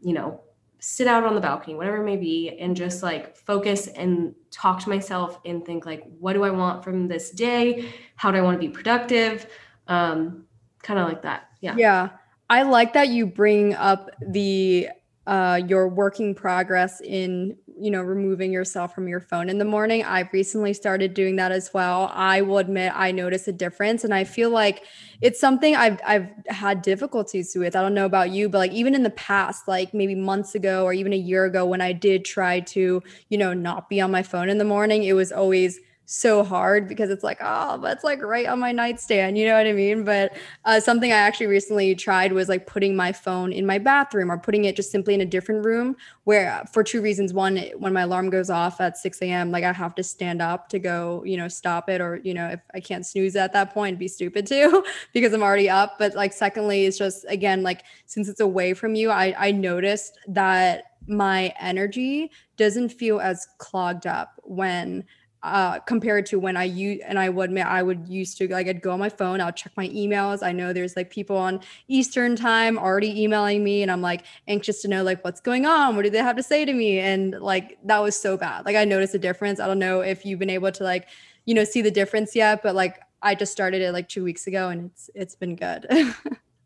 you 0.00 0.12
know, 0.12 0.42
sit 0.80 1.06
out 1.06 1.24
on 1.24 1.34
the 1.34 1.40
balcony, 1.40 1.74
whatever 1.74 1.98
it 1.98 2.04
may 2.04 2.16
be, 2.16 2.56
and 2.58 2.74
just 2.74 3.02
like 3.02 3.36
focus 3.36 3.86
and 3.88 4.34
talk 4.50 4.80
to 4.82 4.88
myself 4.88 5.38
and 5.44 5.64
think 5.64 5.86
like, 5.86 6.02
what 6.18 6.32
do 6.32 6.42
I 6.42 6.50
want 6.50 6.82
from 6.82 7.06
this 7.06 7.30
day? 7.30 7.92
How 8.16 8.30
do 8.30 8.38
I 8.38 8.40
want 8.40 8.60
to 8.60 8.66
be 8.66 8.72
productive? 8.72 9.46
Um, 9.86 10.44
kind 10.82 10.98
of 10.98 11.08
like 11.08 11.22
that. 11.22 11.48
Yeah. 11.60 11.76
Yeah. 11.76 12.08
I 12.48 12.62
like 12.62 12.94
that 12.94 13.08
you 13.08 13.26
bring 13.26 13.74
up 13.74 14.10
the 14.26 14.88
uh, 15.26 15.60
your 15.66 15.88
working 15.88 16.34
progress 16.34 17.00
in 17.00 17.56
you 17.80 17.90
know, 17.90 18.02
removing 18.02 18.52
yourself 18.52 18.94
from 18.94 19.08
your 19.08 19.20
phone 19.20 19.48
in 19.48 19.58
the 19.58 19.64
morning. 19.64 20.04
I've 20.04 20.32
recently 20.32 20.72
started 20.74 21.14
doing 21.14 21.36
that 21.36 21.50
as 21.50 21.72
well. 21.72 22.10
I 22.14 22.42
will 22.42 22.58
admit 22.58 22.92
I 22.94 23.10
notice 23.10 23.48
a 23.48 23.52
difference 23.52 24.04
and 24.04 24.12
I 24.12 24.24
feel 24.24 24.50
like 24.50 24.84
it's 25.20 25.40
something 25.40 25.74
I've 25.74 26.00
I've 26.06 26.28
had 26.48 26.82
difficulties 26.82 27.54
with. 27.56 27.74
I 27.74 27.82
don't 27.82 27.94
know 27.94 28.06
about 28.06 28.30
you, 28.30 28.48
but 28.48 28.58
like 28.58 28.72
even 28.72 28.94
in 28.94 29.02
the 29.02 29.10
past, 29.10 29.66
like 29.66 29.94
maybe 29.94 30.14
months 30.14 30.54
ago 30.54 30.84
or 30.84 30.92
even 30.92 31.12
a 31.12 31.16
year 31.16 31.44
ago 31.44 31.64
when 31.64 31.80
I 31.80 31.92
did 31.92 32.24
try 32.24 32.60
to, 32.60 33.02
you 33.28 33.38
know, 33.38 33.54
not 33.54 33.88
be 33.88 34.00
on 34.00 34.10
my 34.10 34.22
phone 34.22 34.48
in 34.48 34.58
the 34.58 34.64
morning, 34.64 35.04
it 35.04 35.14
was 35.14 35.32
always 35.32 35.80
so 36.12 36.42
hard 36.42 36.88
because 36.88 37.08
it's 37.08 37.22
like, 37.22 37.38
oh, 37.40 37.78
that's 37.80 38.02
like 38.02 38.20
right 38.20 38.46
on 38.46 38.58
my 38.58 38.72
nightstand. 38.72 39.38
You 39.38 39.46
know 39.46 39.56
what 39.56 39.68
I 39.68 39.72
mean? 39.72 40.02
But 40.02 40.36
uh, 40.64 40.80
something 40.80 41.12
I 41.12 41.16
actually 41.16 41.46
recently 41.46 41.94
tried 41.94 42.32
was 42.32 42.48
like 42.48 42.66
putting 42.66 42.96
my 42.96 43.12
phone 43.12 43.52
in 43.52 43.64
my 43.64 43.78
bathroom 43.78 44.32
or 44.32 44.36
putting 44.36 44.64
it 44.64 44.74
just 44.74 44.90
simply 44.90 45.14
in 45.14 45.20
a 45.20 45.24
different 45.24 45.64
room 45.64 45.96
where, 46.24 46.50
uh, 46.50 46.64
for 46.64 46.82
two 46.82 47.00
reasons. 47.00 47.32
One, 47.32 47.58
when 47.78 47.92
my 47.92 48.02
alarm 48.02 48.28
goes 48.28 48.50
off 48.50 48.80
at 48.80 48.98
6 48.98 49.22
a.m., 49.22 49.52
like 49.52 49.62
I 49.62 49.72
have 49.72 49.94
to 49.94 50.02
stand 50.02 50.42
up 50.42 50.68
to 50.70 50.80
go, 50.80 51.22
you 51.24 51.36
know, 51.36 51.46
stop 51.46 51.88
it. 51.88 52.00
Or, 52.00 52.16
you 52.24 52.34
know, 52.34 52.48
if 52.48 52.60
I 52.74 52.80
can't 52.80 53.06
snooze 53.06 53.36
at 53.36 53.52
that 53.52 53.72
point, 53.72 53.96
be 53.96 54.08
stupid 54.08 54.48
too 54.48 54.84
because 55.12 55.32
I'm 55.32 55.44
already 55.44 55.70
up. 55.70 55.96
But 55.96 56.16
like, 56.16 56.32
secondly, 56.32 56.86
it's 56.86 56.98
just, 56.98 57.24
again, 57.28 57.62
like 57.62 57.84
since 58.06 58.28
it's 58.28 58.40
away 58.40 58.74
from 58.74 58.96
you, 58.96 59.10
I, 59.10 59.32
I 59.38 59.52
noticed 59.52 60.18
that 60.26 60.86
my 61.06 61.54
energy 61.60 62.32
doesn't 62.56 62.88
feel 62.90 63.20
as 63.20 63.46
clogged 63.58 64.06
up 64.06 64.40
when 64.42 65.04
uh, 65.42 65.78
compared 65.80 66.26
to 66.26 66.38
when 66.38 66.56
I 66.56 66.64
use 66.64 67.00
and 67.06 67.18
I 67.18 67.30
would 67.30 67.50
admit 67.50 67.66
I 67.66 67.82
would 67.82 68.08
used 68.08 68.36
to 68.38 68.48
like 68.48 68.68
I'd 68.68 68.82
go 68.82 68.90
on 68.90 68.98
my 68.98 69.08
phone, 69.08 69.40
I'll 69.40 69.52
check 69.52 69.72
my 69.76 69.88
emails. 69.88 70.42
I 70.42 70.52
know 70.52 70.72
there's 70.72 70.96
like 70.96 71.10
people 71.10 71.36
on 71.36 71.60
Eastern 71.88 72.36
time 72.36 72.78
already 72.78 73.22
emailing 73.22 73.64
me, 73.64 73.82
and 73.82 73.90
I'm 73.90 74.02
like 74.02 74.24
anxious 74.48 74.82
to 74.82 74.88
know 74.88 75.02
like 75.02 75.24
what's 75.24 75.40
going 75.40 75.64
on, 75.64 75.96
what 75.96 76.02
do 76.02 76.10
they 76.10 76.18
have 76.18 76.36
to 76.36 76.42
say 76.42 76.64
to 76.64 76.72
me, 76.72 76.98
and 76.98 77.40
like 77.40 77.78
that 77.84 78.00
was 78.00 78.18
so 78.18 78.36
bad. 78.36 78.66
Like 78.66 78.76
I 78.76 78.84
noticed 78.84 79.14
a 79.14 79.18
difference. 79.18 79.60
I 79.60 79.66
don't 79.66 79.78
know 79.78 80.00
if 80.00 80.26
you've 80.26 80.38
been 80.38 80.50
able 80.50 80.72
to 80.72 80.84
like 80.84 81.08
you 81.46 81.54
know 81.54 81.64
see 81.64 81.80
the 81.80 81.90
difference 81.90 82.36
yet, 82.36 82.62
but 82.62 82.74
like 82.74 83.00
I 83.22 83.34
just 83.34 83.52
started 83.52 83.80
it 83.80 83.92
like 83.92 84.08
two 84.08 84.24
weeks 84.24 84.46
ago, 84.46 84.68
and 84.68 84.90
it's 84.90 85.10
it's 85.14 85.34
been 85.34 85.56
good. 85.56 85.86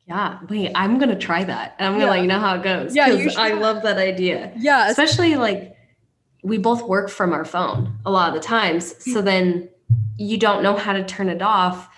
Yeah, 0.07 0.39
wait, 0.51 0.71
I'm 0.75 0.99
gonna 0.99 1.19
try 1.19 1.45
that, 1.45 1.77
and 1.79 1.87
I'm 1.87 1.95
gonna 1.95 2.05
yeah. 2.05 2.11
let 2.11 2.21
you 2.21 2.27
know 2.27 2.39
how 2.39 2.57
it 2.57 2.63
goes. 2.63 2.95
Yeah, 2.95 3.07
I 3.39 3.55
love 3.55 3.83
that 3.85 3.97
idea. 3.97 4.53
Yeah, 4.55 4.91
especially 4.91 5.35
like 5.37 5.74
we 6.45 6.59
both 6.59 6.83
work 6.83 7.09
from 7.09 7.33
our 7.33 7.45
phone 7.45 7.99
a 8.05 8.11
lot 8.11 8.29
of 8.29 8.35
the 8.35 8.47
times. 8.47 9.03
So 9.13 9.23
then 9.23 9.71
you 10.19 10.37
don't 10.39 10.63
know 10.63 10.77
how 10.77 10.93
to 10.93 11.03
turn 11.03 11.31
it 11.31 11.41
off. 11.41 11.89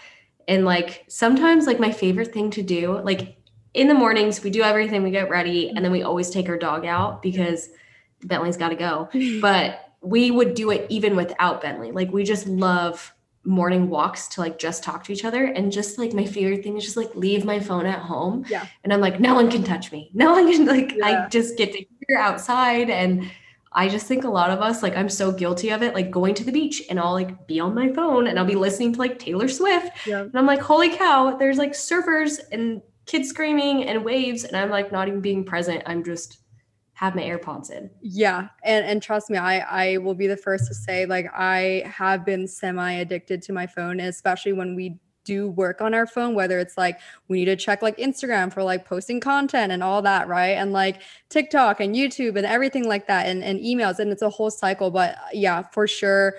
And 0.46 0.64
like 0.64 1.04
sometimes, 1.08 1.66
like 1.66 1.80
my 1.80 1.90
favorite 1.90 2.32
thing 2.32 2.50
to 2.52 2.62
do, 2.62 2.98
like 3.00 3.36
in 3.74 3.88
the 3.88 3.94
mornings, 3.94 4.44
we 4.44 4.50
do 4.50 4.62
everything, 4.62 5.02
we 5.02 5.10
get 5.10 5.28
ready, 5.28 5.70
and 5.70 5.84
then 5.84 5.90
we 5.90 6.02
always 6.02 6.30
take 6.30 6.48
our 6.48 6.56
dog 6.56 6.86
out 6.86 7.22
because 7.22 7.68
Bentley's 8.22 8.56
got 8.56 8.68
to 8.68 8.76
go. 8.76 9.08
But 9.40 9.80
we 10.00 10.30
would 10.30 10.54
do 10.54 10.70
it 10.70 10.86
even 10.88 11.16
without 11.16 11.60
Bentley. 11.60 11.90
Like 11.90 12.12
we 12.12 12.22
just 12.22 12.46
love 12.46 13.12
morning 13.42 13.88
walks 13.88 14.28
to 14.28 14.40
like 14.40 14.58
just 14.58 14.84
talk 14.84 15.02
to 15.04 15.12
each 15.12 15.24
other 15.24 15.44
and 15.44 15.72
just 15.72 15.98
like 15.98 16.12
my 16.12 16.24
favorite 16.24 16.62
thing 16.62 16.76
is 16.76 16.84
just 16.84 16.96
like 16.96 17.14
leave 17.14 17.44
my 17.44 17.60
phone 17.60 17.86
at 17.86 18.00
home 18.00 18.44
yeah 18.48 18.66
and 18.82 18.92
i'm 18.92 19.00
like 19.00 19.20
no 19.20 19.34
one 19.34 19.48
can 19.48 19.62
touch 19.62 19.92
me 19.92 20.10
no 20.14 20.32
one 20.32 20.50
can 20.50 20.66
like 20.66 20.96
yeah. 20.96 21.24
i 21.24 21.28
just 21.28 21.56
get 21.56 21.72
to 21.72 21.78
hear 22.08 22.18
outside 22.18 22.90
and 22.90 23.30
I 23.76 23.88
just 23.88 24.06
think 24.06 24.24
a 24.24 24.30
lot 24.30 24.50
of 24.50 24.60
us, 24.60 24.82
like, 24.82 24.96
I'm 24.96 25.10
so 25.10 25.30
guilty 25.30 25.68
of 25.68 25.82
it, 25.82 25.94
like 25.94 26.10
going 26.10 26.34
to 26.34 26.44
the 26.44 26.50
beach 26.50 26.82
and 26.88 26.98
I'll 26.98 27.12
like 27.12 27.46
be 27.46 27.60
on 27.60 27.74
my 27.74 27.92
phone 27.92 28.26
and 28.26 28.38
I'll 28.38 28.46
be 28.46 28.54
listening 28.54 28.94
to 28.94 28.98
like 28.98 29.18
Taylor 29.18 29.48
Swift. 29.48 30.06
Yeah. 30.06 30.22
And 30.22 30.34
I'm 30.34 30.46
like, 30.46 30.60
holy 30.60 30.96
cow, 30.96 31.36
there's 31.36 31.58
like 31.58 31.72
surfers 31.72 32.40
and 32.50 32.80
kids 33.04 33.28
screaming 33.28 33.84
and 33.84 34.02
waves. 34.02 34.44
And 34.44 34.56
I'm 34.56 34.70
like 34.70 34.92
not 34.92 35.08
even 35.08 35.20
being 35.20 35.44
present. 35.44 35.82
I'm 35.84 36.02
just 36.02 36.38
have 36.94 37.14
my 37.14 37.22
AirPods 37.22 37.70
in. 37.70 37.90
Yeah. 38.00 38.48
And 38.64 38.86
and 38.86 39.02
trust 39.02 39.28
me, 39.28 39.36
I 39.36 39.58
I 39.58 39.96
will 39.98 40.14
be 40.14 40.26
the 40.26 40.36
first 40.38 40.66
to 40.68 40.74
say 40.74 41.04
like 41.04 41.26
I 41.34 41.82
have 41.84 42.24
been 42.24 42.48
semi 42.48 42.92
addicted 42.92 43.42
to 43.42 43.52
my 43.52 43.66
phone, 43.66 44.00
especially 44.00 44.54
when 44.54 44.74
we 44.74 44.98
do 45.26 45.50
work 45.50 45.82
on 45.82 45.92
our 45.92 46.06
phone, 46.06 46.34
whether 46.34 46.58
it's 46.58 46.78
like 46.78 46.98
we 47.28 47.40
need 47.40 47.44
to 47.46 47.56
check 47.56 47.82
like 47.82 47.98
Instagram 47.98 48.50
for 48.50 48.62
like 48.62 48.86
posting 48.86 49.20
content 49.20 49.72
and 49.72 49.82
all 49.82 50.00
that, 50.02 50.28
right? 50.28 50.56
And 50.56 50.72
like 50.72 51.02
TikTok 51.28 51.80
and 51.80 51.94
YouTube 51.94 52.36
and 52.36 52.46
everything 52.46 52.88
like 52.88 53.06
that 53.08 53.26
and, 53.26 53.44
and 53.44 53.60
emails. 53.60 53.98
And 53.98 54.10
it's 54.10 54.22
a 54.22 54.30
whole 54.30 54.50
cycle. 54.50 54.90
But 54.90 55.18
yeah, 55.34 55.64
for 55.72 55.86
sure. 55.86 56.36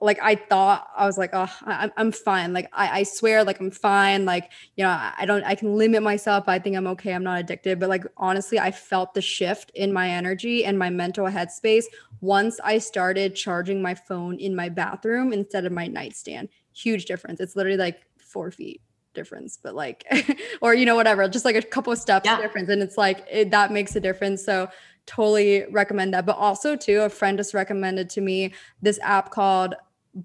Like 0.00 0.18
I 0.20 0.34
thought 0.34 0.88
I 0.94 1.06
was 1.06 1.16
like, 1.16 1.30
oh, 1.32 1.48
I, 1.62 1.90
I'm 1.96 2.12
fine. 2.12 2.52
Like 2.52 2.68
I, 2.74 3.00
I 3.00 3.02
swear, 3.04 3.42
like 3.42 3.58
I'm 3.60 3.70
fine. 3.70 4.26
Like, 4.26 4.50
you 4.76 4.84
know, 4.84 4.90
I 4.90 5.24
don't, 5.24 5.44
I 5.44 5.54
can 5.54 5.78
limit 5.78 6.02
myself. 6.02 6.44
I 6.46 6.58
think 6.58 6.76
I'm 6.76 6.88
okay. 6.88 7.14
I'm 7.14 7.22
not 7.22 7.40
addicted. 7.40 7.80
But 7.80 7.88
like, 7.88 8.04
honestly, 8.18 8.58
I 8.58 8.70
felt 8.70 9.14
the 9.14 9.22
shift 9.22 9.70
in 9.74 9.94
my 9.94 10.10
energy 10.10 10.66
and 10.66 10.78
my 10.78 10.90
mental 10.90 11.24
headspace 11.26 11.84
once 12.20 12.58
I 12.62 12.78
started 12.78 13.34
charging 13.34 13.80
my 13.80 13.94
phone 13.94 14.38
in 14.38 14.54
my 14.54 14.68
bathroom 14.68 15.32
instead 15.32 15.64
of 15.64 15.72
my 15.72 15.86
nightstand. 15.86 16.48
Huge 16.74 17.04
difference. 17.04 17.40
It's 17.40 17.54
literally 17.54 17.78
like 17.78 18.02
four 18.34 18.50
feet 18.50 18.82
difference 19.14 19.58
but 19.62 19.74
like 19.74 20.04
or 20.60 20.74
you 20.74 20.84
know 20.84 20.96
whatever 20.96 21.26
just 21.28 21.44
like 21.44 21.54
a 21.54 21.62
couple 21.62 21.92
of 21.92 21.98
steps 21.98 22.26
yeah. 22.26 22.40
difference 22.40 22.68
and 22.68 22.82
it's 22.82 22.98
like 22.98 23.24
it, 23.30 23.50
that 23.50 23.70
makes 23.70 23.94
a 23.94 24.00
difference 24.00 24.44
so 24.44 24.68
totally 25.06 25.64
recommend 25.70 26.12
that 26.12 26.26
but 26.26 26.36
also 26.36 26.74
too 26.74 27.00
a 27.02 27.08
friend 27.08 27.38
just 27.38 27.54
recommended 27.54 28.10
to 28.10 28.20
me 28.20 28.52
this 28.82 28.98
app 29.02 29.30
called 29.30 29.74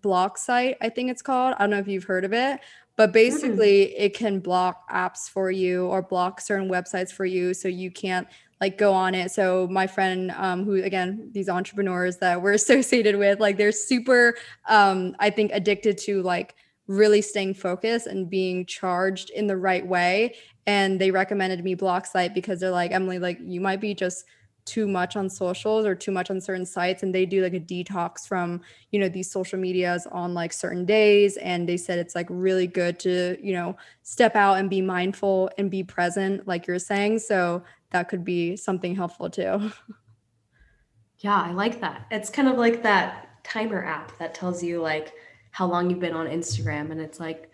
Blocksite 0.02 0.76
i 0.82 0.90
think 0.90 1.12
it's 1.12 1.22
called 1.22 1.54
i 1.58 1.60
don't 1.60 1.70
know 1.70 1.78
if 1.78 1.88
you've 1.88 2.04
heard 2.04 2.26
of 2.26 2.34
it 2.34 2.60
but 2.96 3.14
basically 3.14 3.86
mm. 3.86 3.94
it 3.96 4.14
can 4.14 4.40
block 4.40 4.90
apps 4.92 5.30
for 5.30 5.52
you 5.52 5.86
or 5.86 6.02
block 6.02 6.42
certain 6.42 6.70
websites 6.70 7.12
for 7.12 7.26
you 7.26 7.54
so 7.54 7.68
you 7.68 7.92
can't 7.92 8.28
like 8.60 8.78
go 8.78 8.94
on 8.94 9.16
it 9.16 9.32
so 9.32 9.68
my 9.72 9.88
friend 9.88 10.32
um, 10.32 10.66
who 10.66 10.84
again 10.84 11.30
these 11.32 11.48
entrepreneurs 11.50 12.18
that 12.18 12.42
we're 12.42 12.54
associated 12.64 13.18
with 13.18 13.40
like 13.40 13.58
they're 13.58 13.72
super 13.72 14.36
um, 14.68 15.16
i 15.20 15.30
think 15.30 15.52
addicted 15.54 15.98
to 15.98 16.22
like 16.24 16.56
really 16.90 17.22
staying 17.22 17.54
focused 17.54 18.08
and 18.08 18.30
being 18.30 18.66
charged 18.66 19.30
in 19.30 19.46
the 19.46 19.56
right 19.56 19.86
way. 19.86 20.36
And 20.66 21.00
they 21.00 21.12
recommended 21.12 21.64
me 21.64 21.76
Blocksite 21.76 22.34
because 22.34 22.60
they're 22.60 22.72
like, 22.72 22.92
Emily, 22.92 23.20
like 23.20 23.38
you 23.42 23.62
might 23.62 23.80
be 23.80 23.94
just 23.94 24.26
too 24.66 24.88
much 24.88 25.16
on 25.16 25.30
socials 25.30 25.86
or 25.86 25.96
too 25.96 26.12
much 26.12 26.32
on 26.32 26.42
certain 26.42 26.66
sites. 26.66 27.04
And 27.04 27.14
they 27.14 27.28
do 27.28 27.44
like 27.44 27.54
a 27.54 27.60
detox 27.60 28.28
from 28.28 28.62
you 28.92 29.00
know 29.00 29.08
these 29.08 29.32
social 29.32 29.60
medias 29.60 30.08
on 30.12 30.34
like 30.34 30.52
certain 30.52 30.84
days. 30.84 31.38
And 31.38 31.70
they 31.70 31.78
said 31.78 32.00
it's 32.00 32.16
like 32.16 32.28
really 32.28 32.66
good 32.66 33.00
to 33.02 33.38
you 33.42 33.54
know 33.54 33.78
step 34.02 34.36
out 34.36 34.56
and 34.56 34.68
be 34.68 34.82
mindful 34.82 35.52
and 35.60 35.70
be 35.70 35.84
present 35.84 36.48
like 36.48 36.66
you're 36.66 36.80
saying. 36.80 37.20
So 37.20 37.64
that 37.92 38.10
could 38.10 38.26
be 38.26 38.58
something 38.58 38.96
helpful 38.96 39.30
too. 39.30 39.72
Yeah 41.22 41.36
i 41.36 41.52
like 41.52 41.82
that. 41.82 42.06
It's 42.12 42.30
kind 42.30 42.48
of 42.48 42.58
like 42.58 42.82
that 42.84 43.44
timer 43.44 43.84
app 43.84 44.18
that 44.20 44.34
tells 44.34 44.64
you 44.64 44.82
like 44.82 45.12
how 45.52 45.68
long 45.68 45.90
you've 45.90 46.00
been 46.00 46.14
on 46.14 46.28
Instagram, 46.28 46.92
and 46.92 47.02
it's 47.02 47.20
like, 47.20 47.52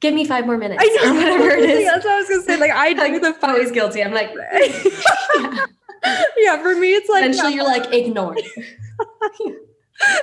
give 0.00 0.14
me 0.14 0.24
five 0.24 0.46
more 0.46 0.58
minutes 0.58 0.82
I 0.82 0.86
know, 0.86 1.10
or 1.10 1.14
whatever 1.14 1.50
it 1.50 1.70
is. 1.70 1.86
That's 1.90 2.04
what 2.04 2.14
I 2.14 2.18
was 2.18 2.28
gonna 2.28 2.42
say. 2.42 2.56
Like 2.58 2.70
I 2.70 2.92
do 2.92 3.00
like, 3.00 3.22
the 3.22 3.32
five. 3.34 3.50
always 3.50 3.70
guilty. 3.70 4.02
I'm 4.02 4.12
like, 4.12 4.30
yeah. 4.34 5.66
yeah. 6.36 6.62
For 6.62 6.74
me, 6.76 6.94
it's 6.94 7.08
like 7.08 7.24
eventually 7.24 7.54
you're 7.54 7.64
like 7.64 7.86
ignore. 7.92 8.36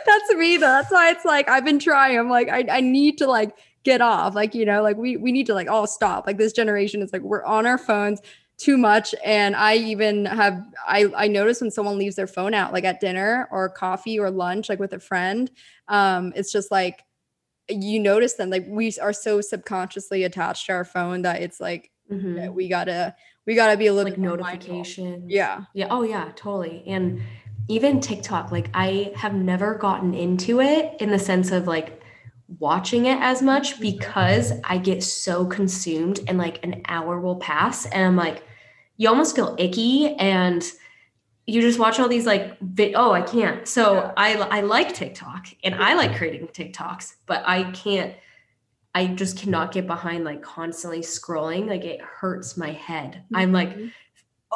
That's 0.05 0.33
me 0.35 0.57
though. 0.57 0.67
That's 0.67 0.91
why 0.91 1.11
it's 1.11 1.25
like 1.25 1.49
I've 1.49 1.65
been 1.65 1.79
trying. 1.79 2.17
I'm 2.17 2.29
like 2.29 2.49
I, 2.49 2.65
I 2.69 2.81
need 2.81 3.17
to 3.19 3.27
like 3.27 3.57
get 3.83 4.01
off. 4.01 4.35
Like 4.35 4.55
you 4.55 4.65
know, 4.65 4.81
like 4.81 4.97
we 4.97 5.17
we 5.17 5.31
need 5.31 5.47
to 5.47 5.53
like 5.53 5.69
all 5.69 5.87
stop. 5.87 6.27
Like 6.27 6.37
this 6.37 6.53
generation 6.53 7.01
is 7.01 7.11
like 7.11 7.21
we're 7.21 7.43
on 7.43 7.65
our 7.65 7.77
phones 7.77 8.21
too 8.63 8.77
much. 8.77 9.13
And 9.25 9.55
i 9.55 9.75
even 9.75 10.25
have 10.25 10.65
i 10.87 11.05
i 11.17 11.27
notice 11.27 11.59
when 11.59 11.71
someone 11.71 11.97
leaves 11.97 12.15
their 12.15 12.27
phone 12.27 12.53
out 12.53 12.71
like 12.71 12.85
at 12.85 13.01
dinner 13.01 13.47
or 13.51 13.67
coffee 13.69 14.17
or 14.19 14.31
lunch 14.31 14.69
like 14.69 14.79
with 14.79 14.93
a 14.93 14.99
friend 14.99 15.51
um 15.87 16.31
it's 16.35 16.51
just 16.51 16.71
like 16.71 17.03
you 17.69 17.99
notice 17.99 18.33
them 18.33 18.49
like 18.49 18.65
we 18.67 18.93
are 19.01 19.13
so 19.13 19.41
subconsciously 19.41 20.23
attached 20.23 20.65
to 20.65 20.71
our 20.71 20.85
phone 20.85 21.21
that 21.23 21.41
it's 21.41 21.59
like 21.59 21.91
mm-hmm. 22.11 22.53
we 22.53 22.69
gotta 22.69 23.15
we 23.45 23.55
gotta 23.55 23.77
be 23.77 23.87
a 23.87 23.93
little 23.93 24.11
like 24.11 24.19
notification 24.19 25.29
yeah. 25.29 25.63
Yeah. 25.73 25.87
Oh 25.89 26.03
yeah 26.03 26.31
totally. 26.35 26.83
And 26.87 27.21
even 27.69 27.99
tiktok 27.99 28.51
like 28.51 28.69
i 28.73 29.11
have 29.15 29.33
never 29.33 29.75
gotten 29.75 30.13
into 30.13 30.59
it 30.61 30.95
in 30.99 31.09
the 31.09 31.19
sense 31.19 31.51
of 31.51 31.67
like 31.67 32.01
watching 32.59 33.05
it 33.05 33.19
as 33.21 33.41
much 33.41 33.79
because 33.79 34.53
I 34.63 34.77
get 34.77 35.03
so 35.03 35.45
consumed 35.45 36.19
and 36.27 36.37
like 36.37 36.63
an 36.63 36.81
hour 36.87 37.19
will 37.19 37.37
pass 37.37 37.85
and 37.85 38.03
I'm 38.03 38.15
like, 38.15 38.43
you 39.03 39.09
almost 39.09 39.35
feel 39.35 39.53
icky 39.59 40.15
and 40.15 40.63
you 41.45 41.59
just 41.59 41.77
watch 41.77 41.99
all 41.99 42.07
these 42.07 42.25
like 42.25 42.57
oh 42.95 43.11
I 43.11 43.21
can't. 43.21 43.67
So 43.67 43.95
yeah. 43.95 44.13
I 44.15 44.33
I 44.35 44.61
like 44.61 44.93
TikTok 44.93 45.47
and 45.63 45.75
I 45.75 45.93
like 45.95 46.15
creating 46.15 46.47
TikToks, 46.47 47.15
but 47.25 47.43
I 47.45 47.69
can't 47.71 48.15
I 48.95 49.07
just 49.07 49.37
cannot 49.37 49.73
get 49.73 49.85
behind 49.85 50.23
like 50.23 50.41
constantly 50.41 51.01
scrolling. 51.01 51.67
Like 51.67 51.83
it 51.83 51.99
hurts 51.99 52.55
my 52.55 52.71
head. 52.71 53.23
Mm-hmm. 53.25 53.35
I'm 53.35 53.51
like 53.51 53.69
mm-hmm 53.69 53.87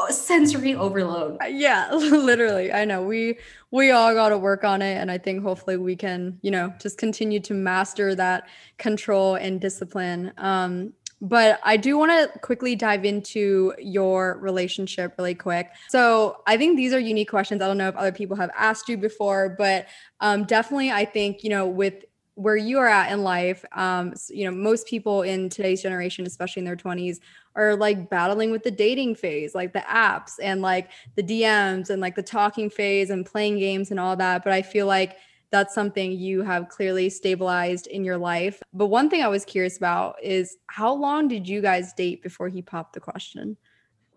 sensory 0.09 0.75
overload. 0.75 1.37
Uh, 1.41 1.47
yeah, 1.47 1.91
literally. 1.93 2.71
I 2.71 2.85
know. 2.85 3.01
We 3.01 3.37
we 3.71 3.91
all 3.91 4.13
got 4.13 4.29
to 4.29 4.37
work 4.37 4.63
on 4.63 4.81
it 4.81 4.95
and 4.95 5.11
I 5.11 5.17
think 5.17 5.43
hopefully 5.43 5.77
we 5.77 5.95
can, 5.95 6.39
you 6.41 6.51
know, 6.51 6.73
just 6.79 6.97
continue 6.97 7.39
to 7.41 7.53
master 7.53 8.15
that 8.15 8.47
control 8.77 9.35
and 9.35 9.59
discipline. 9.59 10.33
Um 10.37 10.93
but 11.21 11.59
I 11.63 11.77
do 11.77 11.97
want 11.97 12.11
to 12.11 12.39
quickly 12.39 12.75
dive 12.75 13.05
into 13.05 13.73
your 13.79 14.37
relationship 14.39 15.15
really 15.17 15.35
quick. 15.35 15.71
So 15.89 16.41
I 16.45 16.57
think 16.57 16.77
these 16.77 16.93
are 16.93 16.99
unique 16.99 17.29
questions. 17.29 17.61
I 17.61 17.67
don't 17.67 17.77
know 17.77 17.87
if 17.87 17.95
other 17.95 18.11
people 18.11 18.37
have 18.37 18.51
asked 18.55 18.87
you 18.87 18.97
before, 18.97 19.55
but 19.57 19.87
um, 20.19 20.43
definitely 20.43 20.91
I 20.91 21.05
think, 21.05 21.43
you 21.43 21.49
know, 21.49 21.67
with 21.67 22.05
where 22.35 22.55
you 22.55 22.77
are 22.77 22.87
at 22.87 23.11
in 23.11 23.23
life, 23.23 23.65
um, 23.71 24.13
you 24.29 24.45
know, 24.45 24.51
most 24.51 24.85
people 24.85 25.23
in 25.23 25.49
today's 25.49 25.81
generation, 25.81 26.27
especially 26.27 26.59
in 26.59 26.65
their 26.65 26.75
20s, 26.75 27.19
are 27.55 27.75
like 27.75 28.11
battling 28.11 28.51
with 28.51 28.61
the 28.61 28.69
dating 28.69 29.15
phase, 29.15 29.55
like 29.55 29.73
the 29.73 29.79
apps 29.79 30.33
and 30.39 30.61
like 30.61 30.91
the 31.15 31.23
DMs 31.23 31.89
and 31.89 31.99
like 31.99 32.13
the 32.13 32.21
talking 32.21 32.69
phase 32.69 33.09
and 33.09 33.25
playing 33.25 33.57
games 33.57 33.89
and 33.89 33.99
all 33.99 34.15
that. 34.15 34.43
But 34.43 34.53
I 34.53 34.61
feel 34.61 34.85
like 34.85 35.17
that's 35.51 35.73
something 35.73 36.11
you 36.11 36.41
have 36.41 36.69
clearly 36.69 37.09
stabilized 37.09 37.87
in 37.87 38.03
your 38.03 38.17
life. 38.17 38.61
But 38.73 38.87
one 38.87 39.09
thing 39.09 39.23
I 39.23 39.27
was 39.27 39.45
curious 39.45 39.77
about 39.77 40.15
is 40.21 40.57
how 40.67 40.93
long 40.93 41.27
did 41.27 41.47
you 41.47 41.61
guys 41.61 41.93
date 41.93 42.21
before 42.21 42.49
he 42.49 42.61
popped 42.61 42.93
the 42.93 42.99
question? 42.99 43.57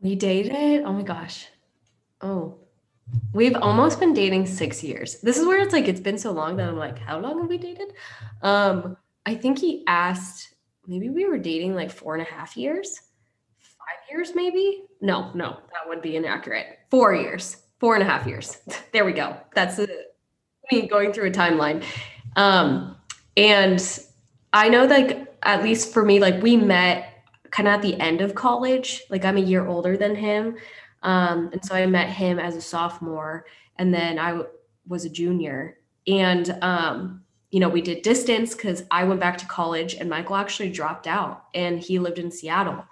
We 0.01 0.17
dated, 0.17 0.85
oh 0.85 0.93
my 0.93 1.03
gosh. 1.03 1.47
Oh, 2.21 2.59
we've 3.33 3.57
almost 3.57 4.01
been 4.01 4.13
dating 4.13 4.47
six 4.47 4.83
years. 4.83 5.21
This 5.21 5.39
is 5.39 5.47
where 5.47 5.61
it's 5.61 5.73
like, 5.73 5.89
it's 5.89 6.01
been 6.01 6.19
so 6.19 6.33
long 6.33 6.57
that 6.57 6.69
I'm 6.69 6.77
like, 6.77 6.99
how 6.99 7.19
long 7.19 7.41
have 7.41 7.49
we 7.49 7.59
dated? 7.59 7.93
Um, 8.43 8.97
I 9.25 9.35
think 9.35 9.59
he 9.59 9.85
asked, 9.87 10.55
maybe 10.87 11.11
we 11.11 11.27
were 11.27 11.39
dating 11.39 11.75
like 11.75 11.91
four 11.91 12.15
and 12.15 12.27
a 12.27 12.31
half 12.31 12.57
years, 12.57 13.01
five 13.59 14.11
years, 14.11 14.33
maybe. 14.35 14.85
No, 15.01 15.31
no, 15.35 15.51
that 15.51 15.89
would 15.89 16.03
be 16.03 16.17
inaccurate. 16.17 16.79
Four 16.91 17.15
years, 17.15 17.57
four 17.79 17.95
and 17.95 18.03
a 18.03 18.07
half 18.07 18.27
years. 18.27 18.59
there 18.93 19.05
we 19.05 19.13
go. 19.13 19.37
That's 19.55 19.79
it 19.79 20.10
me 20.73 20.87
going 20.87 21.13
through 21.13 21.29
a 21.29 21.33
timeline. 21.33 21.85
Um, 22.37 22.97
and 23.37 23.81
I 24.53 24.69
know 24.69 24.85
like 24.85 25.35
at 25.43 25.63
least 25.63 25.93
for 25.93 26.05
me, 26.05 26.21
like 26.21 26.43
we 26.43 26.57
met 26.57 27.25
kind 27.51 27.69
of 27.69 27.75
at 27.75 27.83
the 27.83 27.99
end 28.01 28.21
of 28.21 28.35
college. 28.35 29.03
Like 29.11 29.25
I'm 29.25 29.37
a 29.37 29.41
year 29.41 29.67
older 29.67 29.97
than 29.97 30.15
him. 30.15 30.57
Um, 31.03 31.51
and 31.53 31.65
so 31.65 31.75
I 31.75 31.87
met 31.87 32.11
him 32.11 32.39
as 32.39 32.57
a 32.57 32.61
sophomore 32.61 33.47
and 33.77 33.93
then 33.93 34.19
I 34.19 34.31
w- 34.31 34.49
was 34.87 35.05
a 35.05 35.09
junior. 35.09 35.79
And 36.07 36.57
um, 36.63 37.23
you 37.51 37.59
know, 37.59 37.69
we 37.69 37.81
did 37.81 38.03
distance 38.03 38.55
because 38.55 38.85
I 38.91 39.05
went 39.05 39.21
back 39.21 39.39
to 39.39 39.47
college 39.47 39.95
and 39.95 40.09
Michael 40.09 40.37
actually 40.37 40.71
dropped 40.71 41.07
out 41.07 41.47
and 41.55 41.81
he 41.81 41.99
lived 41.99 42.19
in 42.19 42.31
Seattle. 42.31 42.85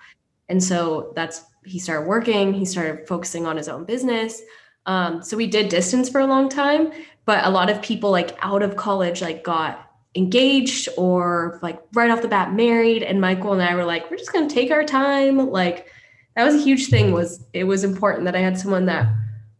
And 0.48 0.62
so 0.62 1.12
that's 1.14 1.44
he 1.64 1.78
started 1.78 2.08
working, 2.08 2.54
he 2.54 2.64
started 2.64 3.06
focusing 3.06 3.46
on 3.46 3.56
his 3.56 3.68
own 3.68 3.84
business. 3.84 4.40
Um, 4.86 5.22
so 5.22 5.36
we 5.36 5.46
did 5.46 5.68
distance 5.68 6.08
for 6.08 6.20
a 6.20 6.26
long 6.26 6.48
time, 6.48 6.92
but 7.28 7.44
a 7.44 7.50
lot 7.50 7.68
of 7.68 7.82
people 7.82 8.10
like 8.10 8.38
out 8.40 8.62
of 8.62 8.76
college 8.76 9.20
like 9.20 9.44
got 9.44 9.92
engaged 10.14 10.88
or 10.96 11.58
like 11.60 11.78
right 11.92 12.10
off 12.10 12.22
the 12.22 12.26
bat 12.28 12.54
married. 12.54 13.02
And 13.02 13.20
michael 13.20 13.52
and 13.52 13.62
i 13.62 13.74
were 13.74 13.84
like 13.84 14.10
we're 14.10 14.16
just 14.16 14.32
going 14.32 14.48
to 14.48 14.54
take 14.54 14.70
our 14.70 14.82
time. 14.82 15.36
Like 15.50 15.92
that 16.34 16.44
was 16.44 16.54
a 16.54 16.62
huge 16.62 16.86
thing 16.86 17.12
was 17.12 17.44
it 17.52 17.64
was 17.64 17.84
important 17.84 18.24
that 18.24 18.34
i 18.34 18.38
had 18.38 18.58
someone 18.58 18.86
that 18.86 19.12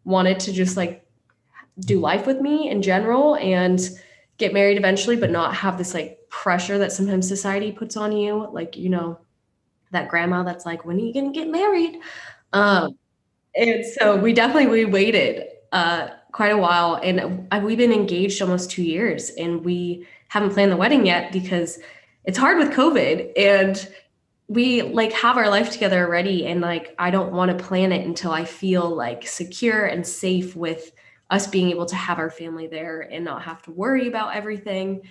wanted 0.05 0.41
to 0.41 0.53
just 0.53 0.79
like 0.79 1.07
do 1.81 2.01
life 2.01 2.27
with 2.27 2.41
me 2.41 2.71
in 2.71 2.81
general 2.81 3.37
and 3.37 3.91
get 4.39 4.55
married 4.55 4.79
eventually 4.79 5.17
but 5.17 5.31
not 5.31 5.55
have 5.55 5.77
this 5.77 5.93
like 5.93 6.19
pressure 6.31 6.79
that 6.79 6.91
sometimes 6.91 7.29
society 7.29 7.71
puts 7.71 7.99
on 7.99 8.13
you. 8.13 8.49
Like 8.51 8.79
you 8.79 8.89
know 8.89 9.19
that 9.91 10.09
grandma 10.09 10.43
that's 10.43 10.65
like 10.65 10.87
when 10.87 10.97
are 10.97 11.01
you 11.01 11.13
going 11.13 11.31
to 11.31 11.39
get 11.39 11.51
married? 11.51 11.99
Um 12.55 12.97
and 13.55 13.85
so 13.85 14.17
we 14.17 14.33
definitely 14.33 14.69
we 14.69 14.87
waited 14.87 15.49
uh 15.73 16.09
quite 16.33 16.53
a 16.53 16.59
while 16.59 16.97
and 17.03 17.49
we've 17.65 17.79
been 17.79 17.93
engaged 17.93 18.41
almost 18.43 18.71
two 18.71 18.83
years 18.83 19.31
and 19.31 19.65
we 19.65 20.07
haven't 20.29 20.51
planned 20.51 20.71
the 20.71 20.77
wedding 20.77 21.07
yet 21.07 21.33
because 21.33 21.79
it's 22.25 22.39
hard 22.39 22.59
with 22.59 22.71
covid 22.71 23.33
and 23.37 23.89
we 24.49 24.83
like 24.83 25.13
have 25.13 25.37
our 25.37 25.49
life 25.49 25.71
together 25.71 26.07
already 26.07 26.47
and 26.47 26.61
like 26.61 26.95
i 26.99 27.11
don't 27.11 27.33
want 27.33 27.51
to 27.57 27.65
plan 27.65 27.93
it 27.93 28.07
until 28.07 28.31
i 28.31 28.45
feel 28.45 28.95
like 28.95 29.27
secure 29.27 29.87
and 29.87 30.07
safe 30.07 30.55
with 30.55 30.93
us 31.31 31.47
being 31.47 31.71
able 31.71 31.87
to 31.87 31.97
have 31.97 32.19
our 32.19 32.31
family 32.31 32.67
there 32.67 33.01
and 33.01 33.25
not 33.25 33.43
have 33.43 33.63
to 33.63 33.71
worry 33.71 34.09
about 34.09 34.35
everything. 34.35 35.03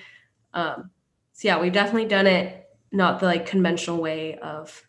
Um 0.54 0.90
so 1.34 1.48
yeah 1.48 1.62
we've 1.62 1.74
definitely 1.74 2.08
done 2.08 2.26
it 2.26 2.68
not 2.92 3.20
the 3.20 3.26
like 3.26 3.46
conventional 3.46 3.98
way 3.98 4.40
of 4.40 4.87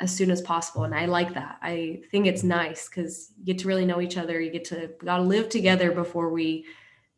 as 0.00 0.14
soon 0.14 0.30
as 0.30 0.40
possible 0.40 0.84
and 0.84 0.94
i 0.94 1.04
like 1.06 1.34
that. 1.34 1.58
I 1.62 2.00
think 2.10 2.26
it's 2.26 2.42
nice 2.42 2.88
because 2.88 3.32
you 3.38 3.44
get 3.44 3.58
to 3.58 3.68
really 3.68 3.84
know 3.84 4.00
each 4.00 4.16
other 4.16 4.40
you 4.40 4.50
get 4.50 4.64
to 4.66 4.90
gotta 5.04 5.22
live 5.22 5.48
together 5.48 5.92
before 5.92 6.30
we 6.30 6.66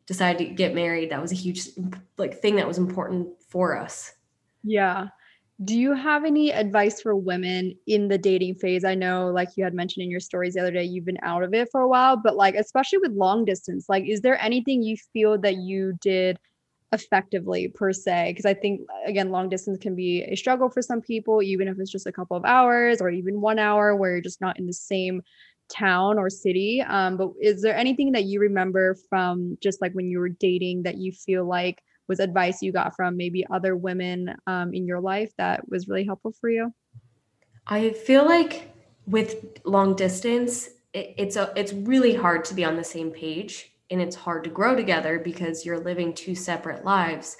decide 0.05 0.37
to 0.37 0.45
get 0.45 0.75
married. 0.75 1.11
That 1.11 1.21
was 1.21 1.31
a 1.31 1.35
huge 1.35 1.69
like 2.17 2.39
thing 2.39 2.55
that 2.57 2.67
was 2.67 2.77
important 2.77 3.29
for 3.49 3.77
us. 3.77 4.13
Yeah. 4.63 5.07
Do 5.63 5.77
you 5.77 5.93
have 5.93 6.25
any 6.25 6.51
advice 6.51 7.01
for 7.01 7.15
women 7.15 7.77
in 7.87 8.07
the 8.07 8.17
dating 8.17 8.55
phase? 8.55 8.83
I 8.83 8.95
know 8.95 9.27
like 9.27 9.49
you 9.55 9.63
had 9.63 9.73
mentioned 9.73 10.03
in 10.03 10.11
your 10.11 10.19
stories 10.19 10.55
the 10.55 10.61
other 10.61 10.71
day 10.71 10.83
you've 10.83 11.05
been 11.05 11.19
out 11.21 11.43
of 11.43 11.53
it 11.53 11.69
for 11.71 11.81
a 11.81 11.87
while 11.87 12.17
but 12.17 12.35
like 12.35 12.55
especially 12.55 12.97
with 12.97 13.11
long 13.11 13.45
distance 13.45 13.85
like 13.87 14.03
is 14.05 14.21
there 14.21 14.41
anything 14.41 14.81
you 14.81 14.97
feel 15.13 15.37
that 15.39 15.57
you 15.57 15.93
did 16.01 16.39
effectively 16.93 17.67
per 17.67 17.91
se 17.91 18.29
because 18.29 18.45
i 18.45 18.53
think 18.53 18.81
again 19.05 19.29
long 19.29 19.49
distance 19.49 19.77
can 19.79 19.95
be 19.95 20.23
a 20.23 20.35
struggle 20.35 20.69
for 20.69 20.81
some 20.81 21.01
people 21.01 21.41
even 21.41 21.67
if 21.67 21.77
it's 21.79 21.91
just 21.91 22.07
a 22.07 22.11
couple 22.11 22.37
of 22.37 22.45
hours 22.45 23.01
or 23.01 23.09
even 23.09 23.41
one 23.41 23.59
hour 23.59 23.95
where 23.95 24.11
you're 24.11 24.21
just 24.21 24.39
not 24.39 24.57
in 24.57 24.67
the 24.67 24.73
same 24.73 25.21
town 25.69 26.17
or 26.19 26.29
city. 26.29 26.81
Um, 26.81 27.17
but 27.17 27.31
is 27.41 27.61
there 27.61 27.75
anything 27.75 28.11
that 28.13 28.25
you 28.25 28.39
remember 28.39 28.95
from 29.09 29.57
just 29.61 29.81
like 29.81 29.93
when 29.93 30.09
you 30.09 30.19
were 30.19 30.29
dating 30.29 30.83
that 30.83 30.97
you 30.97 31.11
feel 31.11 31.45
like 31.45 31.81
was 32.07 32.19
advice 32.19 32.61
you 32.61 32.71
got 32.71 32.95
from 32.95 33.17
maybe 33.17 33.45
other 33.51 33.75
women 33.75 34.35
um, 34.45 34.73
in 34.73 34.85
your 34.85 34.99
life 34.99 35.31
that 35.37 35.67
was 35.69 35.87
really 35.87 36.05
helpful 36.05 36.33
for 36.39 36.49
you? 36.49 36.73
I 37.65 37.91
feel 37.91 38.25
like 38.25 38.69
with 39.07 39.59
long 39.63 39.95
distance 39.95 40.69
it, 40.93 41.13
it's 41.17 41.35
a 41.35 41.51
it's 41.55 41.73
really 41.73 42.13
hard 42.13 42.45
to 42.45 42.53
be 42.53 42.63
on 42.63 42.75
the 42.75 42.83
same 42.83 43.11
page 43.11 43.72
and 43.93 44.01
it's 44.01 44.15
hard 44.15 44.43
to 44.43 44.49
grow 44.49 44.75
together 44.75 45.19
because 45.19 45.65
you're 45.65 45.79
living 45.79 46.13
two 46.13 46.35
separate 46.35 46.83
lives. 46.83 47.37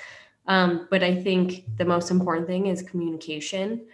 Um, 0.48 0.88
but 0.90 1.04
I 1.04 1.16
think 1.16 1.66
the 1.78 1.86
most 1.86 2.12
important 2.12 2.48
thing 2.48 2.68
is 2.68 2.82
communication. 2.84 3.88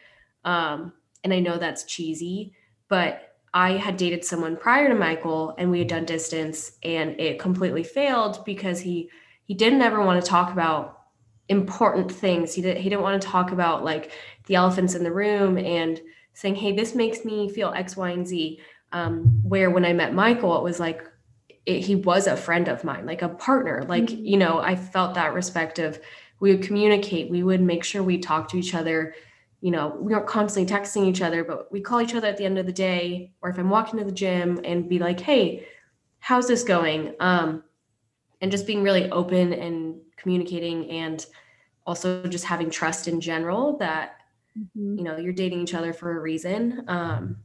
Um, 0.45 0.93
and 1.24 1.34
I 1.34 1.39
know 1.39 1.57
that's 1.57 1.86
cheesy, 1.86 2.53
but 2.89 3.38
I 3.53 3.72
had 3.72 3.97
dated 3.97 4.24
someone 4.24 4.57
prior 4.57 4.89
to 4.89 4.95
Michael 4.95 5.55
and 5.57 5.72
we 5.72 5.80
had 5.80 5.88
done 5.88 6.05
distance 6.05 6.74
and 6.84 7.20
it 7.20 7.39
completely 7.39 7.84
failed 7.84 8.43
because 8.45 8.80
he 8.80 9.10
he 9.45 9.55
didn't 9.55 9.82
ever 9.82 10.03
want 10.03 10.24
to 10.24 10.30
talk 10.30 10.51
about 10.51 10.99
important 11.47 12.12
things. 12.12 12.53
He 12.53 12.62
didn't 12.62 12.82
he 12.82 12.89
didn't 12.89 13.01
want 13.01 13.20
to 13.20 13.28
talk 13.28 13.51
about 13.51 13.84
like 13.84 14.12
the 14.45 14.55
elephants 14.55 14.93
in 14.93 15.03
the 15.03 15.12
room 15.12 15.57
and 15.57 15.99
saying, 16.34 16.55
"Hey, 16.55 16.74
this 16.74 16.93
makes 16.93 17.26
me 17.26 17.49
feel 17.49 17.74
X, 17.76 17.97
Y, 17.97 18.10
and 18.12 18.28
Z." 18.28 18.60
Um, 18.91 19.41
where 19.43 19.72
when 19.72 19.86
I 19.86 19.93
met 19.93 20.14
Michael, 20.14 20.57
it 20.57 20.64
was 20.64 20.80
like 20.80 21.03
it, 21.66 21.82
he 21.82 21.95
was 21.95 22.28
a 22.28 22.38
friend 22.38 22.68
of 22.68 22.84
mine, 22.84 23.05
like 23.05 23.22
a 23.22 23.30
partner. 23.30 23.86
Like, 23.88 24.05
mm-hmm. 24.05 24.26
you 24.26 24.38
know, 24.38 24.60
I 24.60 24.76
felt 24.76 25.16
that 25.16 25.34
respect 25.34 25.80
of 25.80 25.99
we 26.39 26.55
would 26.55 26.64
communicate, 26.64 27.30
we 27.30 27.43
would 27.43 27.62
make 27.62 27.84
sure 27.84 28.01
we 28.01 28.18
talk 28.18 28.47
to 28.49 28.57
each 28.57 28.74
other. 28.74 29.14
You 29.62 29.72
know, 29.72 29.97
we 29.99 30.14
aren't 30.14 30.28
constantly 30.28 30.74
texting 30.74 31.05
each 31.05 31.22
other, 31.22 31.43
but 31.43 31.72
we 31.72 31.82
call 31.82 32.01
each 32.01 32.16
other 32.16 32.28
at 32.28 32.38
the 32.38 32.45
end 32.45 32.57
of 32.57 32.66
the 32.66 32.72
day, 32.72 33.34
or 33.41 33.49
if 33.49 33.57
I'm 33.57 33.70
walking 33.70 33.99
to 33.99 34.05
the 34.05 34.12
gym 34.12 34.60
and 34.64 34.88
be 34.88 34.99
like, 34.99 35.20
hey, 35.20 35.68
how's 36.20 36.47
this 36.47 36.64
going? 36.64 37.16
Um, 37.20 37.64
and 38.41 38.51
just 38.51 38.66
being 38.66 38.84
really 38.84 39.10
open 39.12 39.53
and 39.53 39.99
communicating 40.16 40.89
and 40.89 41.26
also 41.86 42.24
just 42.24 42.45
having 42.45 42.70
trust 42.70 43.07
in 43.07 43.20
general 43.20 43.78
that 43.78 44.18
mm-hmm. 44.57 44.97
you 44.97 45.03
know 45.03 45.18
you're 45.18 45.34
dating 45.34 45.62
each 45.62 45.74
other 45.74 45.93
for 45.93 46.18
a 46.18 46.20
reason 46.20 46.84
um 46.88 47.38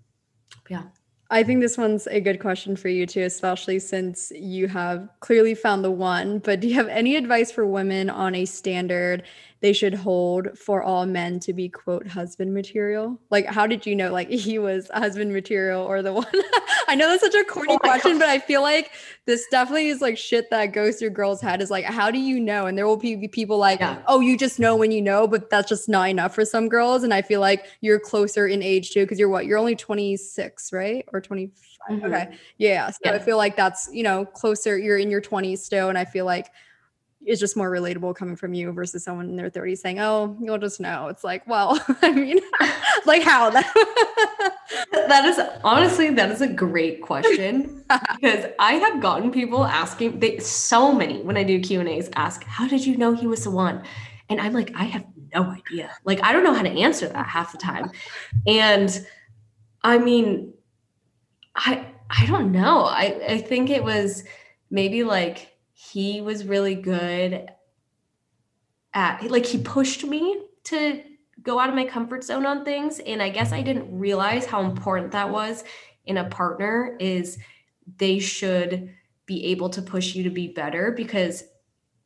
yeah 0.68 0.82
I 1.30 1.42
think 1.42 1.60
this 1.60 1.78
one's 1.78 2.06
a 2.08 2.20
good 2.20 2.38
question 2.38 2.76
for 2.76 2.88
you 2.88 3.06
too, 3.06 3.22
especially 3.22 3.78
since 3.78 4.30
you 4.34 4.68
have 4.68 5.08
clearly 5.20 5.54
found 5.54 5.82
the 5.82 5.90
one. 5.90 6.38
But 6.38 6.60
do 6.60 6.68
you 6.68 6.74
have 6.74 6.88
any 6.88 7.16
advice 7.16 7.50
for 7.50 7.66
women 7.66 8.10
on 8.10 8.34
a 8.34 8.44
standard 8.44 9.22
they 9.64 9.72
should 9.72 9.94
hold 9.94 10.58
for 10.58 10.82
all 10.82 11.06
men 11.06 11.40
to 11.40 11.54
be 11.54 11.70
quote 11.70 12.06
husband 12.06 12.52
material? 12.52 13.18
Like, 13.30 13.46
how 13.46 13.66
did 13.66 13.86
you 13.86 13.96
know 13.96 14.12
like 14.12 14.28
he 14.46 14.58
was 14.58 14.90
husband 14.92 15.32
material 15.32 15.82
or 15.82 16.02
the 16.02 16.12
one? 16.12 16.26
I 16.86 16.94
know 16.94 17.08
that's 17.08 17.22
such 17.22 17.34
a 17.34 17.44
corny 17.44 17.72
oh 17.72 17.78
question, 17.78 18.12
God. 18.12 18.18
but 18.18 18.28
I 18.28 18.40
feel 18.40 18.60
like 18.60 18.90
this 19.24 19.46
definitely 19.50 19.88
is 19.88 20.02
like 20.02 20.18
shit 20.18 20.50
that 20.50 20.74
goes 20.74 20.96
through 20.96 21.10
girls' 21.10 21.40
head 21.40 21.62
is 21.62 21.70
like, 21.70 21.86
how 21.86 22.10
do 22.10 22.18
you 22.18 22.38
know? 22.38 22.66
And 22.66 22.76
there 22.76 22.86
will 22.86 22.98
be 22.98 23.26
people 23.26 23.56
like, 23.56 23.80
yeah. 23.80 24.02
oh, 24.06 24.20
you 24.20 24.36
just 24.36 24.60
know 24.60 24.76
when 24.76 24.90
you 24.90 25.00
know, 25.00 25.26
but 25.26 25.48
that's 25.48 25.70
just 25.70 25.88
not 25.88 26.10
enough 26.10 26.34
for 26.34 26.44
some 26.44 26.68
girls. 26.68 27.02
And 27.02 27.14
I 27.14 27.22
feel 27.22 27.40
like 27.40 27.64
you're 27.80 27.98
closer 27.98 28.46
in 28.46 28.62
age 28.62 28.90
too, 28.90 29.04
because 29.04 29.18
you're 29.18 29.30
what? 29.30 29.46
You're 29.46 29.56
only 29.56 29.76
26, 29.76 30.74
right? 30.74 31.06
Or 31.10 31.22
25. 31.22 31.56
Mm-hmm. 31.90 32.04
Okay. 32.04 32.36
Yeah. 32.58 32.90
So 32.90 32.98
yeah. 33.06 33.12
I 33.12 33.18
feel 33.18 33.38
like 33.38 33.56
that's, 33.56 33.88
you 33.90 34.02
know, 34.02 34.26
closer. 34.26 34.76
You're 34.76 34.98
in 34.98 35.10
your 35.10 35.22
20s 35.22 35.60
still. 35.60 35.88
And 35.88 35.96
I 35.96 36.04
feel 36.04 36.26
like 36.26 36.50
is 37.26 37.40
just 37.40 37.56
more 37.56 37.70
relatable 37.70 38.14
coming 38.14 38.36
from 38.36 38.54
you 38.54 38.72
versus 38.72 39.04
someone 39.04 39.28
in 39.28 39.36
their 39.36 39.50
30s 39.50 39.78
saying, 39.78 40.00
"Oh, 40.00 40.36
you'll 40.40 40.58
just 40.58 40.80
know." 40.80 41.08
It's 41.08 41.24
like, 41.24 41.46
well, 41.46 41.80
I 42.02 42.12
mean, 42.12 42.40
like 43.06 43.22
how 43.22 43.50
that 43.50 43.70
That 44.92 45.24
is 45.24 45.38
honestly 45.62 46.10
that 46.10 46.30
is 46.30 46.40
a 46.40 46.48
great 46.48 47.02
question 47.02 47.84
because 48.20 48.46
I 48.58 48.74
have 48.74 49.00
gotten 49.00 49.30
people 49.30 49.64
asking 49.64 50.18
they 50.18 50.38
so 50.38 50.92
many 50.92 51.22
when 51.22 51.36
I 51.36 51.42
do 51.42 51.60
Q&As 51.60 52.10
ask, 52.16 52.44
"How 52.44 52.66
did 52.66 52.86
you 52.86 52.96
know 52.96 53.14
he 53.14 53.26
was 53.26 53.44
the 53.44 53.50
one?" 53.50 53.82
And 54.28 54.40
I'm 54.40 54.52
like, 54.52 54.72
"I 54.74 54.84
have 54.84 55.04
no 55.34 55.44
idea. 55.44 55.90
Like, 56.04 56.22
I 56.22 56.32
don't 56.32 56.44
know 56.44 56.54
how 56.54 56.62
to 56.62 56.70
answer 56.70 57.08
that 57.08 57.26
half 57.26 57.52
the 57.52 57.58
time. 57.58 57.90
And 58.46 59.06
I 59.82 59.98
mean, 59.98 60.54
I 61.54 61.86
I 62.10 62.26
don't 62.26 62.52
know. 62.52 62.84
I, 62.84 63.20
I 63.28 63.38
think 63.38 63.70
it 63.70 63.82
was 63.82 64.24
maybe 64.70 65.04
like 65.04 65.53
he 65.92 66.20
was 66.20 66.44
really 66.44 66.74
good 66.74 67.48
at 68.92 69.30
like 69.30 69.46
he 69.46 69.58
pushed 69.58 70.04
me 70.04 70.42
to 70.64 71.02
go 71.42 71.58
out 71.58 71.68
of 71.68 71.74
my 71.74 71.84
comfort 71.84 72.24
zone 72.24 72.46
on 72.46 72.64
things. 72.64 73.00
And 73.00 73.22
I 73.22 73.28
guess 73.28 73.52
I 73.52 73.62
didn't 73.62 73.98
realize 73.98 74.46
how 74.46 74.62
important 74.62 75.12
that 75.12 75.30
was 75.30 75.64
in 76.06 76.16
a 76.16 76.28
partner 76.28 76.96
is 77.00 77.38
they 77.98 78.18
should 78.18 78.94
be 79.26 79.46
able 79.46 79.68
to 79.70 79.82
push 79.82 80.14
you 80.14 80.22
to 80.24 80.30
be 80.30 80.48
better 80.48 80.92
because 80.92 81.44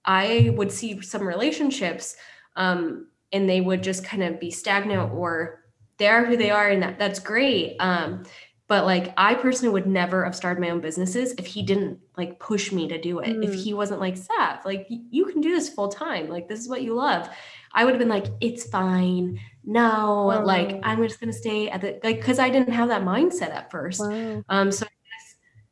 I 0.04 0.52
would 0.56 0.72
see 0.72 1.00
some 1.02 1.22
relationships 1.22 2.16
um, 2.56 3.08
and 3.32 3.48
they 3.48 3.60
would 3.60 3.82
just 3.82 4.04
kind 4.04 4.22
of 4.22 4.40
be 4.40 4.50
stagnant 4.50 5.12
or 5.12 5.64
they 5.98 6.08
are 6.08 6.24
who 6.24 6.36
they 6.36 6.50
are 6.50 6.68
and 6.68 6.82
that, 6.82 6.98
that's 6.98 7.18
great. 7.18 7.76
Um, 7.80 8.24
but 8.68 8.84
like 8.84 9.14
I 9.16 9.34
personally 9.34 9.72
would 9.72 9.86
never 9.86 10.24
have 10.24 10.36
started 10.36 10.60
my 10.60 10.70
own 10.70 10.80
businesses 10.80 11.32
if 11.38 11.46
he 11.46 11.62
didn't 11.62 11.98
like 12.18 12.38
push 12.38 12.70
me 12.70 12.86
to 12.88 13.00
do 13.00 13.18
it. 13.20 13.36
Mm. 13.36 13.44
If 13.44 13.54
he 13.54 13.72
wasn't 13.72 14.00
like, 14.00 14.16
Sav, 14.16 14.64
like 14.66 14.86
you 14.88 15.24
can 15.24 15.40
do 15.40 15.50
this 15.50 15.70
full 15.70 15.88
time. 15.88 16.28
Like 16.28 16.48
this 16.48 16.60
is 16.60 16.68
what 16.68 16.82
you 16.82 16.94
love. 16.94 17.28
I 17.72 17.84
would 17.84 17.94
have 17.94 17.98
been 17.98 18.10
like, 18.10 18.26
it's 18.40 18.68
fine. 18.68 19.40
No, 19.64 20.26
wow. 20.26 20.44
like 20.44 20.80
I'm 20.82 21.02
just 21.02 21.18
gonna 21.18 21.32
stay 21.32 21.70
at 21.70 21.80
the 21.80 21.98
like 22.04 22.16
because 22.16 22.38
I 22.38 22.50
didn't 22.50 22.72
have 22.72 22.88
that 22.88 23.02
mindset 23.02 23.50
at 23.50 23.70
first. 23.70 24.00
Wow. 24.00 24.44
Um, 24.50 24.70
so 24.70 24.86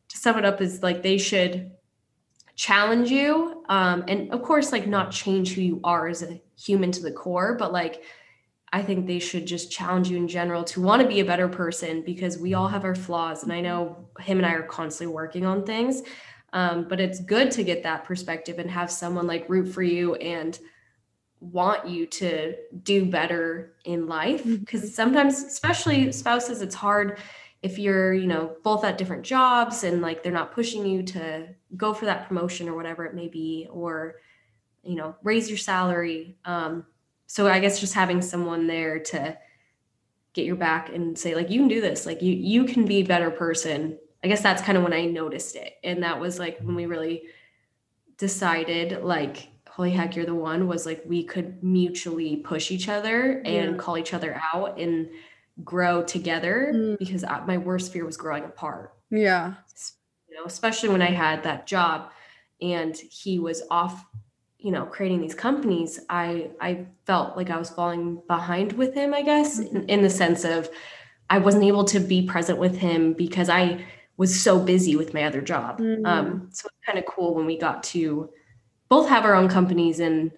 to 0.08 0.16
sum 0.16 0.38
it 0.38 0.46
up 0.46 0.62
is 0.62 0.82
like 0.82 1.02
they 1.02 1.18
should 1.18 1.72
challenge 2.54 3.10
you. 3.10 3.62
Um, 3.68 4.04
and 4.08 4.32
of 4.32 4.42
course, 4.42 4.72
like 4.72 4.86
not 4.86 5.10
change 5.10 5.52
who 5.52 5.60
you 5.60 5.80
are 5.84 6.08
as 6.08 6.22
a 6.22 6.40
human 6.58 6.92
to 6.92 7.02
the 7.02 7.12
core, 7.12 7.56
but 7.58 7.72
like 7.72 8.02
I 8.72 8.82
think 8.82 9.06
they 9.06 9.18
should 9.18 9.46
just 9.46 9.70
challenge 9.70 10.10
you 10.10 10.16
in 10.16 10.28
general 10.28 10.64
to 10.64 10.80
want 10.80 11.00
to 11.02 11.08
be 11.08 11.20
a 11.20 11.24
better 11.24 11.48
person 11.48 12.02
because 12.02 12.38
we 12.38 12.54
all 12.54 12.68
have 12.68 12.84
our 12.84 12.94
flaws. 12.94 13.42
And 13.42 13.52
I 13.52 13.60
know 13.60 13.96
him 14.18 14.38
and 14.38 14.46
I 14.46 14.52
are 14.52 14.62
constantly 14.62 15.14
working 15.14 15.46
on 15.46 15.64
things. 15.64 16.02
Um, 16.52 16.86
but 16.88 17.00
it's 17.00 17.20
good 17.20 17.50
to 17.52 17.62
get 17.62 17.82
that 17.82 18.04
perspective 18.04 18.58
and 18.58 18.70
have 18.70 18.90
someone 18.90 19.26
like 19.26 19.48
root 19.48 19.66
for 19.66 19.82
you 19.82 20.14
and 20.16 20.58
want 21.40 21.86
you 21.86 22.06
to 22.06 22.54
do 22.82 23.04
better 23.04 23.74
in 23.84 24.06
life 24.06 24.42
because 24.44 24.80
mm-hmm. 24.80 24.90
sometimes 24.90 25.42
especially 25.42 26.10
spouses 26.10 26.62
it's 26.62 26.74
hard 26.74 27.18
if 27.62 27.78
you're 27.78 28.14
you 28.14 28.26
know 28.26 28.56
both 28.64 28.84
at 28.84 28.96
different 28.96 29.22
jobs 29.22 29.84
and 29.84 30.00
like 30.00 30.22
they're 30.22 30.32
not 30.32 30.52
pushing 30.52 30.86
you 30.86 31.02
to 31.02 31.46
go 31.76 31.92
for 31.92 32.06
that 32.06 32.26
promotion 32.26 32.68
or 32.68 32.74
whatever 32.74 33.04
it 33.04 33.14
may 33.14 33.28
be 33.28 33.66
or 33.70 34.16
you 34.82 34.94
know 34.94 35.14
raise 35.22 35.48
your 35.48 35.58
salary 35.58 36.36
um 36.46 36.86
so 37.26 37.48
i 37.48 37.58
guess 37.58 37.80
just 37.80 37.94
having 37.94 38.20
someone 38.22 38.66
there 38.66 38.98
to 38.98 39.36
get 40.32 40.44
your 40.44 40.56
back 40.56 40.90
and 40.90 41.18
say 41.18 41.34
like 41.34 41.50
you 41.50 41.60
can 41.60 41.68
do 41.68 41.80
this 41.80 42.06
like 42.06 42.20
you 42.22 42.32
you 42.32 42.64
can 42.64 42.84
be 42.84 42.98
a 42.98 43.04
better 43.04 43.30
person 43.30 43.98
i 44.22 44.28
guess 44.28 44.42
that's 44.42 44.62
kind 44.62 44.76
of 44.76 44.84
when 44.84 44.92
i 44.92 45.04
noticed 45.04 45.56
it 45.56 45.74
and 45.82 46.02
that 46.02 46.20
was 46.20 46.38
like 46.38 46.58
when 46.60 46.74
we 46.74 46.86
really 46.86 47.22
decided 48.18 49.02
like 49.02 49.48
holy 49.76 49.90
heck, 49.90 50.16
you're 50.16 50.24
the 50.24 50.34
one 50.34 50.66
was 50.66 50.86
like 50.86 51.02
we 51.04 51.22
could 51.22 51.62
mutually 51.62 52.36
push 52.36 52.70
each 52.70 52.88
other 52.88 53.42
and 53.44 53.72
yeah. 53.72 53.76
call 53.76 53.98
each 53.98 54.14
other 54.14 54.40
out 54.54 54.80
and 54.80 55.06
grow 55.62 56.02
together 56.02 56.72
mm. 56.74 56.98
because 56.98 57.22
I, 57.22 57.44
my 57.44 57.58
worst 57.58 57.92
fear 57.92 58.06
was 58.06 58.16
growing 58.16 58.44
apart. 58.44 58.94
Yeah. 59.10 59.52
You 60.30 60.36
know, 60.36 60.44
especially 60.46 60.88
when 60.88 61.02
I 61.02 61.10
had 61.10 61.42
that 61.42 61.66
job 61.66 62.10
and 62.62 62.96
he 62.96 63.38
was 63.38 63.64
off, 63.70 64.02
you 64.66 64.72
know, 64.72 64.84
creating 64.84 65.20
these 65.20 65.36
companies, 65.36 66.00
I 66.10 66.50
I 66.60 66.86
felt 67.04 67.36
like 67.36 67.50
I 67.50 67.56
was 67.56 67.70
falling 67.70 68.20
behind 68.26 68.72
with 68.72 68.94
him, 68.94 69.14
I 69.14 69.22
guess, 69.22 69.60
mm-hmm. 69.60 69.76
in, 69.76 69.88
in 69.88 70.02
the 70.02 70.10
sense 70.10 70.42
of 70.44 70.68
I 71.30 71.38
wasn't 71.38 71.62
able 71.62 71.84
to 71.84 72.00
be 72.00 72.26
present 72.26 72.58
with 72.58 72.76
him 72.76 73.12
because 73.12 73.48
I 73.48 73.84
was 74.16 74.42
so 74.42 74.58
busy 74.58 74.96
with 74.96 75.14
my 75.14 75.22
other 75.22 75.40
job. 75.40 75.78
Mm-hmm. 75.78 76.04
Um, 76.04 76.48
so 76.50 76.66
it's 76.66 76.84
kind 76.84 76.98
of 76.98 77.06
cool 77.06 77.32
when 77.36 77.46
we 77.46 77.56
got 77.56 77.84
to 77.94 78.28
both 78.88 79.08
have 79.08 79.24
our 79.24 79.36
own 79.36 79.48
companies 79.48 80.00
and 80.00 80.32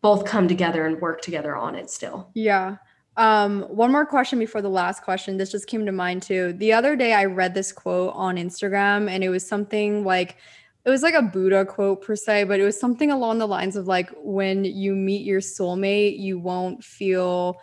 both 0.00 0.24
come 0.24 0.48
together 0.48 0.86
and 0.86 0.98
work 1.02 1.20
together 1.20 1.54
on 1.54 1.74
it 1.74 1.90
still. 1.90 2.30
Yeah. 2.32 2.76
Um, 3.18 3.64
one 3.64 3.92
more 3.92 4.06
question 4.06 4.38
before 4.38 4.62
the 4.62 4.70
last 4.70 5.02
question. 5.02 5.36
This 5.36 5.50
just 5.50 5.66
came 5.66 5.84
to 5.84 5.92
mind 5.92 6.22
too. 6.22 6.54
The 6.54 6.72
other 6.72 6.96
day 6.96 7.12
I 7.12 7.26
read 7.26 7.52
this 7.52 7.70
quote 7.70 8.14
on 8.14 8.36
Instagram 8.36 9.10
and 9.10 9.22
it 9.22 9.28
was 9.28 9.46
something 9.46 10.04
like 10.04 10.38
it 10.86 10.90
was 10.90 11.02
like 11.02 11.14
a 11.14 11.22
Buddha 11.22 11.64
quote 11.64 12.00
per 12.00 12.14
se, 12.14 12.44
but 12.44 12.60
it 12.60 12.62
was 12.64 12.78
something 12.78 13.10
along 13.10 13.38
the 13.38 13.48
lines 13.48 13.74
of 13.74 13.88
like 13.88 14.08
when 14.22 14.64
you 14.64 14.94
meet 14.94 15.26
your 15.26 15.40
soulmate, 15.40 16.20
you 16.20 16.38
won't 16.38 16.82
feel 16.84 17.60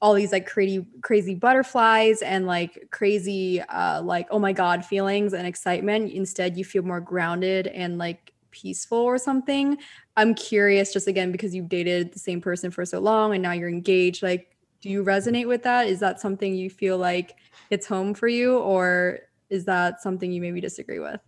all 0.00 0.14
these 0.14 0.30
like 0.30 0.46
crazy 0.46 0.86
crazy 1.02 1.34
butterflies 1.34 2.22
and 2.22 2.46
like 2.46 2.88
crazy 2.90 3.60
uh 3.60 4.00
like 4.00 4.26
oh 4.30 4.38
my 4.38 4.52
god 4.52 4.84
feelings 4.84 5.32
and 5.32 5.48
excitement. 5.48 6.12
Instead, 6.12 6.56
you 6.56 6.64
feel 6.64 6.84
more 6.84 7.00
grounded 7.00 7.66
and 7.66 7.98
like 7.98 8.32
peaceful 8.52 8.98
or 8.98 9.18
something. 9.18 9.76
I'm 10.16 10.32
curious 10.32 10.92
just 10.92 11.08
again 11.08 11.32
because 11.32 11.52
you've 11.52 11.68
dated 11.68 12.12
the 12.12 12.20
same 12.20 12.40
person 12.40 12.70
for 12.70 12.84
so 12.86 13.00
long 13.00 13.34
and 13.34 13.42
now 13.42 13.52
you're 13.52 13.68
engaged 13.68 14.22
like 14.22 14.56
do 14.80 14.88
you 14.88 15.04
resonate 15.04 15.46
with 15.46 15.62
that? 15.64 15.88
Is 15.88 16.00
that 16.00 16.20
something 16.20 16.54
you 16.54 16.70
feel 16.70 16.96
like 16.96 17.36
it's 17.68 17.86
home 17.86 18.14
for 18.14 18.28
you 18.28 18.58
or 18.58 19.18
is 19.50 19.64
that 19.66 20.00
something 20.00 20.32
you 20.32 20.40
maybe 20.40 20.60
disagree 20.60 21.00
with? 21.00 21.20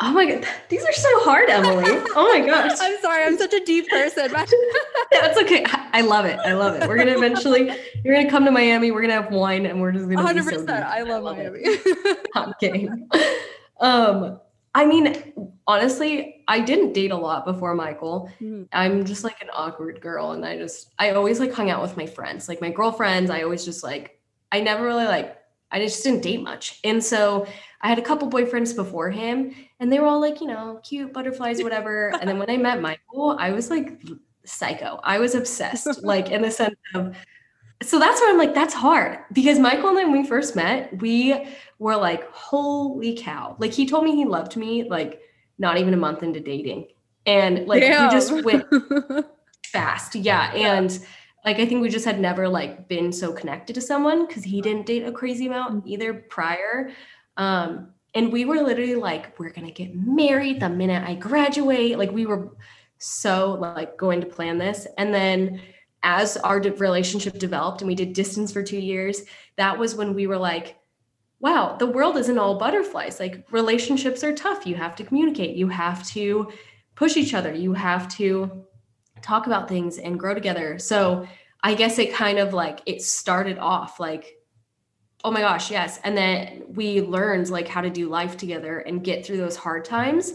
Oh 0.00 0.12
my 0.12 0.26
god, 0.26 0.46
these 0.68 0.84
are 0.84 0.92
so 0.92 1.08
hard, 1.24 1.50
Emily. 1.50 1.84
Oh 2.14 2.32
my 2.32 2.46
gosh. 2.46 2.78
I'm 2.80 3.00
sorry, 3.00 3.24
I'm 3.24 3.36
such 3.36 3.52
a 3.52 3.64
deep 3.64 3.88
person. 3.88 4.32
That's 5.10 5.38
okay. 5.38 5.64
I 5.68 6.02
love 6.02 6.24
it. 6.24 6.38
I 6.40 6.52
love 6.52 6.80
it. 6.80 6.88
We're 6.88 6.96
gonna 6.96 7.16
eventually 7.16 7.72
you're 8.04 8.14
gonna 8.14 8.30
come 8.30 8.44
to 8.44 8.50
Miami, 8.50 8.90
we're 8.90 9.02
gonna 9.02 9.20
have 9.20 9.32
wine 9.32 9.66
and 9.66 9.80
we're 9.80 9.92
just 9.92 10.04
gonna 10.08 10.22
100 10.22 10.46
be 10.46 10.66
so. 10.66 10.72
I 10.72 11.02
love, 11.02 11.24
I 11.24 11.30
love 11.30 11.36
Miami. 11.36 11.64
I'm 12.34 12.52
kidding. 12.60 13.08
Um 13.80 14.40
I 14.74 14.84
mean, 14.84 15.32
honestly, 15.66 16.44
I 16.46 16.60
didn't 16.60 16.92
date 16.92 17.10
a 17.10 17.16
lot 17.16 17.44
before 17.44 17.74
Michael. 17.74 18.30
Mm-hmm. 18.40 18.64
I'm 18.72 19.04
just 19.04 19.24
like 19.24 19.42
an 19.42 19.48
awkward 19.52 20.00
girl. 20.00 20.32
And 20.32 20.44
I 20.44 20.56
just, 20.56 20.92
I 21.00 21.10
always 21.10 21.40
like 21.40 21.52
hung 21.52 21.68
out 21.68 21.82
with 21.82 21.96
my 21.96 22.06
friends, 22.06 22.48
like 22.48 22.60
my 22.60 22.70
girlfriends. 22.70 23.28
I 23.28 23.42
always 23.42 23.64
just 23.64 23.82
like, 23.82 24.20
I 24.52 24.60
never 24.60 24.84
really 24.84 25.06
like, 25.06 25.36
I 25.72 25.80
just 25.80 26.04
didn't 26.04 26.22
date 26.22 26.42
much. 26.42 26.78
And 26.84 27.02
so 27.02 27.46
I 27.80 27.88
had 27.88 27.98
a 27.98 28.02
couple 28.02 28.30
boyfriends 28.30 28.76
before 28.76 29.10
him 29.10 29.52
and 29.80 29.92
they 29.92 29.98
were 30.00 30.06
all 30.06 30.20
like, 30.20 30.40
you 30.40 30.46
know, 30.46 30.80
cute 30.82 31.12
butterflies, 31.12 31.62
whatever. 31.62 32.12
and 32.20 32.28
then 32.28 32.38
when 32.38 32.50
I 32.50 32.56
met 32.56 32.80
Michael, 32.80 33.36
I 33.38 33.52
was 33.52 33.70
like 33.70 34.00
psycho. 34.44 35.00
I 35.04 35.18
was 35.18 35.34
obsessed, 35.34 36.02
like 36.02 36.30
in 36.30 36.42
the 36.42 36.50
sense 36.50 36.76
of, 36.94 37.16
so 37.82 37.98
that's 37.98 38.20
why 38.20 38.28
I'm 38.30 38.38
like, 38.38 38.54
that's 38.54 38.74
hard 38.74 39.20
because 39.32 39.58
Michael 39.58 39.90
and 39.90 39.98
I, 39.98 40.04
when 40.04 40.22
we 40.22 40.26
first 40.26 40.56
met, 40.56 41.00
we 41.00 41.46
were 41.78 41.96
like, 41.96 42.30
holy 42.32 43.16
cow. 43.16 43.56
Like 43.58 43.72
he 43.72 43.86
told 43.86 44.04
me 44.04 44.16
he 44.16 44.24
loved 44.24 44.56
me 44.56 44.88
like 44.88 45.20
not 45.58 45.78
even 45.78 45.94
a 45.94 45.98
month 45.98 46.22
into 46.22 46.40
dating. 46.40 46.88
And 47.26 47.66
like 47.68 47.82
Damn. 47.82 48.08
we 48.08 48.10
just 48.10 48.44
went 48.44 48.66
fast. 49.66 50.16
Yeah. 50.16 50.52
And 50.54 50.98
like 51.44 51.58
I 51.58 51.66
think 51.66 51.82
we 51.82 51.88
just 51.88 52.04
had 52.04 52.18
never 52.18 52.48
like 52.48 52.88
been 52.88 53.12
so 53.12 53.32
connected 53.32 53.74
to 53.74 53.80
someone 53.80 54.26
because 54.26 54.42
he 54.42 54.60
didn't 54.60 54.86
date 54.86 55.04
a 55.04 55.12
crazy 55.12 55.46
amount 55.46 55.76
mm-hmm. 55.76 55.88
either 55.88 56.14
prior. 56.14 56.90
Um, 57.36 57.92
and 58.14 58.32
we 58.32 58.44
were 58.44 58.62
literally 58.62 58.94
like, 58.94 59.38
we're 59.38 59.50
gonna 59.50 59.70
get 59.70 59.94
married 59.94 60.60
the 60.60 60.68
minute 60.68 61.06
I 61.06 61.14
graduate. 61.14 61.98
Like 61.98 62.12
we 62.12 62.26
were 62.26 62.56
so 62.98 63.52
like 63.54 63.96
going 63.96 64.20
to 64.20 64.26
plan 64.26 64.58
this. 64.58 64.86
And 64.96 65.12
then 65.14 65.60
as 66.02 66.36
our 66.38 66.60
relationship 66.60 67.38
developed 67.38 67.80
and 67.80 67.88
we 67.88 67.94
did 67.94 68.12
distance 68.12 68.52
for 68.52 68.62
two 68.62 68.78
years, 68.78 69.22
that 69.56 69.78
was 69.78 69.94
when 69.94 70.14
we 70.14 70.26
were 70.26 70.38
like, 70.38 70.76
wow, 71.40 71.76
the 71.78 71.86
world 71.86 72.16
isn't 72.16 72.38
all 72.38 72.58
butterflies. 72.58 73.20
Like 73.20 73.46
relationships 73.50 74.24
are 74.24 74.34
tough. 74.34 74.66
You 74.66 74.74
have 74.74 74.96
to 74.96 75.04
communicate, 75.04 75.56
you 75.56 75.68
have 75.68 76.06
to 76.08 76.50
push 76.94 77.16
each 77.16 77.34
other, 77.34 77.52
you 77.52 77.72
have 77.74 78.08
to 78.16 78.64
talk 79.22 79.46
about 79.46 79.68
things 79.68 79.98
and 79.98 80.18
grow 80.18 80.34
together. 80.34 80.78
So 80.78 81.26
I 81.62 81.74
guess 81.74 81.98
it 81.98 82.12
kind 82.12 82.38
of 82.38 82.54
like 82.54 82.80
it 82.86 83.02
started 83.02 83.58
off 83.58 84.00
like, 84.00 84.37
oh 85.24 85.30
my 85.30 85.40
gosh, 85.40 85.70
yes. 85.70 85.98
And 86.04 86.16
then 86.16 86.62
we 86.68 87.00
learned 87.00 87.50
like 87.50 87.68
how 87.68 87.80
to 87.80 87.90
do 87.90 88.08
life 88.08 88.36
together 88.36 88.80
and 88.80 89.02
get 89.02 89.26
through 89.26 89.38
those 89.38 89.56
hard 89.56 89.84
times 89.84 90.32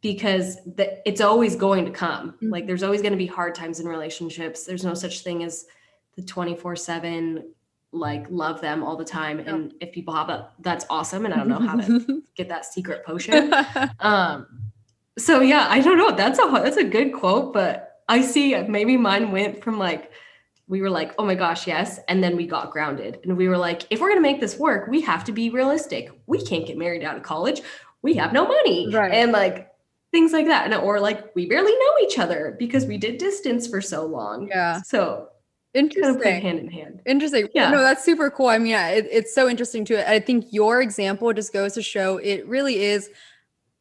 because 0.00 0.56
the, 0.64 1.00
it's 1.08 1.20
always 1.20 1.56
going 1.56 1.84
to 1.84 1.90
come. 1.90 2.32
Mm-hmm. 2.32 2.50
Like 2.50 2.66
there's 2.66 2.82
always 2.82 3.00
going 3.00 3.12
to 3.12 3.18
be 3.18 3.26
hard 3.26 3.54
times 3.54 3.80
in 3.80 3.86
relationships. 3.86 4.64
There's 4.64 4.84
no 4.84 4.94
such 4.94 5.20
thing 5.20 5.44
as 5.44 5.66
the 6.16 6.22
24 6.22 6.76
7 6.76 7.44
like 7.92 8.26
love 8.28 8.60
them 8.60 8.82
all 8.82 8.96
the 8.96 9.04
time 9.04 9.38
and 9.38 9.72
if 9.80 9.92
people 9.92 10.12
have 10.12 10.26
that 10.26 10.52
that's 10.58 10.84
awesome 10.90 11.24
and 11.24 11.32
i 11.32 11.36
don't 11.36 11.48
know 11.48 11.60
how 11.60 11.76
to 11.76 12.22
get 12.36 12.48
that 12.48 12.64
secret 12.64 13.04
potion 13.04 13.54
um 14.00 14.46
so 15.16 15.40
yeah 15.40 15.68
i 15.70 15.80
don't 15.80 15.96
know 15.96 16.10
that's 16.10 16.40
a 16.40 16.50
that's 16.62 16.76
a 16.76 16.82
good 16.82 17.12
quote 17.12 17.52
but 17.52 18.02
i 18.08 18.20
see 18.20 18.60
maybe 18.64 18.96
mine 18.96 19.30
went 19.30 19.62
from 19.62 19.78
like 19.78 20.10
we 20.66 20.80
were 20.80 20.90
like 20.90 21.14
oh 21.18 21.24
my 21.24 21.34
gosh 21.34 21.66
yes 21.66 22.00
and 22.08 22.22
then 22.22 22.36
we 22.36 22.46
got 22.46 22.70
grounded 22.70 23.18
and 23.24 23.36
we 23.36 23.48
were 23.48 23.58
like 23.58 23.86
if 23.90 24.00
we're 24.00 24.08
going 24.08 24.18
to 24.18 24.22
make 24.22 24.40
this 24.40 24.58
work 24.58 24.88
we 24.88 25.00
have 25.00 25.24
to 25.24 25.32
be 25.32 25.50
realistic 25.50 26.10
we 26.26 26.42
can't 26.44 26.66
get 26.66 26.78
married 26.78 27.04
out 27.04 27.16
of 27.16 27.22
college 27.22 27.60
we 28.02 28.14
have 28.14 28.32
no 28.32 28.46
money 28.46 28.92
right. 28.92 29.12
and 29.12 29.32
like 29.32 29.74
things 30.14 30.32
like 30.32 30.46
that. 30.46 30.64
And 30.64 30.74
or 30.74 31.00
like 31.00 31.34
we 31.34 31.44
barely 31.46 31.72
know 31.72 31.92
each 32.02 32.18
other 32.20 32.54
because 32.58 32.86
we 32.86 32.96
did 32.96 33.18
distance 33.18 33.66
for 33.66 33.80
so 33.80 34.06
long. 34.06 34.46
Yeah. 34.46 34.80
So 34.82 35.28
interesting. 35.74 36.22
Kind 36.22 36.36
of 36.36 36.42
hand 36.42 36.58
in 36.60 36.70
hand. 36.70 37.02
Interesting. 37.04 37.48
Yeah. 37.52 37.70
No, 37.70 37.80
that's 37.80 38.04
super 38.04 38.30
cool. 38.30 38.46
I 38.46 38.58
mean, 38.58 38.76
it, 38.76 39.08
it's 39.10 39.34
so 39.34 39.48
interesting 39.48 39.84
too. 39.84 39.98
I 39.98 40.20
think 40.20 40.46
your 40.50 40.80
example 40.80 41.32
just 41.32 41.52
goes 41.52 41.74
to 41.74 41.82
show 41.82 42.18
it 42.18 42.46
really 42.46 42.84
is 42.84 43.10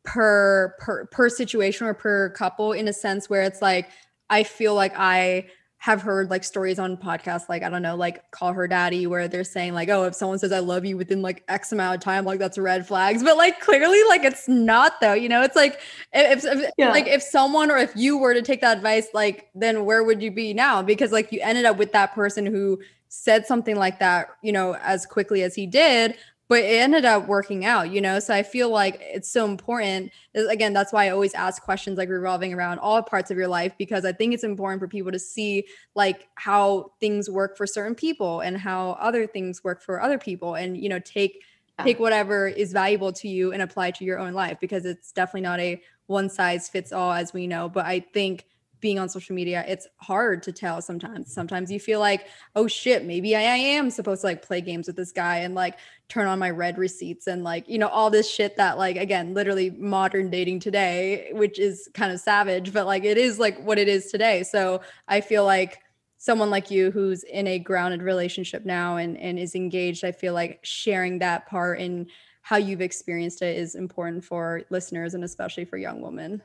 per 0.04 0.76
per 0.80 1.06
per 1.06 1.30
situation 1.30 1.86
or 1.86 1.94
per 1.94 2.32
couple 2.32 2.74
in 2.74 2.88
a 2.88 2.94
sense 2.94 3.30
where 3.30 3.44
it's 3.44 3.62
like 3.62 3.90
I 4.30 4.42
feel 4.44 4.74
like 4.74 4.94
I 4.98 5.46
have 5.84 6.02
heard 6.02 6.30
like 6.30 6.46
stories 6.46 6.80
on 6.80 6.96
podcasts 6.96 7.50
like 7.50 7.62
I 7.62 7.70
don't 7.70 7.82
know 7.82 7.98
like 7.98 8.32
call 8.32 8.54
her 8.54 8.70
daddy 8.70 9.06
where 9.06 9.28
they're 9.28 9.44
saying 9.44 9.74
like 9.74 9.90
oh 9.90 10.06
if 10.06 10.16
someone 10.16 10.40
says 10.40 10.54
I 10.54 10.60
love 10.60 10.86
you 10.86 10.96
within 10.96 11.22
like 11.22 11.44
X 11.50 11.74
amount 11.74 11.96
of 11.96 12.00
time 12.02 12.24
like 12.24 12.40
that's 12.40 12.58
red 12.58 12.88
flags. 12.88 13.22
But 13.22 13.36
like 13.36 13.60
clearly 13.60 14.02
like 14.08 14.24
it's 14.24 14.48
not 14.48 15.02
though 15.02 15.12
you 15.12 15.28
know? 15.28 15.42
It's 15.42 15.58
like 15.58 15.82
if, 16.14 16.46
if 16.46 16.72
Yeah. 16.78 16.90
like 16.92 17.08
if 17.08 17.22
someone 17.22 17.70
or 17.70 17.76
if 17.76 17.92
you 17.98 18.18
were 18.18 18.34
to 18.34 18.42
take 18.42 18.62
that 18.62 18.78
advice 18.78 19.08
like 19.14 19.50
then 19.56 19.84
where 19.84 20.06
would 20.06 20.22
you 20.22 20.32
be 20.32 20.54
now? 20.54 20.82
Because 20.82 21.12
like 21.12 21.34
you 21.34 21.42
ended 21.42 21.66
up 21.66 21.76
with 21.76 21.92
that 21.92 22.16
person 22.16 22.46
who 22.46 22.80
said 23.10 23.46
something 23.46 23.76
like 23.76 24.00
that 24.00 24.30
you 24.42 24.54
know 24.54 24.76
as 24.76 25.06
quickly 25.06 25.44
as 25.44 25.54
he 25.54 25.68
did 25.68 26.16
but 26.50 26.60
it 26.60 26.82
ended 26.82 27.06
up 27.06 27.28
working 27.28 27.66
out 27.66 27.90
you 27.92 28.02
know 28.02 28.20
so 28.20 28.34
i 28.34 28.44
feel 28.44 28.70
like 28.70 28.98
it's 29.02 29.30
so 29.30 29.46
important 29.46 30.12
uh, 30.38 30.48
again 30.48 30.74
that's 30.74 30.94
why 30.94 31.06
i 31.06 31.10
always 31.10 31.34
ask 31.34 31.62
questions 31.64 31.98
like 31.98 32.10
revolving 32.10 32.54
around 32.54 32.80
all 32.80 33.02
parts 33.02 33.32
of 33.32 33.38
your 33.38 33.48
life 33.48 33.74
because 33.78 34.06
i 34.06 34.12
think 34.12 34.34
it's 34.34 34.44
important 34.44 34.80
for 34.80 34.88
people 34.88 35.12
to 35.12 35.20
see 35.20 35.66
like 35.96 36.28
how 36.36 36.92
things 37.00 37.30
work 37.30 37.58
for 37.58 37.66
certain 37.66 37.96
people 37.96 38.42
and 38.42 38.58
how 38.58 38.92
other 39.00 39.26
things 39.26 39.64
work 39.64 39.82
for 39.82 40.02
other 40.02 40.18
people 40.18 40.56
and 40.56 40.78
you 40.78 40.90
know 40.90 41.00
take 41.00 41.42
Yeah. 41.80 41.86
take 41.86 42.00
whatever 42.00 42.48
is 42.48 42.72
valuable 42.72 43.12
to 43.14 43.28
you 43.28 43.52
and 43.52 43.62
apply 43.62 43.92
to 43.92 44.06
your 44.06 44.20
own 44.20 44.34
life 44.34 44.58
because 44.62 44.86
it's 44.86 45.12
definitely 45.12 45.42
not 45.42 45.60
a 45.60 45.82
one 46.06 46.30
size 46.30 46.70
fits 46.70 46.92
all 46.92 47.12
as 47.12 47.34
we 47.34 47.48
know 47.48 47.68
but 47.68 47.86
i 47.86 48.00
think 48.00 48.46
being 48.84 49.00
on 49.00 49.08
social 49.08 49.34
media 49.34 49.64
it's 49.66 49.88
hard 49.96 50.44
to 50.44 50.52
tell 50.52 50.82
sometimes. 50.82 51.34
Sometimes 51.34 51.72
you 51.72 51.80
feel 51.80 52.02
like 52.02 52.28
oh 52.54 52.68
shit 52.68 53.06
maybe 53.06 53.34
I, 53.34 53.40
I 53.40 53.56
am 53.56 53.90
supposed 53.90 54.22
to 54.22 54.28
like 54.28 54.46
play 54.46 54.60
games 54.60 54.88
with 54.88 54.98
this 54.98 55.14
guy 55.14 55.38
and 55.38 55.56
like 55.56 55.80
turn 56.10 56.28
on 56.28 56.38
my 56.38 56.50
red 56.50 56.78
receipts 56.78 57.28
and 57.28 57.46
like 57.46 57.68
you 57.70 57.78
know 57.80 57.88
all 57.88 58.10
this 58.10 58.30
shit 58.30 58.58
that 58.58 58.78
like 58.78 58.98
again 58.98 59.34
literally 59.34 59.70
modern 59.70 60.30
dating 60.30 60.60
today 60.60 61.30
which 61.32 61.60
is 61.60 61.90
kind 61.94 62.12
of 62.12 62.20
savage 62.20 62.74
but 62.74 62.86
like 62.86 63.06
it 63.06 63.18
is 63.18 63.40
like 63.40 63.58
what 63.66 63.80
it 63.80 63.88
is 63.88 64.12
today. 64.12 64.44
So 64.44 64.82
i 65.08 65.22
feel 65.22 65.46
like 65.46 65.80
someone 66.18 66.50
like 66.50 66.70
you 66.70 66.92
who's 66.92 67.24
in 67.24 67.48
a 67.48 67.60
grounded 67.60 68.02
relationship 68.02 68.66
now 68.66 68.98
and 68.98 69.18
and 69.18 69.40
is 69.40 69.56
engaged 69.56 70.04
i 70.04 70.12
feel 70.12 70.34
like 70.34 70.60
sharing 70.64 71.20
that 71.20 71.48
part 71.48 71.80
and 71.80 72.10
how 72.42 72.58
you've 72.58 72.82
experienced 72.82 73.42
it 73.42 73.58
is 73.58 73.76
important 73.76 74.26
for 74.26 74.64
listeners 74.70 75.14
and 75.14 75.24
especially 75.24 75.64
for 75.64 75.78
young 75.78 76.02
women 76.02 76.42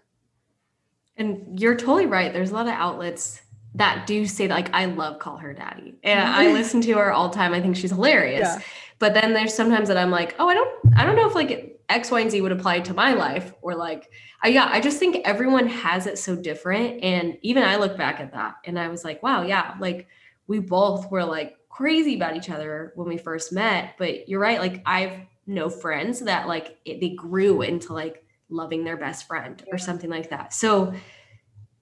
And 1.19 1.61
you're 1.61 1.75
totally 1.75 2.07
right. 2.07 2.33
There's 2.33 2.51
a 2.51 2.55
lot 2.55 2.67
of 2.67 2.73
outlets 2.73 3.43
that 3.75 4.07
do 4.07 4.27
say 4.27 4.47
that, 4.47 4.55
like, 4.55 4.73
I 4.73 4.87
love 4.87 5.19
Call 5.19 5.37
Her 5.37 5.53
Daddy. 5.53 5.95
And 6.03 6.29
I 6.29 6.53
listen 6.53 6.81
to 6.83 6.93
her 6.95 7.13
all 7.13 7.29
the 7.29 7.35
time. 7.35 7.53
I 7.53 7.61
think 7.61 7.77
she's 7.77 7.91
hilarious. 7.91 8.41
Yeah. 8.41 8.61
But 8.99 9.15
then 9.15 9.35
there's 9.35 9.55
sometimes 9.55 9.89
that 9.89 9.97
I'm 9.97 10.11
like, 10.11 10.35
oh, 10.39 10.49
I 10.49 10.55
don't, 10.55 10.97
I 10.97 11.05
don't 11.05 11.17
know 11.17 11.29
if 11.29 11.35
like 11.35 11.79
X, 11.89 12.11
Y, 12.11 12.21
and 12.21 12.31
Z 12.31 12.41
would 12.41 12.53
apply 12.53 12.81
to 12.81 12.95
my 12.95 13.13
life 13.13 13.53
or 13.63 13.75
like, 13.75 14.11
I, 14.43 14.49
yeah, 14.49 14.69
I 14.71 14.81
just 14.81 14.99
think 14.99 15.19
everyone 15.25 15.67
has 15.69 16.07
it 16.07 16.19
so 16.19 16.35
different. 16.35 17.03
And 17.03 17.39
even 17.43 17.63
I 17.63 17.77
look 17.77 17.97
back 17.97 18.21
at 18.21 18.33
that 18.33 18.57
and 18.65 18.79
I 18.79 18.89
was 18.89 19.05
like, 19.05 19.23
wow, 19.23 19.43
yeah, 19.43 19.75
like 19.81 20.09
we 20.47 20.59
both 20.59 21.11
were 21.11 21.25
like 21.25 21.57
crazy 21.69 22.17
about 22.17 22.37
each 22.37 22.51
other 22.51 22.93
when 22.97 23.09
we 23.09 23.19
first 23.19 23.53
met. 23.53 23.95
But 23.99 24.29
you're 24.29 24.41
right. 24.41 24.59
Like 24.59 24.83
I've 24.85 25.13
no 25.47 25.71
friends 25.71 26.21
that 26.21 26.49
like 26.49 26.79
it, 26.85 27.01
they 27.01 27.11
grew 27.11 27.63
into 27.63 27.93
like 27.93 28.25
loving 28.51 28.85
their 28.85 28.97
best 28.97 29.27
friend 29.27 29.63
or 29.71 29.79
something 29.79 30.11
like 30.11 30.31
that. 30.31 30.53
So 30.53 30.95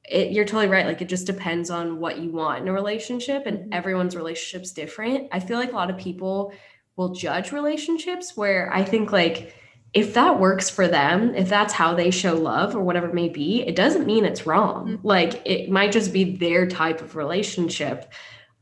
it, 0.08 0.30
you're 0.32 0.44
totally 0.44 0.68
right. 0.68 0.86
Like 0.86 1.02
it 1.02 1.08
just 1.08 1.26
depends 1.26 1.68
on 1.70 1.98
what 1.98 2.18
you 2.18 2.30
want 2.30 2.62
in 2.62 2.68
a 2.68 2.72
relationship, 2.72 3.46
and 3.46 3.58
Mhm. 3.58 3.68
everyone's 3.72 4.14
relationship's 4.16 4.72
different. 4.72 5.28
I 5.32 5.40
feel 5.40 5.58
like 5.58 5.72
a 5.72 5.76
lot 5.76 5.90
of 5.90 5.96
people 5.98 6.52
will 6.96 7.12
judge 7.12 7.52
relationships 7.52 8.36
where 8.36 8.70
I 8.72 8.84
think 8.84 9.12
like 9.12 9.54
if 9.94 10.14
that 10.14 10.38
works 10.38 10.68
for 10.68 10.86
them, 10.86 11.34
if 11.34 11.48
that's 11.48 11.72
how 11.72 11.94
they 11.94 12.10
show 12.10 12.34
love 12.34 12.76
or 12.76 12.80
whatever 12.80 13.08
it 13.08 13.14
may 13.14 13.28
be, 13.28 13.62
it 13.66 13.74
doesn't 13.76 14.06
mean 14.06 14.24
it's 14.24 14.46
wrong. 14.46 14.98
Mhm. 14.98 15.00
Like 15.02 15.42
it 15.44 15.70
might 15.70 15.90
just 15.92 16.12
be 16.12 16.36
their 16.36 16.66
type 16.66 17.00
of 17.00 17.16
relationship. 17.16 18.12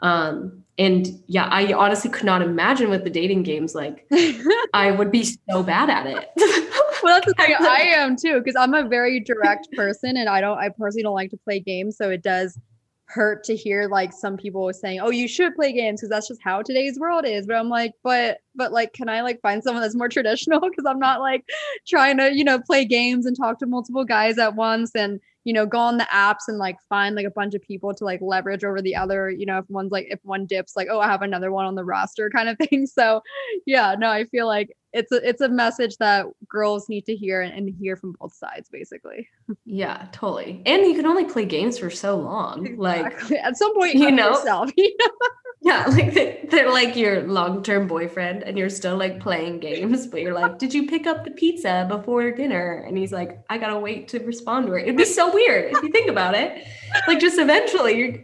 Um, 0.01 0.65
and 0.79 1.07
yeah, 1.27 1.47
I 1.51 1.73
honestly 1.73 2.11
could 2.11 2.25
not 2.27 2.43
imagine 2.43 2.91
with 2.91 3.05
the 3.05 3.11
dating 3.11 3.43
games. 3.43 3.75
Like 3.75 4.07
I 4.75 4.91
would 4.93 5.11
be 5.11 5.25
so 5.25 5.63
bad 5.63 5.91
at 5.91 6.07
it. 6.07 6.29
well 7.05 7.15
that's 7.15 7.27
the 7.27 7.35
thing 7.35 7.55
i 7.61 7.83
am 7.83 8.17
too 8.17 8.39
because 8.39 8.57
i'm 8.57 8.75
a 8.75 8.89
very 8.89 9.21
direct 9.21 9.71
person 9.73 10.17
and 10.17 10.29
i 10.29 10.41
don't 10.41 10.59
i 10.59 10.69
personally 10.69 11.03
don't 11.03 11.15
like 11.15 11.31
to 11.31 11.37
play 11.37 11.61
games 11.61 11.97
so 11.97 12.11
it 12.11 12.23
does 12.23 12.59
hurt 13.07 13.45
to 13.45 13.55
hear 13.55 13.87
like 13.87 14.13
some 14.13 14.37
people 14.37 14.73
saying 14.73 14.99
oh 15.01 15.11
you 15.11 15.29
should 15.29 15.55
play 15.55 15.73
games 15.73 16.01
because 16.01 16.09
that's 16.09 16.27
just 16.27 16.43
how 16.43 16.63
today's 16.63 16.99
world 16.99 17.27
is 17.27 17.47
but 17.47 17.55
i'm 17.55 17.69
like 17.69 17.93
but 18.03 18.39
but 18.55 18.73
like 18.73 18.93
can 18.95 19.11
i 19.11 19.21
like 19.21 19.41
find 19.43 19.63
someone 19.63 19.83
that's 19.83 19.95
more 19.95 20.09
traditional? 20.09 20.61
Because 20.61 20.87
i'm 20.87 20.99
not 20.99 21.21
like 21.21 21.45
trying 21.87 22.17
to 22.17 22.35
you 22.35 22.43
know 22.43 22.59
play 22.59 22.85
games 22.85 23.27
and 23.27 23.37
talk 23.37 23.59
to 23.59 23.67
multiple 23.67 24.05
guys 24.05 24.39
at 24.39 24.55
once 24.57 24.91
and 24.95 25.21
you 25.45 25.53
know 25.53 25.67
go 25.67 25.79
on 25.79 25.97
the 25.97 26.09
apps 26.13 26.49
and 26.49 26.59
like 26.59 26.77
find 26.89 27.15
like 27.15 27.27
a 27.27 27.31
bunch 27.31 27.55
of 27.55 27.63
people 27.63 27.95
to 27.95 28.05
like 28.05 28.21
leverage 28.21 28.65
over 28.65 28.83
the 28.83 28.97
other 28.97 29.31
you 29.31 29.47
know 29.47 29.59
if 29.59 29.69
one's 29.69 29.93
like 29.93 30.07
if 30.11 30.19
one 30.23 30.47
dips 30.47 30.75
like 30.77 30.89
oh 30.91 31.01
i 31.01 31.07
have 31.07 31.23
another 31.23 31.53
one 31.53 31.67
on 31.67 31.75
the 31.75 31.85
roster 31.85 32.31
kind 32.35 32.49
of 32.49 32.59
thing 32.59 32.87
so 32.87 33.23
yeah 33.67 33.95
no 33.99 34.11
i 34.11 34.25
feel 34.25 34.47
like 34.47 34.77
it's 34.93 35.13
a 35.13 35.29
it's 35.29 35.41
a 35.41 35.49
message 35.49 35.97
that 35.99 36.27
girls 36.49 36.89
need 36.89 37.05
to 37.05 37.17
hear 37.17 37.41
and, 37.41 37.53
and 37.55 37.75
hear 37.79 37.97
from 37.97 38.15
both 38.21 38.33
sides 38.33 38.69
basically 38.71 39.29
yeah, 39.65 40.07
totally. 40.13 40.63
And 40.67 40.83
you 40.85 40.95
can 40.95 41.07
only 41.07 41.25
play 41.25 41.45
games 41.45 41.79
for 41.79 41.91
so 41.91 42.17
long. 42.17 42.77
Like 42.77 43.31
at 43.33 43.57
some 43.57 43.75
point 43.75 43.95
you 43.95 44.11
know 44.11 44.31
yourself 44.31 44.71
you 44.77 44.95
know? 44.99 45.29
Yeah, 45.65 45.87
like 45.89 46.13
they, 46.13 46.47
they're 46.51 46.71
like 46.71 46.95
your 46.95 47.23
long-term 47.23 47.87
boyfriend, 47.89 48.43
and 48.43 48.59
you're 48.59 48.69
still 48.69 48.97
like 48.99 49.19
playing 49.19 49.61
games, 49.61 50.07
but 50.07 50.21
you're 50.21 50.35
like, 50.35 50.59
"Did 50.59 50.75
you 50.75 50.87
pick 50.87 51.07
up 51.07 51.25
the 51.25 51.31
pizza 51.31 51.87
before 51.89 52.31
dinner?" 52.33 52.85
And 52.87 52.99
he's 52.99 53.13
like, 53.13 53.43
"I 53.49 53.57
gotta 53.59 53.79
wait 53.79 54.09
to 54.09 54.19
respond 54.21 54.67
to 54.67 54.75
it." 54.75 54.83
It'd 54.83 54.97
be 54.99 55.07
so 55.07 55.33
weird 55.33 55.73
if 55.73 55.83
you 55.83 55.91
think 55.91 56.11
about 56.11 56.35
it. 56.35 56.65
Like, 57.09 57.19
just 57.19 57.39
eventually, 57.39 57.99
you're. 57.99 58.15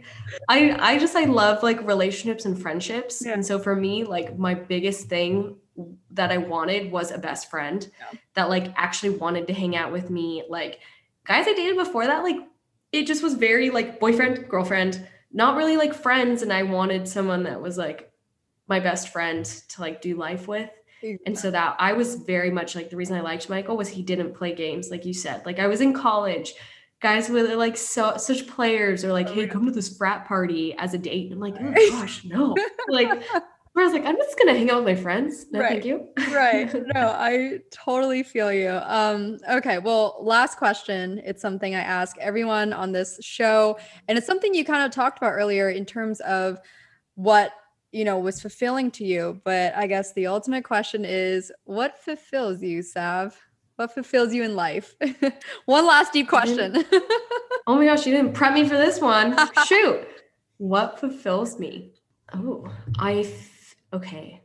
I 0.47 0.93
I 0.93 0.99
just 0.99 1.15
I 1.15 1.25
love 1.25 1.63
like 1.63 1.85
relationships 1.85 2.45
and 2.45 2.61
friendships, 2.61 3.23
Yeah. 3.25 3.33
and 3.33 3.45
so 3.45 3.57
for 3.59 3.75
me, 3.75 4.03
like 4.03 4.37
my 4.37 4.53
biggest 4.53 5.09
thing 5.09 5.57
that 6.11 6.31
I 6.31 6.37
wanted 6.37 6.91
was 6.91 7.09
a 7.11 7.17
best 7.17 7.49
friend 7.49 7.89
Yeah. 7.99 8.19
that 8.35 8.49
like 8.49 8.71
actually 8.75 9.17
wanted 9.17 9.47
to 9.47 9.53
hang 9.53 9.75
out 9.75 9.91
with 9.91 10.09
me. 10.11 10.43
Like 10.47 10.79
guys 11.25 11.47
I 11.47 11.53
dated 11.53 11.75
before 11.75 12.05
that, 12.05 12.23
like 12.23 12.37
it 12.91 13.07
just 13.07 13.23
was 13.23 13.33
very 13.33 13.71
like 13.71 13.99
boyfriend 13.99 14.47
girlfriend 14.47 15.07
not 15.33 15.55
really 15.55 15.77
like 15.77 15.93
friends 15.93 16.41
and 16.41 16.51
i 16.51 16.63
wanted 16.63 17.07
someone 17.07 17.43
that 17.43 17.61
was 17.61 17.77
like 17.77 18.11
my 18.67 18.79
best 18.79 19.09
friend 19.09 19.45
to 19.45 19.81
like 19.81 20.01
do 20.01 20.15
life 20.15 20.47
with. 20.47 20.69
And 21.25 21.37
so 21.37 21.49
that 21.51 21.75
i 21.79 21.93
was 21.93 22.15
very 22.15 22.51
much 22.51 22.75
like 22.75 22.89
the 22.89 22.95
reason 22.95 23.17
i 23.17 23.21
liked 23.21 23.49
michael 23.49 23.75
was 23.75 23.89
he 23.89 24.03
didn't 24.03 24.35
play 24.35 24.53
games 24.53 24.89
like 24.91 25.05
you 25.05 25.13
said. 25.13 25.45
Like 25.45 25.59
i 25.59 25.67
was 25.67 25.81
in 25.81 25.93
college 25.93 26.53
guys 27.01 27.29
were 27.29 27.41
like 27.55 27.75
so 27.75 28.17
such 28.17 28.47
players 28.47 29.03
or 29.03 29.11
like 29.11 29.27
Oh, 29.29 29.33
hey 29.33 29.47
come 29.47 29.65
to 29.65 29.71
this 29.71 29.97
frat 29.97 30.27
party 30.27 30.75
as 30.77 30.93
a 30.93 30.99
date. 30.99 31.31
And 31.31 31.33
i'm 31.33 31.39
like 31.39 31.55
oh 31.59 31.91
gosh 31.91 32.23
no. 32.23 32.55
Like 32.87 33.23
I 33.77 33.83
was 33.85 33.93
like, 33.93 34.05
I'm 34.05 34.17
just 34.17 34.37
gonna 34.37 34.53
hang 34.53 34.69
out 34.69 34.83
with 34.83 34.97
my 34.97 35.01
friends. 35.01 35.45
No, 35.51 35.59
Right. 35.59 35.69
thank 35.71 35.85
you. 35.85 36.09
right 36.33 36.71
no 36.93 37.07
i 37.17 37.59
totally 37.71 38.21
feel 38.23 38.51
you 38.53 38.69
um 38.83 39.37
okay 39.49 39.77
well 39.79 40.17
last 40.21 40.57
question 40.57 41.19
it's 41.25 41.41
something 41.41 41.73
i 41.75 41.79
ask 41.79 42.15
everyone 42.19 42.73
on 42.73 42.91
this 42.91 43.17
show 43.21 43.77
and 44.07 44.17
it's 44.17 44.27
something 44.27 44.53
you 44.53 44.63
kind 44.65 44.83
of 44.85 44.91
talked 44.91 45.17
about 45.17 45.31
earlier 45.31 45.69
in 45.69 45.85
terms 45.85 46.19
of 46.21 46.59
what 47.15 47.53
you 47.91 48.05
know 48.05 48.17
was 48.19 48.39
fulfilling 48.41 48.91
to 48.91 49.03
you 49.05 49.41
but 49.43 49.73
i 49.75 49.87
guess 49.87 50.13
the 50.13 50.27
ultimate 50.27 50.63
question 50.63 51.03
is 51.05 51.51
what 51.63 51.97
fulfills 52.03 52.61
you 52.61 52.81
sav 52.81 53.35
what 53.77 53.93
fulfills 53.93 54.33
you 54.33 54.43
in 54.43 54.55
life 54.55 54.95
one 55.65 55.85
last 55.87 56.13
deep 56.13 56.27
question 56.29 56.83
Oh 57.67 57.75
my 57.75 57.85
gosh, 57.85 58.05
you 58.07 58.11
didn't 58.11 58.33
prep 58.33 58.53
me 58.53 58.67
for 58.67 58.75
this 58.75 58.99
one. 58.99 59.37
Shoot. 59.67 60.07
What 60.57 60.99
fulfills 60.99 61.59
me? 61.59 61.93
Oh, 62.33 62.65
I, 62.97 63.31
okay. 63.93 64.41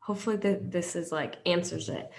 Hopefully 0.00 0.36
that 0.36 0.70
this 0.70 0.96
is 0.96 1.10
like 1.10 1.36
answers 1.46 1.88
it. 1.88 2.10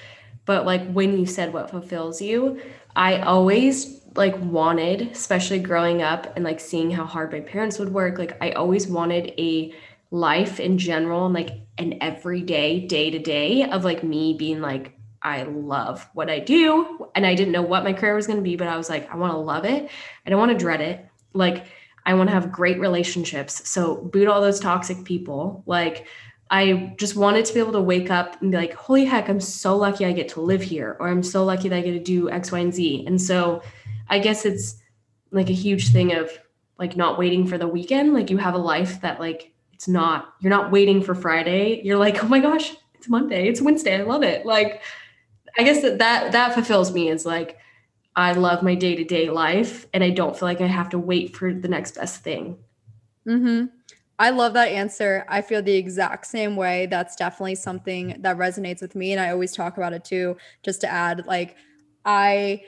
But 0.45 0.65
like 0.65 0.91
when 0.91 1.17
you 1.17 1.25
said 1.25 1.53
what 1.53 1.69
fulfills 1.69 2.21
you, 2.21 2.61
I 2.95 3.19
always 3.19 4.01
like 4.15 4.39
wanted, 4.39 5.01
especially 5.11 5.59
growing 5.59 6.01
up 6.01 6.35
and 6.35 6.45
like 6.45 6.59
seeing 6.59 6.91
how 6.91 7.05
hard 7.05 7.31
my 7.31 7.41
parents 7.41 7.79
would 7.79 7.93
work, 7.93 8.17
like 8.17 8.37
I 8.41 8.51
always 8.51 8.87
wanted 8.87 9.33
a 9.37 9.73
life 10.11 10.59
in 10.59 10.77
general 10.77 11.25
and 11.25 11.33
like 11.33 11.49
an 11.77 11.97
everyday 12.01 12.79
day 12.79 13.09
to 13.09 13.19
day 13.19 13.63
of 13.69 13.83
like 13.83 14.03
me 14.03 14.33
being 14.33 14.61
like 14.61 14.93
I 15.21 15.43
love 15.43 16.07
what 16.13 16.29
I 16.29 16.39
do 16.39 17.09
and 17.15 17.25
I 17.25 17.33
didn't 17.33 17.51
know 17.51 17.63
what 17.63 17.83
my 17.83 17.93
career 17.93 18.15
was 18.15 18.27
going 18.27 18.37
to 18.37 18.43
be 18.43 18.55
but 18.55 18.67
I 18.67 18.77
was 18.77 18.89
like 18.89 19.11
I 19.11 19.17
want 19.17 19.33
to 19.33 19.37
love 19.37 19.65
it 19.65 19.89
I 20.25 20.29
don't 20.29 20.39
want 20.39 20.51
to 20.51 20.57
dread 20.57 20.81
it 20.81 21.05
like 21.33 21.65
I 22.05 22.13
want 22.13 22.29
to 22.29 22.33
have 22.33 22.51
great 22.51 22.79
relationships 22.79 23.67
so 23.67 23.95
boot 23.95 24.27
all 24.27 24.41
those 24.41 24.59
toxic 24.59 25.03
people 25.03 25.63
like 25.65 26.05
I 26.49 26.95
just 26.97 27.15
wanted 27.15 27.45
to 27.45 27.53
be 27.53 27.59
able 27.59 27.71
to 27.73 27.81
wake 27.81 28.11
up 28.11 28.41
and 28.41 28.51
be 28.51 28.57
like 28.57 28.73
holy 28.73 29.05
heck 29.05 29.29
I'm 29.29 29.39
so 29.39 29.75
lucky 29.75 30.05
I 30.05 30.11
get 30.11 30.29
to 30.29 30.41
live 30.41 30.61
here 30.61 30.95
or 30.99 31.07
I'm 31.09 31.23
so 31.23 31.43
lucky 31.43 31.69
that 31.69 31.77
I 31.77 31.81
get 31.81 31.91
to 31.93 31.99
do 31.99 32.29
X 32.29 32.51
Y 32.51 32.59
and 32.59 32.73
Z 32.73 33.03
and 33.07 33.19
so 33.21 33.61
I 34.09 34.19
guess 34.19 34.45
it's 34.45 34.75
like 35.31 35.49
a 35.49 35.53
huge 35.53 35.89
thing 35.91 36.13
of 36.13 36.31
like 36.77 36.95
not 36.95 37.17
waiting 37.17 37.47
for 37.47 37.57
the 37.57 37.67
weekend. 37.67 38.13
Like 38.13 38.29
you 38.29 38.37
have 38.37 38.53
a 38.53 38.59
life 38.59 39.01
that 39.01 39.19
like 39.19 39.53
it's 39.73 39.87
not 39.87 40.33
you're 40.41 40.51
not 40.51 40.71
waiting 40.71 41.01
for 41.01 41.15
Friday. 41.15 41.81
You're 41.83 41.97
like, 41.97 42.23
"Oh 42.23 42.27
my 42.27 42.39
gosh, 42.39 42.73
it's 42.93 43.09
Monday. 43.09 43.47
It's 43.49 43.61
Wednesday. 43.61 43.99
I 43.99 44.03
love 44.03 44.23
it." 44.23 44.45
Like 44.45 44.81
I 45.57 45.63
guess 45.63 45.81
that 45.81 45.99
that, 45.99 46.31
that 46.33 46.53
fulfills 46.53 46.93
me 46.93 47.09
is 47.09 47.25
like 47.25 47.57
I 48.15 48.33
love 48.33 48.63
my 48.63 48.75
day-to-day 48.75 49.29
life 49.29 49.87
and 49.93 50.03
I 50.03 50.09
don't 50.11 50.37
feel 50.37 50.47
like 50.47 50.61
I 50.61 50.67
have 50.67 50.89
to 50.89 50.99
wait 50.99 51.35
for 51.35 51.53
the 51.53 51.67
next 51.67 51.95
best 51.95 52.23
thing. 52.23 52.57
Mhm. 53.27 53.69
I 54.17 54.29
love 54.29 54.53
that 54.53 54.69
answer. 54.69 55.25
I 55.27 55.41
feel 55.41 55.61
the 55.61 55.75
exact 55.75 56.25
same 56.25 56.55
way. 56.55 56.85
That's 56.85 57.15
definitely 57.15 57.55
something 57.55 58.15
that 58.19 58.37
resonates 58.37 58.81
with 58.81 58.95
me 58.95 59.11
and 59.11 59.21
I 59.21 59.31
always 59.31 59.51
talk 59.51 59.77
about 59.77 59.93
it 59.93 60.05
too 60.05 60.37
just 60.63 60.81
to 60.81 60.87
add 60.91 61.25
like 61.27 61.57
I 62.05 62.63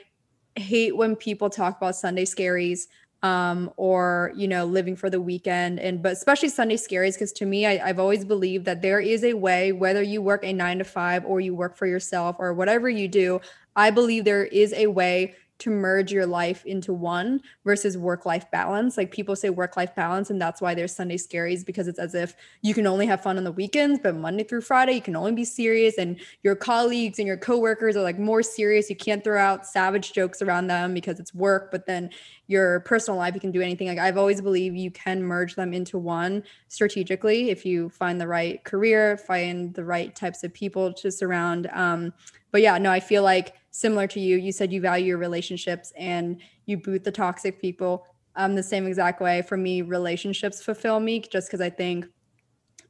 hate 0.56 0.96
when 0.96 1.16
people 1.16 1.48
talk 1.48 1.76
about 1.78 1.96
Sunday 1.96 2.24
scaries 2.24 2.86
um, 3.22 3.70
or 3.76 4.32
you 4.36 4.46
know 4.46 4.64
living 4.64 4.94
for 4.94 5.10
the 5.10 5.20
weekend 5.20 5.80
and 5.80 6.02
but 6.02 6.12
especially 6.12 6.48
sunday 6.48 6.76
scaries 6.76 7.14
because 7.14 7.32
to 7.32 7.46
me 7.46 7.66
I, 7.66 7.88
i've 7.88 7.98
always 7.98 8.24
believed 8.24 8.64
that 8.66 8.80
there 8.80 9.00
is 9.00 9.24
a 9.24 9.34
way 9.34 9.72
whether 9.72 10.02
you 10.02 10.22
work 10.22 10.44
a 10.44 10.52
nine 10.52 10.78
to 10.78 10.84
five 10.84 11.24
or 11.24 11.40
you 11.40 11.54
work 11.54 11.76
for 11.76 11.86
yourself 11.86 12.36
or 12.38 12.54
whatever 12.54 12.88
you 12.88 13.08
do 13.08 13.40
i 13.74 13.90
believe 13.90 14.24
there 14.24 14.44
is 14.44 14.72
a 14.72 14.86
way 14.86 15.34
to 15.58 15.70
merge 15.70 16.12
your 16.12 16.26
life 16.26 16.64
into 16.64 16.92
one 16.92 17.40
versus 17.64 17.98
work 17.98 18.24
life 18.24 18.50
balance. 18.50 18.96
Like 18.96 19.10
people 19.10 19.34
say 19.34 19.50
work 19.50 19.76
life 19.76 19.94
balance, 19.94 20.30
and 20.30 20.40
that's 20.40 20.60
why 20.60 20.74
there's 20.74 20.94
Sunday 20.94 21.16
scaries 21.16 21.66
because 21.66 21.88
it's 21.88 21.98
as 21.98 22.14
if 22.14 22.36
you 22.62 22.74
can 22.74 22.86
only 22.86 23.06
have 23.06 23.22
fun 23.22 23.36
on 23.36 23.44
the 23.44 23.52
weekends, 23.52 23.98
but 24.02 24.14
Monday 24.14 24.44
through 24.44 24.60
Friday, 24.60 24.94
you 24.94 25.02
can 25.02 25.16
only 25.16 25.32
be 25.32 25.44
serious. 25.44 25.98
And 25.98 26.20
your 26.42 26.54
colleagues 26.54 27.18
and 27.18 27.26
your 27.26 27.36
coworkers 27.36 27.96
are 27.96 28.02
like 28.02 28.18
more 28.18 28.42
serious. 28.42 28.88
You 28.88 28.96
can't 28.96 29.24
throw 29.24 29.40
out 29.40 29.66
savage 29.66 30.12
jokes 30.12 30.42
around 30.42 30.68
them 30.68 30.94
because 30.94 31.18
it's 31.18 31.34
work, 31.34 31.70
but 31.70 31.86
then 31.86 32.10
your 32.46 32.80
personal 32.80 33.18
life, 33.18 33.34
you 33.34 33.40
can 33.40 33.50
do 33.50 33.60
anything. 33.60 33.88
Like 33.88 33.98
I've 33.98 34.16
always 34.16 34.40
believed 34.40 34.76
you 34.76 34.90
can 34.90 35.22
merge 35.22 35.54
them 35.54 35.74
into 35.74 35.98
one 35.98 36.42
strategically 36.68 37.50
if 37.50 37.64
you 37.64 37.90
find 37.90 38.20
the 38.20 38.26
right 38.26 38.62
career, 38.64 39.16
find 39.16 39.74
the 39.74 39.84
right 39.84 40.14
types 40.14 40.44
of 40.44 40.52
people 40.54 40.92
to 40.94 41.10
surround. 41.10 41.68
Um, 41.72 42.12
but 42.50 42.62
yeah, 42.62 42.78
no, 42.78 42.90
I 42.90 43.00
feel 43.00 43.22
like 43.22 43.54
similar 43.70 44.06
to 44.08 44.20
you, 44.20 44.36
you 44.36 44.52
said 44.52 44.72
you 44.72 44.80
value 44.80 45.06
your 45.06 45.18
relationships 45.18 45.92
and 45.96 46.40
you 46.66 46.78
boot 46.78 47.04
the 47.04 47.12
toxic 47.12 47.60
people. 47.60 48.06
Um, 48.36 48.54
the 48.54 48.62
same 48.62 48.86
exact 48.86 49.20
way 49.20 49.42
for 49.42 49.56
me, 49.56 49.82
relationships 49.82 50.62
fulfill 50.62 51.00
me 51.00 51.20
just 51.20 51.48
because 51.48 51.60
I 51.60 51.70
think 51.70 52.06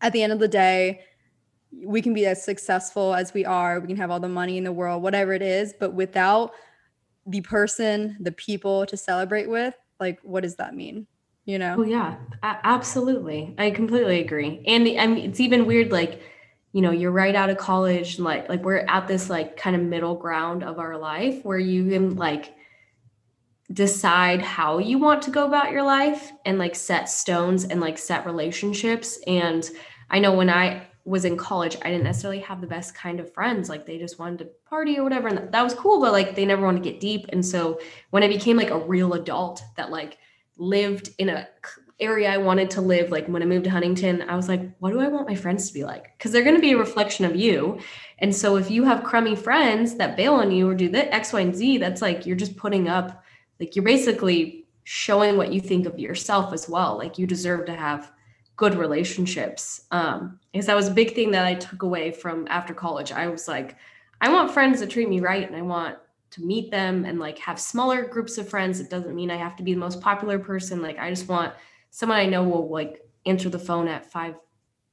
at 0.00 0.12
the 0.12 0.22
end 0.22 0.32
of 0.32 0.38
the 0.38 0.48
day, 0.48 1.00
we 1.84 2.00
can 2.00 2.14
be 2.14 2.26
as 2.26 2.42
successful 2.42 3.14
as 3.14 3.34
we 3.34 3.44
are, 3.44 3.80
we 3.80 3.88
can 3.88 3.96
have 3.96 4.10
all 4.10 4.20
the 4.20 4.28
money 4.28 4.56
in 4.56 4.64
the 4.64 4.72
world, 4.72 5.02
whatever 5.02 5.32
it 5.32 5.42
is, 5.42 5.74
but 5.78 5.92
without 5.92 6.52
the 7.26 7.40
person, 7.42 8.16
the 8.20 8.32
people 8.32 8.86
to 8.86 8.96
celebrate 8.96 9.48
with, 9.48 9.74
like, 10.00 10.18
what 10.22 10.42
does 10.42 10.56
that 10.56 10.74
mean? 10.74 11.06
You 11.44 11.58
know? 11.58 11.76
Oh, 11.78 11.82
yeah, 11.82 12.16
absolutely. 12.42 13.54
I 13.58 13.70
completely 13.70 14.20
agree. 14.20 14.62
And 14.66 14.88
I 14.98 15.06
mean, 15.06 15.28
it's 15.28 15.40
even 15.40 15.66
weird, 15.66 15.92
like, 15.92 16.22
you 16.72 16.82
know 16.82 16.90
you're 16.90 17.10
right 17.10 17.34
out 17.34 17.50
of 17.50 17.56
college 17.56 18.18
like 18.18 18.48
like 18.48 18.62
we're 18.62 18.84
at 18.88 19.08
this 19.08 19.30
like 19.30 19.56
kind 19.56 19.74
of 19.74 19.82
middle 19.82 20.14
ground 20.14 20.62
of 20.62 20.78
our 20.78 20.96
life 20.96 21.44
where 21.44 21.58
you 21.58 21.88
can 21.88 22.16
like 22.16 22.54
decide 23.72 24.40
how 24.40 24.78
you 24.78 24.98
want 24.98 25.22
to 25.22 25.30
go 25.30 25.46
about 25.46 25.70
your 25.70 25.82
life 25.82 26.32
and 26.46 26.58
like 26.58 26.74
set 26.74 27.08
stones 27.08 27.64
and 27.64 27.80
like 27.80 27.98
set 27.98 28.24
relationships. 28.24 29.18
And 29.26 29.68
i 30.10 30.18
know 30.18 30.34
when 30.34 30.48
i 30.48 30.86
was 31.04 31.24
in 31.24 31.36
college 31.36 31.76
i 31.82 31.90
didn't 31.90 32.04
necessarily 32.04 32.40
have 32.40 32.60
the 32.60 32.66
best 32.66 32.94
kind 32.94 33.18
of 33.18 33.32
friends 33.32 33.68
like 33.70 33.86
they 33.86 33.98
just 33.98 34.18
wanted 34.18 34.38
to 34.38 34.44
party 34.68 34.98
or 34.98 35.04
whatever 35.04 35.28
and 35.28 35.52
that 35.52 35.62
was 35.62 35.74
cool 35.74 36.00
but 36.00 36.12
like 36.12 36.34
they 36.34 36.44
never 36.44 36.64
wanted 36.64 36.82
to 36.82 36.90
get 36.90 37.00
deep. 37.00 37.26
And 37.30 37.44
so 37.44 37.80
when 38.10 38.22
i 38.22 38.28
became 38.28 38.56
like 38.56 38.70
a 38.70 38.78
real 38.78 39.14
adult 39.14 39.62
that 39.76 39.90
like 39.90 40.18
lived 40.56 41.10
in 41.18 41.28
a 41.28 41.48
area 42.00 42.30
I 42.30 42.38
wanted 42.38 42.70
to 42.70 42.80
live, 42.80 43.10
like 43.10 43.26
when 43.26 43.42
I 43.42 43.46
moved 43.46 43.64
to 43.64 43.70
Huntington, 43.70 44.22
I 44.28 44.36
was 44.36 44.48
like, 44.48 44.60
what 44.78 44.92
do 44.92 45.00
I 45.00 45.08
want 45.08 45.28
my 45.28 45.34
friends 45.34 45.68
to 45.68 45.74
be 45.74 45.84
like? 45.84 46.16
Because 46.16 46.30
they're 46.30 46.44
going 46.44 46.54
to 46.54 46.60
be 46.60 46.72
a 46.72 46.78
reflection 46.78 47.24
of 47.24 47.34
you. 47.34 47.80
And 48.20 48.34
so 48.34 48.56
if 48.56 48.70
you 48.70 48.84
have 48.84 49.02
crummy 49.02 49.34
friends 49.34 49.96
that 49.96 50.16
bail 50.16 50.34
on 50.34 50.50
you 50.52 50.68
or 50.68 50.74
do 50.74 50.88
that 50.90 51.12
X, 51.12 51.32
Y, 51.32 51.40
and 51.40 51.54
Z, 51.54 51.78
that's 51.78 52.00
like 52.00 52.24
you're 52.24 52.36
just 52.36 52.56
putting 52.56 52.88
up, 52.88 53.24
like 53.58 53.74
you're 53.74 53.84
basically 53.84 54.66
showing 54.84 55.36
what 55.36 55.52
you 55.52 55.60
think 55.60 55.86
of 55.86 55.98
yourself 55.98 56.52
as 56.52 56.68
well. 56.68 56.96
Like 56.96 57.18
you 57.18 57.26
deserve 57.26 57.66
to 57.66 57.74
have 57.74 58.12
good 58.56 58.74
relationships. 58.74 59.86
Um, 59.90 60.38
because 60.52 60.66
that 60.66 60.76
was 60.76 60.88
a 60.88 60.92
big 60.92 61.14
thing 61.14 61.32
that 61.32 61.46
I 61.46 61.54
took 61.54 61.82
away 61.82 62.10
from 62.10 62.46
after 62.48 62.74
college. 62.74 63.12
I 63.12 63.28
was 63.28 63.48
like, 63.48 63.76
I 64.20 64.32
want 64.32 64.50
friends 64.50 64.80
that 64.80 64.90
treat 64.90 65.08
me 65.08 65.20
right 65.20 65.46
and 65.46 65.56
I 65.56 65.62
want 65.62 65.96
to 66.30 66.42
meet 66.44 66.70
them 66.70 67.04
and 67.04 67.18
like 67.18 67.38
have 67.38 67.60
smaller 67.60 68.04
groups 68.06 68.38
of 68.38 68.48
friends. 68.48 68.80
It 68.80 68.90
doesn't 68.90 69.14
mean 69.14 69.30
I 69.30 69.36
have 69.36 69.56
to 69.56 69.62
be 69.62 69.74
the 69.74 69.80
most 69.80 70.00
popular 70.00 70.38
person. 70.38 70.82
Like 70.82 70.98
I 70.98 71.08
just 71.10 71.28
want 71.28 71.54
someone 71.90 72.18
I 72.18 72.26
know 72.26 72.42
will 72.42 72.70
like 72.70 73.02
answer 73.26 73.48
the 73.48 73.58
phone 73.58 73.88
at 73.88 74.10
5 74.10 74.34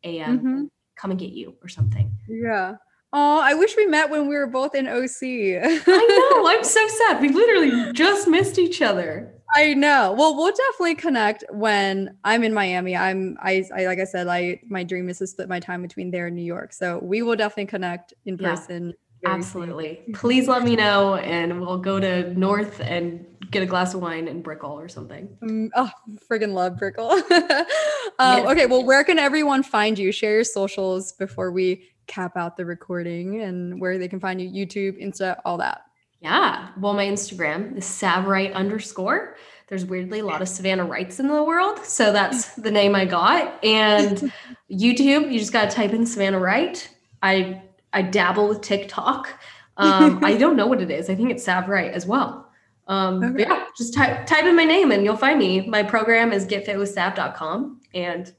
a.m. 0.04 0.38
Mm-hmm. 0.38 0.64
come 0.96 1.12
and 1.12 1.20
get 1.20 1.32
you 1.32 1.56
or 1.64 1.68
something. 1.68 2.12
Yeah. 2.28 2.76
Oh, 3.14 3.40
I 3.40 3.54
wish 3.54 3.78
we 3.78 3.86
met 3.86 4.10
when 4.10 4.28
we 4.28 4.36
were 4.36 4.48
both 4.48 4.76
in 4.76 4.88
OC. 4.88 5.24
I 5.24 6.34
know. 6.34 6.48
I'm 6.48 6.64
so 6.64 6.86
sad. 6.88 7.22
We 7.22 7.30
literally 7.30 7.94
just 7.94 8.28
missed 8.28 8.60
each 8.60 8.82
other. 8.82 9.32
I 9.56 9.74
know. 9.74 10.14
Well, 10.18 10.36
we'll 10.36 10.52
definitely 10.52 10.96
connect 10.96 11.46
when 11.50 12.18
I'm 12.26 12.44
in 12.44 12.54
Miami. 12.54 12.96
I'm 12.96 13.38
I, 13.42 13.64
I 13.74 13.86
like 13.86 14.00
I 14.00 14.04
said, 14.04 14.28
I 14.28 14.60
my 14.68 14.84
dream 14.84 15.08
is 15.08 15.20
to 15.20 15.28
split 15.28 15.48
my 15.48 15.62
time 15.62 15.82
between 15.82 16.12
there 16.12 16.28
and 16.28 16.36
New 16.36 16.44
York. 16.44 16.74
So 16.74 17.00
we 17.02 17.22
will 17.22 17.38
definitely 17.38 17.68
connect 17.68 18.14
in 18.26 18.38
person. 18.38 18.94
Absolutely. 19.26 20.02
Please 20.14 20.48
let 20.48 20.64
me 20.64 20.76
know 20.76 21.16
and 21.16 21.62
we'll 21.62 21.78
go 21.78 22.00
to 22.00 22.34
North 22.38 22.80
and 22.80 23.26
get 23.52 23.64
a 23.64 23.66
glass 23.66 23.94
of 23.94 24.02
wine 24.02 24.28
and 24.28 24.44
Brickell 24.44 24.72
or 24.72 24.88
something. 24.88 25.30
Um, 25.42 25.70
oh, 25.76 25.90
friggin' 26.30 26.54
love 26.54 26.78
Brickell. 26.78 27.12
um, 27.12 27.24
yes. 27.32 28.48
Okay, 28.48 28.66
well, 28.66 28.84
where 28.84 29.04
can 29.04 29.20
everyone 29.20 29.64
find 29.64 29.98
you? 29.98 30.12
Share 30.12 30.34
your 30.34 30.44
socials 30.44 31.14
before 31.14 31.52
we 31.52 31.90
cap 32.08 32.38
out 32.38 32.58
the 32.58 32.66
recording 32.66 33.42
and 33.42 33.80
where 33.82 33.98
they 33.98 34.08
can 34.08 34.20
find 34.20 34.42
you, 34.42 34.50
YouTube, 34.50 35.02
Insta, 35.04 35.40
all 35.46 35.58
that. 35.58 35.82
Yeah. 36.22 36.70
Well, 36.80 36.94
my 36.94 37.06
Instagram 37.06 37.78
is 37.78 37.86
savwright 37.86 38.54
underscore. 38.54 39.36
There's 39.68 39.86
weirdly 39.86 40.20
a 40.20 40.26
lot 40.26 40.42
of 40.42 40.48
Savannah 40.48 40.86
Wrights 40.86 41.20
in 41.20 41.28
the 41.28 41.44
world. 41.44 41.80
So 41.86 42.12
that's 42.12 42.56
the 42.56 42.72
name 42.72 42.96
I 42.96 43.06
got. 43.06 43.64
And 43.64 44.32
YouTube, 44.72 45.32
you 45.32 45.40
just 45.40 45.54
got 45.54 45.70
to 45.70 45.76
type 45.76 45.92
in 45.92 46.06
Savannah 46.06 46.40
Wright. 46.40 46.88
I 47.22 47.62
I 47.96 48.02
dabble 48.02 48.50
with 48.50 48.62
TikTok. 48.62 49.30
Um, 49.78 50.20
I 50.24 50.38
don't 50.38 50.56
know 50.56 50.68
what 50.68 50.82
it 50.82 50.92
is. 50.92 51.10
I 51.10 51.16
think 51.16 51.32
it's 51.32 51.44
Sav 51.44 51.68
Wright 51.68 51.92
as 51.92 52.06
well. 52.06 52.52
Um, 52.88 53.24
okay. 53.24 53.44
yeah, 53.44 53.66
just 53.76 53.96
type 53.96 54.28
type 54.28 54.46
in 54.46 54.56
my 54.56 54.66
name 54.66 54.92
and 54.92 55.04
you'll 55.04 55.18
find 55.18 55.40
me. 55.40 55.68
My 55.68 55.82
program 55.82 56.32
is 56.32 56.46
getfitwithsav.com 56.46 57.82
and 57.96 58.32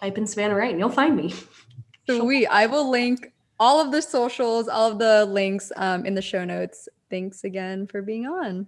type 0.00 0.16
in 0.16 0.26
Savannah 0.26 0.54
Wright 0.54 0.70
and 0.70 0.78
you'll 0.78 0.88
find 0.88 1.14
me. 1.14 1.34
Sweet. 2.08 2.46
I 2.46 2.66
will 2.66 2.90
link 2.90 3.32
all 3.60 3.80
of 3.80 3.92
the 3.92 4.00
socials, 4.00 4.68
all 4.68 4.92
of 4.92 4.98
the 4.98 5.26
links 5.26 5.70
um, 5.76 6.06
in 6.06 6.14
the 6.14 6.22
show 6.22 6.44
notes. 6.44 6.88
Thanks 7.10 7.44
again 7.44 7.86
for 7.86 8.00
being 8.00 8.26
on. 8.26 8.66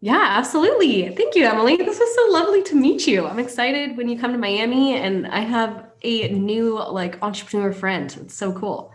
Yeah, 0.00 0.26
absolutely. 0.28 1.08
Thank 1.14 1.34
you, 1.34 1.44
Emily. 1.44 1.76
This 1.76 1.98
was 1.98 2.14
so 2.14 2.32
lovely 2.32 2.62
to 2.64 2.76
meet 2.76 3.06
you. 3.06 3.26
I'm 3.26 3.40
excited 3.40 3.96
when 3.96 4.08
you 4.08 4.18
come 4.18 4.32
to 4.32 4.38
Miami 4.38 4.96
and 4.96 5.26
I 5.26 5.40
have 5.40 5.87
a 6.02 6.28
new 6.28 6.78
like 6.78 7.22
entrepreneur 7.22 7.72
friend. 7.72 8.16
It's 8.20 8.34
so 8.34 8.52
cool. 8.52 8.92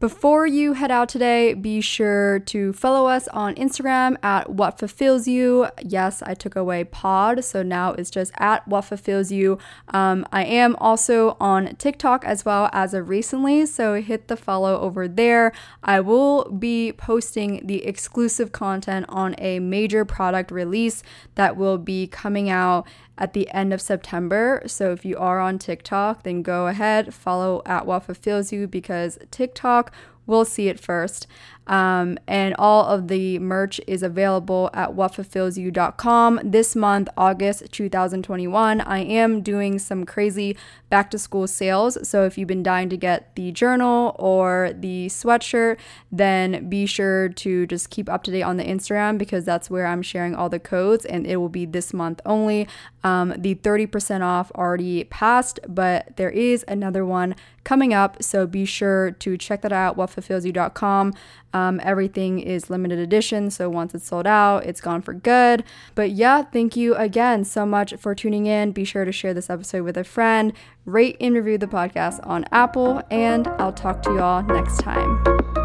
Before 0.00 0.46
you 0.46 0.72
head 0.72 0.90
out 0.90 1.10
today, 1.10 1.52
be 1.52 1.82
sure 1.82 2.38
to 2.46 2.72
follow 2.72 3.06
us 3.06 3.28
on 3.28 3.54
Instagram 3.56 4.16
at 4.22 4.48
What 4.48 4.78
Fulfills 4.78 5.28
You. 5.28 5.68
Yes, 5.82 6.22
I 6.22 6.32
took 6.32 6.56
away 6.56 6.84
pod, 6.84 7.44
so 7.44 7.62
now 7.62 7.92
it's 7.92 8.08
just 8.08 8.32
at 8.38 8.66
What 8.66 8.86
Fulfills 8.86 9.30
You. 9.30 9.58
Um, 9.88 10.24
I 10.32 10.46
am 10.46 10.74
also 10.76 11.36
on 11.38 11.76
TikTok 11.76 12.24
as 12.24 12.46
well 12.46 12.70
as 12.72 12.94
of 12.94 13.10
recently, 13.10 13.66
so 13.66 14.00
hit 14.00 14.28
the 14.28 14.38
follow 14.38 14.80
over 14.80 15.06
there. 15.06 15.52
I 15.82 16.00
will 16.00 16.50
be 16.50 16.92
posting 16.92 17.66
the 17.66 17.84
exclusive 17.84 18.52
content 18.52 19.04
on 19.10 19.34
a 19.36 19.58
major 19.58 20.06
product 20.06 20.50
release 20.50 21.02
that 21.34 21.58
will 21.58 21.76
be 21.76 22.06
coming 22.06 22.48
out 22.48 22.86
at 23.20 23.34
the 23.34 23.48
end 23.50 23.72
of 23.72 23.80
September. 23.80 24.62
So 24.66 24.90
if 24.92 25.04
you 25.04 25.16
are 25.18 25.38
on 25.38 25.58
TikTok, 25.58 26.24
then 26.24 26.42
go 26.42 26.66
ahead, 26.66 27.14
follow 27.14 27.62
at 27.66 27.86
what 27.86 28.04
fulfills 28.04 28.50
you 28.50 28.66
because 28.66 29.18
TikTok 29.30 29.92
will 30.26 30.46
see 30.46 30.68
it 30.68 30.80
first. 30.80 31.26
Um, 31.70 32.18
and 32.26 32.54
all 32.58 32.84
of 32.84 33.06
the 33.06 33.38
merch 33.38 33.80
is 33.86 34.02
available 34.02 34.70
at 34.74 34.90
whatfulfillsyou.com. 34.90 36.40
This 36.42 36.74
month, 36.74 37.08
August 37.16 37.70
2021, 37.70 38.80
I 38.80 38.98
am 38.98 39.40
doing 39.40 39.78
some 39.78 40.04
crazy 40.04 40.56
back 40.88 41.12
to 41.12 41.18
school 41.18 41.46
sales. 41.46 41.96
So 42.06 42.24
if 42.24 42.36
you've 42.36 42.48
been 42.48 42.64
dying 42.64 42.88
to 42.88 42.96
get 42.96 43.36
the 43.36 43.52
journal 43.52 44.16
or 44.18 44.72
the 44.76 45.06
sweatshirt, 45.06 45.78
then 46.10 46.68
be 46.68 46.86
sure 46.86 47.28
to 47.28 47.68
just 47.68 47.88
keep 47.88 48.08
up 48.08 48.24
to 48.24 48.32
date 48.32 48.42
on 48.42 48.56
the 48.56 48.64
Instagram 48.64 49.16
because 49.16 49.44
that's 49.44 49.70
where 49.70 49.86
I'm 49.86 50.02
sharing 50.02 50.34
all 50.34 50.48
the 50.48 50.58
codes 50.58 51.04
and 51.04 51.24
it 51.24 51.36
will 51.36 51.48
be 51.48 51.66
this 51.66 51.94
month 51.94 52.20
only. 52.26 52.66
Um, 53.04 53.32
the 53.38 53.54
30% 53.54 54.22
off 54.22 54.50
already 54.56 55.04
passed, 55.04 55.60
but 55.68 56.16
there 56.16 56.30
is 56.30 56.64
another 56.66 57.06
one 57.06 57.36
coming 57.64 57.92
up. 57.92 58.22
So 58.22 58.46
be 58.46 58.64
sure 58.64 59.12
to 59.12 59.36
check 59.36 59.62
that 59.62 59.72
out, 59.72 59.96
whatfulfillsyou.com. 59.96 61.14
Um, 61.52 61.80
everything 61.82 62.38
is 62.38 62.70
limited 62.70 62.98
edition, 62.98 63.50
so 63.50 63.68
once 63.68 63.94
it's 63.94 64.06
sold 64.06 64.26
out, 64.26 64.64
it's 64.64 64.80
gone 64.80 65.02
for 65.02 65.12
good. 65.12 65.64
But 65.94 66.10
yeah, 66.12 66.42
thank 66.42 66.76
you 66.76 66.94
again 66.94 67.44
so 67.44 67.66
much 67.66 67.94
for 67.94 68.14
tuning 68.14 68.46
in. 68.46 68.72
Be 68.72 68.84
sure 68.84 69.04
to 69.04 69.12
share 69.12 69.34
this 69.34 69.50
episode 69.50 69.82
with 69.82 69.96
a 69.96 70.04
friend, 70.04 70.52
rate 70.84 71.16
and 71.20 71.34
review 71.34 71.58
the 71.58 71.66
podcast 71.66 72.24
on 72.26 72.44
Apple, 72.52 73.02
and 73.10 73.48
I'll 73.58 73.72
talk 73.72 74.02
to 74.02 74.14
y'all 74.14 74.42
next 74.44 74.78
time. 74.78 75.59